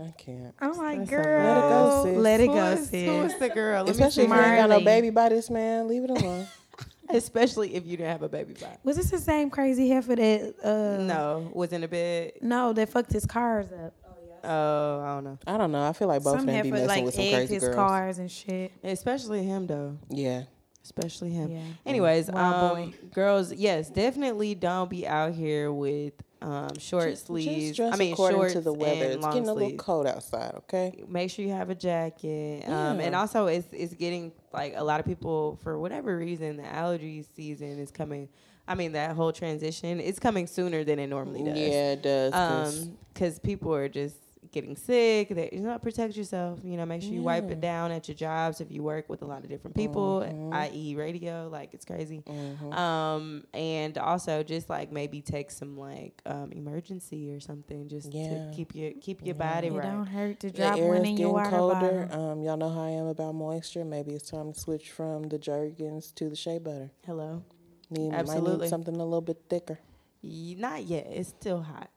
I 0.01 0.11
can't. 0.17 0.55
I'm 0.61 0.73
like, 0.79 0.99
That's 1.01 1.11
a- 1.13 1.15
girl, 1.15 1.45
let 1.45 1.61
it 1.61 1.69
go, 1.69 2.05
sis. 2.05 2.17
let 2.17 2.41
it 2.41 2.47
Who 2.49 2.55
go, 2.55 2.65
is, 2.67 2.91
who 2.91 2.97
is 3.25 3.31
sis. 3.33 3.41
the 3.41 3.49
girl? 3.51 3.85
Let 3.85 3.91
Especially 3.91 4.13
see. 4.27 4.31
if 4.33 4.37
you 4.37 4.43
ain't 4.43 4.57
got 4.57 4.71
no 4.71 4.81
baby 4.81 5.11
by 5.11 5.29
this 5.29 5.51
man, 5.51 5.87
leave 5.89 6.05
it 6.05 6.11
alone. 6.11 6.47
Especially 7.11 7.75
if 7.75 7.85
you 7.87 7.97
didn't 7.99 8.11
have 8.11 8.23
a 8.23 8.29
baby 8.29 8.55
by. 8.55 8.79
Was 8.85 8.97
this 8.97 9.11
the 9.11 9.19
same 9.19 9.51
crazy 9.51 9.89
heifer 9.91 10.17
that? 10.17 10.55
Uh, 10.65 11.03
No, 11.03 11.51
was 11.53 11.73
in 11.73 11.83
the 11.83 11.89
bed. 11.89 12.33
No, 12.41 12.73
that 12.73 12.89
fucked 12.89 13.13
his 13.13 13.27
cars 13.27 13.67
up. 13.71 13.93
Oh, 14.07 14.15
yes. 14.27 14.39
Oh, 14.45 15.01
I 15.05 15.15
don't 15.17 15.25
know. 15.25 15.39
I 15.47 15.59
don't 15.59 15.73
know. 15.73 15.87
I 15.87 15.93
feel 15.93 16.09
like 16.09 16.23
both 16.23 16.35
of 16.37 16.41
Some 16.41 16.47
them 16.47 16.55
have 16.57 16.65
be 16.65 16.71
put, 16.71 16.81
messing 16.81 16.89
like 16.89 17.05
with 17.05 17.15
some 17.15 17.25
egg 17.25 17.33
crazy 17.35 17.55
his 17.55 17.63
girls. 17.65 17.75
cars 17.75 18.19
and 18.19 18.31
shit. 18.31 18.73
Especially 18.83 19.43
him 19.45 19.67
though. 19.67 19.99
Yeah. 20.09 20.45
Especially 20.83 21.31
him. 21.31 21.51
Yeah. 21.53 21.61
Anyways, 21.85 22.29
um, 22.31 22.95
girls, 23.15 23.53
yes, 23.53 23.89
definitely 23.91 24.55
don't 24.55 24.89
be 24.91 25.07
out 25.07 25.33
here 25.35 25.71
with 25.73 26.15
um, 26.43 26.79
short 26.79 27.11
Just- 27.11 27.27
sleeves. 27.27 27.77
Just 27.77 27.95
I 27.95 27.97
mean, 27.97 28.13
according 28.13 28.39
shorts 28.39 28.53
to 28.55 28.61
the 28.61 28.73
weather. 28.73 29.05
and 29.05 29.15
It's 29.15 29.23
long 29.23 29.33
getting 29.33 29.49
a 29.49 29.53
little 29.53 29.69
sleeves. 29.71 29.83
cold 29.85 30.07
outside. 30.07 30.55
Okay. 30.59 31.05
Make 31.09 31.31
sure 31.31 31.45
you 31.45 31.53
have 31.53 31.71
a 31.71 31.75
jacket. 31.75 32.69
Um, 32.69 33.01
and 33.01 33.15
also, 33.15 33.47
it's 33.47 33.67
it's 33.73 33.95
getting 33.95 34.33
like 34.53 34.75
a 34.77 34.85
lot 34.85 35.01
of 35.01 35.07
people 35.07 35.59
for 35.63 35.79
whatever 35.79 36.17
reason 36.17 36.57
the 36.59 36.67
allergy 36.67 37.25
season 37.37 37.79
is 37.79 37.91
coming. 37.91 38.29
I 38.69 38.75
mean, 38.75 38.93
that 38.93 39.17
whole 39.17 39.33
transition 39.33 39.99
it's 40.01 40.19
coming 40.21 40.47
sooner 40.47 40.85
than 40.85 40.99
it 40.99 41.09
normally 41.09 41.43
does. 41.43 41.59
Yeah, 41.59 41.93
it 41.93 42.03
does. 42.03 42.33
'cause- 42.33 42.83
Um, 42.87 42.99
because 43.13 43.39
people 43.41 43.75
are 43.75 43.89
just 43.89 44.17
getting 44.53 44.77
sick. 44.77 45.29
They, 45.31 45.49
you 45.53 45.61
know, 45.61 45.79
protect 45.79 46.17
yourself. 46.17 46.61
You 46.63 46.77
know, 46.77 46.87
make 46.87 47.03
sure 47.03 47.13
you 47.13 47.23
wipe 47.23 47.51
it 47.51 47.61
down 47.61 47.91
at 47.91 48.07
your 48.09 48.15
jobs 48.15 48.61
if 48.61 48.71
you 48.71 48.83
work 48.83 49.09
with 49.09 49.23
a 49.23 49.25
lot 49.25 49.43
of 49.43 49.49
different 49.49 49.75
people, 49.75 50.21
Mhm. 50.25 50.53
i.e., 50.55 50.95
radio. 50.95 51.49
Like 51.51 51.75
it's 51.75 51.85
crazy. 51.85 52.23
Mhm. 52.27 52.73
Um, 52.73 53.45
and 53.55 53.97
also 53.99 54.43
just 54.43 54.69
like 54.71 54.93
maybe 54.93 55.21
take 55.23 55.51
some 55.51 55.77
like 55.77 56.21
um 56.27 56.53
emergency 56.53 57.33
or 57.35 57.41
something 57.41 57.89
just 57.89 58.13
Yeah. 58.13 58.29
to 58.29 58.51
keep 58.55 58.75
your 58.75 58.93
keep 59.01 59.21
your 59.25 59.35
Yeah. 59.37 59.53
body 59.55 59.67
It 59.69 59.73
right. 59.73 59.83
don't 59.91 60.07
hurt 60.07 60.41
to 60.41 60.51
The 60.51 60.63
air 60.79 60.87
one 60.89 60.99
is 61.03 61.09
in 61.09 61.17
your 61.17 61.31
getting 61.31 61.33
water 61.33 61.51
colder. 61.57 62.07
bottle. 62.11 62.21
Um, 62.31 62.43
y'all 62.43 62.57
know 62.57 62.69
how 62.69 62.83
I 62.83 62.91
am 62.91 63.07
about 63.07 63.35
moisture. 63.35 63.85
Maybe 63.85 64.13
it's 64.13 64.31
time 64.31 64.53
to 64.53 64.59
switch 64.61 64.91
from 64.93 65.25
the 65.25 65.39
Jergens 65.39 66.13
to 66.13 66.29
the 66.29 66.37
shea 66.37 66.59
butter. 66.59 66.91
Hello. 67.07 67.43
Need, 67.91 68.11
Might 68.11 68.19
Absolutely. 68.21 68.65
need 68.67 68.69
something 68.71 68.95
a 68.95 69.05
little 69.05 69.21
bit 69.21 69.39
thicker. 69.49 69.79
Y- 70.23 70.55
Not 70.59 70.85
yet. 70.85 71.07
It's 71.11 71.29
still 71.31 71.61
hot. 71.63 71.91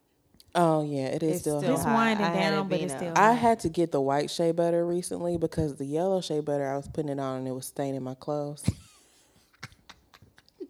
Oh 0.58 0.84
yeah, 0.84 1.08
it 1.08 1.22
is 1.22 1.32
It's 1.32 1.39
still. 1.41 1.60
still 1.60 1.72
hot. 1.72 1.76
It's 1.78 1.84
hot. 1.86 1.93
winding 1.93 2.26
I 2.26 2.30
had 2.30 2.49
down, 2.51 2.66
it 2.66 2.70
but 2.70 2.80
it's 2.80 2.93
still. 2.93 3.12
up. 3.12 3.18
I 3.18 3.34
had 3.34 3.60
to 3.62 3.70
get 3.70 3.91
the 3.91 3.99
white 4.01 4.32
shea 4.32 4.51
butter 4.53 4.86
recently 4.86 5.38
because 5.38 5.76
the 5.76 5.86
yellow 5.86 6.22
shea 6.22 6.39
butter 6.39 6.66
I 6.68 6.78
was 6.78 6.88
putting 6.88 7.10
it 7.10 7.20
on 7.20 7.39
and 7.39 7.47
it 7.47 7.51
was 7.51 7.66
staining 7.66 8.03
my 8.03 8.16
clothes. 8.16 8.64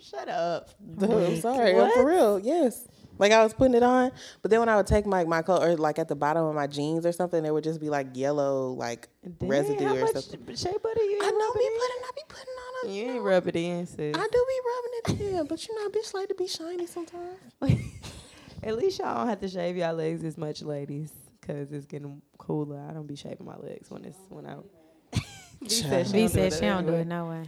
Shut 0.02 0.30
up. 0.30 0.70
Dude, 0.98 1.10
I'm 1.12 1.40
sorry, 1.42 1.80
I'm 1.80 1.92
for 1.92 2.06
real. 2.06 2.40
Yes, 2.40 2.88
like 3.18 3.32
I 3.32 3.44
was 3.44 3.54
putting 3.54 3.76
it 3.76 3.84
on, 3.84 4.12
but 4.42 4.52
then 4.52 4.60
when 4.60 4.70
I 4.70 4.76
would 4.76 4.88
take 4.88 5.06
my 5.06 5.24
my 5.24 5.42
clothes 5.42 5.64
or 5.64 5.76
like 5.78 5.98
at 6.00 6.08
the 6.08 6.16
bottom 6.16 6.46
of 6.46 6.54
my 6.54 6.68
jeans 6.68 7.06
or 7.06 7.12
something, 7.12 7.42
there 7.42 7.54
would 7.54 7.64
just 7.64 7.80
be 7.80 7.90
like 7.90 8.08
yellow 8.14 8.70
like 8.72 9.08
Dang, 9.40 9.50
residue 9.50 9.86
how 9.86 9.96
or 9.96 10.02
much 10.02 10.14
something. 10.14 10.56
Shea 10.56 10.74
butter 10.84 11.04
you 11.04 11.20
I 11.24 11.32
know 11.32 11.48
rubbing 11.48 11.62
be 11.62 11.66
in? 11.66 11.80
putting, 11.80 12.04
I 12.04 12.10
be 12.16 12.22
putting 12.28 12.54
on. 12.54 12.90
A, 12.90 12.94
You 12.94 13.12
ain't 13.16 13.24
rub 13.24 13.48
it 13.48 13.56
in, 13.56 13.86
sis. 13.88 14.16
I 14.16 14.28
do 14.32 14.46
be 14.48 14.60
rubbing 15.18 15.28
it 15.32 15.40
in, 15.40 15.48
but 15.48 15.68
you 15.68 15.76
know, 15.76 15.90
bitch 15.90 16.14
like 16.14 16.28
to 16.30 16.36
be 16.36 16.48
shiny 16.48 16.86
sometimes. 16.88 17.40
At 18.66 18.78
least 18.78 18.98
y'all 19.00 19.16
don't 19.20 19.28
have 19.28 19.40
to 19.42 19.48
shave 19.48 19.78
y'all 19.78 19.94
legs 19.94 20.24
as 20.24 20.38
much, 20.38 20.64
ladies, 20.64 21.12
because 21.40 21.72
it's 21.72 21.86
getting 21.86 22.22
cooler. 22.40 22.84
I 22.90 22.94
don't 22.94 23.06
be 23.06 23.16
shaving 23.16 23.46
my 23.46 23.56
legs 23.58 23.92
when 23.92 24.04
it's 24.06 24.18
when 24.30 24.48
I. 24.48 24.56
B 25.62 25.68
Child. 25.68 26.12
B 26.12 26.20
don't 26.22 26.28
do 26.28 26.28
said 26.30 26.48
it 26.52 26.54
she 26.56 26.62
don't 26.62 26.86
do 26.88 26.94
it 26.94 27.06
no 27.08 27.28
way. 27.28 27.44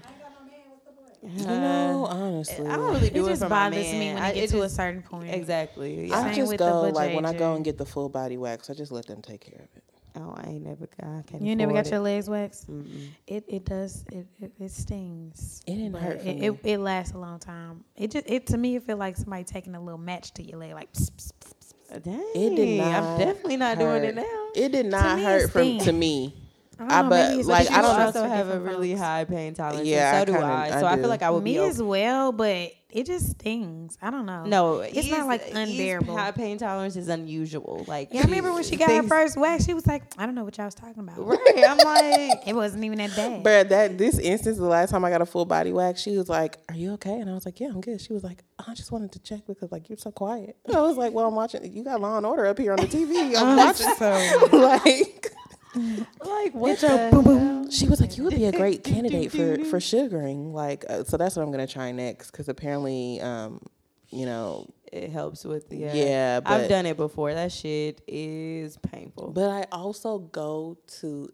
You 1.24 1.45
know, 1.45 2.05
honestly, 2.09 2.68
I 2.68 2.76
don't 2.76 2.93
really 2.93 3.07
It 3.07 3.13
do 3.15 3.26
it, 3.26 3.30
just 3.32 3.41
for 3.41 3.49
my 3.49 3.70
bothers 3.70 3.91
me 3.91 4.13
when 4.13 4.18
I- 4.18 4.28
I 4.30 4.34
get 4.34 4.43
it 4.43 4.49
to 4.51 4.61
a 4.61 4.70
certain 4.70 5.01
point. 5.01 5.34
Exactly. 5.34 6.13
I 6.13 6.22
Same 6.26 6.36
just 6.36 6.49
with 6.49 6.59
the 6.59 6.70
go 6.70 6.82
like 6.89 7.15
when 7.15 7.26
I 7.26 7.34
go 7.34 7.55
and 7.55 7.65
get 7.65 7.78
the 7.80 7.86
full 7.86 8.07
body 8.07 8.38
wax, 8.38 8.70
I 8.70 8.76
just 8.76 8.91
let 8.91 9.07
them 9.07 9.22
take 9.24 9.41
care 9.41 9.59
of 9.59 9.76
it. 9.76 9.84
Oh, 10.18 10.34
I 10.36 10.49
ain't 10.49 10.65
never. 10.65 10.88
I 11.01 11.22
can't. 11.28 11.41
You 11.43 11.55
never 11.55 11.74
got 11.74 11.82
afford 11.82 11.91
your 11.91 11.99
legs 11.99 12.30
waxed. 12.30 12.70
Mm-mm. 12.72 13.09
It 13.28 13.45
it 13.47 13.65
does 13.65 14.03
it 14.11 14.26
it, 14.41 14.51
it 14.59 14.72
stings. 14.72 15.61
It 15.68 15.76
didn't 15.76 15.93
hurt 15.95 16.22
for 16.22 16.28
it, 16.28 16.38
me. 16.38 16.47
it, 16.47 16.59
it 16.63 16.78
lasts 16.80 17.13
a 17.13 17.18
long 17.20 17.39
time. 17.39 17.84
It 17.95 18.11
just 18.11 18.30
it 18.30 18.47
to 18.47 18.57
me 18.57 18.76
it 18.76 18.84
feel 18.84 18.97
like 18.97 19.18
somebody 19.18 19.43
taking 19.43 19.76
a 19.76 19.82
little 19.82 19.99
match 19.99 20.34
to 20.36 20.43
your 20.43 20.59
leg 20.59 20.74
like. 20.74 20.91
Pss, 20.93 21.09
pss, 21.11 21.32
pss, 21.39 21.53
pss. 21.59 22.03
Dang, 22.03 22.20
It 22.36 22.55
did 22.55 22.78
not. 22.78 23.03
I'm 23.03 23.18
definitely 23.18 23.57
not 23.57 23.80
doing 23.80 24.03
it 24.03 24.15
now. 24.15 24.47
It 24.55 24.72
did 24.72 24.88
not 24.88 25.18
me, 25.18 25.24
hurt 25.24 25.51
from 25.51 25.80
to 25.80 25.93
me. 25.93 26.34
I 26.80 27.02
don't 27.02 27.14
I 27.14 27.30
maybe 27.30 27.44
like, 27.44 27.72
I 27.72 27.82
don't 27.82 27.92
you 27.92 27.98
know- 27.98 28.10
strokes 28.12 28.16
also 28.18 28.28
have 28.30 28.50
a 28.50 28.60
really 28.60 28.92
folks. 28.92 29.02
high 29.02 29.26
pain 29.26 29.54
tolerance. 29.54 29.88
Yeah, 29.88 30.12
so 30.12 30.18
I 30.22 30.26
do 30.26 30.34
I. 30.36 30.66
I 30.78 30.80
So 30.82 30.86
I, 30.88 30.96
do. 30.96 31.02
feel 31.02 31.10
like 31.10 31.22
I 31.24 31.30
would 31.30 31.44
Me 31.44 31.54
be. 31.54 31.60
as 31.60 31.82
well, 31.82 32.32
but 32.32 32.72
it 32.90 33.06
just 33.06 33.32
stings. 33.32 33.98
I 34.02 34.10
don't 34.12 34.26
know. 34.26 34.46
No, 34.46 34.80
It's 34.80 35.10
not, 35.12 35.28
like, 35.28 35.44
unbearable. 35.54 36.16
High 36.18 36.32
pain 36.32 36.58
tolerance 36.58 36.96
is 36.96 37.10
unusual. 37.10 37.84
Like 37.88 38.10
Yeah, 38.14 38.22
I 38.22 38.24
remember 38.26 38.54
when 38.54 38.64
she 38.70 38.76
got 38.78 38.90
her 38.90 39.04
first 39.04 39.38
wax, 39.38 39.66
she 39.66 39.74
was 39.74 39.86
like, 39.86 40.04
I 40.18 40.26
don't 40.26 40.36
know 40.36 40.46
what 40.46 40.58
y'all 40.58 40.66
was 40.68 40.74
talking 40.76 41.00
about. 41.00 41.18
Right, 41.20 41.64
I'm 41.68 41.78
like, 41.78 42.48
It 42.48 42.56
wasn't 42.56 42.86
even 42.86 42.98
that 43.00 43.16
bad. 43.16 43.44
But 43.44 43.70
that 43.70 43.98
this 43.98 44.18
instance, 44.20 44.58
the 44.58 44.64
last 44.66 44.92
time 44.92 45.04
I 45.04 45.10
got 45.10 45.22
a 45.22 45.26
full 45.26 45.46
body 45.46 45.74
wax, 45.74 46.02
she 46.02 46.18
was 46.18 46.30
like, 46.30 46.58
"Are 46.70 46.76
you 46.76 46.94
okay?" 46.94 47.20
And 47.20 47.30
I 47.30 47.34
was 47.34 47.46
like, 47.46 47.60
"Yeah, 47.60 47.68
I'm 47.68 47.82
good." 47.82 48.00
She 48.00 48.14
was 48.14 48.24
like, 48.24 48.44
"I 48.66 48.74
just 48.74 48.92
wanted 48.92 49.12
to 49.14 49.20
check 49.20 49.42
because 49.48 49.72
like 49.72 49.90
you're 49.90 49.98
so 49.98 50.12
quiet." 50.12 50.56
I 50.74 50.80
was 50.82 50.96
like, 50.98 51.14
"Well, 51.14 51.28
I'm 51.28 51.36
watching. 51.36 51.72
You 51.74 51.84
got 51.84 52.00
Law 52.00 52.18
and 52.18 52.26
Order 52.26 52.46
up 52.48 52.58
here 52.58 52.72
on 52.72 52.78
the 52.80 52.88
TV. 52.88 53.36
I'm 53.38 53.58
watching." 53.58 53.94
so 53.98 54.50
like, 54.58 55.34
like 56.24 56.54
what 56.54 56.82
your 56.82 57.12
boom, 57.12 57.24
boom. 57.24 57.72
she 57.72 57.88
was 57.88 58.00
like, 58.02 58.18
"You 58.18 58.24
would 58.24 58.36
be 58.36 58.46
a 58.46 58.52
great 58.64 58.84
candidate 58.84 59.32
for 59.32 59.64
for 59.66 59.80
sugaring." 59.80 60.54
Like, 60.54 60.86
uh, 60.90 61.04
so 61.04 61.18
that's 61.18 61.36
what 61.36 61.44
I'm 61.44 61.52
gonna 61.52 61.68
try 61.68 61.92
next 61.92 62.32
because 62.32 62.48
apparently, 62.50 63.20
um, 63.22 63.62
you 64.10 64.26
know, 64.26 64.68
It 64.92 65.10
helps 65.12 65.44
with 65.44 65.70
the. 65.70 65.88
Uh, 65.90 65.94
yeah. 65.94 66.40
But, 66.40 66.52
I've 66.54 66.70
done 66.70 66.86
it 66.86 66.96
before. 66.98 67.34
That 67.34 67.52
shit 67.52 68.02
is 68.08 68.78
painful. 68.78 69.32
But 69.32 69.50
I 69.50 69.66
also 69.72 70.20
go 70.20 70.78
to. 71.02 71.32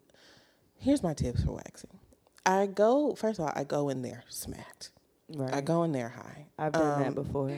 Here's 0.78 1.04
my 1.04 1.14
tips 1.14 1.44
for 1.44 1.52
waxing. 1.54 2.00
I 2.46 2.66
go 2.66 3.14
first 3.16 3.40
of 3.40 3.46
all. 3.46 3.54
I 3.56 3.64
go 3.64 3.90
in 3.90 4.02
there 4.02 4.24
smacked. 4.28 4.92
right. 5.36 5.54
I 5.54 5.62
go 5.62 5.84
in 5.84 5.92
there 5.94 6.10
high. 6.10 6.48
I've 6.58 6.74
done 6.74 7.00
that 7.00 7.08
Um, 7.10 7.14
before. 7.14 7.52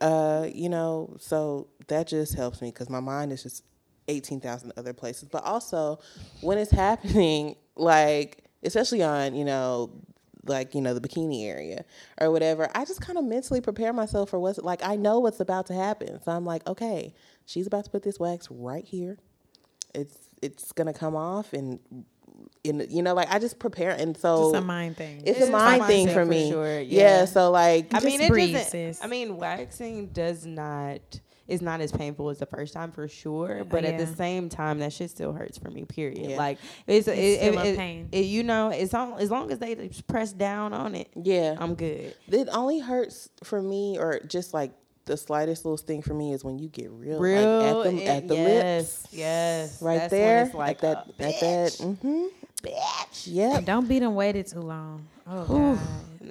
Uh, 0.00 0.48
you 0.52 0.68
know, 0.68 1.14
so 1.20 1.68
that 1.88 2.08
just 2.08 2.34
helps 2.34 2.60
me 2.60 2.68
because 2.70 2.90
my 2.90 3.00
mind 3.00 3.30
is 3.32 3.42
just 3.44 3.62
eighteen 4.08 4.40
thousand 4.40 4.72
other 4.76 4.92
places. 4.92 5.28
But 5.30 5.44
also, 5.44 5.98
when 6.40 6.58
it's 6.58 6.70
happening, 6.86 7.56
like 7.76 8.44
especially 8.62 9.02
on 9.02 9.34
you 9.34 9.44
know, 9.44 9.90
like 10.46 10.74
you 10.74 10.80
know 10.80 10.94
the 10.94 11.00
bikini 11.06 11.46
area 11.46 11.84
or 12.20 12.30
whatever, 12.30 12.68
I 12.74 12.84
just 12.84 13.00
kind 13.00 13.18
of 13.18 13.24
mentally 13.24 13.60
prepare 13.60 13.92
myself 13.92 14.30
for 14.30 14.38
what's 14.38 14.58
like. 14.58 14.82
I 14.84 14.96
know 14.96 15.20
what's 15.20 15.40
about 15.40 15.66
to 15.66 15.74
happen, 15.74 16.20
so 16.22 16.32
I'm 16.32 16.44
like, 16.44 16.66
okay, 16.66 17.14
she's 17.46 17.66
about 17.66 17.84
to 17.84 17.90
put 17.90 18.02
this 18.02 18.18
wax 18.18 18.48
right 18.50 18.84
here. 18.84 19.18
It's 19.94 20.16
it's 20.42 20.72
gonna 20.72 20.94
come 20.94 21.16
off 21.16 21.52
and. 21.52 21.78
In, 22.64 22.84
you 22.90 23.02
know, 23.02 23.12
like 23.14 23.30
I 23.30 23.38
just 23.38 23.58
prepare, 23.58 23.90
and 23.90 24.16
so 24.16 24.48
it's 24.48 24.56
a 24.58 24.60
mind 24.62 24.96
thing. 24.96 25.18
it's, 25.18 25.30
It's 25.30 25.36
a 25.36 25.40
just 25.42 25.48
a 25.50 25.52
mind 25.52 25.84
thing 25.84 26.06
mindset 26.08 26.14
for 26.14 26.24
for 26.24 26.26
me. 26.26 26.50
sure, 26.50 26.80
Yeah. 26.80 27.00
yeah. 27.20 27.24
so 27.26 27.50
like 27.50 27.86
I 27.92 28.00
Just 28.00 28.06
mean, 28.06 28.20
it 28.22 28.28
breathe, 28.30 28.54
doesn't. 28.54 28.70
sis. 28.70 29.04
I 29.04 29.06
mean, 29.06 29.36
waxing 29.36 30.06
does 30.08 30.44
not 30.46 31.20
is 31.46 31.60
not 31.60 31.80
as 31.80 31.92
painful 31.92 32.30
as 32.30 32.38
the 32.38 32.46
first 32.46 32.72
time 32.72 32.90
for 32.90 33.06
sure, 33.08 33.64
but 33.64 33.84
at 33.84 33.98
the 33.98 34.06
same 34.06 34.48
time, 34.48 34.78
that 34.78 34.92
shit 34.92 35.10
still 35.10 35.32
hurts 35.32 35.58
for 35.58 35.70
me. 35.70 35.84
Period. 35.84 36.30
Yeah. 36.30 36.36
Like 36.38 36.58
it's, 36.86 37.06
It's 37.08 37.18
it, 37.18 37.36
still 37.38 37.58
it, 37.58 37.66
a 37.66 37.68
it- 37.72 37.76
pain. 37.76 38.08
it- 38.12 38.24
you 38.24 38.42
know, 38.42 38.68
it's 38.70 38.92
long 38.92 39.18
as 39.20 39.30
long 39.30 39.50
as 39.52 39.58
they 39.58 39.90
press 40.06 40.32
down 40.32 40.72
on 40.72 40.94
it, 40.94 41.08
yeah, 41.14 41.56
I'm 41.58 41.74
good. 41.74 42.14
It 42.28 42.48
only 42.52 42.78
hurts 42.78 43.28
for 43.42 43.60
me, 43.60 43.98
or 43.98 44.20
just 44.20 44.54
like 44.54 44.72
the 45.06 45.18
slightest 45.18 45.66
little 45.66 45.76
thing 45.76 46.00
for 46.00 46.14
me 46.14 46.32
is 46.32 46.42
when 46.42 46.58
you 46.58 46.68
get 46.68 46.90
real, 46.90 47.18
Real 47.20 47.58
like 47.58 47.66
at 47.68 47.82
the, 47.92 48.02
it- 48.02 48.06
at 48.08 48.28
the 48.28 48.34
yes, 48.36 49.02
lips, 49.02 49.08
yes, 49.12 49.82
right 49.82 49.98
That's 49.98 50.12
when 50.12 50.20
there, 50.20 50.44
it's 50.46 50.54
like 50.54 50.76
at 50.76 50.80
that, 50.82 50.96
a 50.96 51.28
at 51.28 51.40
that, 51.40 51.72
bitch, 51.72 51.82
mm-hmm. 51.82 52.24
bitch. 52.62 53.26
Yep, 53.26 53.64
Don't 53.66 53.86
be 53.86 53.98
them 53.98 54.14
waited 54.14 54.46
too 54.46 54.60
long. 54.60 55.06
Oh 55.26 55.44
God. 55.44 55.78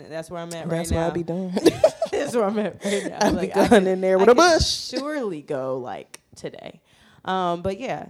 That's 0.09 0.31
where 0.31 0.41
I'm 0.41 0.47
at 0.53 0.67
that's 0.67 0.91
right 0.91 0.97
what 0.97 1.01
now. 1.01 1.07
I 1.07 1.11
be 1.11 1.21
doing. 1.23 1.53
That's 2.23 2.35
where 2.35 2.45
I'm 2.45 2.59
at 2.59 2.83
right 2.83 3.05
now. 3.09 3.17
I 3.21 3.29
be 3.29 3.35
Like, 3.35 3.53
going 3.53 3.87
in 3.87 4.01
there 4.01 4.17
with 4.17 4.29
I 4.29 4.31
a 4.31 4.35
bush. 4.35 4.65
Surely 4.97 5.41
go 5.41 5.77
like 5.77 6.21
today. 6.35 6.81
Um, 7.25 7.61
but 7.61 7.79
yeah, 7.79 8.07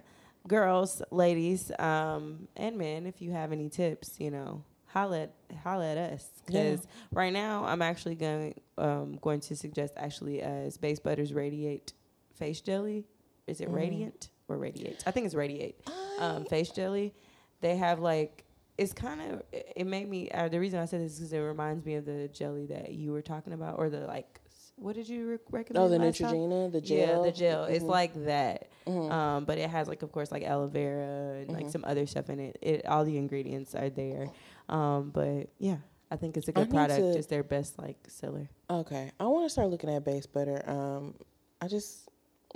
girls, 0.48 1.02
ladies, 1.12 1.72
um, 1.80 2.48
and 2.56 2.78
men, 2.78 3.06
if 3.06 3.22
you 3.22 3.32
have 3.32 3.52
any 3.52 3.70
tips, 3.70 4.16
you 4.20 4.32
know, 4.32 4.64
holla 4.88 5.24
at, 5.24 5.34
holla 5.64 5.92
at 5.92 5.98
us. 5.98 6.28
Because 6.46 6.86
right 7.12 7.32
now, 7.32 7.64
I'm 7.66 7.82
actually 7.82 8.16
going 8.16 8.56
um, 8.78 9.18
going 9.22 9.40
to 9.42 9.56
suggest 9.56 9.94
actually 9.98 10.44
uh, 10.44 10.70
Base 10.82 11.00
Butter's 11.00 11.34
Radiate 11.34 11.94
Face 12.36 12.60
Jelly. 12.62 13.06
Is 13.48 13.62
it 13.62 13.70
Mm. 13.70 13.76
Radiant 13.76 14.30
or 14.48 14.58
Radiate? 14.58 15.04
I 15.06 15.12
think 15.12 15.26
it's 15.26 15.36
Radiate. 15.36 15.76
Um, 16.20 16.46
face 16.46 16.70
jelly. 16.70 17.14
They 17.62 17.76
have 17.78 18.00
like 18.00 18.43
it's 18.78 18.94
kind 18.94 19.22
of 19.22 19.44
it 19.52 19.86
made 19.86 20.10
me 20.10 20.30
uh, 20.32 20.48
the 20.50 20.60
reason 20.60 20.80
I 20.80 20.86
said 20.86 21.02
this 21.02 21.14
is 21.14 21.20
because 21.20 21.34
it 21.34 21.40
reminds 21.40 21.86
me 21.86 21.96
of 21.96 22.06
the 22.06 22.28
jelly 22.30 22.66
that 22.68 22.92
you 22.94 23.12
were 23.12 23.22
talking 23.22 23.54
about 23.54 23.78
or 23.78 23.90
the 23.90 24.02
like 24.08 24.40
what 24.76 24.96
did 24.96 25.08
you 25.08 25.28
re- 25.30 25.38
recommend? 25.52 25.86
Oh, 25.86 25.88
the? 25.88 26.00
Neutrogena, 26.00 26.72
the 26.72 26.82
gel. 26.82 26.98
Yeah, 26.98 27.22
the 27.22 27.32
gel. 27.32 27.64
It's 27.66 27.84
Mhm. 27.84 27.90
like 27.90 28.26
that. 28.26 28.70
Mhm. 28.88 29.12
Um, 29.12 29.46
but 29.46 29.60
it 29.60 29.70
has 29.70 29.88
like 29.88 30.02
of 30.02 30.12
course 30.12 30.32
like 30.32 30.42
aloe 30.44 30.68
vera 30.68 31.36
and 31.42 31.52
like 31.52 31.68
Mhm. 31.68 31.72
some 31.72 31.86
other 31.86 32.08
stuff 32.08 32.30
in 32.32 32.40
it. 32.40 32.58
It 32.62 32.86
all 32.88 33.06
the 33.06 33.18
ingredients 33.20 33.76
are 33.76 33.92
there. 33.92 34.30
Um, 34.70 35.12
but 35.12 35.50
yeah, 35.60 35.78
I 36.10 36.16
think 36.16 36.38
it's 36.38 36.48
a 36.48 36.52
good 36.52 36.70
need 36.72 36.76
product. 36.76 37.00
to- 37.00 37.18
It's 37.18 37.28
their 37.28 37.44
best 37.44 37.78
like 37.78 37.98
seller. 38.10 38.50
Okay, 38.70 39.12
I 39.20 39.26
want 39.28 39.46
to 39.46 39.50
start 39.52 39.70
looking 39.70 39.92
at 39.92 40.04
base 40.04 40.26
butter. 40.26 40.68
Um, 40.68 41.14
I 41.62 41.68
just 41.68 42.10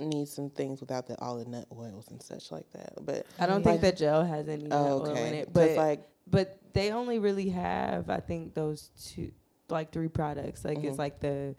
need 0.06 0.28
some 0.28 0.50
things 0.50 0.80
without 0.80 1.06
the 1.06 1.18
all 1.20 1.36
the 1.36 1.44
nut 1.44 1.66
oils 1.76 2.08
and 2.10 2.22
such 2.22 2.50
like 2.52 2.70
that. 2.72 2.92
But 3.04 3.26
I 3.38 3.46
don't 3.46 3.60
Yeah. 3.64 3.70
think 3.72 3.80
the 3.80 3.92
gel 3.92 4.24
has 4.24 4.48
any 4.48 4.64
nut 4.64 4.78
oh, 4.90 5.00
oil 5.02 5.16
in 5.16 5.34
it. 5.34 5.52
but 5.52 5.72
like 5.76 6.08
but 6.30 6.58
they 6.72 6.92
only 6.92 7.18
really 7.18 7.48
have 7.48 8.08
I 8.10 8.20
think 8.20 8.54
those 8.54 8.90
two 9.02 9.32
like 9.68 9.90
three 9.92 10.08
products. 10.08 10.64
Like 10.64 10.78
Mhm. 10.78 10.84
it's 10.84 10.98
like 10.98 11.20
the 11.20 11.54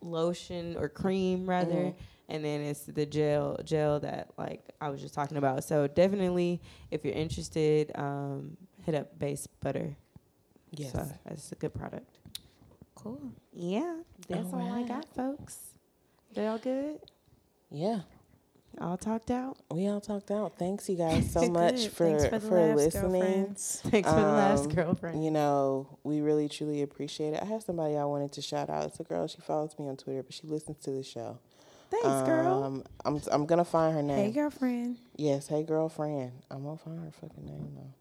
lotion 0.00 0.76
or 0.76 0.88
cream 0.88 1.48
rather, 1.48 1.72
Mhm. 1.74 1.94
and 2.28 2.44
then 2.44 2.60
it's 2.60 2.82
the 2.84 3.06
gel 3.06 3.58
gel 3.64 4.00
that 4.00 4.30
like 4.36 4.62
I 4.80 4.90
was 4.90 5.00
just 5.00 5.14
talking 5.14 5.36
about. 5.36 5.64
So 5.64 5.86
definitely, 5.86 6.60
if 6.90 7.04
you're 7.04 7.14
interested, 7.14 7.90
um, 7.96 8.56
hit 8.82 8.94
up 8.94 9.18
Base 9.18 9.46
Butter. 9.46 9.96
Yes. 10.72 10.92
So 10.92 11.06
that's 11.24 11.52
a 11.52 11.54
good 11.54 11.72
product. 11.74 12.18
Cool. 12.94 13.20
Yeah, 13.52 14.02
that's 14.28 14.52
all, 14.52 14.60
I 14.72 14.82
got, 14.82 15.06
folks. 15.14 15.58
They 16.34 16.46
all 16.46 16.58
good? 16.58 17.00
Yeah. 17.70 18.00
All 18.78 18.98
talked 18.98 19.30
out? 19.30 19.56
We 19.70 19.86
all 19.88 20.02
talked 20.02 20.30
out. 20.30 20.58
Thanks 20.58 20.86
you 20.88 20.96
guys 20.96 21.32
so 21.32 21.48
much 21.50 21.88
for 21.88 22.28
for, 22.28 22.40
for 22.40 22.74
listening. 22.74 23.54
Thanks 23.56 24.08
for 24.08 24.14
the 24.16 24.22
last 24.22 24.64
Um, 24.66 24.70
girlfriend. 24.74 25.24
You 25.24 25.30
know, 25.30 25.98
we 26.04 26.20
really 26.20 26.48
truly 26.48 26.82
appreciate 26.82 27.32
it. 27.32 27.42
I 27.42 27.46
have 27.46 27.62
somebody 27.62 27.96
I 27.96 28.04
wanted 28.04 28.32
to 28.32 28.42
shout 28.42 28.68
out. 28.68 28.84
It's 28.84 29.00
a 29.00 29.04
girl. 29.04 29.26
She 29.28 29.38
follows 29.40 29.74
me 29.78 29.88
on 29.88 29.96
Twitter, 29.96 30.22
but 30.22 30.34
she 30.34 30.46
listens 30.46 30.76
to 30.84 30.90
the 30.90 31.02
show. 31.02 31.38
Thanks, 31.90 32.06
girl. 32.28 32.64
Um, 32.64 32.84
I'm 33.04 33.20
I'm 33.32 33.46
gonna 33.46 33.64
find 33.64 33.94
her 33.94 34.02
name. 34.02 34.16
Hey, 34.26 34.30
girlfriend. 34.32 34.98
Yes, 35.16 35.46
hey 35.48 35.62
girlfriend. 35.62 36.32
I'm 36.50 36.64
gonna 36.64 36.76
find 36.76 37.00
her 37.02 37.10
fucking 37.12 37.46
name 37.46 37.70
though. 37.76 37.94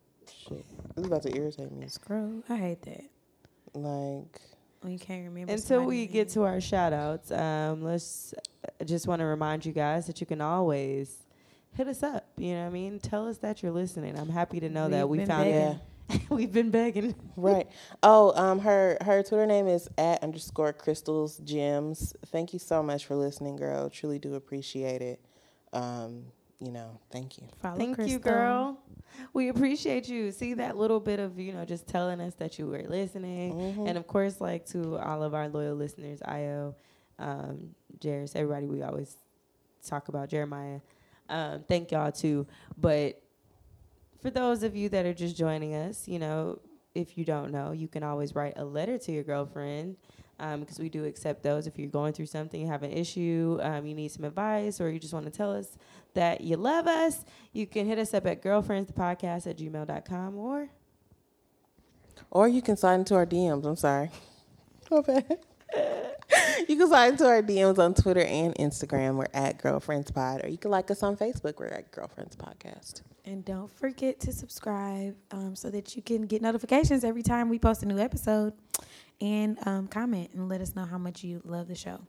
Shit, 0.49 0.65
this 0.95 1.03
is 1.03 1.05
about 1.05 1.21
to 1.21 1.37
irritate 1.37 1.71
me. 1.71 1.87
Scroll. 1.87 2.43
I 2.49 2.55
hate 2.57 2.81
that. 2.81 3.05
Like, 3.75 4.41
When 4.85 4.93
you 4.93 4.99
can't 4.99 5.25
remember. 5.25 5.51
Until 5.51 5.83
we 5.83 6.01
name. 6.01 6.11
get 6.11 6.29
to 6.29 6.43
our 6.43 6.61
shout 6.61 6.93
outs, 6.93 7.31
um, 7.31 7.83
let's 7.83 8.35
I 8.79 8.83
just 8.83 9.07
want 9.07 9.19
to 9.19 9.25
remind 9.25 9.65
you 9.65 9.71
guys 9.71 10.05
that 10.05 10.21
you 10.21 10.27
can 10.27 10.41
always 10.41 11.25
hit 11.73 11.87
us 11.87 12.03
up. 12.03 12.27
You 12.37 12.53
know 12.53 12.61
what 12.61 12.67
I 12.67 12.69
mean? 12.69 12.99
Tell 12.99 13.27
us 13.27 13.39
that 13.39 13.63
you're 13.63 13.71
listening. 13.71 14.15
I'm 14.15 14.29
happy 14.29 14.59
to 14.59 14.69
know 14.69 14.87
that 14.89 15.09
We've 15.09 15.21
we 15.21 15.25
found 15.25 15.45
begging. 15.45 15.79
yeah, 16.09 16.17
We've 16.29 16.51
been 16.51 16.69
begging. 16.69 17.15
right. 17.35 17.67
Oh, 18.03 18.39
um, 18.39 18.59
her 18.59 18.99
her 19.01 19.23
Twitter 19.23 19.47
name 19.47 19.67
is 19.67 19.89
at 19.97 20.21
underscore 20.21 20.71
crystals 20.71 21.39
gems. 21.39 22.13
Thank 22.27 22.53
you 22.53 22.59
so 22.59 22.83
much 22.83 23.07
for 23.07 23.15
listening, 23.15 23.55
girl. 23.55 23.89
Truly 23.89 24.19
do 24.19 24.35
appreciate 24.35 25.01
it. 25.01 25.19
Um, 25.73 26.25
you 26.59 26.71
know, 26.71 26.99
thank 27.11 27.37
you. 27.37 27.47
Follow 27.61 27.77
Thank 27.77 27.99
you, 28.07 28.19
girl. 28.19 28.79
We 29.33 29.49
appreciate 29.49 30.07
you. 30.09 30.31
See 30.31 30.53
that 30.55 30.77
little 30.77 30.99
bit 30.99 31.19
of, 31.19 31.39
you 31.39 31.53
know, 31.53 31.65
just 31.65 31.87
telling 31.87 32.19
us 32.19 32.33
that 32.35 32.59
you 32.59 32.67
were 32.67 32.83
listening. 32.83 33.53
Mhm. 33.53 33.87
And 33.87 33.97
of 33.97 34.07
course, 34.07 34.41
like 34.41 34.65
to 34.67 34.97
all 34.97 35.23
of 35.23 35.33
our 35.33 35.47
loyal 35.49 35.75
listeners, 35.75 36.21
Io, 36.23 36.75
um, 37.19 37.75
Jairus, 38.03 38.35
everybody 38.35 38.67
we 38.67 38.81
always 38.81 39.17
talk 39.85 40.07
about, 40.09 40.29
Jeremiah. 40.29 40.81
Um, 41.29 41.63
thank 41.67 41.91
y'all 41.91 42.11
too. 42.11 42.45
But 42.77 43.21
for 44.21 44.29
those 44.29 44.63
of 44.63 44.75
you 44.75 44.89
that 44.89 45.05
are 45.05 45.13
just 45.13 45.35
joining 45.37 45.75
us, 45.75 46.07
you 46.07 46.19
know, 46.19 46.59
if 46.93 47.17
you 47.17 47.25
don't 47.25 47.51
know, 47.51 47.71
you 47.71 47.87
can 47.87 48.03
always 48.03 48.35
write 48.35 48.53
a 48.57 48.65
letter 48.65 48.97
to 48.97 49.11
your 49.11 49.23
girlfriend 49.23 49.97
because 50.37 50.79
we 50.79 50.89
do 50.89 51.05
accept 51.05 51.43
those. 51.43 51.67
If 51.67 51.77
you're 51.77 51.89
going 51.89 52.13
through 52.13 52.25
something, 52.27 52.59
you 52.59 52.67
have 52.67 52.83
an 52.83 52.91
issue, 52.91 53.59
um, 53.61 53.85
you 53.85 53.93
need 53.93 54.11
some 54.11 54.25
advice, 54.25 54.81
or 54.81 54.89
you 54.89 54.99
just 54.99 55.13
want 55.13 55.25
to 55.25 55.31
tell 55.31 55.53
us 55.53 55.77
that 56.13 56.41
you 56.41 56.57
love 56.57 56.87
us, 56.87 57.23
you 57.53 57.67
can 57.67 57.85
hit 57.85 57.99
us 57.99 58.13
up 58.13 58.25
at 58.25 58.41
girlfriendsthepodcast 58.41 59.47
at 59.47 59.57
gmail.com 59.57 60.37
or 60.37 60.69
Or 62.31 62.47
you 62.47 62.61
can 62.61 62.77
slide 62.77 62.95
into 62.95 63.15
our 63.15 63.25
DMs. 63.25 63.65
I'm 63.65 63.75
sorry. 63.75 64.09
My 64.91 65.01
bad. 65.01 65.39
you 66.67 66.77
can 66.77 66.87
slide 66.87 67.13
into 67.13 67.27
our 67.27 67.41
DMs 67.41 67.79
on 67.79 67.93
Twitter 67.93 68.21
and 68.21 68.55
Instagram. 68.55 69.15
We're 69.15 69.27
at 69.33 69.61
Girlfriends 69.61 70.11
Pod. 70.11 70.43
Or 70.43 70.49
you 70.49 70.57
can 70.57 70.71
like 70.71 70.89
us 70.91 71.03
on 71.03 71.17
Facebook. 71.17 71.59
We're 71.59 71.67
at 71.67 71.91
Girlfriends 71.91 72.35
Podcast. 72.35 73.01
And 73.25 73.43
don't 73.43 73.71
forget 73.71 74.19
to 74.21 74.31
subscribe 74.31 75.15
um, 75.31 75.55
so 75.55 75.69
that 75.71 75.95
you 75.95 76.01
can 76.01 76.27
get 76.27 76.41
notifications 76.41 77.03
every 77.03 77.23
time 77.23 77.49
we 77.49 77.57
post 77.57 77.83
a 77.83 77.85
new 77.87 77.97
episode. 77.97 78.53
And 79.21 79.57
um, 79.65 79.87
comment 79.87 80.31
and 80.33 80.49
let 80.49 80.59
us 80.59 80.75
know 80.75 80.83
how 80.83 80.97
much 80.97 81.23
you 81.23 81.41
love 81.45 81.69
the 81.69 81.75
show. 81.75 82.01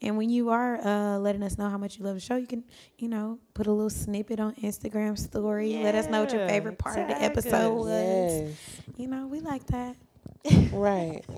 And 0.00 0.16
when 0.16 0.30
you 0.30 0.48
are 0.48 0.76
uh, 0.78 1.18
letting 1.18 1.42
us 1.42 1.58
know 1.58 1.68
how 1.68 1.76
much 1.76 1.98
you 1.98 2.04
love 2.04 2.14
the 2.14 2.20
show, 2.20 2.36
you 2.36 2.46
can, 2.46 2.64
you 2.98 3.08
know, 3.08 3.38
put 3.52 3.66
a 3.66 3.70
little 3.72 3.90
snippet 3.90 4.40
on 4.40 4.54
Instagram 4.54 5.18
story. 5.18 5.74
Let 5.82 5.94
us 5.94 6.06
know 6.08 6.20
what 6.22 6.32
your 6.32 6.48
favorite 6.48 6.78
part 6.78 6.98
of 6.98 7.08
the 7.08 7.22
episode 7.22 7.72
us. 7.72 7.84
was. 7.84 7.90
Yes. 7.90 8.56
You 8.96 9.08
know, 9.08 9.26
we 9.26 9.40
like 9.40 9.66
that. 9.66 9.96
Right. 10.72 11.22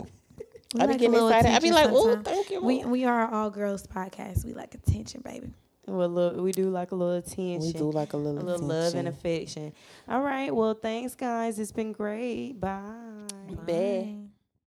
We 0.74 0.80
I 0.80 0.86
be 0.86 0.92
like 0.92 0.96
a 0.96 0.98
getting 0.98 1.12
little 1.12 1.28
excited. 1.28 1.50
I 1.52 1.58
be 1.60 1.68
attention 1.70 1.92
like, 1.92 2.02
"Ooh, 2.02 2.12
sometimes. 2.12 2.28
thank 2.28 2.50
you." 2.50 2.60
We 2.62 2.84
we 2.84 3.04
are 3.04 3.32
all 3.32 3.50
girls 3.50 3.86
podcast. 3.86 4.44
We 4.44 4.52
like 4.52 4.74
attention, 4.74 5.22
baby. 5.24 5.52
well, 5.86 6.08
look, 6.08 6.36
we 6.36 6.50
do 6.52 6.68
like 6.70 6.90
a 6.90 6.96
little 6.96 7.14
attention. 7.14 7.60
we 7.60 7.72
do 7.72 7.90
like 7.92 8.12
a 8.12 8.16
little, 8.16 8.42
a 8.42 8.44
little 8.44 8.66
love 8.66 8.94
and 8.94 9.06
affection. 9.08 9.72
All 10.08 10.20
right. 10.20 10.54
Well, 10.54 10.74
thanks, 10.74 11.14
guys. 11.14 11.58
It's 11.60 11.72
been 11.72 11.92
great. 11.92 12.54
Bye. 12.60 12.82
Bye. 13.64 14.16